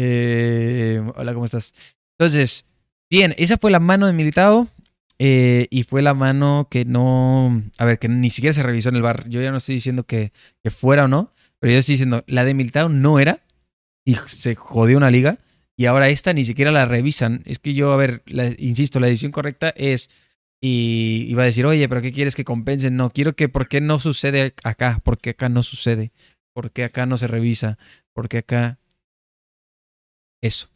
Eh, 0.00 1.02
hola, 1.16 1.34
¿cómo 1.34 1.44
estás? 1.44 1.74
Entonces, 2.16 2.64
bien, 3.10 3.34
esa 3.36 3.56
fue 3.56 3.72
la 3.72 3.80
mano 3.80 4.06
de 4.06 4.12
Militao. 4.12 4.68
eh, 5.18 5.66
y 5.70 5.82
fue 5.82 6.02
la 6.02 6.14
mano 6.14 6.68
que 6.70 6.84
no. 6.84 7.64
A 7.78 7.84
ver, 7.84 7.98
que 7.98 8.08
ni 8.08 8.30
siquiera 8.30 8.52
se 8.52 8.62
revisó 8.62 8.90
en 8.90 8.94
el 8.94 9.02
bar. 9.02 9.28
Yo 9.28 9.42
ya 9.42 9.50
no 9.50 9.56
estoy 9.56 9.74
diciendo 9.74 10.04
que, 10.04 10.32
que 10.62 10.70
fuera 10.70 11.06
o 11.06 11.08
no. 11.08 11.32
Pero 11.58 11.72
yo 11.72 11.80
estoy 11.80 11.94
diciendo, 11.94 12.22
la 12.28 12.44
de 12.44 12.54
Militao 12.54 12.88
no 12.88 13.18
era. 13.18 13.40
Y 14.04 14.14
se 14.26 14.54
jodió 14.54 14.96
una 14.98 15.10
liga. 15.10 15.38
Y 15.78 15.86
ahora 15.86 16.08
esta 16.08 16.32
ni 16.32 16.44
siquiera 16.44 16.72
la 16.72 16.86
revisan. 16.86 17.42
Es 17.46 17.60
que 17.60 17.72
yo, 17.72 17.92
a 17.92 17.96
ver, 17.96 18.24
insisto, 18.58 18.98
la 18.98 19.06
decisión 19.06 19.30
correcta 19.30 19.72
es. 19.76 20.10
Y 20.60 21.26
iba 21.28 21.44
a 21.44 21.46
decir, 21.46 21.64
oye, 21.66 21.88
pero 21.88 22.02
¿qué 22.02 22.12
quieres 22.12 22.34
que 22.34 22.42
compensen? 22.42 22.96
No, 22.96 23.10
quiero 23.10 23.34
que, 23.36 23.48
¿por 23.48 23.68
qué 23.68 23.80
no 23.80 24.00
sucede 24.00 24.54
acá? 24.64 25.00
¿Por 25.04 25.18
qué 25.18 25.30
acá 25.30 25.48
no 25.48 25.62
sucede? 25.62 26.10
¿Por 26.52 26.72
qué 26.72 26.82
acá 26.82 27.06
no 27.06 27.16
se 27.16 27.28
revisa? 27.28 27.78
¿Por 28.12 28.28
qué 28.28 28.38
acá? 28.38 28.80
Eso. 30.42 30.68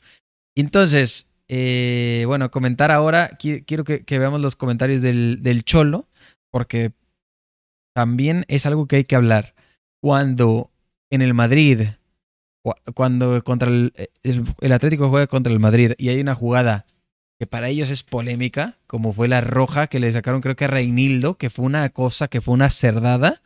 Entonces, 0.57 1.33
eh, 1.49 2.23
bueno, 2.29 2.53
comentar 2.53 2.93
ahora, 2.93 3.37
qui- 3.39 3.65
quiero 3.67 3.83
que, 3.83 4.05
veamos 4.09 4.41
los 4.41 4.55
comentarios 4.55 5.03
del, 5.03 5.65
Cholo, 5.65 6.09
porque 6.53 6.93
también 7.93 8.45
es 8.47 8.67
algo 8.67 8.87
que 8.87 8.97
hay 8.97 9.05
que 9.05 9.17
hablar. 9.17 9.57
Cuando 10.01 10.71
en 11.11 11.23
el 11.23 11.35
Madrid, 11.35 11.81
cuando 12.95 13.43
contra 13.45 13.69
el, 13.69 13.93
el, 14.23 14.45
el 14.61 14.73
Atlético 14.73 15.09
juega 15.11 15.27
contra 15.27 15.53
el 15.53 15.59
Madrid 15.59 15.93
y 15.99 16.09
hay 16.09 16.21
una 16.21 16.35
jugada 16.35 16.87
que 17.41 17.47
para 17.47 17.69
ellos 17.69 17.91
es 17.91 18.03
polémica, 18.05 18.79
como 18.87 19.13
fue 19.13 19.27
la 19.27 19.41
roja 19.41 19.89
que 19.89 19.99
le 19.99 20.13
sacaron 20.13 20.41
creo 20.41 20.55
que 20.55 20.67
a 20.67 20.69
Reinildo, 20.69 21.37
que 21.37 21.51
fue 21.51 21.65
una 21.65 21.89
cosa, 21.89 22.29
que 22.29 22.41
fue 22.41 22.55
una 22.55 22.71
cerdada. 22.71 23.43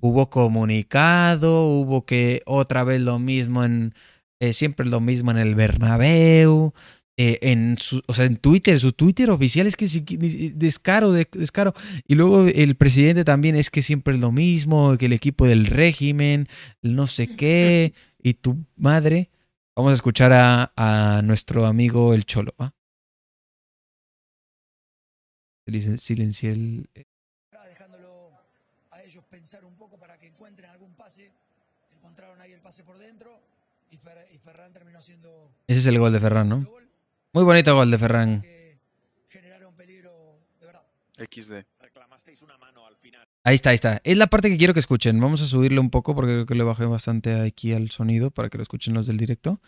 Hubo 0.00 0.28
comunicado, 0.28 1.64
hubo 1.66 2.04
que 2.04 2.42
otra 2.44 2.84
vez 2.84 3.00
lo 3.00 3.18
mismo 3.18 3.64
en, 3.64 3.94
eh, 4.40 4.52
siempre 4.52 4.84
lo 4.86 5.00
mismo 5.00 5.30
en 5.30 5.38
el 5.38 5.54
Bernabéu, 5.54 6.74
eh, 7.16 7.38
en 7.42 7.76
o 8.06 8.14
sea, 8.14 8.24
en 8.26 8.36
Twitter, 8.36 8.78
su 8.78 8.92
Twitter 8.92 9.30
oficial 9.30 9.66
es 9.66 9.76
que 9.76 9.86
sí, 9.86 10.04
ni- 10.18 10.50
descaro, 10.50 11.12
de- 11.12 11.28
descaro. 11.32 11.74
Y 12.06 12.14
luego 12.14 12.46
el 12.46 12.74
presidente 12.76 13.24
también 13.24 13.56
es 13.56 13.70
que 13.70 13.82
siempre 13.82 14.14
es 14.14 14.20
lo 14.20 14.32
mismo, 14.32 14.96
que 14.98 15.06
el 15.06 15.12
equipo 15.14 15.46
del 15.46 15.66
régimen, 15.66 16.48
no 16.82 17.06
sé 17.06 17.28
qué, 17.36 17.94
y 18.22 18.34
tu 18.34 18.56
madre. 18.76 19.30
Vamos 19.76 19.92
a 19.92 19.94
escuchar 19.94 20.32
a, 20.32 20.72
a 20.76 21.22
nuestro 21.22 21.66
amigo 21.66 22.12
el 22.14 22.24
Cholo, 22.24 22.52
¿va? 22.60 22.74
Silen- 25.66 25.98
Silencié 25.98 26.52
el... 26.52 26.88
Acá 27.52 27.64
dejándolo 27.66 28.30
a 28.90 29.02
ellos 29.02 29.24
pensar 29.30 29.64
un 29.64 29.74
poco 29.76 29.96
para 29.98 30.18
que 30.18 30.26
encuentren 30.26 30.70
algún 30.70 30.92
pase. 30.94 31.30
Encontraron 31.96 32.40
ahí 32.40 32.52
el 32.52 32.60
pase 32.60 32.82
por 32.82 32.98
dentro 32.98 33.38
y, 33.90 33.96
Fer- 33.96 34.26
y 34.32 34.38
Ferran 34.38 34.72
terminó 34.72 34.98
haciendo 34.98 35.50
Ese 35.66 35.78
es 35.80 35.86
el 35.86 35.98
gol 35.98 36.12
de 36.12 36.20
Ferran, 36.20 36.48
¿no? 36.48 36.66
Muy 37.32 37.44
bonito 37.44 37.74
gol 37.74 37.90
de 37.90 37.98
Ferran. 37.98 38.42
generaron 39.28 39.74
peligro 39.74 40.10
de 40.60 40.66
verdad. 40.66 40.82
XD. 41.18 41.64
Ahí 43.44 43.54
está, 43.54 43.70
ahí 43.70 43.74
está. 43.74 44.00
Es 44.04 44.16
la 44.16 44.26
parte 44.26 44.50
que 44.50 44.58
quiero 44.58 44.74
que 44.74 44.80
escuchen. 44.80 45.18
Vamos 45.20 45.40
a 45.42 45.46
subirle 45.46 45.80
un 45.80 45.90
poco 45.90 46.14
porque 46.14 46.32
creo 46.32 46.46
que 46.46 46.54
le 46.54 46.62
bajé 46.64 46.84
bastante 46.84 47.40
aquí 47.40 47.72
al 47.72 47.90
sonido 47.90 48.30
para 48.30 48.48
que 48.50 48.58
lo 48.58 48.62
escuchen 48.62 48.92
los 48.94 49.06
del 49.06 49.16
directo. 49.16 49.60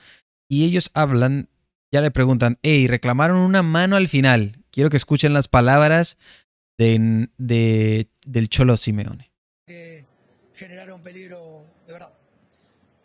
Y 0.48 0.64
ellos 0.66 0.90
hablan, 0.92 1.48
ya 1.90 2.02
le 2.02 2.10
preguntan, 2.10 2.58
hey, 2.62 2.86
reclamaron 2.86 3.38
una 3.38 3.62
mano 3.62 3.96
al 3.96 4.08
final. 4.08 4.58
Quiero 4.70 4.90
que 4.90 4.98
escuchen 4.98 5.32
las 5.32 5.48
palabras 5.48 6.18
de, 6.78 7.28
de- 7.38 8.08
del 8.26 8.48
Cholo 8.50 8.76
Simeone. 8.76 9.32
que 9.66 10.04
generaron 10.54 11.00
peligro 11.02 11.64
de 11.86 11.92
verdad. 11.94 12.12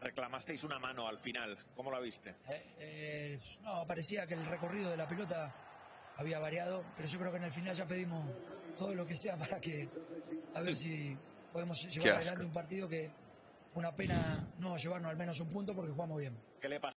Reclamasteis 0.01 0.63
una 0.65 0.80
mano 0.80 1.07
al 1.07 1.18
final. 1.18 1.57
¿Cómo 1.76 1.91
la 1.91 1.99
viste? 2.01 2.32
Eh, 2.49 2.63
eh, 2.80 3.39
no, 3.63 3.86
parecía 3.88 4.28
que 4.28 4.34
el 4.34 4.45
recorrido 4.45 4.91
de 4.91 4.97
la 4.97 5.07
pelota 5.07 5.53
había 6.18 6.39
variado, 6.39 6.84
pero 6.97 7.07
yo 7.07 7.20
creo 7.20 7.32
que 7.32 7.38
en 7.38 7.43
el 7.45 7.51
final 7.51 7.76
ya 7.76 7.86
pedimos 7.88 8.24
todo 8.78 8.93
lo 8.93 9.05
que 9.05 9.15
sea 9.15 9.38
para 9.38 9.59
que 9.59 9.88
a 10.53 10.61
ver 10.61 10.75
si 10.75 11.17
podemos 11.51 11.82
llevar 11.82 12.17
adelante 12.17 12.45
un 12.45 12.53
partido 12.53 12.88
que 12.88 13.09
fue 13.73 13.80
una 13.80 13.95
pena 13.95 14.47
no 14.59 14.78
llevarnos 14.78 15.09
al 15.11 15.17
menos 15.17 15.39
un 15.39 15.49
punto 15.49 15.75
porque 15.75 15.91
jugamos 15.91 16.19
bien. 16.19 16.36
¿Qué 16.61 16.69
le 16.69 16.80
pasó? 16.80 16.95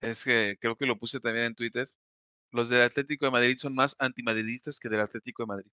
Es 0.00 0.22
que 0.22 0.56
creo 0.60 0.76
que 0.76 0.86
lo 0.86 0.98
puse 0.98 1.20
también 1.20 1.46
en 1.46 1.54
Twitter. 1.54 1.88
Los 2.52 2.68
del 2.68 2.82
Atlético 2.82 3.26
de 3.26 3.32
Madrid 3.32 3.58
son 3.58 3.74
más 3.74 3.96
antimadridistas 3.98 4.78
que 4.78 4.88
del 4.88 5.00
Atlético 5.00 5.42
de 5.42 5.48
Madrid. 5.48 5.70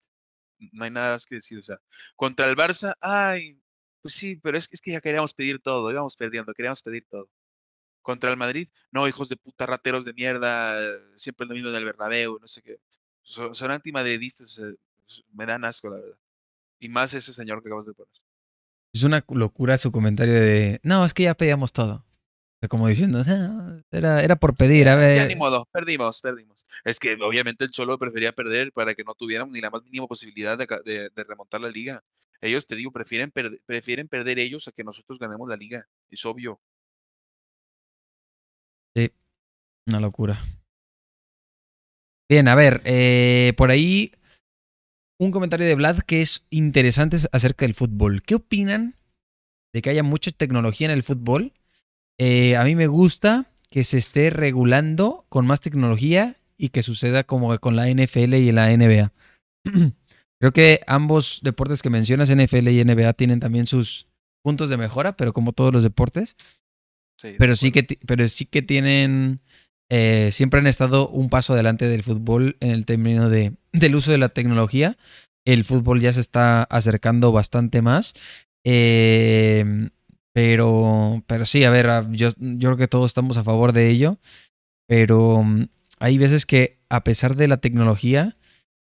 No 0.71 0.83
hay 0.83 0.91
nada 0.91 1.13
más 1.13 1.25
que 1.25 1.35
decir. 1.35 1.59
O 1.59 1.63
sea, 1.63 1.79
contra 2.15 2.47
el 2.49 2.55
Barça, 2.55 2.95
ay, 2.99 3.61
pues 4.01 4.15
sí, 4.15 4.35
pero 4.37 4.57
es, 4.57 4.67
que- 4.67 4.75
es 4.75 4.81
que 4.81 4.91
ya 4.91 5.01
queríamos 5.01 5.33
pedir 5.33 5.59
todo, 5.61 5.89
íbamos 5.91 6.15
perdiendo, 6.15 6.53
queríamos 6.53 6.81
pedir 6.81 7.05
todo. 7.07 7.29
Contra 8.01 8.29
el 8.31 8.37
Madrid, 8.37 8.67
no, 8.91 9.07
hijos 9.07 9.29
de 9.29 9.37
puta, 9.37 9.65
rateros 9.65 10.05
de 10.05 10.13
mierda, 10.13 10.79
siempre 11.15 11.47
lo 11.47 11.53
mismo 11.53 11.71
del 11.71 11.85
Bernabéu, 11.85 12.37
no 12.39 12.47
sé 12.47 12.61
qué. 12.61 12.77
Son, 13.25 13.55
son 13.55 13.71
antimadridistas, 13.71 14.61
me 15.33 15.45
dan 15.45 15.65
asco, 15.65 15.89
la 15.89 15.95
verdad. 15.97 16.17
Y 16.79 16.89
más 16.89 17.13
ese 17.13 17.33
señor 17.33 17.61
que 17.61 17.69
acabas 17.69 17.85
de 17.87 17.93
poner. 17.93 18.13
Es 18.93 19.03
una 19.03 19.25
locura 19.27 19.77
su 19.77 19.91
comentario 19.91 20.33
de, 20.35 20.79
no, 20.83 21.03
es 21.05 21.13
que 21.13 21.23
ya 21.23 21.33
pedíamos 21.33 21.73
todo. 21.73 22.05
Como 22.69 22.87
diciendo, 22.87 23.21
"Ah, 23.27 23.79
era, 23.91 24.23
era 24.23 24.35
por 24.37 24.55
pedir, 24.55 24.87
a 24.89 24.93
Ya 24.93 24.97
ver. 24.99 25.27
ni 25.27 25.35
modo, 25.35 25.67
perdimos, 25.71 26.21
perdimos. 26.21 26.65
Es 26.83 26.99
que 26.99 27.13
obviamente 27.21 27.63
el 27.65 27.71
Cholo 27.71 27.99
prefería 27.99 28.31
perder 28.31 28.71
para 28.71 28.95
que 28.95 29.03
no 29.03 29.13
tuvieran 29.13 29.51
ni 29.51 29.59
la 29.61 29.69
más 29.69 29.83
mínima 29.83 30.07
posibilidad 30.07 30.57
de, 30.57 30.65
de- 30.83 31.09
de 31.09 31.23
remontar 31.23 31.61
la 31.61 31.69
liga. 31.69 32.03
Ellos, 32.41 32.65
te 32.65 32.75
digo, 32.75 32.91
prefieren, 32.91 33.31
prefieren 33.65 34.07
perder 34.07 34.39
ellos 34.39 34.67
a 34.67 34.71
que 34.71 34.83
nosotros 34.83 35.19
ganemos 35.19 35.47
la 35.49 35.55
liga. 35.57 35.87
Es 36.09 36.25
obvio. 36.25 36.59
Una 39.87 39.99
locura. 39.99 40.41
Bien, 42.29 42.47
a 42.47 42.55
ver, 42.55 42.81
eh, 42.85 43.53
por 43.57 43.69
ahí 43.71 44.11
un 45.19 45.31
comentario 45.31 45.65
de 45.65 45.75
Vlad 45.75 45.99
que 45.99 46.21
es 46.21 46.45
interesante 46.49 47.17
acerca 47.31 47.65
del 47.65 47.75
fútbol. 47.75 48.21
¿Qué 48.21 48.35
opinan 48.35 48.95
de 49.73 49.81
que 49.81 49.89
haya 49.89 50.03
mucha 50.03 50.31
tecnología 50.31 50.85
en 50.85 50.91
el 50.91 51.03
fútbol? 51.03 51.53
Eh, 52.17 52.55
a 52.55 52.63
mí 52.63 52.75
me 52.75 52.87
gusta 52.87 53.51
que 53.69 53.83
se 53.83 53.97
esté 53.97 54.29
regulando 54.29 55.25
con 55.29 55.45
más 55.45 55.61
tecnología 55.61 56.37
y 56.57 56.69
que 56.69 56.83
suceda 56.83 57.23
como 57.23 57.57
con 57.59 57.75
la 57.75 57.89
NFL 57.89 58.35
y 58.35 58.51
la 58.51 58.75
NBA. 58.75 59.11
Creo 60.39 60.51
que 60.51 60.81
ambos 60.87 61.39
deportes 61.43 61.81
que 61.81 61.89
mencionas, 61.89 62.29
NFL 62.29 62.69
y 62.69 62.83
NBA, 62.83 63.13
tienen 63.13 63.39
también 63.39 63.67
sus 63.67 64.07
puntos 64.43 64.69
de 64.69 64.77
mejora, 64.77 65.17
pero 65.17 65.33
como 65.33 65.53
todos 65.53 65.73
los 65.73 65.83
deportes. 65.83 66.35
Sí, 67.17 67.35
Pero 67.39 67.55
sí 67.55 67.71
que, 67.71 67.83
pero 68.05 68.27
sí 68.27 68.45
que 68.45 68.61
tienen, 68.61 69.41
eh, 69.89 70.29
siempre 70.31 70.59
han 70.59 70.67
estado 70.67 71.07
un 71.09 71.29
paso 71.29 71.53
adelante 71.53 71.87
del 71.87 72.03
fútbol 72.03 72.57
en 72.59 72.71
el 72.71 72.85
término 72.85 73.29
de, 73.29 73.53
del 73.71 73.95
uso 73.95 74.11
de 74.11 74.17
la 74.17 74.29
tecnología. 74.29 74.97
El 75.45 75.63
fútbol 75.63 76.01
ya 76.01 76.11
se 76.11 76.21
está 76.21 76.63
acercando 76.63 77.31
bastante 77.31 77.81
más. 77.81 78.13
Eh, 78.63 79.89
pero, 80.33 81.23
pero 81.27 81.45
sí, 81.45 81.63
a 81.63 81.69
ver, 81.69 81.87
yo, 82.11 82.29
yo 82.37 82.69
creo 82.69 82.77
que 82.77 82.87
todos 82.87 83.11
estamos 83.11 83.37
a 83.37 83.43
favor 83.43 83.73
de 83.73 83.89
ello. 83.89 84.17
Pero 84.87 85.43
mm, 85.43 85.67
hay 85.99 86.17
veces 86.17 86.45
que 86.45 86.79
a 86.89 87.03
pesar 87.03 87.35
de 87.35 87.47
la 87.47 87.57
tecnología, 87.57 88.35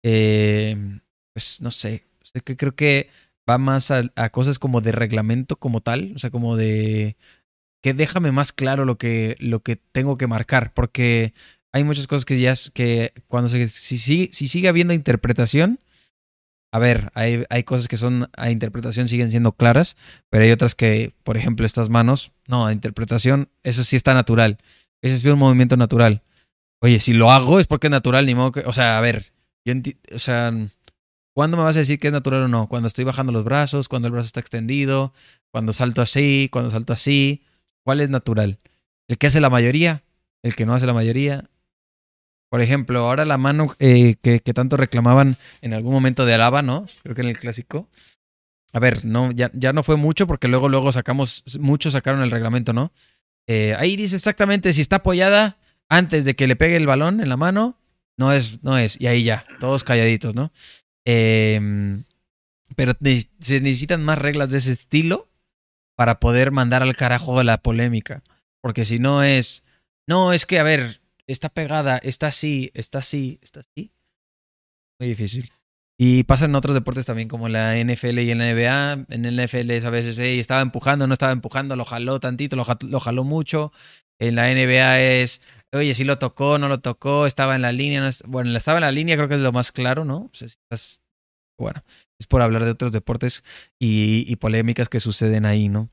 eh, 0.02 1.00
pues 1.32 1.60
no 1.60 1.70
sé, 1.70 2.04
que 2.44 2.56
creo 2.56 2.74
que 2.74 3.08
va 3.48 3.58
más 3.58 3.90
a 3.90 4.30
cosas 4.30 4.58
como 4.58 4.80
de 4.80 4.92
reglamento 4.92 5.56
como 5.56 5.80
tal, 5.80 6.12
o 6.14 6.18
sea, 6.18 6.30
como 6.30 6.56
de 6.56 7.16
que 7.82 7.94
déjame 7.94 8.32
más 8.32 8.52
claro 8.52 8.84
lo 8.84 8.98
que, 8.98 9.36
lo 9.38 9.60
que 9.60 9.76
tengo 9.76 10.18
que 10.18 10.26
marcar, 10.26 10.72
porque 10.74 11.34
hay 11.72 11.84
muchas 11.84 12.06
cosas 12.06 12.24
que 12.24 12.38
ya 12.40 12.52
es- 12.52 12.70
que 12.72 13.12
cuando 13.26 13.48
si, 13.48 13.68
sigue- 13.98 14.30
si 14.32 14.48
sigue 14.48 14.68
habiendo 14.68 14.94
interpretación, 14.94 15.78
a 16.72 16.78
ver, 16.78 17.10
hay, 17.14 17.44
hay 17.48 17.64
cosas 17.64 17.88
que 17.88 17.96
son 17.96 18.28
a 18.36 18.50
interpretación 18.50 19.08
siguen 19.08 19.30
siendo 19.30 19.52
claras, 19.52 19.96
pero 20.28 20.44
hay 20.44 20.50
otras 20.50 20.74
que, 20.74 21.14
por 21.22 21.36
ejemplo, 21.38 21.64
estas 21.64 21.88
manos, 21.88 22.32
no, 22.46 22.66
a 22.66 22.72
interpretación, 22.72 23.48
eso 23.62 23.84
sí 23.84 23.96
está 23.96 24.12
natural, 24.12 24.58
eso 25.00 25.18
sí 25.18 25.26
es 25.28 25.32
un 25.32 25.38
movimiento 25.38 25.76
natural. 25.76 26.22
Oye, 26.82 27.00
si 27.00 27.12
lo 27.14 27.30
hago 27.32 27.60
es 27.60 27.66
porque 27.66 27.88
es 27.88 27.90
natural, 27.92 28.26
ni 28.26 28.34
modo 28.34 28.52
que, 28.52 28.60
o 28.60 28.72
sea, 28.72 28.98
a 28.98 29.00
ver, 29.00 29.32
yo 29.64 29.74
o 30.14 30.18
sea, 30.18 30.52
¿cuándo 31.34 31.56
me 31.56 31.62
vas 31.62 31.76
a 31.76 31.80
decir 31.80 31.98
que 31.98 32.08
es 32.08 32.12
natural 32.12 32.42
o 32.44 32.48
no? 32.48 32.68
Cuando 32.68 32.88
estoy 32.88 33.04
bajando 33.04 33.32
los 33.32 33.44
brazos, 33.44 33.88
cuando 33.88 34.08
el 34.08 34.12
brazo 34.12 34.26
está 34.26 34.40
extendido, 34.40 35.14
cuando 35.50 35.72
salto 35.72 36.02
así, 36.02 36.48
cuando 36.52 36.70
salto 36.70 36.92
así. 36.92 37.42
¿Cuál 37.88 38.02
es 38.02 38.10
natural? 38.10 38.58
¿El 39.06 39.16
que 39.16 39.28
hace 39.28 39.40
la 39.40 39.48
mayoría? 39.48 40.02
¿El 40.42 40.54
que 40.54 40.66
no 40.66 40.74
hace 40.74 40.84
la 40.84 40.92
mayoría? 40.92 41.48
Por 42.50 42.60
ejemplo, 42.60 42.98
ahora 42.98 43.24
la 43.24 43.38
mano 43.38 43.74
eh, 43.78 44.16
que, 44.20 44.40
tanto 44.40 44.76
reclamaban 44.76 45.38
en 45.62 45.72
algún 45.72 45.94
momento 45.94 46.26
de 46.26 46.34
Alaba, 46.34 46.60
¿no? 46.60 46.84
Creo 47.02 47.14
que 47.14 47.22
en 47.22 47.28
el 47.28 47.38
clásico. 47.38 47.88
A 48.74 48.78
ver, 48.78 49.06
no, 49.06 49.30
ya, 49.32 49.50
ya 49.54 49.72
no 49.72 49.82
fue 49.82 49.96
mucho 49.96 50.26
porque 50.26 50.48
luego, 50.48 50.68
luego 50.68 50.92
sacamos, 50.92 51.44
muchos 51.60 51.94
sacaron 51.94 52.20
el 52.20 52.30
reglamento, 52.30 52.74
¿no? 52.74 52.92
Eh, 53.46 53.74
ahí 53.78 53.96
dice 53.96 54.16
exactamente 54.16 54.74
si 54.74 54.82
está 54.82 54.96
apoyada 54.96 55.56
antes 55.88 56.26
de 56.26 56.36
que 56.36 56.46
le 56.46 56.56
pegue 56.56 56.76
el 56.76 56.86
balón 56.86 57.22
en 57.22 57.30
la 57.30 57.38
mano, 57.38 57.78
no 58.18 58.34
es, 58.34 58.62
no 58.62 58.76
es. 58.76 59.00
Y 59.00 59.06
ahí 59.06 59.24
ya, 59.24 59.46
todos 59.60 59.82
calladitos, 59.82 60.34
¿no? 60.34 60.52
Eh, 61.06 62.02
pero 62.76 62.92
se 63.00 63.60
necesitan 63.60 64.04
más 64.04 64.18
reglas 64.18 64.50
de 64.50 64.58
ese 64.58 64.72
estilo 64.72 65.28
para 65.98 66.20
poder 66.20 66.52
mandar 66.52 66.82
al 66.84 66.94
carajo 66.94 67.42
la 67.42 67.58
polémica. 67.58 68.22
Porque 68.62 68.84
si 68.84 69.00
no 69.00 69.24
es, 69.24 69.64
no, 70.08 70.32
es 70.32 70.46
que, 70.46 70.60
a 70.60 70.62
ver, 70.62 71.00
está 71.26 71.48
pegada, 71.48 71.98
está 71.98 72.28
así, 72.28 72.70
está 72.72 72.98
así, 72.98 73.40
está 73.42 73.60
así. 73.60 73.90
Muy 75.00 75.08
difícil. 75.08 75.50
Y 76.00 76.22
pasa 76.22 76.44
en 76.44 76.54
otros 76.54 76.74
deportes 76.74 77.06
también, 77.06 77.26
como 77.28 77.48
la 77.48 77.76
NFL 77.76 78.22
y 78.22 78.30
en 78.30 78.38
la 78.38 78.48
NBA. 78.50 79.06
En 79.08 79.24
el 79.24 79.34
NFL 79.40 79.70
es 79.76 79.84
a 79.84 79.90
veces, 79.90 80.16
"Ey, 80.20 80.38
estaba 80.38 80.60
empujando, 80.60 81.08
no 81.08 81.12
estaba 81.14 81.32
empujando, 81.32 81.74
lo 81.74 81.84
jaló 81.84 82.20
tantito, 82.20 82.54
lo, 82.54 82.64
ja- 82.64 82.78
lo 82.88 83.00
jaló 83.00 83.24
mucho. 83.24 83.72
En 84.20 84.36
la 84.36 84.50
NBA 84.52 85.00
es, 85.00 85.40
oye, 85.72 85.94
si 85.94 86.04
lo 86.04 86.18
tocó, 86.18 86.58
no 86.58 86.68
lo 86.68 86.78
tocó, 86.78 87.26
estaba 87.26 87.56
en 87.56 87.62
la 87.62 87.72
línea. 87.72 88.00
No 88.00 88.10
bueno, 88.26 88.56
estaba 88.56 88.78
en 88.78 88.82
la 88.82 88.92
línea, 88.92 89.16
creo 89.16 89.28
que 89.28 89.34
es 89.34 89.40
lo 89.40 89.50
más 89.52 89.72
claro, 89.72 90.04
¿no? 90.04 90.30
Bueno, 91.58 91.82
es 92.18 92.26
por 92.26 92.42
hablar 92.42 92.64
de 92.64 92.70
otros 92.70 92.92
deportes 92.92 93.44
y, 93.78 94.24
y 94.26 94.36
polémicas 94.36 94.88
que 94.88 95.00
suceden 95.00 95.46
ahí, 95.46 95.68
¿no? 95.68 95.90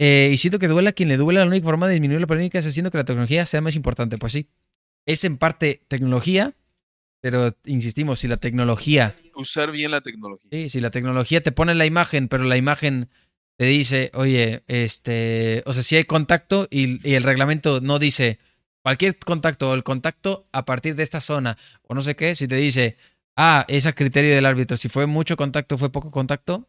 Eh, 0.00 0.30
y 0.32 0.36
siento 0.36 0.58
que 0.58 0.68
duela 0.68 0.90
a 0.90 0.92
quien 0.92 1.08
le 1.08 1.16
duela, 1.16 1.40
la 1.40 1.46
única 1.46 1.64
forma 1.64 1.86
de 1.86 1.94
disminuir 1.94 2.20
la 2.20 2.26
polémica 2.26 2.58
es 2.58 2.66
haciendo 2.66 2.90
que 2.90 2.98
la 2.98 3.04
tecnología 3.04 3.44
sea 3.46 3.60
más 3.60 3.74
importante. 3.74 4.16
Pues 4.18 4.32
sí, 4.32 4.48
es 5.06 5.24
en 5.24 5.38
parte 5.38 5.82
tecnología, 5.88 6.54
pero 7.20 7.50
insistimos, 7.64 8.20
si 8.20 8.28
la 8.28 8.36
tecnología, 8.36 9.16
Usar 9.34 9.72
bien 9.72 9.90
la 9.90 10.00
tecnología. 10.00 10.48
sí, 10.52 10.68
si 10.68 10.80
la 10.80 10.90
tecnología 10.90 11.42
te 11.42 11.52
pone 11.52 11.74
la 11.74 11.86
imagen, 11.86 12.28
pero 12.28 12.44
la 12.44 12.56
imagen 12.56 13.08
te 13.56 13.64
dice, 13.66 14.12
oye, 14.14 14.62
este, 14.68 15.62
o 15.66 15.72
sea, 15.72 15.82
si 15.82 15.96
hay 15.96 16.04
contacto 16.04 16.68
y, 16.70 17.08
y 17.08 17.14
el 17.14 17.24
reglamento 17.24 17.80
no 17.80 17.98
dice 17.98 18.38
cualquier 18.82 19.18
contacto 19.18 19.70
o 19.70 19.74
el 19.74 19.82
contacto 19.82 20.48
a 20.52 20.64
partir 20.64 20.94
de 20.94 21.02
esta 21.02 21.20
zona 21.20 21.58
o 21.82 21.94
no 21.94 22.02
sé 22.02 22.14
qué, 22.14 22.36
si 22.36 22.46
te 22.46 22.54
dice, 22.54 22.96
ah, 23.38 23.64
es 23.68 23.86
a 23.86 23.94
criterio 23.94 24.34
del 24.34 24.44
árbitro, 24.44 24.76
si 24.76 24.88
fue 24.88 25.06
mucho 25.06 25.36
contacto, 25.36 25.78
fue 25.78 25.90
poco 25.90 26.10
contacto, 26.10 26.68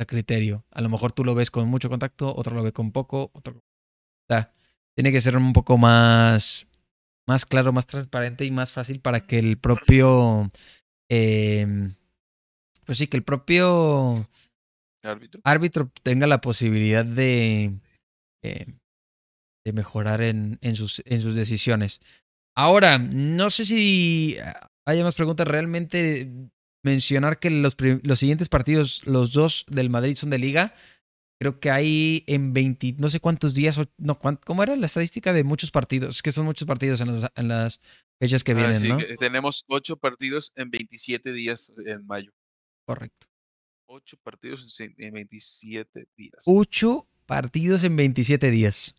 a 0.00 0.04
criterio. 0.06 0.64
A 0.70 0.80
lo 0.80 0.88
mejor 0.88 1.12
tú 1.12 1.24
lo 1.24 1.34
ves 1.34 1.50
con 1.50 1.68
mucho 1.68 1.88
contacto, 1.88 2.34
otro 2.34 2.56
lo 2.56 2.62
ve 2.62 2.72
con 2.72 2.90
poco, 2.90 3.30
otro. 3.34 3.54
O 3.58 4.34
sea, 4.34 4.52
tiene 4.96 5.12
que 5.12 5.20
ser 5.20 5.36
un 5.36 5.52
poco 5.52 5.76
más, 5.78 6.66
más 7.28 7.46
claro, 7.46 7.72
más 7.72 7.86
transparente 7.86 8.44
y 8.44 8.50
más 8.50 8.72
fácil 8.72 9.00
para 9.00 9.26
que 9.26 9.38
el 9.38 9.58
propio, 9.58 10.50
eh, 11.10 11.66
pues 12.84 12.98
sí, 12.98 13.06
que 13.06 13.18
el 13.18 13.22
propio 13.22 14.28
Árbitro. 15.02 15.40
árbitro 15.44 15.92
tenga 16.02 16.26
la 16.26 16.40
posibilidad 16.40 17.04
de, 17.04 17.78
eh, 18.42 18.66
de 19.64 19.72
mejorar 19.72 20.22
en, 20.22 20.58
en, 20.62 20.76
sus, 20.76 21.02
en 21.04 21.20
sus 21.20 21.34
decisiones. 21.34 22.00
Ahora, 22.56 22.98
no 22.98 23.50
sé 23.50 23.64
si 23.64 24.36
haya 24.86 25.04
más 25.04 25.14
preguntas. 25.14 25.46
Realmente 25.46 26.30
mencionar 26.84 27.38
que 27.38 27.50
los, 27.50 27.76
los 28.02 28.18
siguientes 28.18 28.48
partidos, 28.48 29.06
los 29.06 29.32
dos 29.32 29.66
del 29.68 29.90
Madrid 29.90 30.16
son 30.16 30.30
de 30.30 30.38
liga. 30.38 30.74
Creo 31.40 31.58
que 31.58 31.70
hay 31.72 32.22
en 32.28 32.52
20, 32.52 32.96
no 32.98 33.08
sé 33.08 33.18
cuántos 33.18 33.54
días, 33.54 33.80
no, 33.98 34.16
¿cómo 34.18 34.62
era 34.62 34.76
la 34.76 34.86
estadística 34.86 35.32
de 35.32 35.42
muchos 35.42 35.72
partidos? 35.72 36.16
Es 36.16 36.22
que 36.22 36.30
son 36.30 36.44
muchos 36.44 36.68
partidos 36.68 37.00
en 37.00 37.20
las, 37.20 37.32
en 37.34 37.48
las 37.48 37.80
fechas 38.20 38.44
que 38.44 38.52
Ah, 38.52 38.54
vienen, 38.54 38.80
sí, 38.80 38.88
¿no? 38.88 38.98
que 38.98 39.16
tenemos 39.16 39.64
ocho 39.66 39.96
partidos 39.96 40.52
en 40.54 40.70
27 40.70 41.32
días 41.32 41.72
en 41.84 42.06
mayo. 42.06 42.30
Correcto. 42.86 43.26
Ocho 43.88 44.16
partidos 44.22 44.80
en 44.80 44.94
en 44.98 45.14
27 45.14 46.06
días. 46.16 46.42
Ocho 46.46 47.08
partidos 47.26 47.82
en 47.82 47.96
27 47.96 48.50
días. 48.52 48.94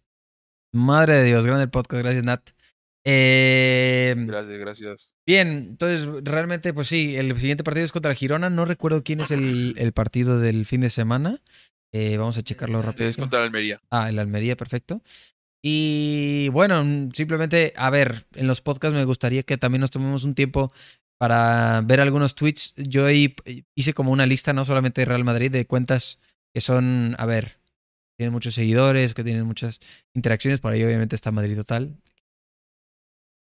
Madre 0.73 1.15
de 1.15 1.23
Dios, 1.25 1.45
grande 1.45 1.63
el 1.63 1.69
podcast, 1.69 2.03
gracias 2.03 2.25
Nat. 2.25 2.49
Eh, 3.05 4.15
Gracias, 4.17 4.59
gracias. 4.59 5.17
bien, 5.25 5.47
entonces 5.71 6.07
realmente, 6.23 6.73
pues 6.73 6.87
sí, 6.87 7.15
el 7.17 7.37
siguiente 7.37 7.63
partido 7.63 7.85
es 7.85 7.91
contra 7.91 8.11
el 8.11 8.17
Girona. 8.17 8.49
No 8.49 8.65
recuerdo 8.65 9.03
quién 9.03 9.19
es 9.19 9.31
el, 9.31 9.75
el 9.77 9.91
partido 9.91 10.39
del 10.39 10.65
fin 10.65 10.81
de 10.81 10.89
semana. 10.89 11.41
Eh, 11.91 12.17
vamos 12.17 12.37
a 12.37 12.43
checarlo 12.43 12.81
rápido. 12.81 13.09
Es 13.09 13.17
contra 13.17 13.39
la 13.39 13.45
Almería. 13.45 13.79
Ah, 13.91 14.09
el 14.09 14.19
Almería, 14.19 14.55
perfecto. 14.55 15.01
Y 15.61 16.49
bueno, 16.49 16.83
mm, 16.83 17.11
simplemente, 17.13 17.73
a 17.75 17.89
ver, 17.89 18.25
en 18.35 18.47
los 18.47 18.61
podcasts 18.61 18.95
me 18.95 19.05
gustaría 19.05 19.43
que 19.43 19.57
también 19.57 19.81
nos 19.81 19.91
tomemos 19.91 20.23
un 20.23 20.33
tiempo 20.35 20.71
para 21.19 21.81
ver 21.85 22.01
algunos 22.01 22.35
tweets. 22.35 22.73
Yo 22.77 23.05
ahí 23.05 23.35
hice 23.75 23.93
como 23.93 24.11
una 24.11 24.25
lista, 24.25 24.53
no 24.53 24.65
solamente 24.65 25.01
de 25.01 25.05
Real 25.05 25.23
Madrid, 25.23 25.51
de 25.51 25.65
cuentas 25.67 26.19
que 26.53 26.61
son, 26.61 27.15
a 27.17 27.25
ver, 27.25 27.57
tienen 28.17 28.33
muchos 28.33 28.53
seguidores, 28.55 29.13
que 29.13 29.23
tienen 29.23 29.45
muchas 29.45 29.79
interacciones. 30.13 30.59
Por 30.59 30.73
ahí 30.73 30.83
obviamente 30.83 31.15
está 31.15 31.31
Madrid 31.31 31.55
Total. 31.55 31.95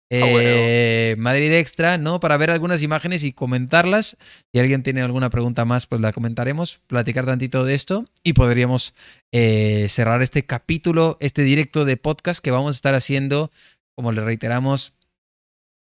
Eh, 0.10 1.16
Madrid 1.18 1.52
Extra, 1.54 1.98
¿no? 1.98 2.20
Para 2.20 2.38
ver 2.38 2.52
algunas 2.52 2.84
imágenes 2.84 3.24
y 3.24 3.34
comentarlas. 3.34 4.18
Si 4.54 4.60
alguien 4.60 4.84
tiene 4.84 5.02
alguna 5.02 5.30
pregunta 5.30 5.66
más, 5.66 5.88
pues 5.88 6.02
la 6.02 6.14
comentaremos, 6.14 6.82
platicar 6.88 7.26
tantito 7.26 7.64
de 7.66 7.76
esto 7.76 8.06
y 8.24 8.34
podríamos 8.34 8.94
eh, 9.32 9.88
cerrar 9.90 10.22
este 10.22 10.46
capítulo, 10.46 11.18
este 11.20 11.42
directo 11.42 11.86
de 11.86 11.98
podcast 11.98 12.44
que 12.44 12.52
vamos 12.52 12.76
a 12.76 12.78
estar 12.78 12.94
haciendo, 12.94 13.52
como 13.96 14.12
le 14.12 14.24
reiteramos, 14.24 14.94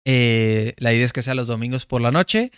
eh, 0.05 0.73
la 0.77 0.93
idea 0.93 1.05
es 1.05 1.13
que 1.13 1.21
sea 1.21 1.35
los 1.35 1.47
domingos 1.47 1.85
por 1.85 2.01
la 2.01 2.11
noche. 2.11 2.51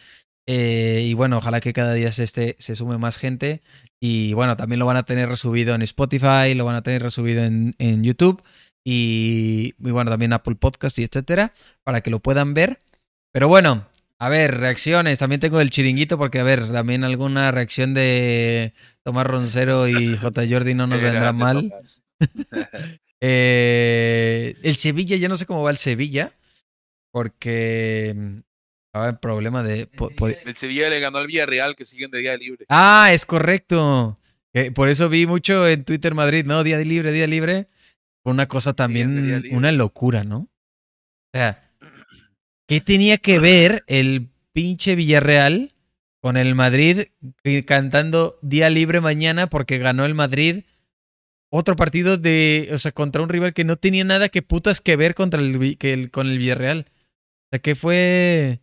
Y 0.49 1.13
bueno, 1.13 1.39
ojalá 1.39 1.59
que 1.59 1.73
cada 1.73 1.93
día 1.93 2.09
se, 2.13 2.23
esté, 2.23 2.55
se 2.57 2.77
sume 2.77 2.97
más 2.97 3.17
gente. 3.17 3.61
Y 3.99 4.31
bueno, 4.31 4.55
también 4.55 4.79
lo 4.79 4.85
van 4.85 4.95
a 4.95 5.03
tener 5.03 5.27
resubido 5.27 5.75
en 5.75 5.81
Spotify, 5.81 6.53
lo 6.55 6.63
van 6.63 6.77
a 6.77 6.83
tener 6.83 7.03
resubido 7.03 7.43
en, 7.43 7.75
en 7.79 8.01
YouTube 8.01 8.41
y, 8.89 9.75
y 9.77 9.91
bueno, 9.91 10.09
también 10.09 10.31
Apple 10.31 10.55
Podcast 10.55 10.97
y 10.97 11.03
etcétera, 11.03 11.51
para 11.83 11.99
que 11.99 12.09
lo 12.09 12.21
puedan 12.21 12.53
ver. 12.53 12.79
Pero 13.33 13.49
bueno, 13.49 13.85
a 14.17 14.29
ver, 14.29 14.59
reacciones. 14.59 15.19
También 15.19 15.41
tengo 15.41 15.59
el 15.59 15.71
chiringuito 15.71 16.17
porque, 16.17 16.39
a 16.39 16.43
ver, 16.43 16.71
también 16.71 17.03
alguna 17.03 17.51
reacción 17.51 17.93
de 17.93 18.73
Tomás 19.03 19.27
Roncero 19.27 19.89
y 19.89 20.15
J. 20.15 20.43
Jordi 20.49 20.73
no 20.73 20.87
nos 20.87 21.01
vendrá 21.01 21.33
mal. 21.33 21.71
Eh, 23.19 24.53
el 24.61 24.75
Sevilla, 24.75 25.15
yo 25.15 25.27
no 25.27 25.37
sé 25.37 25.47
cómo 25.47 25.63
va 25.63 25.71
el 25.71 25.77
Sevilla, 25.77 26.33
porque 27.09 28.13
mm, 28.15 28.37
estaba 28.85 29.09
en 29.09 29.17
problema 29.17 29.63
de... 29.63 29.89
El 30.45 30.55
Sevilla 30.55 30.87
le 30.91 30.99
ganó 30.99 31.17
al 31.17 31.25
Villarreal, 31.25 31.75
que 31.75 31.83
siguen 31.83 32.11
de 32.11 32.19
día 32.19 32.37
libre. 32.37 32.67
Ah, 32.69 33.09
es 33.11 33.25
correcto. 33.25 34.19
Eh, 34.53 34.69
por 34.69 34.87
eso 34.87 35.09
vi 35.09 35.25
mucho 35.25 35.67
en 35.67 35.83
Twitter 35.83 36.13
Madrid, 36.13 36.45
¿no? 36.45 36.63
Día 36.63 36.77
libre, 36.77 37.11
día 37.11 37.25
libre. 37.25 37.69
Fue 38.27 38.33
una 38.33 38.49
cosa 38.49 38.73
también, 38.73 39.45
una 39.53 39.71
locura, 39.71 40.25
¿no? 40.25 40.37
O 40.39 40.49
sea, 41.33 41.71
¿qué 42.67 42.81
tenía 42.81 43.17
que 43.19 43.39
ver 43.39 43.85
el 43.87 44.27
pinche 44.51 44.95
Villarreal 44.95 45.73
con 46.21 46.35
el 46.35 46.53
Madrid 46.53 47.03
cantando 47.65 48.37
día 48.41 48.69
libre 48.69 48.99
mañana 48.99 49.47
porque 49.47 49.77
ganó 49.77 50.03
el 50.03 50.13
Madrid? 50.13 50.65
Otro 51.49 51.77
partido 51.77 52.17
de, 52.17 52.67
o 52.73 52.77
sea, 52.77 52.91
contra 52.91 53.21
un 53.21 53.29
rival 53.29 53.53
que 53.53 53.63
no 53.63 53.77
tenía 53.77 54.03
nada 54.03 54.27
que 54.27 54.41
putas 54.41 54.81
que 54.81 54.97
ver 54.97 55.15
contra 55.15 55.39
el, 55.39 55.77
que 55.77 55.93
el- 55.93 56.11
con 56.11 56.27
el 56.27 56.37
Villarreal. 56.37 56.87
O 56.89 57.47
sea, 57.51 57.59
que 57.59 57.75
fue... 57.75 58.59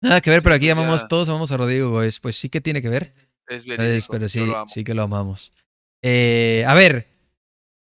Nada 0.00 0.20
que 0.20 0.30
ver, 0.30 0.38
Sí, 0.38 0.44
pero 0.44 0.54
aquí 0.54 0.66
pues 0.66 0.76
llamamos, 0.76 1.02
ya. 1.02 1.08
todos 1.08 1.28
amamos 1.30 1.50
a 1.50 1.56
Rodrigo 1.56 1.90
Góez. 1.90 2.20
Pues 2.20 2.36
sí 2.36 2.48
que 2.48 2.60
tiene 2.60 2.80
que 2.80 2.90
ver. 2.90 3.12
Es 3.48 3.64
Pues, 3.64 3.66
verídico, 3.66 4.12
pero 4.12 4.26
yo 4.26 4.28
sí, 4.28 4.52
sí 4.68 4.84
que 4.84 4.94
lo 4.94 5.02
amamos. 5.02 5.52
Eh, 6.00 6.64
a 6.68 6.74
ver, 6.74 7.08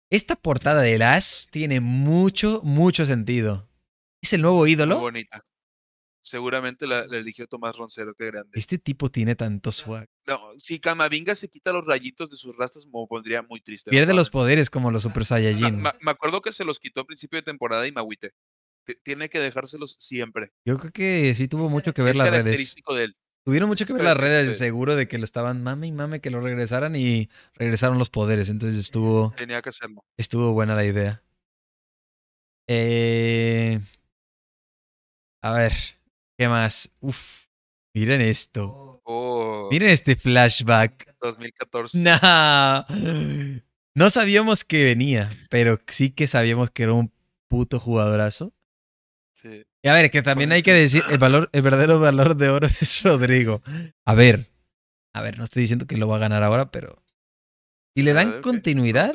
esta 0.09 0.35
portada 0.35 0.81
del 0.81 1.01
As 1.01 1.47
tiene 1.51 1.79
mucho, 1.79 2.61
mucho 2.63 3.05
sentido. 3.05 3.69
¿Es 4.21 4.33
el 4.33 4.41
nuevo 4.41 4.59
Muy 4.59 4.71
ídolo? 4.71 4.99
bonita. 4.99 5.45
Seguramente 6.23 6.87
la, 6.87 7.05
la 7.05 7.17
eligió 7.17 7.45
Tomás 7.45 7.77
Roncero, 7.77 8.15
qué 8.15 8.25
grande. 8.25 8.49
Este 8.55 8.79
tipo 8.79 9.11
tiene 9.11 9.35
tanto 9.35 9.71
swag. 9.71 10.07
No, 10.25 10.39
si 10.57 10.79
Camavinga 10.79 11.35
se 11.35 11.49
quita 11.49 11.71
los 11.71 11.85
rayitos 11.85 12.31
de 12.31 12.37
sus 12.37 12.57
rastas, 12.57 12.87
me 12.87 13.05
pondría 13.07 13.43
muy 13.43 13.61
triste. 13.61 13.91
Pierde 13.91 14.07
¿verdad? 14.07 14.17
los 14.21 14.31
poderes 14.31 14.71
como 14.71 14.89
los 14.89 15.03
Super 15.03 15.23
Saiyajin. 15.23 15.79
ma- 15.81 15.93
me 16.01 16.09
acuerdo 16.11 16.41
que 16.41 16.51
se 16.51 16.65
los 16.65 16.79
quitó 16.79 17.01
a 17.01 17.05
principio 17.05 17.37
de 17.37 17.43
temporada 17.43 17.85
y 17.87 17.91
me 17.91 17.99
agüité. 18.01 18.31
T- 18.85 18.99
Tiene 19.03 19.29
que 19.29 19.39
dejárselos 19.39 19.97
siempre. 19.99 20.51
Yo 20.65 20.79
creo 20.79 20.91
que 20.91 21.35
sí 21.35 21.47
tuvo 21.47 21.69
mucho 21.69 21.93
que 21.93 22.01
ver 22.01 22.13
es 22.13 22.17
las 22.17 22.29
redes. 22.31 22.43
característico 22.43 22.95
de 22.95 23.03
él. 23.03 23.15
Tuvieron 23.45 23.69
mucho 23.69 23.85
que 23.85 23.93
ver 23.93 24.01
las 24.03 24.17
redes, 24.17 24.57
seguro 24.57 24.95
de 24.95 25.07
que 25.07 25.19
lo 25.19 25.23
estaban 25.23 25.61
mame 25.61 25.85
y 25.85 25.91
mame 25.91 26.19
que 26.19 26.31
lo 26.31 26.41
regresaran 26.41 26.95
y 26.95 27.29
regresaron 27.53 27.99
los 27.99 28.09
poderes. 28.09 28.49
Entonces 28.49 28.79
estuvo, 28.79 29.33
Tenía 29.37 29.61
que 29.61 29.69
hacerlo. 29.69 30.03
estuvo 30.17 30.51
buena 30.51 30.73
la 30.73 30.83
idea. 30.83 31.21
Eh, 32.67 33.79
a 35.43 35.51
ver, 35.53 35.73
¿qué 36.39 36.47
más? 36.47 36.91
Uf, 37.01 37.45
miren 37.93 38.21
esto. 38.21 39.01
Oh, 39.03 39.69
Miren 39.71 39.91
este 39.91 40.15
flashback. 40.15 41.15
2014. 41.21 41.99
Nah. 41.99 42.83
No 43.93 44.09
sabíamos 44.09 44.65
que 44.65 44.83
venía, 44.83 45.29
pero 45.51 45.77
sí 45.87 46.09
que 46.09 46.25
sabíamos 46.25 46.71
que 46.71 46.83
era 46.83 46.93
un 46.93 47.13
puto 47.47 47.79
jugadorazo. 47.79 48.53
Sí. 49.33 49.63
Y 49.85 49.87
a 49.87 49.93
ver, 49.93 50.09
que 50.09 50.23
también 50.23 50.51
hay 50.51 50.63
que 50.63 50.73
decir, 50.73 51.03
el 51.11 51.19
valor, 51.19 51.47
el 51.51 51.61
verdadero 51.61 51.99
valor 51.99 52.35
de 52.35 52.49
oro 52.49 52.65
es 52.81 53.03
Rodrigo. 53.03 53.61
A 54.03 54.15
ver, 54.15 54.49
a 55.13 55.21
ver, 55.21 55.37
no 55.37 55.43
estoy 55.43 55.61
diciendo 55.61 55.85
que 55.85 55.95
lo 55.95 56.07
va 56.07 56.15
a 56.15 56.19
ganar 56.19 56.41
ahora, 56.41 56.71
pero 56.71 57.03
si 57.95 58.01
le 58.01 58.13
dan 58.13 58.41
continuidad, 58.41 59.13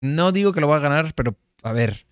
no 0.00 0.30
digo 0.30 0.52
que 0.52 0.60
lo 0.60 0.68
va 0.68 0.76
a 0.76 0.80
ganar, 0.80 1.12
pero 1.16 1.36
a 1.64 1.72
ver, 1.72 2.06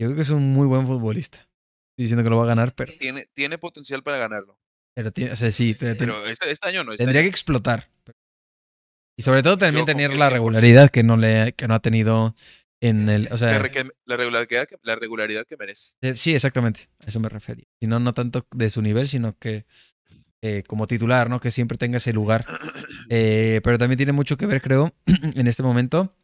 yo 0.00 0.06
creo 0.06 0.14
que 0.16 0.22
es 0.22 0.30
un 0.30 0.54
muy 0.54 0.66
buen 0.66 0.86
futbolista. 0.86 1.36
Estoy 1.40 2.04
diciendo 2.04 2.24
que 2.24 2.30
lo 2.30 2.38
va 2.38 2.44
a 2.44 2.48
ganar, 2.48 2.74
pero, 2.74 2.94
Tiene, 2.98 3.26
tiene 3.34 3.58
potencial 3.58 4.02
para 4.02 4.16
ganarlo. 4.16 4.58
pero 4.96 5.12
tiene- 5.12 5.32
o 5.32 5.36
sea, 5.36 5.50
sí, 5.50 5.74
te- 5.74 5.96
Pero 5.96 6.26
este, 6.26 6.50
este 6.50 6.66
año 6.66 6.82
no. 6.82 6.92
Este 6.92 7.04
tendría 7.04 7.20
que 7.20 7.28
explotar. 7.28 7.90
Y 9.18 9.22
sobre 9.22 9.42
todo 9.42 9.58
también 9.58 9.82
Yo 9.82 9.84
tener 9.84 10.16
la 10.16 10.28
100%. 10.28 10.32
regularidad 10.32 10.88
que 10.90 11.02
no 11.02 11.18
le 11.18 11.52
que 11.52 11.68
no 11.68 11.74
ha 11.74 11.80
tenido 11.80 12.34
en 12.80 13.08
el, 13.08 13.28
o 13.30 13.38
sea, 13.38 13.52
la 13.52 14.16
regularidad, 14.16 14.66
que, 14.66 14.76
la 14.82 14.96
regularidad 14.96 15.46
que 15.46 15.56
merece. 15.56 15.94
eh, 16.00 16.14
sí, 16.14 16.34
exactamente, 16.34 16.88
a 17.04 17.08
eso 17.08 17.20
me 17.20 17.28
refería. 17.28 17.66
Y 17.78 17.86
no 17.86 18.00
no 18.00 18.14
tanto 18.14 18.46
de 18.52 18.70
su 18.70 18.80
nivel, 18.82 19.06
sino 19.08 19.38
que 19.38 19.66
eh, 20.42 20.62
como 20.66 20.86
titular, 20.86 21.28
¿no? 21.28 21.38
Que 21.38 21.50
siempre 21.50 21.76
tenga 21.76 21.98
ese 21.98 22.12
lugar. 22.12 22.44
Eh, 23.12 23.60
pero 23.64 23.76
también 23.76 23.96
tiene 23.96 24.12
mucho 24.12 24.36
que 24.36 24.46
ver, 24.46 24.62
creo, 24.62 24.94
en 25.34 25.48
este 25.48 25.64
momento 25.64 26.14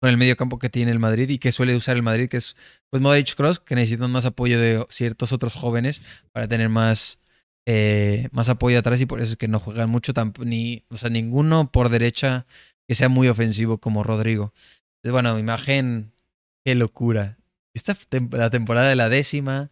con 0.00 0.10
el 0.10 0.16
medio 0.16 0.36
campo 0.36 0.58
que 0.58 0.68
tiene 0.68 0.90
el 0.90 0.98
Madrid 0.98 1.28
y 1.30 1.38
que 1.38 1.52
suele 1.52 1.76
usar 1.76 1.96
el 1.96 2.02
Madrid, 2.02 2.28
que 2.28 2.38
es 2.38 2.56
pues 2.90 3.02
Modric 3.02 3.34
Cross, 3.34 3.60
que 3.60 3.74
necesitan 3.74 4.10
más 4.10 4.24
apoyo 4.24 4.58
de 4.58 4.84
ciertos 4.88 5.32
otros 5.32 5.54
jóvenes 5.54 6.02
para 6.32 6.48
tener 6.48 6.68
más, 6.68 7.20
eh, 7.66 8.28
más 8.32 8.48
apoyo 8.48 8.78
atrás 8.78 9.00
y 9.00 9.06
por 9.06 9.20
eso 9.20 9.32
es 9.32 9.36
que 9.36 9.48
no 9.48 9.58
juegan 9.60 9.90
mucho, 9.90 10.12
ni, 10.44 10.84
o 10.88 10.96
sea, 10.96 11.10
ninguno 11.10 11.70
por 11.70 11.90
derecha 11.90 12.46
que 12.88 12.94
sea 12.94 13.08
muy 13.08 13.28
ofensivo 13.28 13.78
como 13.78 14.02
Rodrigo. 14.02 14.52
Bueno, 15.02 15.38
imagen, 15.38 16.12
qué 16.64 16.74
locura. 16.74 17.38
Esta 17.74 17.94
tem- 17.94 18.30
la 18.36 18.50
temporada 18.50 18.88
de 18.88 18.96
la 18.96 19.08
décima, 19.08 19.70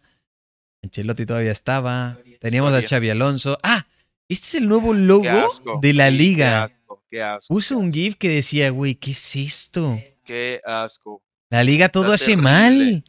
Ancelotti 0.83 1.25
todavía 1.25 1.51
estaba, 1.51 2.17
teníamos 2.39 2.73
a. 2.73 2.81
Xavi 2.81 3.09
Alonso. 3.09 3.57
Ah, 3.63 3.85
este 4.27 4.47
es 4.47 4.55
el 4.55 4.67
nuevo 4.67 4.93
logo 4.93 5.29
asco. 5.29 5.79
de 5.81 5.93
la 5.93 6.09
liga. 6.09 6.67
Qué 6.67 6.73
asco. 6.73 7.03
Qué 7.11 7.23
asco. 7.23 7.53
Puse 7.53 7.75
un 7.75 7.91
GIF 7.91 8.15
que 8.15 8.29
decía, 8.29 8.69
güey, 8.71 8.95
¿qué 8.95 9.11
es 9.11 9.35
esto? 9.35 9.99
Qué 10.23 10.61
asco. 10.65 11.21
La 11.49 11.63
liga 11.63 11.89
todo 11.89 12.03
Está 12.05 12.15
hace 12.15 12.25
terrible. 12.35 12.43
mal. 12.51 13.03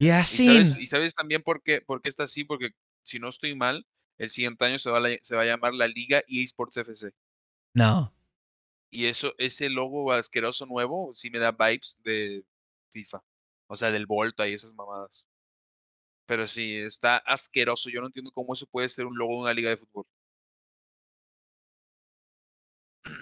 ¿Qué 0.00 0.06
¿Y 0.06 0.10
hacen? 0.10 0.66
sabes, 0.66 0.80
y 0.82 0.86
sabes 0.86 1.14
también 1.14 1.42
por 1.42 1.62
qué, 1.62 1.80
por 1.80 2.00
qué 2.02 2.08
está 2.08 2.24
así? 2.24 2.44
Porque 2.44 2.70
si 3.02 3.18
no 3.18 3.28
estoy 3.28 3.54
mal, 3.56 3.86
el 4.18 4.30
siguiente 4.30 4.64
año 4.64 4.78
se 4.78 4.90
va, 4.90 4.98
a 4.98 5.00
la- 5.00 5.16
se 5.22 5.34
va 5.34 5.42
a 5.42 5.46
llamar 5.46 5.74
la 5.74 5.88
Liga 5.88 6.22
eSports 6.28 6.76
FC. 6.76 7.10
No. 7.74 8.12
Y 8.90 9.06
eso, 9.06 9.34
ese 9.38 9.68
logo 9.68 10.12
asqueroso 10.12 10.66
nuevo, 10.66 11.12
sí 11.14 11.30
me 11.30 11.38
da 11.38 11.52
vibes 11.52 11.98
de 12.04 12.44
FIFA. 12.90 13.22
O 13.68 13.76
sea, 13.76 13.90
del 13.90 14.06
Volta 14.06 14.48
y 14.48 14.54
esas 14.54 14.74
mamadas. 14.74 15.26
Pero 16.26 16.46
sí, 16.46 16.76
está 16.76 17.18
asqueroso. 17.18 17.90
Yo 17.90 18.00
no 18.00 18.06
entiendo 18.06 18.30
cómo 18.32 18.54
eso 18.54 18.66
puede 18.66 18.88
ser 18.88 19.06
un 19.06 19.16
logo 19.16 19.34
de 19.34 19.40
una 19.42 19.54
liga 19.54 19.70
de 19.70 19.76
fútbol. 19.76 20.06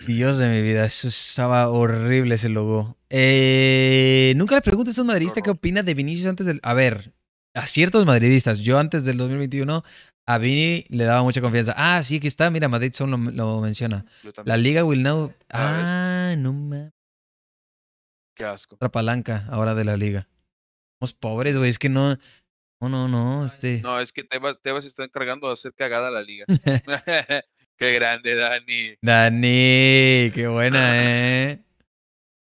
Dios 0.06 0.38
de 0.38 0.48
mi 0.48 0.62
vida, 0.62 0.84
eso 0.84 1.08
estaba 1.08 1.68
horrible 1.68 2.34
ese 2.34 2.48
logo. 2.48 2.96
Eh, 3.08 4.34
nunca 4.36 4.56
le 4.56 4.62
preguntes 4.62 4.98
a 4.98 5.02
un 5.02 5.08
madridista 5.08 5.40
qué 5.40 5.50
horror. 5.50 5.58
opina 5.58 5.82
de 5.82 5.94
Vinicius 5.94 6.26
antes 6.26 6.46
del... 6.46 6.60
A 6.62 6.74
ver, 6.74 7.14
a 7.54 7.66
ciertos 7.66 8.04
madridistas. 8.04 8.58
Yo 8.58 8.78
antes 8.78 9.04
del 9.04 9.16
2021 9.16 9.82
a 10.26 10.38
Vini 10.38 10.84
le 10.88 11.04
daba 11.04 11.22
mucha 11.22 11.40
confianza. 11.40 11.74
Ah, 11.76 12.02
sí, 12.02 12.16
aquí 12.16 12.26
está. 12.26 12.50
Mira, 12.50 12.68
Madrid 12.68 12.92
solo 12.92 13.16
lo, 13.16 13.30
lo 13.30 13.60
menciona. 13.60 14.04
La 14.44 14.56
liga 14.56 14.84
will 14.84 15.02
now... 15.02 15.32
Ah, 15.50 16.34
no 16.36 16.52
mames. 16.52 16.92
Qué 18.34 18.44
asco. 18.44 18.74
Otra 18.74 18.90
palanca 18.90 19.46
ahora 19.50 19.74
de 19.74 19.84
la 19.84 19.96
liga. 19.96 20.28
Somos 20.98 21.14
pobres, 21.14 21.56
güey. 21.56 21.70
Es 21.70 21.78
que 21.78 21.88
no... 21.88 22.18
No, 22.78 22.90
no, 22.90 23.08
no, 23.08 23.46
este. 23.46 23.80
No, 23.82 23.98
es 24.00 24.12
que 24.12 24.22
Tebas, 24.22 24.60
Tebas 24.60 24.84
está 24.84 25.02
encargando 25.02 25.46
de 25.46 25.54
hacer 25.54 25.72
cagada 25.72 26.08
a 26.08 26.10
la 26.10 26.22
liga. 26.22 26.44
Qué 27.78 27.94
grande, 27.94 28.34
Dani. 28.34 28.94
Dani, 29.02 30.30
qué 30.34 30.46
buena, 30.48 30.90
¿eh? 31.02 31.62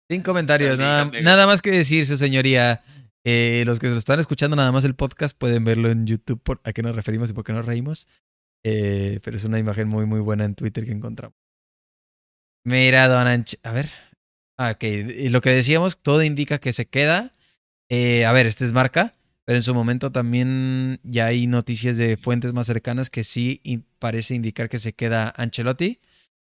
Sin 0.08 0.22
comentarios, 0.22 0.78
nada, 0.78 1.10
nada 1.22 1.46
más 1.46 1.60
que 1.60 1.70
decir, 1.70 2.06
su 2.06 2.16
señoría. 2.16 2.82
Eh, 3.26 3.62
los 3.66 3.78
que 3.80 3.86
se 3.86 3.92
lo 3.92 3.98
están 3.98 4.20
escuchando 4.20 4.54
nada 4.56 4.70
más 4.70 4.84
el 4.84 4.94
podcast 4.94 5.36
pueden 5.36 5.64
verlo 5.64 5.90
en 5.90 6.06
YouTube 6.06 6.40
por 6.42 6.60
a 6.64 6.72
qué 6.72 6.82
nos 6.82 6.94
referimos 6.94 7.30
y 7.30 7.32
por 7.32 7.44
qué 7.44 7.52
nos 7.52 7.64
reímos. 7.64 8.06
Eh, 8.64 9.20
pero 9.22 9.36
es 9.36 9.44
una 9.44 9.58
imagen 9.58 9.88
muy, 9.88 10.06
muy 10.06 10.20
buena 10.20 10.44
en 10.44 10.54
Twitter 10.54 10.84
que 10.84 10.92
encontramos. 10.92 11.36
Mira, 12.64 13.08
Don 13.08 13.26
Anch- 13.26 13.58
A 13.62 13.72
ver. 13.72 13.90
Ah. 14.58 14.74
Y 14.80 15.28
lo 15.30 15.40
que 15.40 15.50
decíamos, 15.50 15.98
todo 15.98 16.22
indica 16.22 16.58
que 16.58 16.72
se 16.72 16.86
queda. 16.86 17.32
Eh, 17.90 18.24
a 18.24 18.32
ver, 18.32 18.46
este 18.46 18.64
es 18.64 18.72
marca. 18.72 19.14
Pero 19.46 19.58
en 19.58 19.62
su 19.62 19.74
momento 19.74 20.10
también 20.10 21.00
ya 21.02 21.26
hay 21.26 21.46
noticias 21.46 21.98
de 21.98 22.16
fuentes 22.16 22.54
más 22.54 22.66
cercanas 22.66 23.10
que 23.10 23.24
sí 23.24 23.60
parece 23.98 24.34
indicar 24.34 24.70
que 24.70 24.78
se 24.78 24.94
queda 24.94 25.34
Ancelotti. 25.36 26.00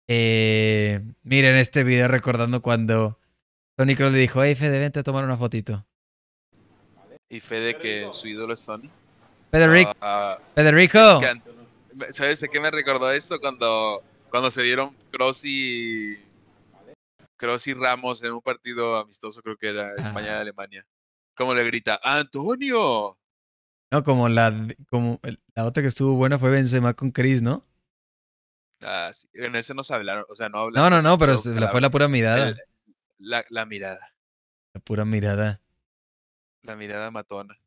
Eh, 0.08 1.02
miren 1.22 1.56
este 1.56 1.84
video 1.84 2.08
recordando 2.08 2.64
cuando 2.64 3.20
Tony 3.78 3.94
Kroos 3.96 4.12
le 4.12 4.18
dijo, 4.18 4.44
hey 4.44 4.56
Fede, 4.56 4.80
vente 4.80 5.00
a 5.00 5.04
tomar 5.04 5.24
una 5.24 5.38
fotito. 5.38 5.86
Y 7.30 7.39
Fede 7.39 7.77
que 7.77 8.10
su 8.11 8.27
ídolo 8.27 8.53
es 8.53 8.61
Tony. 8.64 8.89
Federico, 9.51 9.93
Ah, 10.01 10.38
Federico. 10.56 11.22
¿Sabes 12.11 12.39
de 12.39 12.49
qué 12.49 12.60
me 12.60 12.72
recordó 12.72 13.11
eso? 13.11 13.39
Cuando, 13.39 14.01
cuando 14.30 14.49
se 14.51 14.61
vieron 14.61 14.95
Kroos 15.11 15.43
y, 15.45 16.18
Kroos 17.38 17.65
y 17.68 17.73
Ramos 17.73 18.23
en 18.23 18.34
un 18.34 18.41
partido 18.41 18.97
amistoso, 18.97 19.41
creo 19.41 19.57
que 19.57 19.69
era 19.69 19.95
España-Alemania. 19.95 20.85
Como 21.35 21.53
le 21.53 21.64
grita, 21.64 21.99
¡Antonio! 22.03 23.18
No, 23.91 24.03
como 24.03 24.30
la, 24.30 24.53
como 24.89 25.19
la 25.56 25.65
otra 25.65 25.81
que 25.81 25.88
estuvo 25.88 26.14
buena 26.14 26.38
fue 26.38 26.51
Benzema 26.51 26.93
con 26.93 27.11
Chris, 27.11 27.41
¿no? 27.41 27.65
Ah, 28.81 29.10
sí, 29.14 29.27
En 29.34 29.56
ese 29.56 29.73
no 29.73 29.84
se 29.84 29.93
hablaron, 29.93 30.26
o 30.30 30.35
sea, 30.35 30.47
no 30.47 30.57
No, 30.60 30.64
hablaron. 30.65 30.91
no, 31.03 31.10
no, 31.10 31.18
pero 31.18 31.38
solo 31.38 31.56
se- 31.56 31.60
la- 31.60 31.69
fue 31.69 31.81
la 31.81 31.89
pura 31.89 32.07
mirada. 32.07 32.49
el- 32.49 32.57
la, 33.18 33.43
la 33.49 33.65
mirada, 33.65 33.99
La 34.73 34.80
pura 34.81 35.06
mirada. 35.06 35.60
La 36.64 36.76
mirada 36.76 37.11
matona. 37.11 37.57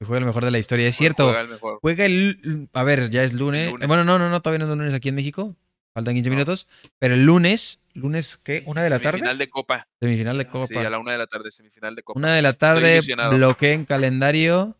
Fue 0.00 0.18
el 0.18 0.24
mejor 0.24 0.44
de 0.44 0.50
la 0.50 0.58
historia. 0.58 0.86
Es 0.88 0.96
cierto. 0.96 1.24
Juega 1.24 1.40
el 1.40 1.48
mejor. 1.48 1.78
Juega 1.80 2.04
el. 2.04 2.68
A 2.74 2.82
ver, 2.82 3.10
ya 3.10 3.22
es 3.22 3.32
lunes. 3.32 3.70
Lunes. 3.70 3.88
Bueno, 3.88 4.04
no, 4.04 4.18
no, 4.18 4.28
no, 4.28 4.42
todavía 4.42 4.64
no 4.66 4.70
es 4.72 4.76
lunes 4.78 4.94
aquí 4.94 5.08
en 5.08 5.14
México. 5.14 5.56
Faltan 5.94 6.14
15 6.14 6.28
No. 6.30 6.36
minutos. 6.36 6.68
Pero 6.98 7.14
el 7.14 7.24
lunes, 7.24 7.80
lunes, 7.94 8.36
¿qué? 8.36 8.64
¿Una 8.66 8.82
de 8.82 8.90
la 8.90 8.98
tarde? 8.98 9.18
Semifinal 9.18 9.38
de 9.38 9.48
Copa. 9.48 9.86
Semifinal 10.00 10.36
de 10.38 10.46
Copa. 10.46 10.66
Sí, 10.66 10.76
a 10.76 10.90
la 10.90 10.98
una 10.98 11.12
de 11.12 11.18
la 11.18 11.26
tarde, 11.26 11.50
semifinal 11.52 11.94
de 11.94 12.02
Copa. 12.02 12.18
Una 12.18 12.34
de 12.34 12.42
la 12.42 12.52
tarde, 12.52 13.00
bloqueen 13.30 13.84
calendario 13.84 14.76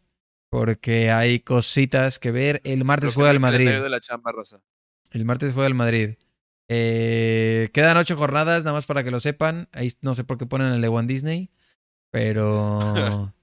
porque 0.50 1.10
hay 1.10 1.40
cositas 1.40 2.18
que 2.18 2.30
ver. 2.32 2.60
El 2.64 2.84
martes 2.84 3.14
juega 3.14 3.30
el 3.30 3.40
Madrid. 3.40 3.58
calendario 3.66 3.84
de 3.84 3.90
la 3.90 4.00
chamba, 4.00 4.32
raza. 4.32 4.60
El 5.12 5.24
martes 5.24 5.52
juega 5.54 5.68
el 5.68 5.74
Madrid. 5.74 6.16
Eh, 6.68 7.70
quedan 7.72 7.96
ocho 7.96 8.16
jornadas, 8.16 8.64
nada 8.64 8.72
más 8.74 8.84
para 8.84 9.04
que 9.04 9.10
lo 9.12 9.20
sepan. 9.20 9.68
Ahí 9.72 9.92
no 10.02 10.14
sé 10.14 10.24
por 10.24 10.36
qué 10.38 10.46
ponen 10.46 10.72
el 10.72 10.80
de 10.82 10.88
One 10.88 11.06
Disney. 11.06 11.50
Pero 12.14 12.78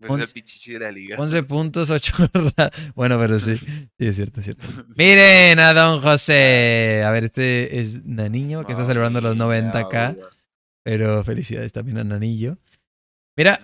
Es 0.00 0.10
Once- 0.10 0.24
el 0.24 0.30
pichichi 0.32 0.72
de 0.74 0.78
la 0.80 0.92
liga. 0.92 1.16
11 1.18 1.42
puntos, 1.44 1.90
8 1.90 2.12
jornadas. 2.16 2.70
Bueno, 2.94 3.18
pero 3.18 3.40
sí. 3.40 3.56
Sí, 3.98 4.06
es 4.06 4.16
cierto, 4.16 4.40
es 4.40 4.44
cierto. 4.46 4.66
Miren 4.96 5.58
a 5.58 5.72
Don 5.74 6.00
José. 6.00 7.02
A 7.04 7.10
ver, 7.10 7.24
este 7.24 7.80
es 7.80 8.04
Naniño 8.04 8.64
que 8.64 8.72
está 8.72 8.84
celebrando 8.86 9.20
los 9.20 9.36
90k. 9.36 10.30
Pero 10.84 11.24
felicidades 11.24 11.72
también 11.72 11.98
a 11.98 12.04
Nanillo. 12.04 12.58
Mira, 13.36 13.58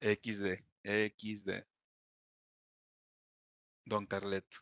XD, 0.00 0.58
XD. 0.84 1.50
Don 3.84 4.06
Carleto. 4.06 4.58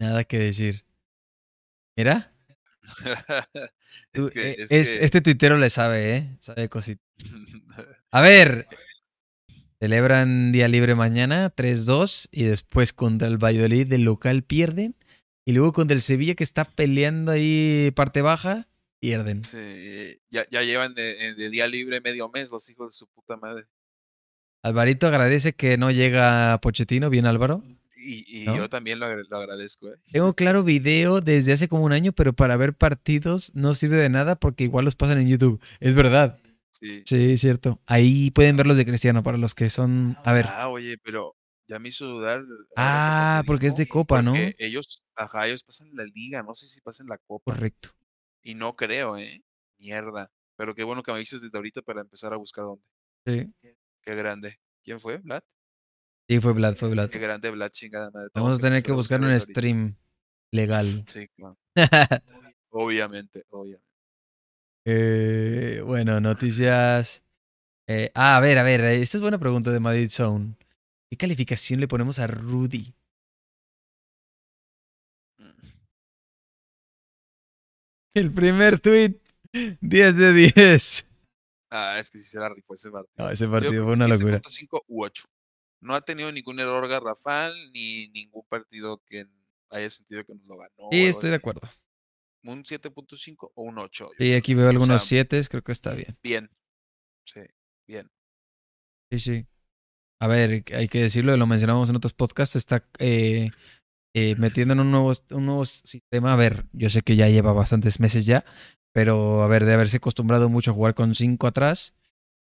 nada 0.00 0.24
que 0.24 0.38
decir. 0.38 0.84
Mira, 1.96 2.29
es 4.12 4.30
que, 4.30 4.50
eh, 4.50 4.56
es 4.58 4.70
es- 4.70 4.90
que- 4.90 5.04
este 5.04 5.20
tuitero 5.20 5.56
le 5.56 5.70
sabe, 5.70 6.16
¿eh? 6.16 6.36
Sabe 6.40 6.68
cositas. 6.68 7.04
A 8.10 8.20
ver, 8.20 8.66
celebran 9.78 10.52
día 10.52 10.68
libre 10.68 10.94
mañana, 10.94 11.50
3-2, 11.50 12.28
y 12.32 12.44
después 12.44 12.92
contra 12.92 13.28
el 13.28 13.38
Valladolid 13.38 13.86
del 13.86 14.02
local 14.02 14.42
pierden, 14.42 14.96
y 15.46 15.52
luego 15.52 15.72
contra 15.72 15.94
el 15.94 16.02
Sevilla 16.02 16.34
que 16.34 16.44
está 16.44 16.64
peleando 16.64 17.32
ahí 17.32 17.92
parte 17.94 18.20
baja, 18.22 18.68
pierden. 19.00 19.42
Sí, 19.44 20.20
ya, 20.28 20.44
ya 20.50 20.62
llevan 20.62 20.94
de, 20.94 21.34
de 21.34 21.50
día 21.50 21.66
libre 21.66 22.00
medio 22.00 22.28
mes 22.28 22.50
los 22.50 22.68
hijos 22.68 22.92
de 22.92 22.96
su 22.96 23.06
puta 23.08 23.36
madre. 23.36 23.64
Alvarito 24.62 25.06
agradece 25.06 25.54
que 25.54 25.78
no 25.78 25.90
llega 25.90 26.58
Pochettino, 26.60 27.08
bien 27.08 27.24
Álvaro. 27.26 27.62
Y, 28.02 28.42
y 28.42 28.44
¿No? 28.44 28.56
yo 28.56 28.68
también 28.68 28.98
lo, 28.98 29.14
lo 29.14 29.36
agradezco. 29.36 29.88
¿eh? 29.88 29.94
Tengo 30.12 30.32
claro 30.36 30.62
video 30.62 31.20
desde 31.20 31.52
hace 31.52 31.68
como 31.68 31.84
un 31.84 31.92
año, 31.92 32.12
pero 32.12 32.32
para 32.32 32.56
ver 32.56 32.74
partidos 32.74 33.52
no 33.54 33.74
sirve 33.74 33.96
de 33.96 34.08
nada 34.08 34.36
porque 34.36 34.64
igual 34.64 34.84
los 34.84 34.96
pasan 34.96 35.18
en 35.18 35.28
YouTube. 35.28 35.60
Es 35.80 35.94
verdad. 35.94 36.40
Sí. 36.72 37.02
Sí, 37.04 37.36
cierto. 37.36 37.80
Ahí 37.86 38.30
pueden 38.30 38.56
ver 38.56 38.66
los 38.66 38.76
de 38.76 38.86
Cristiano 38.86 39.22
para 39.22 39.36
los 39.36 39.54
que 39.54 39.68
son... 39.68 40.16
A 40.24 40.32
ver. 40.32 40.46
Ah, 40.48 40.68
oye, 40.68 40.96
pero 40.98 41.36
ya 41.68 41.78
me 41.78 41.90
hizo 41.90 42.06
dudar. 42.06 42.42
Ah, 42.76 43.42
porque 43.46 43.66
es 43.66 43.76
de 43.76 43.86
Copa, 43.86 44.22
¿no? 44.22 44.34
Ellos, 44.58 45.04
ajá, 45.14 45.46
ellos 45.46 45.62
pasan 45.62 45.88
la 45.92 46.04
liga, 46.04 46.42
no 46.42 46.54
sé 46.54 46.66
si 46.68 46.80
pasan 46.80 47.06
la 47.06 47.18
Copa. 47.18 47.52
Correcto. 47.52 47.90
Y 48.42 48.54
no 48.54 48.74
creo, 48.74 49.16
¿eh? 49.18 49.42
Mierda. 49.78 50.30
Pero 50.56 50.74
qué 50.74 50.82
bueno 50.84 51.02
que 51.02 51.12
me 51.12 51.18
dices 51.18 51.40
desde 51.40 51.56
ahorita 51.56 51.82
para 51.82 52.00
empezar 52.00 52.32
a 52.32 52.36
buscar 52.36 52.64
dónde. 52.64 52.88
Sí. 53.24 53.52
Qué 54.02 54.14
grande. 54.14 54.58
¿Quién 54.82 54.98
fue? 54.98 55.18
¿Vlad? 55.18 55.42
Sí, 56.30 56.38
fue 56.38 56.52
Vlad, 56.52 56.76
fue 56.76 56.90
Vlad. 56.90 57.10
Qué 57.10 57.18
grande 57.18 57.50
Vlad, 57.50 57.70
chingada 57.70 58.08
madre. 58.12 58.30
Vamos 58.34 58.60
a 58.60 58.62
tener 58.62 58.84
que 58.84 58.92
buscar 58.92 59.20
un 59.20 59.40
stream 59.40 59.96
legal. 60.52 61.02
Sí, 61.08 61.26
claro. 61.34 61.58
Obviamente, 62.70 63.44
obviamente. 63.50 63.90
Eh, 64.84 65.82
bueno, 65.84 66.20
noticias. 66.20 67.24
Eh, 67.88 68.12
ah, 68.14 68.36
a 68.36 68.40
ver, 68.40 68.58
a 68.58 68.62
ver, 68.62 68.80
esta 68.80 69.18
es 69.18 69.22
buena 69.22 69.38
pregunta 69.38 69.72
de 69.72 69.80
Madrid 69.80 70.08
Zone. 70.08 70.54
¿Qué 71.10 71.16
calificación 71.16 71.80
le 71.80 71.88
ponemos 71.88 72.20
a 72.20 72.28
Rudy? 72.28 72.94
El 78.14 78.32
primer 78.32 78.78
tweet, 78.78 79.16
10 79.80 80.16
de 80.16 80.32
10. 80.32 81.06
Ah, 81.70 81.98
es 81.98 82.08
que 82.08 82.18
sí 82.18 82.24
se 82.24 82.38
la 82.38 82.50
rifó 82.50 82.74
ese 82.74 82.92
partido. 82.92 83.26
No, 83.26 83.32
ese 83.32 83.48
partido 83.48 83.82
fue 83.82 83.94
una 83.94 84.06
locura. 84.06 84.40
7.5 84.40 84.84
u 84.86 85.04
8. 85.04 85.24
No 85.80 85.94
ha 85.94 86.02
tenido 86.02 86.30
ningún 86.30 86.60
error 86.60 86.86
garrafal 86.88 87.54
ni 87.72 88.08
ningún 88.08 88.44
partido 88.48 89.02
que 89.06 89.26
haya 89.70 89.90
sentido 89.90 90.24
que 90.24 90.34
nos 90.34 90.46
lo 90.46 90.58
ganó. 90.58 90.88
Sí, 90.90 91.04
estoy 91.04 91.30
de 91.30 91.36
acuerdo. 91.36 91.62
Un 92.42 92.64
7.5 92.64 93.52
o 93.54 93.62
un 93.62 93.78
8. 93.78 94.08
yo 94.08 94.10
Sí, 94.18 94.32
aquí 94.34 94.54
veo 94.54 94.68
algunos 94.68 95.02
sea, 95.02 95.24
7, 95.24 95.42
creo 95.48 95.62
que 95.62 95.72
está 95.72 95.92
bien. 95.92 96.18
Bien. 96.22 96.48
Sí, 97.24 97.40
bien. 97.86 98.10
Sí, 99.10 99.18
sí. 99.18 99.46
A 100.20 100.26
ver, 100.26 100.64
hay 100.74 100.88
que 100.88 101.00
decirlo, 101.00 101.36
lo 101.36 101.46
mencionamos 101.46 101.88
en 101.88 101.96
otros 101.96 102.12
podcasts, 102.12 102.56
está 102.56 102.84
eh, 102.98 103.50
eh, 104.14 104.34
metiendo 104.36 104.74
en 104.74 104.80
un 104.80 104.90
nuevo, 104.90 105.12
un 105.30 105.46
nuevo 105.46 105.64
sistema. 105.64 106.34
A 106.34 106.36
ver, 106.36 106.66
yo 106.72 106.90
sé 106.90 107.02
que 107.02 107.16
ya 107.16 107.28
lleva 107.28 107.52
bastantes 107.52 108.00
meses 108.00 108.26
ya, 108.26 108.44
pero 108.92 109.42
a 109.42 109.48
ver, 109.48 109.64
de 109.64 109.72
haberse 109.72 109.96
acostumbrado 109.96 110.50
mucho 110.50 110.72
a 110.72 110.74
jugar 110.74 110.94
con 110.94 111.14
5 111.14 111.46
atrás, 111.46 111.94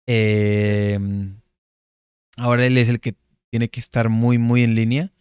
eh, 0.07 0.99
ahora 2.37 2.65
él 2.65 2.77
es 2.77 2.89
el 2.89 2.99
que 2.99 3.15
tiene 3.51 3.69
que 3.69 3.79
estar 3.79 4.09
muy, 4.09 4.37
muy 4.37 4.63
en 4.63 4.75
línea. 4.75 5.11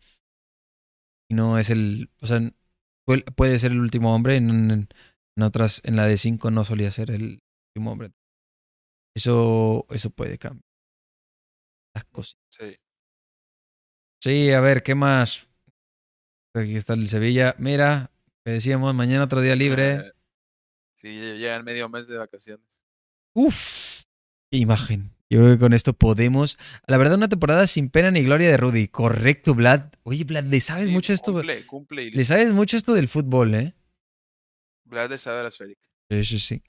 Y 1.31 1.35
no 1.35 1.59
es 1.59 1.71
el, 1.71 2.11
o 2.21 2.27
sea, 2.27 2.39
pu- 3.07 3.25
puede 3.35 3.59
ser 3.59 3.73
el 3.73 3.81
último 3.81 4.15
hombre, 4.15 4.37
en, 4.37 4.51
en- 4.71 4.89
en 5.37 5.43
otras, 5.43 5.81
en 5.85 5.97
la 5.97 6.07
de 6.07 6.17
5 6.17 6.51
no 6.51 6.65
solía 6.65 6.91
ser 6.91 7.11
el 7.11 7.41
último 7.71 7.93
hombre. 7.93 8.13
Eso, 9.15 9.87
eso 9.91 10.11
puede 10.11 10.39
cambiar. 10.39 10.65
Las 11.95 12.05
cosas. 12.07 12.39
Sí. 12.51 12.77
Sí, 14.23 14.51
a 14.53 14.61
ver, 14.61 14.83
¿qué 14.83 14.95
más? 14.95 15.49
Aquí 16.55 16.77
está 16.77 16.95
el 16.95 17.07
Sevilla. 17.09 17.55
Mira, 17.59 18.11
que 18.45 18.53
decíamos, 18.53 18.95
mañana 18.95 19.25
otro 19.25 19.41
día 19.41 19.55
libre. 19.55 19.95
Eh, 19.95 20.13
sí, 20.97 21.09
llegan 21.39 21.65
medio 21.65 21.89
mes 21.89 22.09
de 22.09 22.17
vacaciones. 22.19 22.85
Uf, 23.35 24.03
qué 24.51 24.59
imagen. 24.59 25.15
Yo 25.31 25.41
creo 25.41 25.53
que 25.53 25.59
con 25.59 25.73
esto 25.75 25.93
podemos. 25.93 26.59
La 26.87 26.97
verdad, 26.97 27.17
una 27.17 27.29
temporada 27.29 27.67
sin 27.67 27.91
pena 27.91 28.11
ni 28.11 28.23
gloria 28.23 28.49
de 28.49 28.57
Rudy. 28.57 28.89
Correcto, 28.89 29.55
Vlad. 29.55 29.93
Oye, 30.05 30.25
Vlad, 30.25 30.45
le 30.45 30.61
sabes 30.61 30.87
Sí, 30.87 30.93
mucho 30.93 31.13
esto. 31.13 31.33
Cumple, 31.33 31.67
cumple 31.67 32.11
Le 32.11 32.25
sabes 32.25 32.53
mucho 32.53 32.77
esto 32.77 32.95
del 32.95 33.09
fútbol, 33.09 33.55
¿eh? 33.55 33.75
Vlad 34.87 35.11
de 35.11 35.19
saber 35.19 35.45
esférica. 35.47 35.81
Sí, 36.11 36.25
sí, 36.25 36.39
sí. 36.39 36.63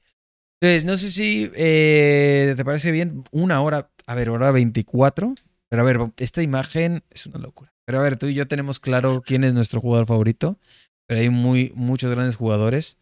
Entonces, 0.62 0.84
no 0.84 0.98
sé 0.98 1.10
si 1.12 1.50
eh, 1.56 2.54
te 2.58 2.66
parece 2.66 2.92
bien 2.92 3.24
una 3.32 3.62
hora, 3.62 3.92
a 4.06 4.16
ver, 4.16 4.30
hora 4.30 4.52
24. 4.52 5.36
Pero 5.70 5.82
a 5.82 5.86
ver, 5.86 6.00
esta 6.18 6.42
imagen 6.42 7.04
es 7.12 7.28
una 7.28 7.40
locura. 7.40 7.72
Pero 7.86 8.00
a 8.00 8.04
ver, 8.04 8.18
tú 8.18 8.28
y 8.28 8.34
yo 8.34 8.48
tenemos 8.48 8.80
claro 8.80 9.22
quién 9.22 9.44
es 9.44 9.54
nuestro 9.54 9.80
jugador 9.80 10.06
favorito. 10.08 10.60
Pero 11.08 11.22
hay 11.22 11.30
muy, 11.30 11.72
muchos 11.76 12.12
grandes 12.12 12.36
jugadores. 12.36 12.98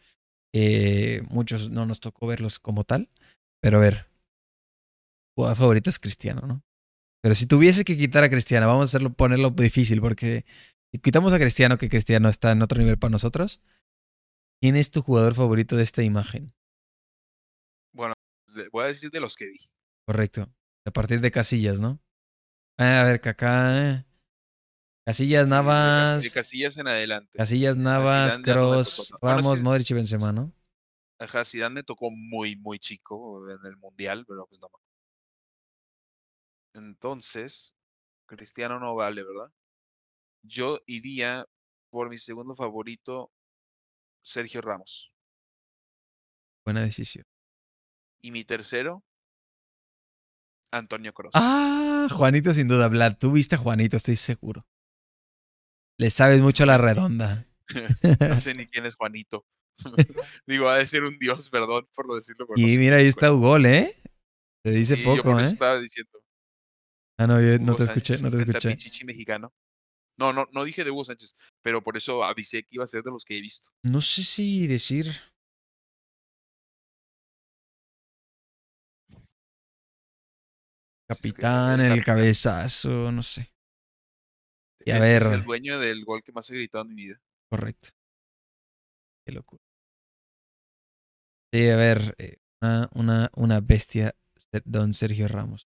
Eh, 0.54 1.24
muchos 1.30 1.70
no 1.72 1.86
nos 1.86 2.00
tocó 2.00 2.28
verlos 2.28 2.60
como 2.60 2.84
tal. 2.84 3.10
Pero 3.60 3.78
a 3.78 3.82
ver, 3.82 4.06
jugador 5.38 5.56
favorito 5.56 5.92
es 5.92 6.00
Cristiano, 6.00 6.42
¿no? 6.48 6.64
Pero 7.22 7.36
si 7.36 7.46
tuviese 7.46 7.86
que 7.86 7.96
quitar 7.96 8.24
a 8.24 8.30
Cristiano, 8.30 8.66
vamos 8.66 8.90
a 8.90 8.90
hacerlo, 8.90 9.14
ponerlo 9.14 9.52
difícil, 9.52 10.02
porque 10.02 10.46
si 10.92 11.00
quitamos 11.00 11.32
a 11.32 11.38
Cristiano, 11.38 11.78
que 11.78 11.90
Cristiano 11.90 12.28
está 12.28 12.52
en 12.52 12.64
otro 12.64 12.80
nivel 12.80 12.98
para 12.98 13.12
nosotros, 13.12 13.62
¿quién 14.60 14.76
es 14.76 14.90
tu 14.90 15.04
jugador 15.04 15.36
favorito 15.36 15.76
de 15.76 15.84
esta 15.84 16.02
imagen? 16.02 16.52
Bueno, 17.94 18.16
voy 18.72 18.86
a 18.86 18.88
decir 18.88 19.12
de 19.12 19.20
los 19.20 19.36
que 19.36 19.46
vi. 19.46 19.60
Correcto. 20.08 20.52
A 20.86 20.92
partir 20.92 21.22
de 21.22 21.30
Casillas, 21.30 21.80
¿no? 21.80 22.00
A 22.80 23.04
ver, 23.04 23.22
Kaká. 23.22 24.08
Casillas, 25.06 25.48
Navas. 25.48 26.24
De 26.24 26.32
Casillas 26.32 26.78
en 26.78 26.88
adelante. 26.88 27.38
Casillas, 27.38 27.78
Navas, 27.78 28.40
no 28.40 28.44
Cross. 28.44 29.14
Bueno, 29.22 29.40
es 29.40 29.46
Ramos, 29.46 29.58
que 29.60 29.64
Modric 29.64 29.92
y 29.92 29.94
Benzema, 29.94 30.32
¿no? 30.32 30.52
Ajá, 31.20 31.46
Zidane 31.46 31.76
me 31.76 31.84
tocó 31.84 32.10
muy, 32.10 32.56
muy 32.56 32.80
chico 32.80 33.50
en 33.50 33.66
el 33.66 33.78
Mundial, 33.78 34.26
pero 34.28 34.48
pues 34.48 34.60
no. 34.62 34.70
Entonces, 36.74 37.76
Cristiano 38.28 38.80
no 38.80 38.96
vale, 38.96 39.24
¿verdad? 39.24 39.52
Yo 40.44 40.80
iría 40.86 41.46
por 41.90 42.10
mi 42.10 42.18
segundo 42.18 42.54
favorito, 42.54 43.32
Sergio 44.22 44.62
Ramos. 44.62 45.14
Buena 46.66 46.82
decisión. 46.82 47.26
Y 48.22 48.32
mi 48.32 48.44
tercero, 48.44 49.04
Antonio 50.72 51.14
Cross. 51.14 51.32
Ah, 51.36 52.08
Juanito 52.12 52.54
sin 52.54 52.68
duda, 52.68 52.88
Vlad. 52.88 53.18
Tú 53.18 53.32
viste 53.32 53.56
a 53.56 53.58
Juanito, 53.58 53.98
estoy 53.98 54.16
seguro. 54.16 54.66
Le 55.98 56.10
sabes 56.10 56.42
mucho 56.42 56.64
a 56.64 56.68
la 56.68 56.78
redonda. 56.78 57.46
No 58.30 58.40
sé 58.40 58.54
ni 58.54 58.66
quién 58.72 58.86
es 58.86 58.96
Juanito. 58.96 59.46
Digo, 60.48 60.70
ha 60.70 60.78
de 60.78 60.86
ser 60.86 61.04
un 61.04 61.18
dios, 61.20 61.50
perdón 61.50 61.88
por 61.94 62.14
decirlo. 62.16 62.48
pero 62.48 62.62
no 62.62 62.68
Y 62.68 62.78
mira, 62.78 62.98
ahí 62.98 63.08
está 63.08 63.34
Ugol, 63.34 63.66
¿eh? 63.66 64.02
Te 64.64 64.72
dice 64.72 64.96
Sí, 64.96 65.04
yo 65.04 65.18
poco, 65.18 65.40
eso 65.40 65.50
¿eh? 65.50 65.54
estaba 65.54 65.80
diciendo. 65.80 66.20
Ah, 67.20 67.26
no, 67.26 67.42
yo 67.42 67.58
no 67.60 67.76
te 67.76 67.84
escuché, 67.84 68.18
no 68.22 68.30
te 68.30 68.38
escuché. 68.38 68.70
tapichichi 68.70 69.04
mexicano. 69.04 69.52
No, 70.20 70.34
no, 70.34 70.48
no 70.52 70.64
dije 70.64 70.84
de 70.84 70.92
Hugo 70.92 71.04
Sánchez, 71.04 71.36
pero 71.62 71.84
por 71.84 71.98
eso 71.98 72.24
avisé 72.24 72.64
que 72.64 72.70
iba 72.72 72.84
a 72.84 72.88
ser 72.88 73.04
de 73.04 73.12
los 73.12 73.24
que 73.24 73.38
he 73.38 73.42
visto. 73.42 73.70
No 73.84 74.02
sé 74.02 74.24
si 74.24 74.68
decir. 74.68 75.08
Es 81.10 81.22
que 81.22 81.30
Capitán, 81.30 81.80
el 81.82 82.04
cabezazo, 82.04 83.12
no 83.12 83.24
sé. 83.24 83.52
Y 84.86 84.92
a 84.92 85.00
ver. 85.00 85.24
Es 85.24 85.30
el 85.30 85.44
dueño 85.44 85.80
del 85.80 86.04
gol 86.04 86.22
que 86.24 86.32
más 86.32 86.50
he 86.50 86.56
gritado 86.56 86.84
en 86.84 86.90
mi 86.90 86.96
vida. 86.96 87.22
Correcto. 87.50 87.90
Qué 89.26 89.32
locura. 89.32 89.64
Sí, 91.54 91.70
a 91.70 91.78
ver, 91.78 92.16
eh, 92.18 92.38
una, 92.62 92.90
una, 92.94 93.32
una 93.36 93.62
bestia, 93.62 94.16
don 94.66 94.94
Sergio 94.94 95.28
Ramos. 95.28 95.68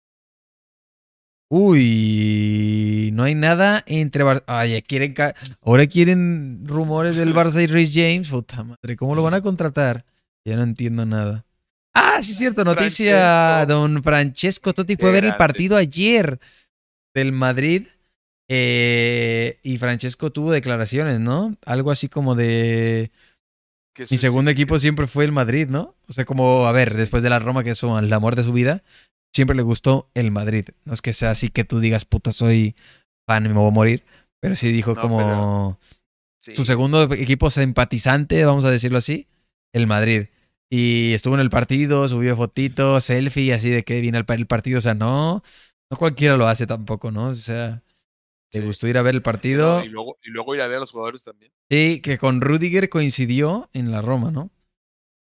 Uy, 1.55 3.11
no 3.13 3.23
hay 3.23 3.35
nada 3.35 3.83
entre... 3.85 4.23
Bar- 4.23 4.43
Ay, 4.47 4.81
quieren... 4.81 5.13
Ahora 5.61 5.85
quieren 5.87 6.63
rumores 6.65 7.15
del 7.15 7.33
Barça 7.33 7.61
y 7.63 7.67
Rhys 7.67 7.91
James. 7.93 8.29
Puta 8.29 8.63
madre, 8.63 8.95
¿cómo 8.95 9.13
lo 9.13 9.21
van 9.21 9.35
a 9.35 9.41
contratar? 9.41 10.03
Ya 10.45 10.55
no 10.55 10.63
entiendo 10.63 11.05
nada. 11.05 11.45
Ah, 11.93 12.19
sí 12.23 12.31
es 12.31 12.37
cierto, 12.39 12.63
noticia. 12.63 13.17
Francesco. 13.65 13.71
Don 13.73 14.03
Francesco 14.03 14.73
Totti 14.73 14.95
fue 14.95 15.09
a 15.09 15.11
ver 15.11 15.25
el 15.25 15.35
partido 15.35 15.77
ayer 15.77 16.39
del 17.13 17.31
Madrid. 17.31 17.83
eh, 18.49 19.59
y 19.61 19.77
Francesco 19.77 20.31
tuvo 20.31 20.51
declaraciones, 20.51 21.19
¿no? 21.19 21.55
Algo 21.65 21.91
así 21.91 22.09
como 22.09 22.33
de... 22.35 23.11
Que 23.95 24.05
Mi 24.09 24.17
segundo 24.17 24.49
equipo 24.49 24.79
siempre 24.79 25.05
fue 25.05 25.23
el 25.23 25.31
Madrid, 25.31 25.67
¿no? 25.69 25.93
O 26.07 26.13
sea, 26.13 26.25
como, 26.25 26.65
a 26.65 26.71
ver, 26.71 26.95
después 26.95 27.21
de 27.21 27.29
la 27.29 27.37
Roma, 27.37 27.63
que 27.63 27.69
es 27.69 27.83
el 27.83 28.11
amor 28.11 28.35
de 28.35 28.41
su 28.41 28.51
vida, 28.53 28.81
siempre 29.33 29.55
le 29.55 29.63
gustó 29.63 30.09
el 30.13 30.31
Madrid. 30.31 30.65
No 30.85 30.93
es 30.93 31.01
que 31.01 31.13
sea 31.13 31.31
así 31.31 31.49
que 31.49 31.63
tú 31.63 31.79
digas, 31.79 32.05
puta, 32.05 32.31
soy 32.31 32.75
fan 33.27 33.45
y 33.45 33.49
me 33.49 33.55
voy 33.55 33.67
a 33.69 33.71
morir. 33.71 34.03
Pero 34.39 34.55
sí 34.55 34.71
dijo 34.71 34.93
No, 34.95 35.01
como 35.01 35.79
sí. 36.39 36.55
su 36.55 36.65
segundo 36.65 37.03
equipo 37.13 37.49
simpatizante, 37.49 38.45
vamos 38.45 38.65
a 38.65 38.71
decirlo 38.71 38.97
así, 38.97 39.27
el 39.73 39.87
Madrid. 39.87 40.27
Y 40.69 41.13
estuvo 41.13 41.35
en 41.35 41.41
el 41.41 41.49
partido, 41.49 42.07
subió 42.07 42.35
fotitos, 42.35 43.03
selfie, 43.03 43.53
así 43.53 43.69
de 43.69 43.83
que 43.83 44.01
viene 44.01 44.17
el, 44.17 44.25
pa- 44.25 44.35
el 44.35 44.47
partido. 44.47 44.79
O 44.79 44.81
sea, 44.81 44.93
no, 44.95 45.43
no 45.91 45.97
cualquiera 45.97 46.35
lo 46.37 46.47
hace 46.47 46.65
tampoco, 46.67 47.11
¿no? 47.11 47.27
O 47.29 47.35
sea, 47.35 47.83
te 48.51 48.59
Sí. 48.59 48.65
gustó 48.65 48.87
ir 48.87 48.97
a 48.97 49.01
ver 49.03 49.15
el 49.15 49.21
partido. 49.21 49.83
y, 49.83 49.89
luego, 49.89 50.17
y 50.23 50.29
luego 50.31 50.55
ir 50.55 50.61
a 50.61 50.67
ver 50.67 50.77
a 50.77 50.79
los 50.81 50.91
jugadores 50.91 51.23
también. 51.23 51.51
Sí, 51.69 52.01
que 52.01 52.17
con 52.17 52.41
Rudiger 52.41 52.89
coincidió 52.89 53.69
en 53.73 53.91
la 53.91 54.01
Roma, 54.01 54.31
¿no? 54.31 54.49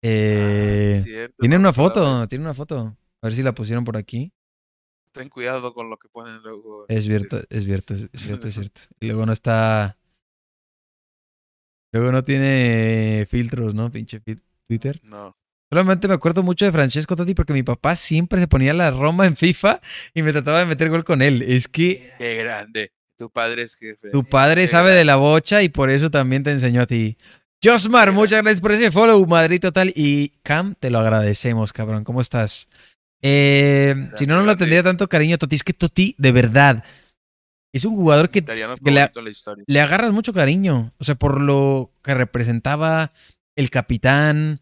Eh, 0.01 0.97
Ah, 0.99 1.03
cierto, 1.03 1.35
tiene 1.39 1.55
una 1.57 1.71
foto, 1.73 2.27
tiene 2.27 2.43
una 2.45 2.53
foto. 2.53 2.97
A 3.23 3.27
ver 3.27 3.33
si 3.33 3.41
la 3.41 3.53
pusieron 3.53 3.85
por 3.85 3.95
aquí. 3.95 4.33
Ten 5.13 5.29
cuidado 5.29 5.73
con 5.73 5.89
lo 5.89 5.97
que 5.97 6.09
ponen 6.09 6.41
luego. 6.43 6.85
Es 6.89 7.05
cierto, 7.05 7.41
es 7.49 7.63
cierto, 7.63 7.93
es 7.93 8.09
cierto, 8.13 8.47
es 8.47 8.53
cierto. 8.53 8.81
Y 8.99 9.07
luego 9.07 9.25
no 9.25 9.31
está. 9.31 9.97
Luego 11.93 12.11
no 12.11 12.23
tiene 12.23 13.25
filtros, 13.29 13.73
¿no? 13.75 13.91
Pinche 13.91 14.19
Twitter. 14.67 14.99
No. 15.03 15.37
Solamente 15.71 16.07
me 16.07 16.15
acuerdo 16.15 16.43
mucho 16.43 16.65
de 16.65 16.71
Francesco 16.71 17.15
Totti 17.15 17.33
porque 17.33 17.53
mi 17.53 17.63
papá 17.63 17.95
siempre 17.95 18.39
se 18.39 18.47
ponía 18.47 18.73
la 18.73 18.89
Roma 18.91 19.25
en 19.25 19.35
FIFA 19.37 19.79
y 20.13 20.21
me 20.21 20.31
trataba 20.31 20.59
de 20.59 20.65
meter 20.65 20.89
gol 20.89 21.03
con 21.03 21.21
él. 21.21 21.41
Es 21.43 21.67
que 21.67 22.11
Qué 22.17 22.35
grande. 22.35 22.91
Tu 23.15 23.29
padre 23.29 23.61
es 23.61 23.75
jefe. 23.75 24.09
tu 24.09 24.23
padre 24.25 24.63
Qué 24.63 24.67
sabe 24.67 24.85
grande. 24.87 24.97
de 24.99 25.05
la 25.05 25.15
bocha 25.15 25.61
y 25.63 25.69
por 25.69 25.89
eso 25.89 26.11
también 26.11 26.43
te 26.43 26.51
enseñó 26.51 26.81
a 26.81 26.87
ti. 26.87 27.17
Josmar, 27.63 28.11
muchas 28.11 28.41
gracias 28.41 28.59
por 28.59 28.71
ese 28.73 28.91
follow, 28.91 29.25
Madrid 29.25 29.61
total. 29.61 29.93
Y 29.95 30.29
Cam, 30.43 30.75
te 30.75 30.89
lo 30.89 30.99
agradecemos, 30.99 31.71
cabrón. 31.71 32.03
¿Cómo 32.03 32.19
estás? 32.21 32.67
Eh, 33.25 33.95
si 34.15 34.27
no, 34.27 34.35
no 34.35 34.43
lo 34.43 34.57
tendría 34.57 34.83
tanto 34.83 35.07
cariño, 35.07 35.37
Toti. 35.37 35.55
Es 35.55 35.63
que 35.63 35.73
Toti, 35.73 36.13
de 36.17 36.31
verdad, 36.33 36.83
es 37.73 37.85
un 37.85 37.95
jugador 37.95 38.29
que 38.29 38.41
le- 39.65 39.79
agarras 39.81 40.11
mucho 40.11 40.33
cariño. 40.33 40.91
O 40.99 41.03
sea, 41.03 41.15
por 41.15 41.39
lo 41.41 41.89
que 42.03 42.13
representaba 42.13 43.13
el 43.55 43.69
capitán 43.69 44.59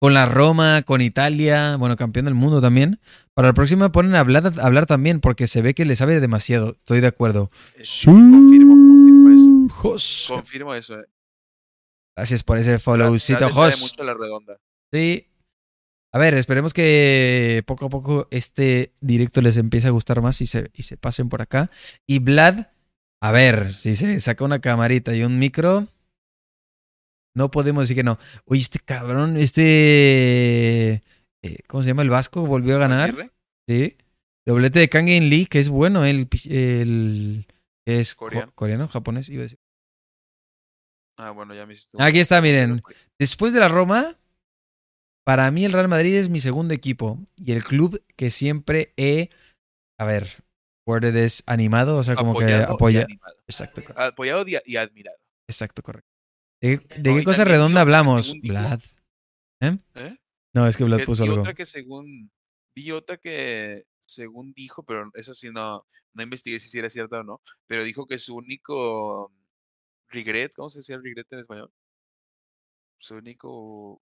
con 0.00 0.14
la 0.14 0.26
Roma, 0.26 0.82
con 0.82 1.00
Italia, 1.00 1.76
bueno, 1.76 1.96
campeón 1.96 2.26
del 2.26 2.34
mundo 2.34 2.60
también. 2.60 2.98
Para 3.34 3.48
la 3.48 3.54
próxima 3.54 3.90
ponen 3.92 4.16
a 4.16 4.20
hablar, 4.20 4.52
a 4.58 4.66
hablar 4.66 4.84
también 4.86 5.20
porque 5.20 5.46
se 5.46 5.62
ve 5.62 5.74
que 5.74 5.84
le 5.84 5.96
sabe 5.96 6.20
demasiado. 6.20 6.72
Estoy 6.78 7.00
de 7.00 7.06
acuerdo. 7.06 7.48
Eh, 7.76 7.82
confirmo, 8.04 8.74
confirmo 8.74 9.30
eso. 9.30 10.34
Confirmo 10.34 10.74
eso. 10.74 11.00
eh. 11.00 11.04
Gracias 12.16 12.42
por 12.42 12.58
ese 12.58 12.78
followcito, 12.78 13.48
Jos. 13.48 13.80
mucho 13.80 14.02
a 14.02 14.04
la 14.04 14.14
redonda. 14.14 14.58
Sí. 14.92 15.26
A 16.14 16.18
ver, 16.18 16.34
esperemos 16.34 16.74
que 16.74 17.62
poco 17.66 17.86
a 17.86 17.88
poco 17.88 18.28
este 18.30 18.92
directo 19.00 19.40
les 19.40 19.56
empiece 19.56 19.88
a 19.88 19.92
gustar 19.92 20.20
más 20.20 20.40
y 20.42 20.46
se, 20.46 20.70
y 20.74 20.82
se 20.82 20.96
pasen 20.98 21.28
por 21.30 21.40
acá. 21.40 21.70
Y 22.06 22.18
Vlad, 22.18 22.66
a 23.22 23.32
ver, 23.32 23.72
si 23.72 23.96
se 23.96 24.20
saca 24.20 24.44
una 24.44 24.60
camarita 24.60 25.14
y 25.16 25.22
un 25.22 25.38
micro, 25.38 25.88
no 27.34 27.50
podemos 27.50 27.84
decir 27.84 27.96
que 27.96 28.02
no. 28.04 28.18
Oye, 28.44 28.60
este 28.60 28.78
cabrón, 28.78 29.38
este... 29.38 31.02
eh, 31.42 31.58
¿Cómo 31.66 31.82
se 31.82 31.88
llama? 31.88 32.02
El 32.02 32.10
Vasco 32.10 32.44
volvió 32.44 32.76
a 32.76 32.80
ganar. 32.80 33.32
Sí. 33.66 33.96
Doblete 34.46 34.80
de 34.80 34.88
Kang 34.90 35.08
In 35.08 35.30
Lee, 35.30 35.46
que 35.46 35.60
es 35.60 35.70
bueno, 35.70 36.04
el... 36.04 36.28
el 36.50 37.46
es 37.86 38.14
co- 38.14 38.26
Coreano. 38.26 38.52
coreano, 38.54 38.88
japonés, 38.88 39.28
iba 39.30 39.40
a 39.40 39.44
decir. 39.44 39.58
Ah, 41.16 41.30
bueno, 41.30 41.54
ya 41.54 41.64
me 41.64 41.72
hiciste. 41.72 41.96
Aquí 42.02 42.18
está, 42.18 42.40
miren. 42.42 42.82
Después 43.18 43.52
de 43.52 43.60
la 43.60 43.68
Roma, 43.68 44.18
para 45.24 45.50
mí 45.50 45.64
el 45.64 45.72
Real 45.72 45.88
Madrid 45.88 46.14
es 46.14 46.28
mi 46.28 46.40
segundo 46.40 46.74
equipo 46.74 47.18
y 47.36 47.52
el 47.52 47.64
club 47.64 48.02
que 48.16 48.30
siempre 48.30 48.92
he, 48.96 49.30
a 49.98 50.04
ver, 50.04 50.44
worded 50.86 51.14
es 51.16 51.42
animado, 51.46 51.96
o 51.96 52.02
sea, 52.02 52.16
como 52.16 52.38
que 52.38 52.54
Apoyado 52.54 52.70
y 52.70 52.74
apoya. 52.74 53.06
Exacto. 53.46 53.82
Apoyado 53.96 54.44
y, 54.46 54.76
admirado. 54.76 55.18
Exacto, 55.48 55.82
correcto. 55.82 56.08
¿De, 56.60 56.78
de 56.78 57.10
No, 57.10 57.16
qué 57.16 57.24
cosa 57.24 57.44
redonda 57.44 57.80
hablamos, 57.80 58.34
Vlad? 58.40 58.80
¿Eh? 59.60 59.76
No, 60.54 60.66
es 60.66 60.76
que 60.76 60.84
Vlad 60.84 60.98
Que 60.98 61.06
puso 61.06 61.22
vi 61.24 61.30
algo. 61.30 61.42
otra 61.42 61.54
que 61.54 61.66
según. 61.66 62.30
Vi 62.74 62.90
otra 62.90 63.16
que 63.18 63.84
según 64.06 64.52
dijo, 64.54 64.82
pero 64.84 65.10
esa 65.14 65.34
sí 65.34 65.50
no, 65.50 65.86
no 66.14 66.22
investigué 66.22 66.58
si 66.58 66.78
era 66.78 66.90
cierta 66.90 67.20
o 67.20 67.24
no. 67.24 67.40
Pero 67.66 67.84
dijo 67.84 68.06
que 68.06 68.18
su 68.18 68.36
único 68.36 69.32
regret, 70.08 70.52
¿cómo 70.54 70.68
se 70.68 70.80
decía 70.80 70.98
regret 70.98 71.26
en 71.32 71.40
español? 71.40 71.72
Su 72.98 73.16
único. 73.16 74.02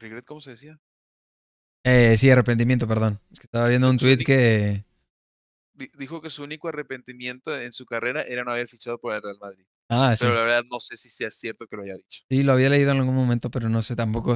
¿Regret 0.00 0.24
cómo 0.24 0.40
se 0.40 0.50
decía? 0.50 0.78
Eh, 1.84 2.16
sí, 2.18 2.30
arrepentimiento, 2.30 2.86
perdón. 2.86 3.20
Es 3.32 3.40
que 3.40 3.46
estaba 3.46 3.68
viendo 3.68 3.88
un 3.88 3.96
tweet 3.96 4.18
que. 4.18 4.84
Di- 5.72 5.90
Dijo 5.96 6.20
que 6.20 6.30
su 6.30 6.42
único 6.42 6.68
arrepentimiento 6.68 7.58
en 7.58 7.72
su 7.72 7.86
carrera 7.86 8.22
era 8.22 8.44
no 8.44 8.50
haber 8.52 8.68
fichado 8.68 8.98
por 8.98 9.14
el 9.14 9.22
Real 9.22 9.38
Madrid. 9.40 9.64
Ah, 9.88 10.14
sí. 10.14 10.24
Pero 10.24 10.34
la 10.34 10.42
verdad 10.42 10.64
no 10.70 10.78
sé 10.80 10.96
si 10.96 11.08
sea 11.08 11.30
cierto 11.30 11.66
que 11.66 11.76
lo 11.76 11.82
haya 11.82 11.94
dicho. 11.96 12.22
Sí, 12.28 12.42
lo 12.42 12.52
había 12.52 12.68
leído 12.68 12.90
en 12.92 12.98
algún 12.98 13.14
momento, 13.14 13.50
pero 13.50 13.68
no 13.68 13.82
sé, 13.82 13.96
tampoco 13.96 14.34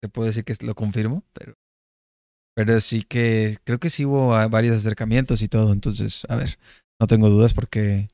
te 0.00 0.08
puedo 0.08 0.26
decir 0.26 0.44
que 0.44 0.54
lo 0.64 0.74
confirmo, 0.74 1.24
pero. 1.32 1.54
Pero 2.54 2.80
sí 2.80 3.02
que 3.02 3.58
creo 3.64 3.78
que 3.78 3.90
sí 3.90 4.04
hubo 4.04 4.28
varios 4.48 4.76
acercamientos 4.76 5.42
y 5.42 5.48
todo, 5.48 5.72
entonces, 5.72 6.26
a 6.28 6.36
ver, 6.36 6.58
no 7.00 7.06
tengo 7.06 7.28
dudas 7.28 7.54
porque 7.54 8.08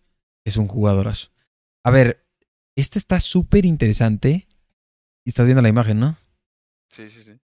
es 0.47 0.57
un 0.57 0.69
jugadorazo. 0.69 1.31
A 1.85 1.91
ver, 1.91 2.27
este 2.77 2.99
está 2.99 3.21
súper 3.21 3.65
interesante. 3.65 4.47
Y 5.27 5.31
estás 5.31 5.47
viendo 5.47 5.63
la 5.63 5.71
imagen, 5.71 6.01
¿no? 6.01 6.19
Sí, 6.95 7.09
sí, 7.11 7.25
sí. 7.25 7.41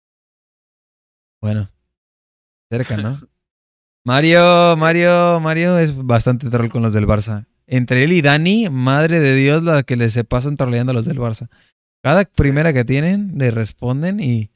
Bueno. 1.39 1.69
Cerca, 2.72 2.97
¿no? 2.97 3.15
Mario, 4.03 4.76
Mario, 4.76 5.39
Mario 5.39 5.77
es 5.77 5.95
bastante 5.95 6.49
troll 6.49 6.69
con 6.72 6.81
los 6.81 6.93
del 6.93 7.05
Barça. 7.05 7.45
Entre 7.67 8.03
él 8.03 8.13
y 8.13 8.23
Dani, 8.23 8.69
madre 8.72 9.19
de 9.19 9.35
Dios, 9.35 9.61
la 9.61 9.84
que 9.84 9.95
les 9.97 10.13
se 10.13 10.23
pasan 10.23 10.57
troleando 10.57 10.91
a 10.91 10.95
los 10.95 11.05
del 11.05 11.19
Barça. 11.19 11.47
Cada 12.03 12.26
primera 12.26 12.73
que 12.73 12.85
tienen, 12.85 13.38
le 13.38 13.51
responden 13.51 14.19
y 14.19 14.49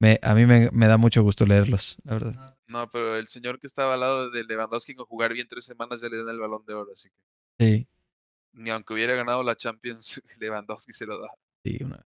me, 0.00 0.18
a 0.22 0.34
mí 0.34 0.46
me, 0.46 0.70
me 0.70 0.86
da 0.86 0.96
mucho 0.96 1.22
gusto 1.22 1.44
leerlos, 1.44 1.98
la 2.04 2.12
verdad. 2.14 2.56
No, 2.66 2.88
pero 2.90 3.16
el 3.16 3.26
señor 3.26 3.60
que 3.60 3.66
estaba 3.66 3.92
al 3.94 4.00
lado 4.00 4.30
de 4.30 4.42
Lewandowski 4.44 4.94
con 4.94 5.04
jugar 5.04 5.34
bien 5.34 5.46
tres 5.48 5.66
semanas 5.66 6.00
ya 6.00 6.08
le 6.08 6.16
dan 6.16 6.30
el 6.30 6.40
balón 6.40 6.64
de 6.66 6.72
oro, 6.74 6.92
así 6.92 7.10
que 7.10 7.16
Sí, 7.58 7.88
ni 8.54 8.70
aunque 8.70 8.94
hubiera 8.94 9.14
ganado 9.14 9.42
la 9.42 9.54
Champions, 9.54 10.22
Lewandowski 10.40 10.94
se 10.94 11.04
lo 11.04 11.20
da. 11.20 11.28
sí, 11.62 11.78
una- 11.84 12.06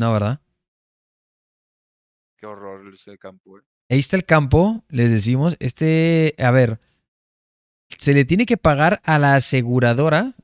No, 0.00 0.14
¿verdad? 0.14 0.40
Qué 2.38 2.46
horror 2.46 2.90
ese 2.94 3.18
campo, 3.18 3.58
eh. 3.58 3.62
Ahí 3.90 3.98
está 3.98 4.16
el 4.16 4.24
campo, 4.24 4.82
les 4.88 5.10
decimos. 5.10 5.56
Este, 5.60 6.34
a 6.38 6.50
ver, 6.50 6.80
se 7.98 8.14
le 8.14 8.24
tiene 8.24 8.46
que 8.46 8.56
pagar 8.56 9.02
a 9.04 9.18
la 9.18 9.34
aseguradora 9.34 10.36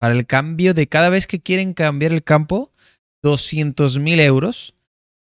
para 0.00 0.14
el 0.14 0.26
cambio 0.26 0.74
de 0.74 0.88
cada 0.88 1.08
vez 1.08 1.28
que 1.28 1.40
quieren 1.40 1.72
cambiar 1.72 2.12
el 2.12 2.24
campo, 2.24 2.72
200 3.22 4.00
mil 4.00 4.18
euros. 4.18 4.74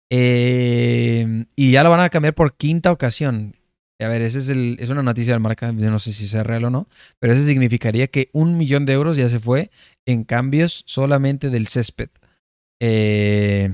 Eh, 0.09 1.45
y 1.55 1.71
ya 1.71 1.83
lo 1.83 1.91
van 1.91 2.01
a 2.01 2.09
cambiar 2.09 2.33
por 2.33 2.57
quinta 2.57 2.91
ocasión. 2.91 3.55
A 3.97 4.09
ver, 4.09 4.23
esa 4.23 4.39
es, 4.39 4.49
el, 4.49 4.75
es 4.81 4.89
una 4.89 5.03
noticia 5.03 5.33
del 5.33 5.41
marca, 5.41 5.71
yo 5.71 5.89
no 5.89 5.99
sé 5.99 6.11
si 6.11 6.27
sea 6.27 6.43
real 6.43 6.65
o 6.65 6.69
no, 6.69 6.89
pero 7.19 7.31
eso 7.31 7.47
significaría 7.47 8.07
que 8.07 8.29
un 8.33 8.57
millón 8.57 8.85
de 8.85 8.91
euros 8.91 9.15
ya 9.15 9.29
se 9.29 9.39
fue 9.39 9.71
en 10.05 10.25
cambios 10.25 10.83
solamente 10.85 11.49
del 11.49 11.67
césped. 11.67 12.09
Eh, 12.79 13.71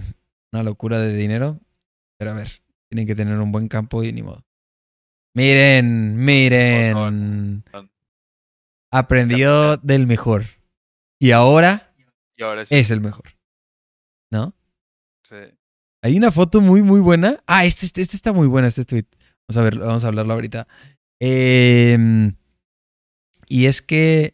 una 0.53 0.63
locura 0.63 0.99
de 0.99 1.13
dinero, 1.13 1.59
pero 2.17 2.31
a 2.31 2.35
ver, 2.35 2.61
tienen 2.89 3.07
que 3.07 3.15
tener 3.15 3.37
un 3.39 3.51
buen 3.51 3.67
campo 3.67 4.03
y 4.03 4.11
ni 4.11 4.21
modo. 4.21 4.43
Miren, 5.33 6.17
miren. 6.17 7.63
no. 7.73 7.89
Aprendió 8.91 9.77
del 9.77 10.05
mejor. 10.05 10.43
Y 11.19 11.31
ahora 11.31 11.93
Y 12.35 12.43
ahora 12.43 12.65
sí. 12.65 12.75
es 12.75 12.91
el 12.91 12.99
mejor. 12.99 13.25
¿No? 14.31 14.53
sí. 15.23 15.35
Hay 16.03 16.17
una 16.17 16.31
foto 16.31 16.61
muy, 16.61 16.81
muy 16.81 16.99
buena. 16.99 17.43
Ah, 17.45 17.63
este, 17.63 17.85
este, 17.85 18.01
este 18.01 18.15
está 18.15 18.33
muy 18.33 18.47
buena, 18.47 18.67
este 18.67 18.85
tweet. 18.85 19.05
Vamos 19.47 19.57
a 19.57 19.61
ver, 19.61 19.77
vamos 19.77 20.03
a 20.03 20.07
hablarlo 20.07 20.33
ahorita. 20.33 20.67
Eh, 21.21 22.33
y 23.47 23.65
es 23.67 23.81
que 23.83 24.33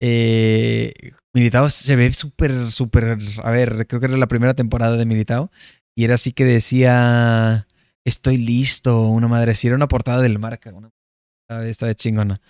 eh, 0.00 0.92
Militao 1.34 1.70
se 1.70 1.96
ve 1.96 2.12
súper, 2.12 2.70
súper. 2.70 3.18
A 3.42 3.50
ver, 3.50 3.86
creo 3.86 4.00
que 4.00 4.06
era 4.06 4.16
la 4.16 4.28
primera 4.28 4.54
temporada 4.54 4.96
de 4.96 5.06
Militao. 5.06 5.50
Y 5.96 6.04
era 6.04 6.14
así 6.14 6.32
que 6.32 6.44
decía: 6.44 7.66
Estoy 8.04 8.38
listo. 8.38 9.08
Una 9.08 9.28
madre. 9.28 9.54
Si 9.54 9.66
era 9.66 9.76
una 9.76 9.88
portada 9.88 10.22
del 10.22 10.38
marca. 10.38 10.72
Una, 10.72 10.90
esta 11.64 11.86
de 11.86 11.94
chingona. 11.94 12.40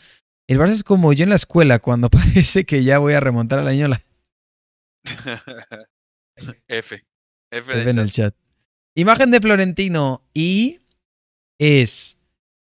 El 0.49 0.59
Barça 0.59 0.73
es 0.73 0.85
como 0.85 1.13
yo 1.13 1.25
en 1.25 1.31
la 1.31 1.37
escuela, 1.37 1.79
cuando 1.79 2.09
parece 2.11 2.65
que 2.65 2.83
ya 2.83 2.99
voy 2.99 3.13
a 3.13 3.21
remontar 3.21 3.59
al 3.59 3.69
año 3.69 3.89
la 3.89 4.01
F. 6.69 7.05
F, 7.51 7.73
F 7.73 7.91
en 7.91 7.99
el 7.99 8.11
chat. 8.11 8.35
Imagen 8.97 9.31
de 9.31 9.41
Florentino 9.41 10.23
y 10.35 10.81
es 11.61 12.19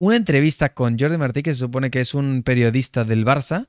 una 0.01 0.17
entrevista 0.17 0.73
con 0.75 0.99
Jordi 0.99 1.17
Martí, 1.17 1.43
que 1.43 1.55
se 1.55 1.61
supone 1.61 1.91
que 1.91 2.01
es 2.01 2.15
un 2.15 2.43
periodista 2.43 3.05
del 3.05 3.25
Barça. 3.25 3.69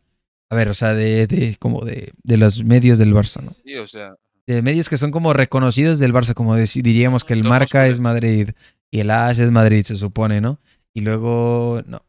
A 0.51 0.55
ver, 0.55 0.67
o 0.69 0.73
sea, 0.73 0.93
de, 0.93 1.27
de 1.27 1.55
como 1.57 1.85
de, 1.85 2.11
de 2.23 2.37
los 2.37 2.63
medios 2.65 2.97
del 2.97 3.13
Barça, 3.13 3.41
¿no? 3.41 3.53
Sí, 3.63 3.75
o 3.77 3.87
sea, 3.87 4.15
De 4.45 4.61
medios 4.61 4.89
que 4.89 4.97
son 4.97 5.11
como 5.11 5.31
reconocidos 5.33 5.97
del 5.97 6.13
Barça, 6.13 6.33
como 6.33 6.55
diríamos 6.57 7.23
que 7.23 7.33
el 7.33 7.43
Marca 7.45 7.87
es. 7.87 7.99
Madrid 7.99 8.49
y 8.91 8.99
el 8.99 9.11
As 9.11 9.39
es 9.39 9.49
Madrid, 9.51 9.83
se 9.85 9.95
supone, 9.95 10.41
¿no? 10.41 10.59
Y 10.93 11.01
luego, 11.01 11.81
no. 11.85 12.03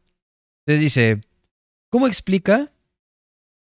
Entonces 0.65 0.81
dice, 0.81 1.21
¿cómo 1.89 2.07
explica 2.07 2.71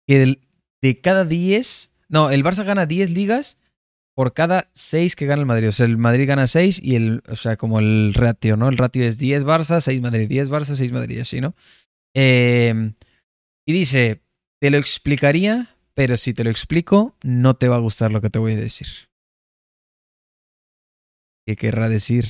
que 0.07 0.23
el- 0.23 0.39
de 0.81 1.02
cada 1.02 1.26
10, 1.26 1.91
no, 2.07 2.30
el 2.30 2.43
Barça 2.43 2.64
gana 2.64 2.85
10 2.85 3.11
ligas 3.11 3.57
por 4.15 4.34
cada 4.34 4.69
6 4.73 5.15
que 5.18 5.26
gana 5.26 5.41
el 5.41 5.45
Madrid? 5.48 5.68
O 5.68 5.72
sea, 5.73 5.85
el 5.85 5.98
Madrid 5.98 6.27
gana 6.30 6.48
6 6.48 6.80
y 6.81 6.95
el, 6.95 7.23
o 7.27 7.35
sea, 7.35 7.57
como 7.57 7.80
el 7.80 8.14
ratio, 8.14 8.56
¿no? 8.56 8.69
El 8.69 8.77
ratio 8.77 9.03
es 9.03 9.18
10 9.18 9.43
Barça, 9.43 9.81
6 9.81 9.99
Madrid, 10.02 10.30
10 10.30 10.49
Barça, 10.49 10.76
6 10.76 10.93
Madrid, 10.93 11.19
así, 11.19 11.41
¿no? 11.41 11.56
Eh, 12.15 12.93
y 13.68 13.73
dice, 13.73 14.22
te 14.61 14.69
lo 14.69 14.77
explicaría, 14.77 15.67
pero 15.95 16.15
si 16.17 16.33
te 16.33 16.43
lo 16.43 16.49
explico, 16.49 17.15
no 17.23 17.55
te 17.55 17.67
va 17.67 17.77
a 17.77 17.79
gustar 17.79 18.11
lo 18.11 18.21
que 18.21 18.29
te 18.29 18.39
voy 18.39 18.53
a 18.53 18.57
decir. 18.57 18.88
¿Qué 21.47 21.55
querrá 21.55 21.89
decir? 21.89 22.25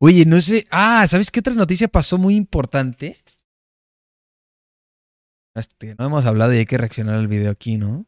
Oye, 0.00 0.24
no 0.26 0.40
sé. 0.40 0.66
Ah, 0.70 1.06
¿sabes 1.08 1.30
qué 1.30 1.40
otra 1.40 1.54
noticia 1.54 1.88
pasó 1.88 2.18
muy 2.18 2.36
importante? 2.36 3.16
No 5.98 6.06
hemos 6.06 6.24
hablado 6.24 6.54
y 6.54 6.58
hay 6.58 6.66
que 6.66 6.78
reaccionar 6.78 7.16
al 7.16 7.26
video 7.26 7.50
aquí, 7.50 7.76
¿no? 7.76 8.06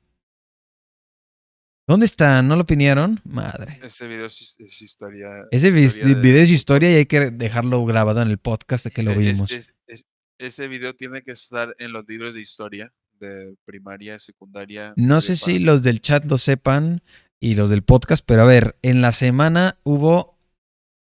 ¿Dónde 1.89 2.06
está? 2.06 2.40
¿No 2.43 2.55
lo 2.55 2.62
opinaron? 2.62 3.20
Madre. 3.24 3.81
ese 3.82 4.06
video 4.06 4.27
es, 4.27 4.55
es 4.60 4.82
historia. 4.82 5.27
Ese 5.51 5.72
vi- 5.72 5.86
historia 5.86 6.14
de- 6.14 6.20
video 6.20 6.43
es 6.44 6.51
historia 6.51 6.93
y 6.93 6.94
hay 6.97 7.06
que 7.06 7.31
dejarlo 7.32 7.85
grabado 7.85 8.22
en 8.22 8.28
el 8.28 8.39
podcast 8.39 8.85
de 8.85 8.90
que 8.93 9.02
lo 9.02 9.14
vimos. 9.16 9.51
es- 9.51 9.74
es- 9.89 10.06
ese 10.41 10.69
video 10.69 10.95
tiene 10.95 11.23
que 11.23 11.33
estar 11.33 11.77
en 11.79 11.93
los 11.93 12.09
libros 12.09 12.35
de 12.35 12.41
historia 12.41 12.93
de 13.21 13.55
primaria, 13.67 14.19
secundaria. 14.19 14.95
No 14.97 15.21
sé 15.21 15.37
si 15.37 15.59
los 15.59 15.83
del 15.83 16.01
chat 16.01 16.25
lo 16.25 16.39
sepan 16.39 17.03
y 17.39 17.55
los 17.55 17.69
del 17.69 17.83
podcast, 17.83 18.25
pero 18.27 18.43
a 18.43 18.47
ver, 18.47 18.77
en 18.81 19.03
la 19.03 19.12
semana 19.12 19.79
hubo 19.85 20.39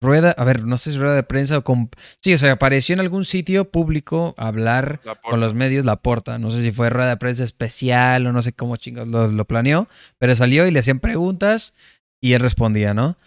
rueda, 0.01 0.31
a 0.31 0.43
ver, 0.43 0.65
no 0.65 0.77
sé 0.77 0.91
si 0.91 0.97
rueda 0.97 1.15
de 1.15 1.23
prensa 1.23 1.57
o 1.57 1.63
con... 1.63 1.89
Sí, 2.21 2.33
o 2.33 2.37
sea, 2.37 2.51
apareció 2.51 2.93
en 2.93 2.99
algún 2.99 3.23
sitio 3.23 3.71
público 3.71 4.35
a 4.37 4.47
hablar 4.47 4.99
La 5.05 5.15
con 5.15 5.39
los 5.39 5.53
medios 5.53 5.85
la 5.85 6.01
porta. 6.01 6.37
No 6.37 6.51
sé 6.51 6.61
si 6.61 6.73
fue 6.73 6.89
rueda 6.89 7.07
de 7.07 7.17
prensa 7.17 7.45
especial 7.45 8.27
o 8.27 8.33
no 8.33 8.41
sé 8.41 8.51
cómo 8.51 8.75
chingados 8.75 9.09
lo, 9.09 9.29
lo 9.29 9.45
planeó, 9.45 9.87
pero 10.17 10.35
salió 10.35 10.67
y 10.67 10.71
le 10.71 10.79
hacían 10.79 10.99
preguntas 10.99 11.73
y 12.21 12.33
él 12.33 12.41
respondía, 12.41 12.93
¿no? 12.93 13.17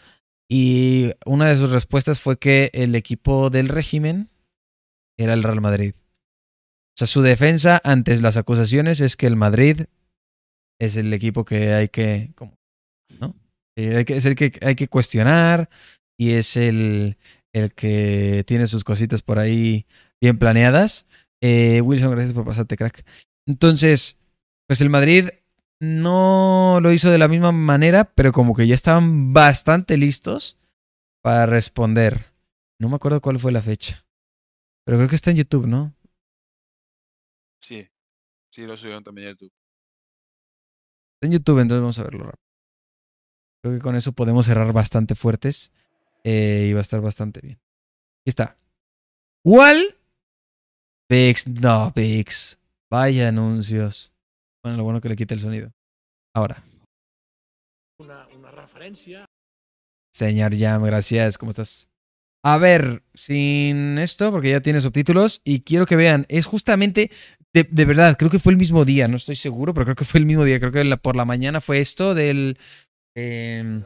Y 0.46 1.12
una 1.24 1.46
de 1.46 1.56
sus 1.56 1.70
respuestas 1.70 2.20
fue 2.20 2.38
que 2.38 2.70
el 2.74 2.94
equipo 2.94 3.48
del 3.48 3.70
régimen 3.70 4.28
era 5.16 5.34
el 5.34 5.42
Real 5.42 5.60
Madrid. 5.60 5.94
O 5.98 6.98
sea, 6.98 7.06
su 7.06 7.22
defensa 7.22 7.80
ante 7.84 8.18
las 8.20 8.36
acusaciones 8.36 9.00
es 9.00 9.16
que 9.16 9.26
el 9.26 9.36
Madrid 9.36 9.82
es 10.80 10.96
el 10.96 11.12
equipo 11.12 11.44
que 11.44 11.74
hay 11.74 11.88
que, 11.88 12.32
¿no? 13.20 13.34
Eh, 13.76 14.04
es 14.08 14.24
el 14.24 14.34
que 14.34 14.58
hay 14.62 14.74
que 14.74 14.88
cuestionar 14.88 15.68
y 16.18 16.32
es 16.32 16.56
el, 16.56 17.16
el 17.52 17.74
que 17.74 18.44
tiene 18.46 18.66
sus 18.66 18.84
cositas 18.84 19.22
por 19.22 19.38
ahí 19.38 19.86
bien 20.20 20.38
planeadas. 20.38 21.06
Eh, 21.42 21.80
Wilson, 21.82 22.10
gracias 22.10 22.34
por 22.34 22.46
pasarte, 22.46 22.76
crack. 22.76 23.04
Entonces, 23.46 24.16
pues 24.66 24.80
el 24.80 24.90
Madrid 24.90 25.28
no 25.80 26.78
lo 26.80 26.92
hizo 26.92 27.10
de 27.10 27.18
la 27.18 27.28
misma 27.28 27.52
manera, 27.52 28.04
pero 28.14 28.32
como 28.32 28.54
que 28.54 28.66
ya 28.66 28.74
estaban 28.74 29.32
bastante 29.32 29.96
listos 29.96 30.56
para 31.22 31.46
responder. 31.46 32.32
No 32.80 32.88
me 32.88 32.96
acuerdo 32.96 33.20
cuál 33.20 33.38
fue 33.38 33.52
la 33.52 33.62
fecha. 33.62 34.05
Pero 34.86 34.98
creo 34.98 35.08
que 35.08 35.16
está 35.16 35.32
en 35.32 35.38
YouTube, 35.38 35.66
¿no? 35.66 35.92
Sí, 37.60 37.88
sí, 38.52 38.64
lo 38.64 38.76
subieron 38.76 39.02
también 39.02 39.26
a 39.26 39.30
YouTube. 39.32 39.52
Está 41.14 41.26
en 41.26 41.32
YouTube, 41.32 41.58
entonces 41.58 41.80
vamos 41.80 41.98
a 41.98 42.04
verlo 42.04 42.24
rápido. 42.24 42.46
Creo 43.62 43.74
que 43.74 43.82
con 43.82 43.96
eso 43.96 44.12
podemos 44.12 44.46
cerrar 44.46 44.72
bastante 44.72 45.16
fuertes 45.16 45.72
eh, 46.22 46.68
y 46.70 46.72
va 46.72 46.78
a 46.78 46.82
estar 46.82 47.00
bastante 47.00 47.40
bien. 47.40 47.58
Aquí 48.20 48.28
está. 48.28 48.56
¿Cuál? 49.42 49.96
Vix, 51.10 51.48
no, 51.60 51.92
Vix. 51.94 52.56
Vaya 52.88 53.28
anuncios. 53.28 54.12
Bueno, 54.62 54.78
lo 54.78 54.84
bueno 54.84 55.00
que 55.00 55.08
le 55.08 55.16
quita 55.16 55.34
el 55.34 55.40
sonido. 55.40 55.72
Ahora. 56.32 56.62
una, 57.98 58.28
una 58.28 58.50
referència 58.52 59.24
Señor 60.14 60.56
Jam, 60.56 60.82
gracias. 60.84 61.38
¿Cómo 61.38 61.50
estás? 61.50 61.88
A 62.48 62.58
ver, 62.58 63.02
sin 63.12 63.98
esto, 63.98 64.30
porque 64.30 64.50
ya 64.50 64.60
tiene 64.60 64.78
subtítulos 64.78 65.40
y 65.42 65.62
quiero 65.62 65.84
que 65.84 65.96
vean, 65.96 66.26
es 66.28 66.46
justamente, 66.46 67.10
de, 67.52 67.64
de 67.68 67.84
verdad, 67.84 68.16
creo 68.16 68.30
que 68.30 68.38
fue 68.38 68.52
el 68.52 68.56
mismo 68.56 68.84
día, 68.84 69.08
no 69.08 69.16
estoy 69.16 69.34
seguro, 69.34 69.74
pero 69.74 69.84
creo 69.86 69.96
que 69.96 70.04
fue 70.04 70.20
el 70.20 70.26
mismo 70.26 70.44
día, 70.44 70.60
creo 70.60 70.70
que 70.70 70.84
la- 70.84 70.96
por 70.96 71.16
la 71.16 71.24
mañana 71.24 71.60
fue 71.60 71.80
esto 71.80 72.14
del... 72.14 72.56
em, 73.16 73.82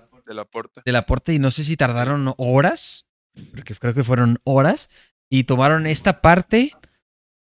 De 0.85 0.93
la 0.93 1.07
porta. 1.07 1.33
y 1.33 1.39
no 1.39 1.51
sé 1.51 1.65
si 1.65 1.79
tardaron 1.79 2.35
horas, 2.37 3.07
porque 3.55 3.75
creo 3.77 3.95
que 3.95 4.05
fueron 4.05 4.37
horas, 4.45 4.91
y 5.31 5.45
tomaron 5.45 5.87
esta 5.87 6.21
parte 6.21 6.73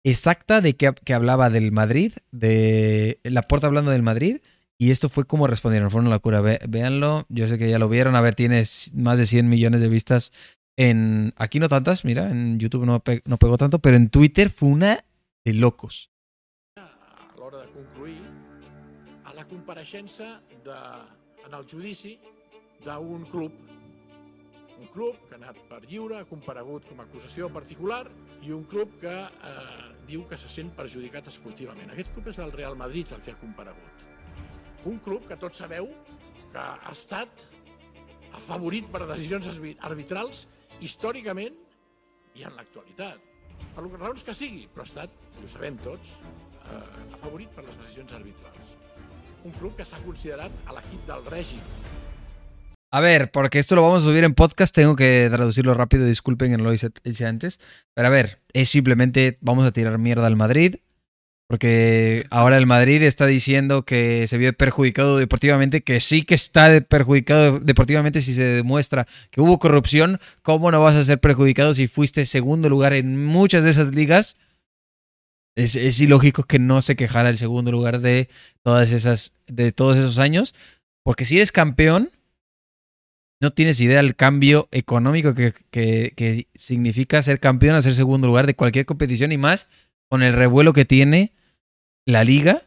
exacta 0.06 0.62
de 0.62 0.78
que, 0.78 0.94
que 1.04 1.14
hablaba 1.14 1.50
del 1.50 1.74
Madrid, 1.74 2.14
de 2.32 3.20
la 3.24 3.42
porta 3.42 3.68
hablando 3.68 3.92
del 3.92 4.02
Madrid, 4.02 4.38
y 4.78 4.92
esto 4.92 5.10
fue 5.10 5.26
como 5.26 5.46
respondieron, 5.46 5.92
fue 5.92 6.00
una 6.00 6.10
locura. 6.10 6.40
Ve- 6.40 6.62
véanlo, 6.70 7.26
yo 7.28 7.50
sé 7.50 7.58
que 7.58 7.70
ya 7.70 7.80
lo 7.80 7.90
vieron, 7.90 8.16
a 8.16 8.22
ver, 8.22 8.34
tiene 8.34 8.64
más 8.94 9.18
de 9.20 9.26
100 9.26 9.50
millones 9.50 9.82
de 9.82 9.90
vistas 9.90 10.32
en... 10.77 11.34
Aquí 11.38 11.60
no 11.60 11.68
tantas, 11.69 12.06
mira, 12.06 12.30
en 12.30 12.60
YouTube 12.60 12.85
no, 12.85 12.99
pe- 12.99 13.22
no 13.26 13.38
pegó 13.38 13.57
tanto, 13.57 13.80
pero 13.80 13.98
en 13.98 14.10
Twitter 14.10 14.49
fue 14.49 14.69
una 14.69 15.03
de 15.45 15.53
locos. 15.53 16.10
a 16.77 17.34
l'hora 17.38 17.60
de 17.65 17.72
concluir 17.72 18.22
a 19.26 19.34
la 19.34 19.45
compareixença 19.48 20.41
de, 20.64 20.77
en 21.48 21.53
el 21.53 21.65
judici 21.68 22.19
d'un 22.85 23.26
club, 23.26 23.52
Un 24.81 24.88
club 24.88 25.14
que 25.30 25.35
ha 25.35 25.38
anat 25.38 25.57
per 25.69 25.84
lliure, 25.85 26.15
ha 26.18 26.26
comparegut 26.26 26.88
com 26.89 26.98
a 26.99 27.03
acusació 27.06 27.52
particular 27.53 28.07
i 28.41 28.49
un 28.52 28.64
club 28.65 28.95
que 28.99 29.11
eh, 29.14 29.84
diu 30.10 30.23
que 30.26 30.39
se 30.41 30.49
sent 30.49 30.72
perjudicat 30.73 31.27
esportivament. 31.30 31.91
Aquest 31.93 32.10
club 32.15 32.31
és 32.31 32.39
el 32.41 32.49
Real 32.52 32.73
Madrid 32.80 33.11
el 33.14 33.22
que 33.22 33.30
ha 33.35 33.38
comparegut. 33.38 34.02
Un 34.89 34.98
club 35.06 35.27
que 35.30 35.38
tots 35.38 35.61
sabeu 35.61 35.85
que 36.49 36.57
ha 36.57 36.89
estat 36.95 37.30
afavorit 38.34 38.89
per 38.89 39.03
decisions 39.06 39.45
arbi- 39.53 39.76
arbitrals 39.85 40.48
històricament 40.82 41.56
i 42.36 42.45
en 42.48 42.56
l'actualitat. 42.58 43.20
Per 43.76 43.84
les 43.86 43.99
raons 43.99 44.24
que 44.26 44.36
sigui, 44.36 44.68
però 44.74 44.84
ha 44.86 44.90
estat, 44.90 45.18
i 45.40 45.45
ho 45.45 45.49
sabem 45.49 45.78
tots, 45.86 46.16
eh, 46.66 47.16
afavorit 47.18 47.49
per 47.56 47.66
les. 47.66 47.80
Un 49.44 49.52
club 49.58 49.76
que 49.78 49.86
s'ha 49.86 49.98
considerat 50.06 50.52
a 50.68 50.76
l'equip 50.78 51.06
del 51.08 51.26
règim, 51.26 51.62
A 52.94 52.99
ver, 52.99 53.32
porque 53.32 53.58
esto 53.58 53.76
lo 53.76 53.84
vamos 53.84 54.03
a 54.03 54.06
subir 54.08 54.26
en 54.26 54.34
podcast, 54.34 54.76
tengo 54.76 54.98
que 54.98 55.30
traducirlo 55.32 55.74
rápido, 55.74 56.06
disculpen 56.06 56.52
que 56.52 56.58
no 56.58 56.66
lo 56.66 56.74
hice 56.74 56.91
antes. 57.26 57.58
Pero 57.94 58.08
a 58.10 58.12
ver, 58.12 58.41
es 58.52 58.68
simplemente 58.68 59.38
vamos 59.40 59.66
a 59.66 59.72
tirar 59.72 59.98
mierda 59.98 60.28
al 60.28 60.36
Madrid, 60.36 60.76
porque 61.52 62.26
ahora 62.30 62.57
el 62.57 62.65
Madrid 62.65 63.03
está 63.03 63.26
diciendo 63.26 63.84
que 63.84 64.26
se 64.28 64.38
vio 64.38 64.53
perjudicado 64.53 65.18
deportivamente, 65.18 65.82
que 65.82 65.99
sí 65.99 66.23
que 66.23 66.34
está 66.34 66.80
perjudicado 66.80 67.60
deportivamente 67.60 68.22
si 68.22 68.34
se 68.34 68.44
demuestra 68.45 69.06
que 69.32 69.41
hubo 69.41 69.60
corrupción. 69.60 70.22
¿Cómo 70.44 70.72
no 70.72 70.80
vas 70.80 70.95
a 70.95 71.03
ser 71.03 71.19
perjudicado 71.19 71.73
si 71.73 71.88
fuiste 71.88 72.26
segundo 72.26 72.69
lugar 72.69 72.94
en 72.94 73.26
muchas 73.26 73.65
de 73.65 73.72
esas 73.72 73.94
ligas? 73.94 74.38
Es, 75.57 75.99
ilógico 75.99 76.44
que 76.44 76.57
no 76.57 76.82
se 76.82 76.95
quejara 76.95 77.28
el 77.28 77.38
segundo 77.38 77.69
lugar 77.69 77.99
de 77.99 78.30
todas 78.64 78.94
esas, 78.94 79.34
de 79.48 79.73
todos 79.73 79.98
esos 79.98 80.19
años, 80.19 80.56
porque 81.03 81.26
si 81.26 81.36
eres 81.36 81.52
campeón 81.52 82.11
no 83.41 83.52
tienes 83.52 83.82
idea 83.82 83.98
del 83.98 84.15
cambio 84.15 84.69
económico 84.72 85.36
que 85.36 86.48
significa 86.56 87.22
ser 87.22 87.41
campeón 87.41 87.76
a 87.76 87.82
ser 87.82 87.94
segundo 87.94 88.28
lugar 88.28 88.48
de 88.48 88.56
cualquier 88.56 88.86
competición 88.86 89.34
y 89.34 89.38
más 89.38 89.68
con 90.10 90.23
el 90.23 90.32
revuelo 90.32 90.72
que 90.72 90.86
tiene 90.86 91.34
la 92.12 92.24
liga, 92.24 92.64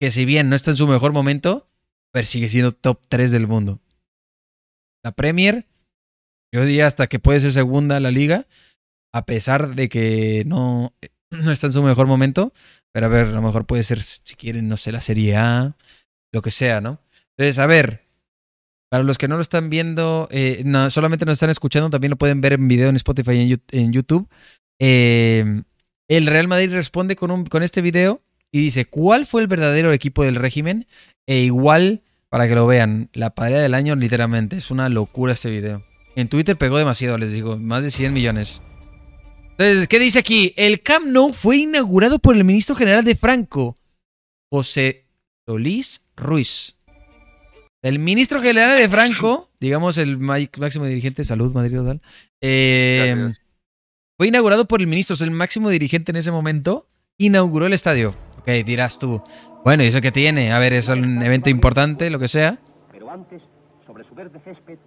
que 0.00 0.10
si 0.10 0.24
bien 0.24 0.48
no 0.48 0.56
está 0.56 0.70
en 0.70 0.76
su 0.76 0.86
mejor 0.86 1.12
momento, 1.12 1.66
pero 2.12 2.24
sigue 2.24 2.48
siendo 2.48 2.72
top 2.72 3.00
3 3.08 3.30
del 3.30 3.46
mundo. 3.46 3.80
La 5.04 5.12
Premier, 5.12 5.66
yo 6.52 6.64
diría 6.64 6.86
hasta 6.86 7.06
que 7.06 7.18
puede 7.18 7.40
ser 7.40 7.52
segunda 7.52 8.00
la 8.00 8.10
liga, 8.10 8.46
a 9.12 9.24
pesar 9.26 9.74
de 9.74 9.88
que 9.88 10.44
no, 10.46 10.94
no 11.30 11.52
está 11.52 11.66
en 11.68 11.72
su 11.72 11.82
mejor 11.82 12.06
momento, 12.06 12.52
pero 12.92 13.06
a 13.06 13.10
ver, 13.10 13.26
a 13.26 13.32
lo 13.32 13.42
mejor 13.42 13.66
puede 13.66 13.82
ser, 13.82 14.02
si 14.02 14.34
quieren, 14.36 14.68
no 14.68 14.76
sé, 14.76 14.92
la 14.92 15.00
Serie 15.00 15.36
A, 15.36 15.76
lo 16.32 16.42
que 16.42 16.50
sea, 16.50 16.80
¿no? 16.80 17.00
Entonces, 17.36 17.58
a 17.58 17.66
ver, 17.66 18.02
para 18.90 19.04
los 19.04 19.18
que 19.18 19.28
no 19.28 19.36
lo 19.36 19.42
están 19.42 19.68
viendo, 19.68 20.28
eh, 20.30 20.62
no, 20.64 20.90
solamente 20.90 21.26
nos 21.26 21.34
están 21.34 21.50
escuchando, 21.50 21.90
también 21.90 22.10
lo 22.10 22.16
pueden 22.16 22.40
ver 22.40 22.54
en 22.54 22.68
video 22.68 22.88
en 22.88 22.96
Spotify 22.96 23.32
y 23.32 23.52
en, 23.52 23.62
en 23.72 23.92
YouTube. 23.92 24.28
Eh, 24.80 25.62
el 26.08 26.26
Real 26.26 26.48
Madrid 26.48 26.72
responde 26.72 27.16
con, 27.16 27.30
un, 27.30 27.44
con 27.44 27.62
este 27.62 27.82
video 27.82 28.22
y 28.52 28.60
dice, 28.60 28.84
¿cuál 28.84 29.26
fue 29.26 29.42
el 29.42 29.48
verdadero 29.48 29.92
equipo 29.92 30.24
del 30.24 30.36
régimen? 30.36 30.86
E 31.26 31.40
igual, 31.40 32.02
para 32.28 32.48
que 32.48 32.54
lo 32.54 32.66
vean, 32.66 33.10
la 33.12 33.30
pareja 33.30 33.60
del 33.60 33.74
año 33.74 33.96
literalmente. 33.96 34.56
Es 34.56 34.70
una 34.70 34.88
locura 34.88 35.32
este 35.32 35.50
video. 35.50 35.82
En 36.14 36.28
Twitter 36.28 36.56
pegó 36.56 36.78
demasiado, 36.78 37.18
les 37.18 37.32
digo, 37.32 37.58
más 37.58 37.82
de 37.82 37.90
100 37.90 38.12
millones. 38.12 38.62
Entonces, 39.58 39.88
¿qué 39.88 39.98
dice 39.98 40.18
aquí? 40.18 40.52
El 40.56 40.82
Camp 40.82 41.06
Nou 41.06 41.32
fue 41.32 41.56
inaugurado 41.58 42.18
por 42.18 42.36
el 42.36 42.44
ministro 42.44 42.76
general 42.76 43.04
de 43.04 43.16
Franco, 43.16 43.76
José 44.50 45.06
Solís 45.46 46.08
Ruiz. 46.14 46.76
El 47.82 47.98
ministro 47.98 48.40
general 48.40 48.78
de 48.78 48.88
Franco, 48.88 49.50
digamos 49.60 49.98
el 49.98 50.18
máximo 50.18 50.86
dirigente 50.86 51.22
de 51.22 51.26
salud, 51.26 51.54
Madrid 51.54 51.80
Odal, 51.80 52.00
eh. 52.40 53.28
Fue 54.16 54.28
inaugurado 54.28 54.64
por 54.66 54.80
el 54.80 54.86
ministro, 54.86 55.14
o 55.14 55.16
sea, 55.16 55.26
el 55.26 55.32
máximo 55.32 55.68
dirigente 55.68 56.10
en 56.10 56.16
ese 56.16 56.30
momento, 56.30 56.86
inauguró 57.18 57.66
el 57.66 57.74
estadio. 57.74 58.14
Ok, 58.38 58.48
dirás 58.64 58.98
tú, 58.98 59.22
bueno, 59.62 59.82
¿y 59.82 59.88
eso 59.88 60.00
qué 60.00 60.12
tiene? 60.12 60.52
A 60.52 60.58
ver, 60.58 60.72
es 60.72 60.88
un 60.88 61.22
evento 61.22 61.50
importante, 61.50 62.08
lo 62.08 62.18
que 62.18 62.28
sea. 62.28 62.58
Pero 62.92 63.10
antes, 63.10 63.42
sobre 63.86 64.04
su 64.04 64.14
verde 64.14 64.40
césped, 64.44 64.78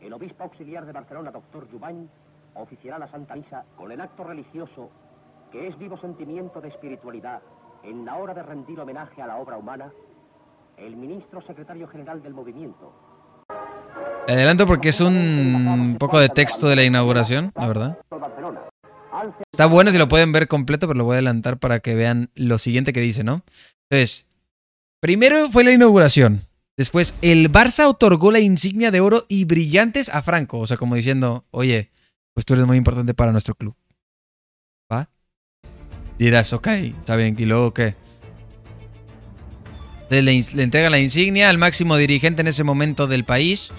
el 0.00 0.12
obispo 0.12 0.44
auxiliar 0.44 0.86
de 0.86 0.92
Barcelona, 0.92 1.30
doctor 1.30 1.68
Jubany, 1.70 2.08
oficiará 2.54 2.98
la 2.98 3.10
Santa 3.10 3.34
Misa 3.34 3.64
con 3.76 3.92
el 3.92 4.00
acto 4.00 4.24
religioso 4.24 4.90
que 5.52 5.68
es 5.68 5.78
vivo 5.78 5.98
sentimiento 6.00 6.60
de 6.60 6.68
espiritualidad 6.68 7.40
en 7.82 8.04
la 8.04 8.16
hora 8.16 8.34
de 8.34 8.42
rendir 8.42 8.80
homenaje 8.80 9.20
a 9.20 9.26
la 9.26 9.36
obra 9.36 9.56
humana, 9.56 9.92
el 10.76 10.96
ministro 10.96 11.42
secretario 11.42 11.88
general 11.88 12.22
del 12.22 12.34
movimiento. 12.34 12.92
Le 14.26 14.34
adelanto 14.34 14.66
porque 14.66 14.90
es 14.90 15.00
un 15.00 15.96
poco 15.98 16.20
de 16.20 16.28
texto 16.28 16.68
de 16.68 16.76
la 16.76 16.84
inauguración, 16.84 17.50
la 17.54 17.66
verdad. 17.66 17.98
Está 19.52 19.66
bueno 19.66 19.90
si 19.90 19.98
lo 19.98 20.08
pueden 20.08 20.32
ver 20.32 20.48
completo, 20.48 20.86
pero 20.86 20.98
lo 20.98 21.04
voy 21.04 21.14
a 21.14 21.16
adelantar 21.16 21.58
para 21.58 21.80
que 21.80 21.94
vean 21.94 22.30
lo 22.34 22.58
siguiente 22.58 22.92
que 22.92 23.00
dice, 23.00 23.24
¿no? 23.24 23.44
Entonces, 23.90 24.28
primero 25.00 25.50
fue 25.50 25.64
la 25.64 25.72
inauguración. 25.72 26.42
Después, 26.76 27.14
el 27.22 27.50
Barça 27.50 27.88
otorgó 27.88 28.30
la 28.30 28.38
insignia 28.38 28.90
de 28.92 29.00
oro 29.00 29.26
y 29.28 29.44
brillantes 29.44 30.08
a 30.10 30.22
Franco. 30.22 30.60
O 30.60 30.66
sea, 30.66 30.76
como 30.76 30.94
diciendo, 30.94 31.44
oye, 31.50 31.90
pues 32.34 32.46
tú 32.46 32.54
eres 32.54 32.66
muy 32.66 32.76
importante 32.76 33.14
para 33.14 33.32
nuestro 33.32 33.56
club. 33.56 33.74
¿Va? 34.90 35.10
Dirás, 36.18 36.52
ok, 36.52 36.68
está 36.68 37.16
bien. 37.16 37.34
¿Y 37.36 37.46
luego 37.46 37.74
qué? 37.74 37.96
Le, 40.08 40.22
le 40.22 40.62
entrega 40.62 40.88
la 40.88 41.00
insignia 41.00 41.50
al 41.50 41.58
máximo 41.58 41.96
dirigente 41.96 42.42
en 42.42 42.46
ese 42.46 42.62
momento 42.62 43.08
del 43.08 43.24
país. 43.24 43.72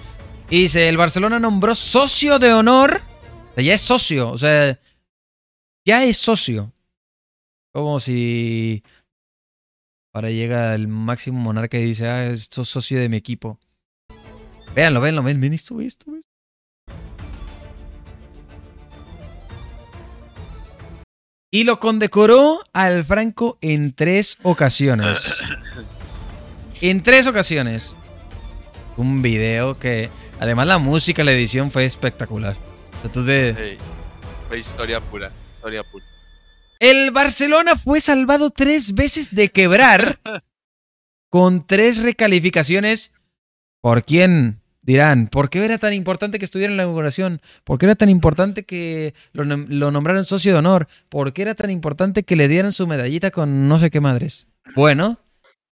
Y 0.50 0.64
dice, 0.64 0.90
el 0.90 0.98
Barcelona 0.98 1.40
nombró 1.40 1.76
socio 1.76 2.38
de 2.38 2.52
honor. 2.52 3.02
O 3.52 3.54
sea, 3.56 3.64
ya 3.64 3.74
es 3.76 3.82
socio. 3.82 4.30
O 4.30 4.38
sea, 4.38 4.78
ya 5.86 6.04
es 6.04 6.18
socio. 6.18 6.72
Como 7.74 8.00
si 8.00 8.84
ahora 10.14 10.30
llega 10.32 10.74
el 10.76 10.88
máximo 10.88 11.40
monarca 11.40 11.78
y 11.78 11.84
dice, 11.86 12.08
ah, 12.10 12.36
sos 12.36 12.68
socio 12.70 13.00
de 13.00 13.10
mi 13.10 13.18
equipo. 13.18 13.60
Véanlo, 14.76 15.02
véanlo, 15.02 15.24
ven, 15.24 15.40
ven 15.42 15.54
esto, 15.54 15.76
ven 15.76 15.88
esto, 15.88 16.12
ven. 16.12 16.22
Y 21.52 21.64
lo 21.64 21.80
condecoró 21.80 22.60
al 22.74 23.04
Franco 23.04 23.58
en 23.62 23.94
tres 23.94 24.38
ocasiones. 24.44 25.24
En 26.82 27.04
tres 27.04 27.28
ocasiones. 27.28 27.94
Un 28.96 29.22
video 29.22 29.78
que, 29.78 30.10
además 30.40 30.66
la 30.66 30.78
música, 30.78 31.26
la 31.26 31.34
edición 31.34 31.72
fue 31.72 31.84
espectacular. 31.84 32.56
O 33.00 33.02
sea, 33.02 33.12
tú 33.12 33.22
de- 33.26 33.50
Ey, 33.50 33.78
fue 34.48 34.60
historia 34.60 35.02
pura, 35.02 35.30
historia. 35.60 35.84
El 36.80 37.12
Barcelona 37.12 37.76
fue 37.76 38.00
salvado 38.00 38.52
tres 38.52 38.96
veces 38.96 39.36
de 39.36 39.50
quebrar 39.50 40.20
con 41.30 41.66
tres 41.66 42.02
recalificaciones. 42.02 43.14
¿Por 43.82 44.04
quién? 44.04 44.62
Dirán, 44.82 45.28
¿por 45.28 45.50
qué 45.50 45.64
era 45.64 45.78
tan 45.78 45.94
importante 45.94 46.40
que 46.40 46.46
estuviera 46.46 46.72
en 46.72 46.78
la 46.78 46.84
inauguración? 46.84 47.42
¿Por 47.64 47.78
qué 47.78 47.86
era 47.86 47.96
tan 47.96 48.10
importante 48.10 48.64
que 48.64 49.14
lo, 49.34 49.44
lo 49.44 49.92
nombraran 49.92 50.26
socio 50.26 50.54
de 50.54 50.60
honor? 50.60 50.88
¿Por 51.10 51.34
qué 51.34 51.44
era 51.44 51.54
tan 51.54 51.70
importante 51.70 52.24
que 52.24 52.36
le 52.36 52.48
dieran 52.48 52.72
su 52.72 52.88
medallita 52.88 53.30
con 53.30 53.68
no 53.68 53.78
sé 53.78 53.92
qué 53.92 54.00
madres? 54.00 54.48
Bueno, 54.76 55.20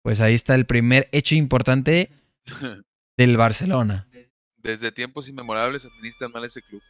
pues 0.03 0.21
ahí 0.21 0.35
está 0.35 0.55
el 0.55 0.67
primer 0.67 1.09
hecho 1.13 1.35
importante 1.35 2.11
del 3.17 3.37
Barcelona. 3.37 4.09
Desde 4.57 4.91
tiempos 4.91 5.29
inmemorables 5.29 5.85
administran 5.85 6.33
mal 6.33 6.45
ese 6.45 6.61
club. 6.61 6.83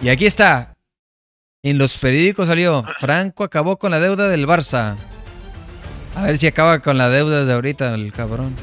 Y 0.00 0.08
aquí 0.08 0.26
está. 0.26 0.76
En 1.62 1.76
los 1.76 1.98
periódicos 1.98 2.48
salió, 2.48 2.82
Franco 3.00 3.44
acabó 3.44 3.78
con 3.78 3.90
la 3.90 4.00
deuda 4.00 4.28
del 4.28 4.46
Barça. 4.46 4.96
A 6.14 6.22
ver 6.22 6.38
si 6.38 6.46
acaba 6.46 6.78
con 6.78 6.96
la 6.96 7.10
deuda 7.10 7.44
de 7.44 7.52
ahorita 7.52 7.94
el 7.94 8.14
cabrón. 8.14 8.56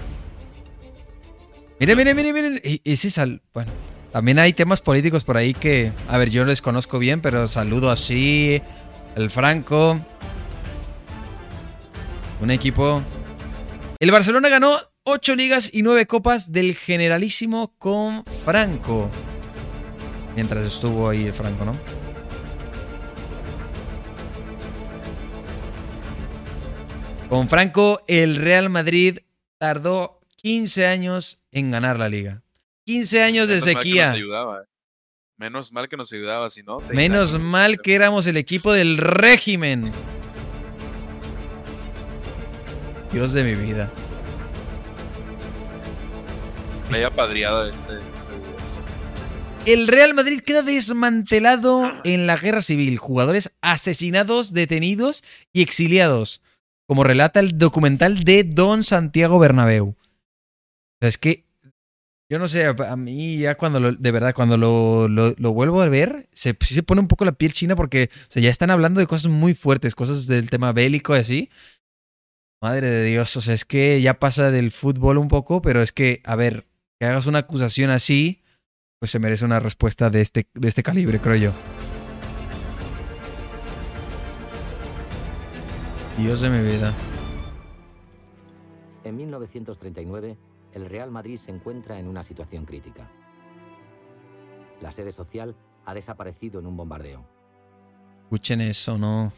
Miren, 1.80 1.96
miren, 1.96 2.16
miren, 2.16 2.34
miren. 2.34 2.62
Y, 2.64 2.82
y 2.84 2.96
sí 2.96 3.12
sal... 3.12 3.44
Bueno, 3.54 3.72
también 4.12 4.40
hay 4.40 4.54
temas 4.54 4.82
políticos 4.82 5.24
por 5.24 5.38
ahí 5.38 5.54
que... 5.54 5.92
A 6.10 6.18
ver, 6.18 6.32
yo 6.32 6.42
no 6.42 6.50
les 6.50 6.64
conozco 6.64 6.98
bien, 6.98 7.22
pero 7.22 7.48
saludo 7.48 7.92
así. 7.92 8.64
El 9.16 9.30
Franco. 9.30 10.00
Un 12.42 12.50
equipo... 12.50 13.04
El 14.00 14.10
Barcelona 14.10 14.50
ganó 14.50 14.76
8 15.04 15.36
ligas 15.36 15.70
y 15.72 15.84
9 15.84 16.08
copas 16.08 16.52
del 16.52 16.76
Generalísimo 16.76 17.76
con 17.78 18.26
Franco. 18.44 19.08
Mientras 20.36 20.66
estuvo 20.66 21.10
ahí 21.10 21.26
el 21.28 21.34
Franco, 21.34 21.64
¿no? 21.64 21.97
Con 27.30 27.50
Franco, 27.50 28.02
el 28.08 28.38
Real 28.38 28.70
Madrid 28.70 29.20
tardó 29.58 30.22
15 30.38 30.88
años 30.88 31.40
en 31.52 31.72
ganar 31.72 32.00
la 32.00 32.08
liga. 32.08 32.42
15 32.86 33.22
años 33.24 33.48
de 33.50 33.56
Menos 33.56 33.66
mal 33.66 33.74
que 33.76 33.80
sequía. 33.90 34.06
nos 34.08 34.16
ayudaba, 34.16 34.62
eh. 34.62 34.66
Menos 35.38 35.72
mal 35.74 35.90
que 35.90 35.98
nos 35.98 36.14
ayudaba, 36.14 36.50
si 36.50 36.64
no. 36.64 36.78
30 36.78 36.96
Menos 36.96 37.40
mal 37.40 37.82
que 37.82 37.96
éramos 37.96 38.28
el 38.28 38.38
equipo 38.38 38.72
del 38.72 38.98
régimen. 38.98 39.92
Dios 43.12 43.34
de 43.34 43.44
mi 43.44 43.56
vida. 43.56 43.92
Me 46.90 46.98
haya 47.00 47.10
padriado 47.12 47.68
este, 47.68 47.94
este. 47.94 48.08
El 49.74 49.88
Real 49.90 50.14
Madrid 50.14 50.40
queda 50.40 50.62
desmantelado 50.62 51.92
en 52.06 52.26
la 52.26 52.38
guerra 52.38 52.62
civil. 52.62 52.98
Jugadores 52.98 53.52
asesinados, 53.60 54.54
detenidos 54.54 55.26
y 55.52 55.62
exiliados. 55.62 56.42
Como 56.88 57.04
relata 57.04 57.40
el 57.40 57.58
documental 57.58 58.24
de 58.24 58.44
Don 58.44 58.84
Santiago 58.84 59.40
Bernabéu. 59.40 59.90
O 59.90 59.96
sea, 61.02 61.10
es 61.10 61.18
que. 61.18 61.46
Yo 62.30 62.40
no 62.40 62.48
sé, 62.50 62.66
a 62.66 62.96
mí 62.98 63.38
ya 63.38 63.56
cuando 63.56 63.80
lo, 63.80 63.94
de 63.94 64.12
verdad, 64.12 64.34
cuando 64.36 64.58
lo, 64.58 65.08
lo- 65.08 65.34
lo 65.38 65.54
vuelvo 65.54 65.82
a 65.82 65.88
ver, 65.88 66.28
se, 66.34 66.54
sí 66.60 66.74
se 66.74 66.84
pone 66.84 67.00
un 67.00 67.08
poco 67.08 67.24
la 67.24 67.32
piel 67.32 67.54
china 67.54 67.78
porque 67.78 68.10
o 68.12 68.26
sea, 68.28 68.44
ya 68.44 68.50
están 68.50 68.70
hablando 68.70 69.00
de 69.00 69.08
cosas 69.08 69.32
muy 69.32 69.54
fuertes, 69.54 69.96
cosas 69.96 70.28
del 70.28 70.50
tema 70.50 70.74
bélico 70.74 71.16
y 71.16 71.20
así. 71.20 71.50
Madre 72.62 72.88
de 72.90 73.06
Dios, 73.06 73.38
o 73.38 73.42
sea, 73.42 73.54
es 73.54 73.64
que 73.64 74.02
ya 74.02 74.20
pasa 74.20 74.52
del 74.52 74.72
fútbol 74.72 75.20
un 75.20 75.30
poco, 75.30 75.62
pero 75.62 75.82
es 75.82 75.94
que, 75.94 76.22
a 76.26 76.36
ver, 76.36 76.66
que 77.00 77.08
hagas 77.08 77.28
una 77.28 77.40
acusación 77.40 77.92
así, 77.92 78.44
pues 79.00 79.10
se 79.12 79.20
merece 79.20 79.46
una 79.46 79.62
respuesta 79.62 80.10
de 80.10 80.20
este, 80.20 80.48
de 80.54 80.68
este 80.68 80.84
calibre, 80.84 81.22
creo 81.22 81.36
yo. 81.38 81.54
Dios 86.18 86.42
de 86.42 86.50
mi 86.50 86.68
vida. 86.68 86.92
En 89.04 89.16
1939, 89.18 90.36
el 90.74 90.90
Real 90.90 91.12
Madrid 91.12 91.38
se 91.38 91.52
encuentra 91.52 92.00
en 92.00 92.08
una 92.08 92.24
situación 92.24 92.66
crítica. 92.66 93.08
La 94.82 94.92
sede 94.92 95.12
social 95.12 95.56
ha 95.86 95.94
desaparecido 95.94 96.60
en 96.60 96.66
un 96.66 96.76
bombardeo. 96.76 97.24
Escuchen 98.24 98.62
eso, 98.62 98.98
¿no? 98.98 99.32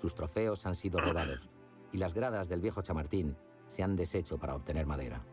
Sus 0.00 0.16
trofeos 0.16 0.66
han 0.66 0.74
sido 0.74 0.98
robados 0.98 1.48
y 1.92 1.98
las 1.98 2.12
gradas 2.12 2.48
del 2.48 2.60
viejo 2.60 2.82
Chamartín 2.82 3.36
se 3.68 3.84
han 3.84 3.94
deshecho 3.94 4.36
para 4.38 4.56
obtener 4.56 4.84
madera. 4.84 5.24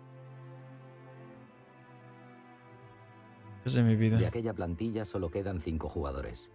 Dios 3.63 3.73
de 3.73 3.81
mi 3.81 3.95
vida. 3.95 4.19
De 4.19 4.27
aquella 4.27 4.53
plantilla 4.53 5.05
solo 5.05 5.31
quedan 5.31 5.59
cinco 5.59 5.89
jugadores. 5.89 6.51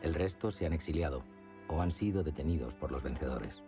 El 0.00 0.14
resto 0.14 0.52
se 0.52 0.64
han 0.64 0.72
exiliado 0.72 1.24
o 1.68 1.80
han 1.80 1.92
sido 1.92 2.22
detenidos 2.22 2.74
por 2.74 2.92
los 2.92 3.02
vencedores. 3.02 3.62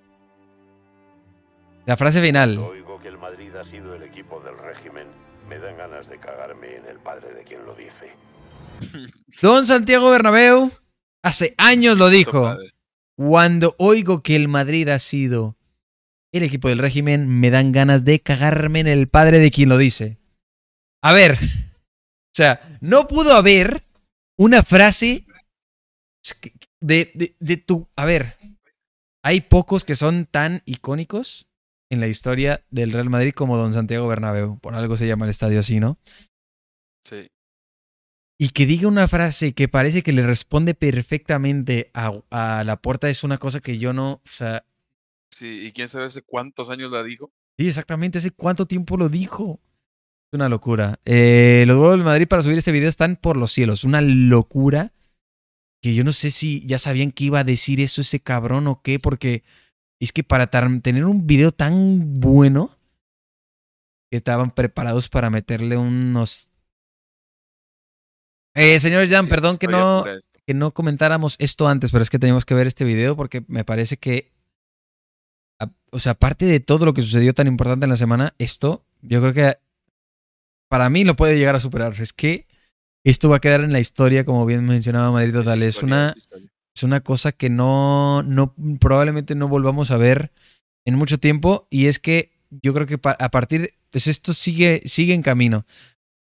La 1.86 1.96
frase 1.96 2.20
final. 2.20 2.58
Oigo 2.58 3.00
que 3.00 3.08
el 3.08 3.18
Madrid 3.18 3.54
ha 3.56 3.64
sido 3.64 3.94
el 3.94 4.02
equipo 4.02 4.40
del 4.40 4.58
régimen. 4.58 5.06
Me 5.48 5.58
dan 5.58 5.76
ganas 5.78 6.08
de 6.08 6.18
cagarme 6.18 6.76
en 6.76 6.86
el 6.86 6.98
padre 6.98 7.32
de 7.32 7.44
quien 7.44 7.64
lo 7.64 7.74
dice. 7.74 8.12
Don 9.42 9.66
Santiago 9.66 10.10
Bernabéu 10.10 10.70
hace 11.22 11.54
años 11.56 11.96
lo 11.96 12.10
dijo. 12.10 12.56
Cuando 13.16 13.74
oigo 13.78 14.22
que 14.22 14.36
el 14.36 14.48
Madrid 14.48 14.88
ha 14.88 14.98
sido 14.98 15.56
el 16.30 16.42
equipo 16.42 16.68
del 16.68 16.78
régimen, 16.78 17.26
me 17.26 17.50
dan 17.50 17.72
ganas 17.72 18.04
de 18.04 18.20
cagarme 18.20 18.80
en 18.80 18.86
el 18.86 19.08
padre 19.08 19.38
de 19.38 19.50
quien 19.50 19.70
lo 19.70 19.78
dice. 19.78 20.18
A 21.02 21.12
ver, 21.12 21.38
o 21.42 22.34
sea, 22.34 22.60
no 22.80 23.08
pudo 23.08 23.34
haber 23.34 23.82
una 24.36 24.62
frase 24.62 25.24
de, 26.80 27.10
de, 27.14 27.36
de 27.38 27.56
tu... 27.56 27.88
A 27.96 28.04
ver, 28.04 28.36
hay 29.22 29.40
pocos 29.42 29.84
que 29.84 29.94
son 29.94 30.26
tan 30.26 30.62
icónicos 30.64 31.48
en 31.90 32.00
la 32.00 32.06
historia 32.08 32.64
del 32.70 32.92
Real 32.92 33.10
Madrid 33.10 33.32
como 33.32 33.56
Don 33.56 33.72
Santiago 33.72 34.08
Bernabéu. 34.08 34.58
Por 34.58 34.74
algo 34.74 34.96
se 34.96 35.06
llama 35.06 35.24
el 35.24 35.30
estadio 35.30 35.60
así, 35.60 35.80
¿no? 35.80 35.98
Sí. 37.04 37.28
Y 38.40 38.50
que 38.50 38.66
diga 38.66 38.88
una 38.88 39.08
frase 39.08 39.52
que 39.52 39.68
parece 39.68 40.02
que 40.02 40.12
le 40.12 40.24
responde 40.26 40.74
perfectamente 40.74 41.90
a, 41.94 42.12
a 42.30 42.62
la 42.64 42.80
puerta 42.80 43.08
es 43.08 43.24
una 43.24 43.38
cosa 43.38 43.60
que 43.60 43.78
yo 43.78 43.92
no... 43.92 44.12
O 44.12 44.20
sea, 44.24 44.64
Sí, 45.38 45.66
y 45.66 45.72
quién 45.72 45.88
sabe 45.88 46.06
hace 46.06 46.22
cuántos 46.22 46.68
años 46.68 46.90
la 46.90 47.04
dijo. 47.04 47.30
Sí, 47.56 47.68
exactamente. 47.68 48.18
¿Hace 48.18 48.32
cuánto 48.32 48.66
tiempo 48.66 48.96
lo 48.96 49.08
dijo? 49.08 49.60
Es 50.32 50.36
una 50.36 50.48
locura. 50.48 50.98
Eh, 51.04 51.62
los 51.66 51.76
huevos 51.76 51.92
del 51.92 52.04
Madrid 52.04 52.26
para 52.26 52.42
subir 52.42 52.58
este 52.58 52.72
video 52.72 52.88
están 52.88 53.14
por 53.14 53.36
los 53.36 53.52
cielos. 53.52 53.84
Una 53.84 54.00
locura. 54.00 54.92
Que 55.80 55.94
yo 55.94 56.04
no 56.04 56.12
sé 56.12 56.30
si 56.30 56.66
ya 56.66 56.78
sabían 56.78 57.12
que 57.12 57.24
iba 57.24 57.40
a 57.40 57.44
decir 57.44 57.80
eso 57.80 58.00
ese 58.00 58.20
cabrón 58.20 58.66
o 58.66 58.82
qué, 58.82 58.98
porque 58.98 59.44
es 60.00 60.12
que 60.12 60.24
para 60.24 60.48
tener 60.48 61.04
un 61.04 61.26
video 61.26 61.52
tan 61.52 62.14
bueno, 62.20 62.78
que 64.10 64.16
estaban 64.16 64.50
preparados 64.50 65.08
para 65.08 65.30
meterle 65.30 65.76
unos... 65.76 66.48
Eh, 68.54 68.80
señor 68.80 69.08
Jan, 69.08 69.28
perdón 69.28 69.56
que 69.56 69.68
no, 69.68 70.04
que 70.46 70.54
no 70.54 70.72
comentáramos 70.72 71.36
esto 71.38 71.68
antes, 71.68 71.92
pero 71.92 72.02
es 72.02 72.10
que 72.10 72.18
teníamos 72.18 72.44
que 72.44 72.54
ver 72.54 72.66
este 72.66 72.84
video 72.84 73.16
porque 73.16 73.44
me 73.46 73.64
parece 73.64 73.98
que, 73.98 74.32
o 75.90 75.98
sea, 75.98 76.12
aparte 76.12 76.46
de 76.46 76.58
todo 76.58 76.86
lo 76.86 76.94
que 76.94 77.02
sucedió 77.02 77.34
tan 77.34 77.46
importante 77.46 77.84
en 77.84 77.90
la 77.90 77.96
semana, 77.96 78.34
esto, 78.38 78.84
yo 79.02 79.20
creo 79.20 79.34
que 79.34 79.58
para 80.68 80.90
mí 80.90 81.04
lo 81.04 81.16
puede 81.16 81.38
llegar 81.38 81.54
a 81.54 81.60
superar. 81.60 81.94
Es 82.00 82.12
que 82.12 82.46
esto 83.04 83.28
va 83.28 83.36
a 83.36 83.40
quedar 83.40 83.62
en 83.62 83.72
la 83.72 83.80
historia, 83.80 84.24
como 84.24 84.44
bien 84.46 84.64
mencionaba 84.64 85.10
Madrid 85.10 85.32
Total. 85.32 85.62
Es 85.62 85.82
una, 85.82 86.14
es 86.74 86.82
una 86.82 87.00
cosa 87.00 87.32
que 87.32 87.50
no, 87.50 88.22
no, 88.22 88.54
probablemente 88.80 89.34
no 89.34 89.48
volvamos 89.48 89.90
a 89.90 89.96
ver 89.96 90.32
en 90.84 90.94
mucho 90.94 91.18
tiempo. 91.18 91.66
Y 91.70 91.86
es 91.86 91.98
que 91.98 92.32
yo 92.50 92.74
creo 92.74 92.86
que 92.86 92.98
a 93.02 93.30
partir, 93.30 93.72
pues 93.90 94.06
esto 94.06 94.34
sigue, 94.34 94.82
sigue 94.84 95.14
en 95.14 95.22
camino. 95.22 95.64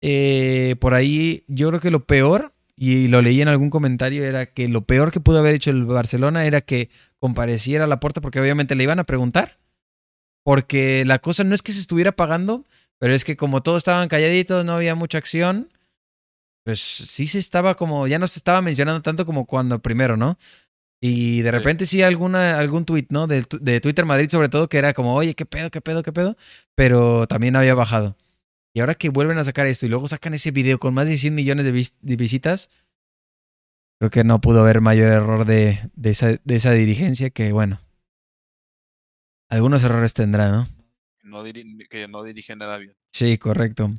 Eh, 0.02 0.76
por 0.80 0.94
ahí, 0.94 1.44
yo 1.48 1.70
creo 1.70 1.82
que 1.82 1.92
lo 1.92 2.06
peor, 2.06 2.54
y 2.76 3.08
lo 3.08 3.22
leí 3.22 3.42
en 3.42 3.48
algún 3.48 3.70
comentario, 3.70 4.24
era 4.24 4.46
que 4.46 4.68
lo 4.68 4.82
peor 4.86 5.12
que 5.12 5.20
pudo 5.20 5.40
haber 5.40 5.56
hecho 5.56 5.72
el 5.72 5.86
Barcelona 5.86 6.46
era 6.46 6.62
que 6.62 6.90
compareciera 7.20 7.86
a 7.86 7.88
la 7.88 8.00
puerta, 8.00 8.22
porque 8.22 8.40
obviamente 8.40 8.76
le 8.76 8.84
iban 8.84 9.00
a 9.00 9.06
preguntar. 9.06 9.58
Porque 10.44 11.04
la 11.06 11.20
cosa 11.20 11.44
no 11.44 11.56
es 11.56 11.62
que 11.62 11.74
se 11.74 11.82
estuviera 11.82 12.14
pagando, 12.14 12.66
pero 13.00 13.14
es 13.14 13.26
que 13.26 13.36
como 13.36 13.64
todos 13.64 13.80
estaban 13.80 14.08
calladitos, 14.08 14.64
no 14.64 14.74
había 14.74 14.96
mucha 14.96 15.18
acción. 15.18 15.70
Pues 16.68 16.82
sí 16.82 17.28
se 17.28 17.40
estaba 17.40 17.76
como, 17.76 18.08
ya 18.08 18.20
no 18.20 18.28
se 18.28 18.40
estaba 18.40 18.62
mencionando 18.62 19.02
tanto 19.02 19.26
como 19.26 19.46
cuando 19.46 19.82
primero, 19.82 20.18
¿no? 20.18 20.38
Y 21.00 21.40
de 21.42 21.52
repente 21.52 21.86
sí 21.86 22.02
alguna, 22.02 22.60
algún 22.60 22.84
tweet, 22.84 23.06
¿no? 23.08 23.26
De, 23.26 23.46
de 23.62 23.80
Twitter 23.80 24.04
Madrid 24.04 24.30
sobre 24.30 24.50
todo, 24.50 24.68
que 24.68 24.78
era 24.78 24.94
como, 24.94 25.16
oye, 25.16 25.34
qué 25.34 25.46
pedo, 25.46 25.72
qué 25.72 25.80
pedo, 25.80 26.04
qué 26.04 26.12
pedo. 26.12 26.36
Pero 26.76 27.26
también 27.26 27.56
había 27.56 27.74
bajado. 27.74 28.18
Y 28.74 28.82
ahora 28.82 28.96
que 28.96 29.08
vuelven 29.08 29.38
a 29.38 29.46
sacar 29.46 29.66
esto 29.66 29.86
y 29.86 29.90
luego 29.90 30.10
sacan 30.10 30.34
ese 30.34 30.52
video 30.52 30.78
con 30.78 30.94
más 30.94 31.08
de 31.08 31.18
100 31.18 31.36
millones 31.36 31.64
de, 31.64 31.72
vis- 31.72 31.96
de 32.02 32.18
visitas, 32.18 32.70
creo 33.98 34.10
que 34.10 34.26
no 34.26 34.42
pudo 34.42 34.60
haber 34.60 34.82
mayor 34.82 35.10
error 35.10 35.46
de, 35.46 35.80
de, 35.96 36.10
esa, 36.10 36.32
de 36.44 36.56
esa 36.58 36.74
dirigencia 36.74 37.30
que, 37.30 37.54
bueno, 37.54 37.80
algunos 39.50 39.82
errores 39.86 40.14
tendrá, 40.14 40.52
¿no? 40.52 40.68
No 41.24 41.46
que 41.90 42.10
no 42.10 42.24
dirige 42.24 42.58
nada 42.58 42.78
bien. 42.78 42.94
Sí, 43.14 43.38
correcto. 43.38 43.94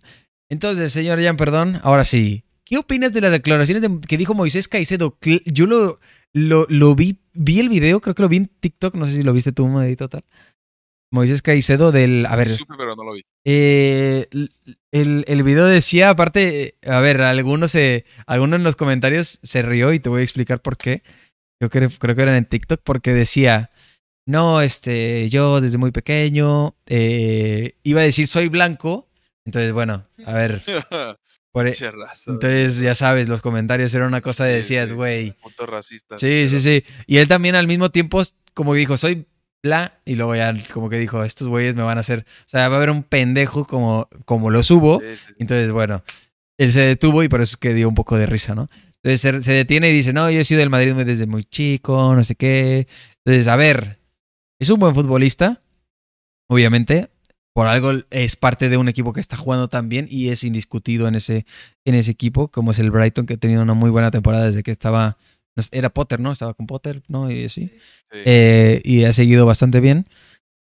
Entonces, 0.51 0.93
señor 0.93 1.19
Jan, 1.23 1.39
perdón, 1.39 1.81
ahora 1.82 2.05
sí. 2.05 2.45
¿Qué 2.69 2.77
opinas 2.77 3.12
de 3.12 3.20
las 3.20 3.31
declaraciones 3.32 3.82
de- 3.82 4.01
que 4.07 4.16
dijo 4.19 4.35
Moisés 4.35 4.69
Caicedo? 4.69 5.16
Yo 5.47 5.66
lo, 5.66 6.01
lo, 6.35 6.66
lo 6.69 6.95
vi, 6.95 7.19
vi 7.32 7.61
el 7.61 7.69
video, 7.69 8.01
creo 8.01 8.15
que 8.15 8.23
lo 8.23 8.28
vi 8.28 8.36
en 8.39 8.47
TikTok, 8.61 8.95
no 8.95 9.07
sé 9.07 9.16
si 9.16 9.23
lo 9.23 9.32
viste 9.32 9.53
tú, 9.53 9.66
Madrid 9.69 9.97
Total. 9.97 10.23
Moisés 11.11 11.40
Caicedo 11.40 11.90
del... 11.90 12.27
A 12.27 12.36
ver, 12.36 12.51
Supe, 12.51 12.74
pero 12.77 12.95
no 12.95 13.03
lo 13.05 13.15
vi. 13.15 13.23
eh, 13.47 14.27
el, 14.93 15.24
el 15.27 15.43
video 15.43 15.65
decía, 15.65 16.11
aparte, 16.11 16.77
a 16.86 17.01
ver, 17.01 17.23
algunos, 17.23 17.70
se, 17.70 18.05
algunos 18.27 18.59
en 18.59 18.65
los 18.65 18.77
comentarios 18.77 19.39
se 19.43 19.62
rió 19.62 19.95
y 19.95 20.01
te 20.01 20.11
voy 20.11 20.20
a 20.20 20.24
explicar 20.24 20.61
por 20.61 20.77
qué. 20.77 21.03
Creo 21.59 21.70
que, 21.70 21.89
creo 21.99 22.15
que 22.15 22.23
eran 22.23 22.35
en 22.36 22.45
TikTok 22.45 22.82
porque 22.85 23.15
decía, 23.15 23.70
no, 24.27 24.61
este, 24.61 25.31
yo 25.31 25.62
desde 25.62 25.78
muy 25.78 25.93
pequeño 25.93 26.77
eh, 26.86 27.77
iba 27.85 28.03
a 28.03 28.05
decir 28.05 28.27
soy 28.27 28.49
blanco. 28.49 29.09
Entonces, 29.47 29.73
bueno, 29.73 30.07
a 30.27 30.32
ver, 30.35 30.62
por, 31.53 31.66
e- 31.66 31.75
raza, 31.91 32.31
entonces 32.31 32.79
ya 32.79 32.95
sabes, 32.95 33.29
los 33.29 33.41
comentarios 33.41 33.93
eran 33.95 34.09
una 34.09 34.20
cosa 34.20 34.45
de 34.45 34.53
Sí, 34.55 34.57
decías, 34.59 34.89
sí. 34.91 34.95
güey. 34.95 35.33
Punto 35.43 35.66
racista. 35.66 36.19
Sí, 36.19 36.47
sí, 36.49 36.61
sí. 36.61 36.85
Y 37.07 37.19
él 37.19 37.29
también 37.29 37.55
al 37.55 37.66
mismo 37.66 37.91
tiempo, 37.91 38.23
como 38.55 38.75
dijo, 38.75 38.97
soy 38.97 39.27
bla, 39.62 40.01
y 40.05 40.15
luego 40.15 40.37
ya 40.37 40.55
como 40.73 40.89
que 40.89 40.99
dijo, 40.99 41.25
estos 41.25 41.49
güeyes 41.49 41.75
me 41.75 41.83
van 41.83 41.99
a 41.99 42.03
hacer, 42.03 42.20
o 42.20 42.49
sea, 42.49 42.69
va 42.69 42.75
a 42.77 42.79
haber 42.79 42.91
un 42.91 43.03
pendejo 43.03 43.66
como, 43.66 44.09
como 44.25 44.51
lo 44.51 44.62
subo. 44.62 45.01
Sí, 45.01 45.16
sí, 45.16 45.25
sí. 45.29 45.35
Entonces, 45.41 45.70
bueno, 45.73 46.05
él 46.59 46.70
se 46.73 46.81
detuvo 46.83 47.23
y 47.23 47.29
por 47.29 47.41
eso 47.41 47.53
es 47.53 47.57
que 47.57 47.75
dio 47.75 47.89
un 47.89 47.95
poco 47.95 48.16
de 48.16 48.27
risa, 48.27 48.55
¿no? 48.55 48.69
Entonces 49.03 49.20
se, 49.20 49.43
se 49.43 49.53
detiene 49.53 49.91
y 49.91 49.95
dice, 49.95 50.12
no, 50.12 50.31
yo 50.31 50.41
he 50.41 50.45
sido 50.45 50.59
del 50.61 50.70
Madrid 50.70 50.95
desde 50.95 51.27
muy 51.27 51.45
chico, 51.45 52.15
no 52.15 52.23
sé 52.25 52.35
qué. 52.35 52.87
Entonces, 53.25 53.47
a 53.49 53.57
ver, 53.57 53.99
es 54.61 54.70
un 54.70 54.79
buen 54.81 54.95
futbolista, 54.95 55.62
obviamente. 56.49 57.09
Por 57.59 57.67
algo 57.67 57.91
es 58.11 58.37
parte 58.37 58.69
de 58.69 58.77
un 58.77 58.89
equipo 58.89 59.13
que 59.13 59.19
está 59.19 59.37
jugando 59.37 59.67
tan 59.67 59.89
bien 59.89 60.07
y 60.09 60.29
es 60.29 60.45
indiscutido 60.45 61.09
en 61.09 61.17
ese, 61.17 61.45
en 61.85 61.97
ese 61.97 62.13
equipo, 62.13 62.53
como 62.53 62.71
es 62.71 62.79
el 62.79 62.93
Brighton, 62.93 63.27
que 63.27 63.35
ha 63.35 63.37
tenido 63.37 63.65
una 63.65 63.75
muy 63.75 63.91
buena 63.91 64.13
temporada 64.13 64.45
desde 64.47 64.63
que 64.63 64.71
estaba, 64.71 65.17
era 65.73 65.91
Potter, 65.91 66.21
¿no? 66.21 66.31
Estaba 66.31 66.55
con 66.55 66.69
Potter, 66.69 67.03
¿no? 67.09 67.29
Y 67.33 67.47
así. 67.47 67.73
Sí. 68.13 68.19
Eh, 68.25 68.81
y 68.85 69.03
ha 69.03 69.13
seguido 69.13 69.45
bastante 69.45 69.81
bien. 69.81 70.07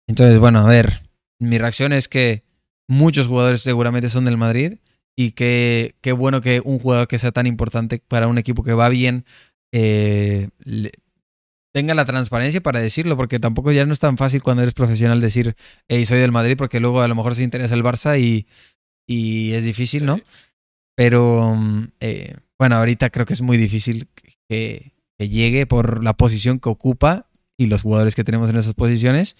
Entonces, 0.08 0.40
bueno, 0.40 0.58
a 0.58 0.68
ver, 0.68 1.04
mi 1.40 1.60
reacción 1.60 1.94
es 1.94 2.08
que 2.08 2.42
muchos 2.90 3.28
jugadores 3.28 3.62
seguramente 3.62 4.10
son 4.10 4.26
del 4.26 4.38
Madrid 4.38 4.80
y 5.16 5.34
que 5.34 5.94
qué 6.02 6.14
bueno 6.14 6.42
que 6.42 6.64
un 6.66 6.80
jugador 6.80 7.08
que 7.08 7.20
sea 7.20 7.32
tan 7.32 7.46
importante 7.46 8.02
para 8.08 8.28
un 8.28 8.40
equipo 8.40 8.64
que 8.64 8.74
va 8.74 8.90
bien 8.90 9.24
eh, 9.72 10.50
le- 10.64 10.94
tenga 11.78 11.94
la 11.94 12.06
transparencia 12.06 12.60
para 12.60 12.80
decirlo, 12.80 13.16
porque 13.16 13.38
tampoco 13.38 13.72
ya 13.72 13.86
no 13.86 13.94
es 13.94 14.00
tan 14.00 14.18
fácil 14.18 14.42
cuando 14.42 14.64
eres 14.64 14.74
profesional 14.74 15.22
decir, 15.22 15.56
hey, 15.88 16.08
soy 16.08 16.18
del 16.18 16.32
Madrid, 16.32 16.58
porque 16.58 16.80
luego 16.80 17.02
a 17.02 17.08
lo 17.08 17.14
mejor 17.14 17.36
se 17.36 17.44
interesa 17.44 17.76
el 17.76 17.84
Barça 17.84 18.20
y, 18.20 18.48
y 19.08 19.52
es 19.52 19.64
difícil, 19.64 20.04
¿no? 20.04 20.16
Sí. 20.16 20.24
Pero 20.96 21.54
mm, 21.56 21.84
eh, 22.00 22.36
bueno, 22.58 22.78
ahorita 22.78 23.12
creo 23.12 23.28
que 23.28 23.34
es 23.34 23.44
muy 23.44 23.58
difícil 23.58 24.08
que, 24.50 24.92
que 25.20 25.30
llegue 25.30 25.68
por 25.68 26.04
la 26.04 26.14
posición 26.14 26.58
que 26.58 26.70
ocupa 26.70 27.30
y 27.60 27.68
los 27.68 27.84
jugadores 27.84 28.16
que 28.16 28.24
tenemos 28.24 28.50
en 28.50 28.58
esas 28.58 28.74
posiciones. 28.74 29.38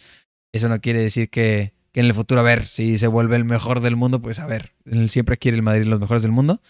Eso 0.54 0.70
no 0.70 0.80
quiere 0.80 1.00
decir 1.00 1.32
que, 1.32 1.74
que 1.92 2.02
en 2.02 2.06
el 2.06 2.14
futuro, 2.14 2.42
a 2.42 2.44
ver, 2.44 2.68
si 2.68 3.00
se 3.00 3.08
vuelve 3.08 3.36
el 3.36 3.46
mejor 3.46 3.80
del 3.80 3.96
mundo, 3.96 4.22
pues 4.22 4.38
a 4.38 4.46
ver, 4.46 4.74
él 4.86 5.10
siempre 5.10 5.38
quiere 5.38 5.58
el 5.58 5.64
Madrid 5.64 5.86
los 5.86 6.00
mejores 6.00 6.22
del 6.22 6.34
mundo. 6.34 6.62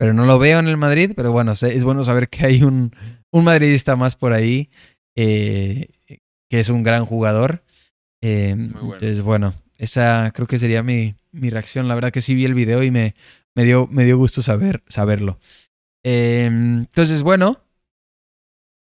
Pero 0.00 0.14
no 0.14 0.26
lo 0.26 0.40
veo 0.40 0.58
en 0.58 0.66
el 0.66 0.78
Madrid, 0.78 1.12
pero 1.14 1.30
bueno, 1.30 1.52
es 1.52 1.84
bueno 1.84 2.02
saber 2.02 2.28
que 2.28 2.44
hay 2.44 2.64
un, 2.64 2.92
un 3.30 3.44
madridista 3.44 3.94
más 3.94 4.16
por 4.16 4.32
ahí 4.32 4.68
eh, 5.16 5.88
que 6.48 6.60
es 6.60 6.68
un 6.68 6.82
gran 6.82 7.06
jugador. 7.06 7.62
Eh, 8.20 8.54
bueno. 8.56 8.94
Entonces, 8.94 9.22
bueno, 9.22 9.54
esa 9.78 10.30
creo 10.34 10.46
que 10.46 10.58
sería 10.58 10.82
mi, 10.82 11.14
mi 11.32 11.50
reacción. 11.50 11.88
La 11.88 11.94
verdad 11.94 12.12
que 12.12 12.22
sí 12.22 12.34
vi 12.34 12.44
el 12.44 12.54
video 12.54 12.82
y 12.82 12.90
me, 12.90 13.14
me, 13.54 13.64
dio, 13.64 13.88
me 13.90 14.04
dio 14.04 14.16
gusto 14.16 14.42
saber, 14.42 14.82
saberlo. 14.88 15.38
Eh, 16.04 16.46
entonces, 16.46 17.22
bueno, 17.22 17.60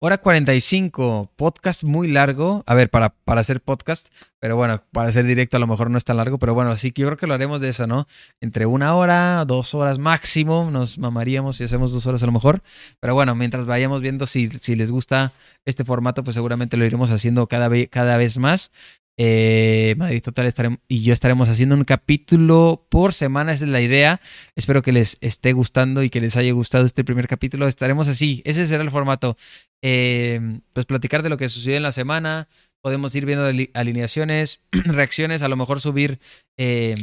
hora 0.04 0.18
45, 0.18 1.32
podcast 1.34 1.82
muy 1.82 2.08
largo. 2.08 2.62
A 2.66 2.74
ver, 2.74 2.90
para, 2.90 3.08
para 3.08 3.40
hacer 3.40 3.62
podcast, 3.62 4.08
pero 4.38 4.54
bueno, 4.54 4.82
para 4.92 5.08
hacer 5.08 5.24
directo 5.24 5.56
a 5.56 5.60
lo 5.60 5.66
mejor 5.66 5.88
no 5.88 5.96
es 5.96 6.04
tan 6.04 6.18
largo, 6.18 6.38
pero 6.38 6.52
bueno, 6.52 6.70
así 6.70 6.92
que 6.92 7.00
yo 7.00 7.08
creo 7.08 7.16
que 7.16 7.26
lo 7.26 7.32
haremos 7.32 7.62
de 7.62 7.70
eso, 7.70 7.86
¿no? 7.86 8.06
Entre 8.42 8.66
una 8.66 8.94
hora, 8.94 9.42
dos 9.46 9.72
horas 9.72 9.98
máximo, 9.98 10.68
nos 10.70 10.98
mamaríamos 10.98 11.56
si 11.56 11.64
hacemos 11.64 11.90
dos 11.90 12.06
horas 12.06 12.22
a 12.22 12.26
lo 12.26 12.32
mejor. 12.32 12.62
Pero 13.00 13.14
bueno, 13.14 13.34
mientras 13.34 13.64
vayamos 13.64 14.02
viendo 14.02 14.26
si, 14.26 14.48
si 14.48 14.74
les 14.74 14.90
gusta 14.90 15.32
este 15.64 15.84
formato, 15.84 16.22
pues 16.22 16.34
seguramente 16.34 16.76
lo 16.76 16.84
iremos 16.84 17.10
haciendo 17.10 17.46
cada, 17.46 17.70
cada 17.86 18.18
vez 18.18 18.36
más. 18.36 18.72
Eh, 19.16 19.94
Madrid 19.96 20.22
Total 20.22 20.52
y 20.88 21.02
yo 21.02 21.12
estaremos 21.12 21.48
haciendo 21.48 21.74
un 21.76 21.84
capítulo 21.84 22.86
por 22.90 23.12
semana, 23.12 23.52
esa 23.52 23.64
es 23.64 23.70
la 23.70 23.80
idea. 23.80 24.20
Espero 24.56 24.82
que 24.82 24.92
les 24.92 25.18
esté 25.20 25.52
gustando 25.52 26.02
y 26.02 26.10
que 26.10 26.20
les 26.20 26.36
haya 26.36 26.52
gustado 26.52 26.84
este 26.84 27.04
primer 27.04 27.28
capítulo. 27.28 27.66
Estaremos 27.68 28.08
así, 28.08 28.42
ese 28.44 28.66
será 28.66 28.82
el 28.82 28.90
formato. 28.90 29.36
Eh, 29.82 30.60
pues 30.72 30.86
platicar 30.86 31.22
de 31.22 31.28
lo 31.28 31.36
que 31.36 31.48
sucedió 31.48 31.76
en 31.76 31.82
la 31.82 31.92
semana. 31.92 32.48
Podemos 32.82 33.14
ir 33.14 33.24
viendo 33.24 33.46
ali- 33.46 33.70
alineaciones, 33.74 34.60
reacciones, 34.72 35.42
a 35.42 35.48
lo 35.48 35.56
mejor 35.56 35.80
subir, 35.80 36.18
eh, 36.58 36.94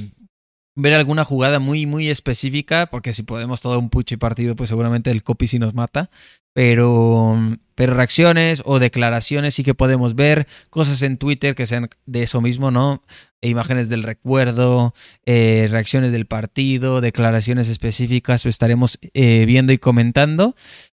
ver 0.75 0.93
alguna 0.93 1.25
jugada 1.25 1.59
muy, 1.59 1.85
muy 1.85 2.09
específica, 2.09 2.87
porque 2.87 3.13
si 3.13 3.23
podemos 3.23 3.61
todo 3.61 3.77
un 3.79 3.89
puche 3.89 4.17
partido, 4.17 4.55
pues 4.55 4.69
seguramente 4.69 5.11
el 5.11 5.23
copy 5.23 5.47
sí 5.47 5.59
nos 5.59 5.73
mata. 5.73 6.09
Pero, 6.53 7.37
pero 7.75 7.93
reacciones 7.93 8.61
o 8.65 8.79
declaraciones 8.79 9.55
sí 9.55 9.63
que 9.63 9.73
podemos 9.73 10.15
ver, 10.15 10.47
cosas 10.69 11.01
en 11.01 11.17
Twitter 11.17 11.55
que 11.55 11.65
sean 11.65 11.89
de 12.05 12.23
eso 12.23 12.41
mismo, 12.41 12.71
¿no? 12.71 13.01
E 13.41 13.47
imágenes 13.47 13.87
del 13.87 14.03
recuerdo, 14.03 14.93
eh, 15.25 15.67
reacciones 15.71 16.11
del 16.11 16.25
partido, 16.27 16.99
declaraciones 16.99 17.69
específicas, 17.69 18.43
lo 18.43 18.49
estaremos 18.49 18.99
eh, 19.13 19.45
viendo 19.45 19.71
y 19.71 19.77
comentando. 19.77 20.55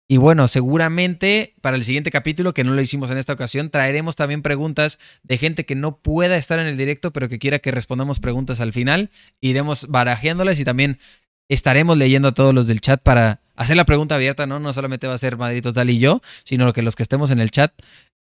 Y 0.08 0.18
bueno, 0.18 0.48
seguramente 0.48 1.56
para 1.62 1.78
el 1.78 1.84
siguiente 1.84 2.12
capítulo, 2.12 2.54
que 2.54 2.64
no 2.64 2.74
lo 2.74 2.82
hicimos 2.82 3.10
en 3.10 3.18
esta 3.18 3.34
ocasión, 3.34 3.70
traeremos 3.70 4.16
también 4.16 4.42
preguntas 4.42 5.00
de 5.24 5.38
gente 5.38 5.66
que 5.66 5.76
no 5.76 5.98
pueda 5.98 6.36
estar 6.36 6.60
en 6.60 6.68
el 6.68 6.78
directo, 6.78 7.12
pero 7.12 7.30
que 7.30 7.40
quiera 7.40 7.60
que 7.60 7.72
respondamos 7.72 8.20
preguntas 8.20 8.60
al 8.60 8.74
final. 8.74 9.12
Iremos 9.40 9.88
barajeándolas 9.88 10.60
y 10.60 10.66
también 10.66 11.00
estaremos 11.48 11.98
leyendo 11.98 12.30
a 12.30 12.34
todos 12.34 12.54
los 12.54 12.68
del 12.68 12.82
chat 12.82 13.02
para 13.02 13.42
hacer 13.56 13.78
la 13.78 13.86
pregunta 13.86 14.16
abierta, 14.16 14.46
¿no? 14.46 14.60
No 14.60 14.74
solamente 14.74 15.08
va 15.08 15.14
a 15.14 15.18
ser 15.18 15.38
Madrid 15.38 15.64
Total 15.64 15.90
y 15.90 16.00
yo, 16.00 16.22
sino 16.44 16.72
que 16.74 16.82
los 16.82 16.96
que 16.96 17.04
estemos 17.04 17.32
en 17.32 17.40
el 17.40 17.52
chat 17.52 17.72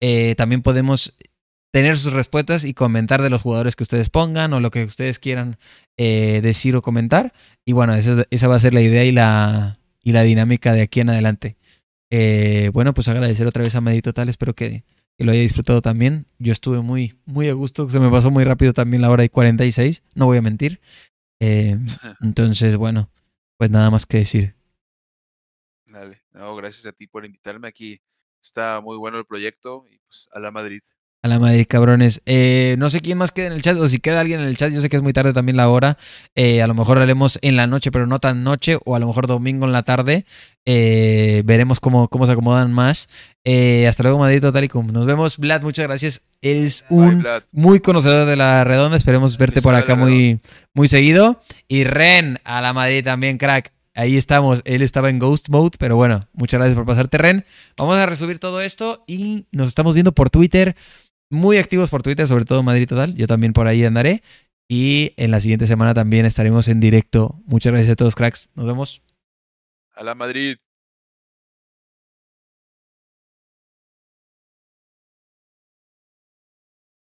eh, 0.00 0.34
también 0.36 0.62
podemos 0.62 1.14
tener 1.72 1.96
sus 1.96 2.12
respuestas 2.12 2.64
y 2.64 2.74
comentar 2.74 3.22
de 3.22 3.30
los 3.30 3.40
jugadores 3.40 3.76
que 3.76 3.82
ustedes 3.82 4.10
pongan 4.10 4.52
o 4.52 4.60
lo 4.60 4.70
que 4.70 4.84
ustedes 4.84 5.18
quieran 5.18 5.58
eh, 5.96 6.40
decir 6.42 6.76
o 6.76 6.82
comentar. 6.82 7.32
Y 7.64 7.72
bueno, 7.72 7.94
esa, 7.94 8.24
esa 8.30 8.46
va 8.46 8.56
a 8.56 8.60
ser 8.60 8.74
la 8.74 8.82
idea 8.82 9.04
y 9.04 9.12
la, 9.12 9.78
y 10.04 10.12
la 10.12 10.22
dinámica 10.22 10.74
de 10.74 10.82
aquí 10.82 11.00
en 11.00 11.10
adelante. 11.10 11.56
Eh, 12.14 12.70
bueno, 12.74 12.92
pues 12.92 13.08
agradecer 13.08 13.46
otra 13.46 13.62
vez 13.62 13.74
a 13.74 13.80
Madrid 13.80 14.02
Total, 14.02 14.28
espero 14.28 14.54
que, 14.54 14.84
que 15.16 15.24
lo 15.24 15.32
haya 15.32 15.40
disfrutado 15.40 15.80
también. 15.80 16.26
Yo 16.38 16.52
estuve 16.52 16.82
muy, 16.82 17.18
muy 17.24 17.48
a 17.48 17.54
gusto, 17.54 17.88
se 17.88 17.98
me 18.00 18.10
pasó 18.10 18.30
muy 18.30 18.44
rápido 18.44 18.74
también 18.74 19.00
la 19.00 19.10
hora 19.10 19.24
y 19.24 19.30
46, 19.30 20.04
no 20.14 20.26
voy 20.26 20.36
a 20.36 20.42
mentir. 20.42 20.82
Eh, 21.40 21.78
entonces, 22.20 22.76
bueno, 22.76 23.08
pues 23.56 23.70
nada 23.70 23.90
más 23.90 24.04
que 24.04 24.18
decir. 24.18 24.54
Dale. 25.86 26.20
No, 26.32 26.54
gracias 26.54 26.84
a 26.84 26.92
ti 26.92 27.06
por 27.06 27.24
invitarme 27.24 27.66
aquí. 27.66 28.02
Está 28.42 28.82
muy 28.82 28.98
bueno 28.98 29.16
el 29.16 29.24
proyecto 29.24 29.86
y 29.88 29.98
pues 30.00 30.28
a 30.34 30.38
la 30.38 30.50
Madrid. 30.50 30.82
A 31.24 31.28
la 31.28 31.38
Madrid, 31.38 31.66
cabrones. 31.68 32.20
Eh, 32.26 32.74
no 32.78 32.90
sé 32.90 33.00
quién 33.00 33.16
más 33.16 33.30
queda 33.30 33.46
en 33.46 33.52
el 33.52 33.62
chat, 33.62 33.76
o 33.76 33.86
si 33.86 34.00
queda 34.00 34.20
alguien 34.20 34.40
en 34.40 34.46
el 34.46 34.56
chat, 34.56 34.72
yo 34.72 34.80
sé 34.80 34.88
que 34.88 34.96
es 34.96 35.02
muy 35.02 35.12
tarde 35.12 35.32
también 35.32 35.56
la 35.56 35.68
hora. 35.68 35.96
Eh, 36.34 36.62
a 36.62 36.66
lo 36.66 36.74
mejor 36.74 37.00
haremos 37.00 37.38
en 37.42 37.54
la 37.54 37.68
noche, 37.68 37.92
pero 37.92 38.08
no 38.08 38.18
tan 38.18 38.42
noche, 38.42 38.76
o 38.84 38.96
a 38.96 38.98
lo 38.98 39.06
mejor 39.06 39.28
domingo 39.28 39.64
en 39.64 39.70
la 39.70 39.84
tarde. 39.84 40.24
Eh, 40.66 41.42
veremos 41.44 41.78
cómo, 41.78 42.08
cómo 42.08 42.26
se 42.26 42.32
acomodan 42.32 42.72
más. 42.72 43.08
Hasta 43.88 44.02
luego, 44.02 44.18
Madrid 44.18 44.40
Total 44.40 44.64
y 44.64 44.68
como 44.68 44.90
nos 44.90 45.06
vemos. 45.06 45.38
Vlad, 45.38 45.62
muchas 45.62 45.86
gracias. 45.86 46.22
Eres 46.40 46.84
un 46.88 47.24
muy 47.52 47.78
conocedor 47.78 48.26
de 48.26 48.34
la 48.34 48.64
redonda. 48.64 48.96
Esperemos 48.96 49.38
verte 49.38 49.62
por 49.62 49.76
acá 49.76 49.94
muy, 49.94 50.40
muy 50.74 50.88
seguido. 50.88 51.40
Y 51.68 51.84
Ren, 51.84 52.40
a 52.42 52.60
la 52.60 52.72
Madrid 52.72 53.04
también, 53.04 53.38
crack. 53.38 53.72
Ahí 53.94 54.16
estamos. 54.16 54.62
Él 54.64 54.82
estaba 54.82 55.08
en 55.08 55.20
Ghost 55.20 55.50
Mode, 55.50 55.76
pero 55.78 55.94
bueno, 55.94 56.26
muchas 56.32 56.58
gracias 56.58 56.76
por 56.76 56.86
pasarte, 56.86 57.16
Ren. 57.18 57.44
Vamos 57.76 57.94
a 57.94 58.06
resubir 58.06 58.40
todo 58.40 58.60
esto 58.60 59.04
y 59.06 59.46
nos 59.52 59.68
estamos 59.68 59.94
viendo 59.94 60.10
por 60.10 60.30
Twitter. 60.30 60.74
Muy 61.32 61.56
activos 61.56 61.88
por 61.88 62.02
Twitter, 62.02 62.28
sobre 62.28 62.44
todo 62.44 62.62
Madrid 62.62 62.86
Total. 62.86 63.14
Yo 63.14 63.26
también 63.26 63.54
por 63.54 63.66
ahí 63.66 63.82
andaré. 63.86 64.22
Y 64.68 65.14
en 65.16 65.30
la 65.30 65.40
siguiente 65.40 65.66
semana 65.66 65.94
también 65.94 66.26
estaremos 66.26 66.68
en 66.68 66.78
directo. 66.78 67.40
Muchas 67.46 67.72
gracias 67.72 67.92
a 67.92 67.96
todos, 67.96 68.14
cracks. 68.14 68.50
Nos 68.54 68.66
vemos. 68.66 69.02
A 69.94 70.04
la 70.04 70.14
Madrid. 70.14 70.58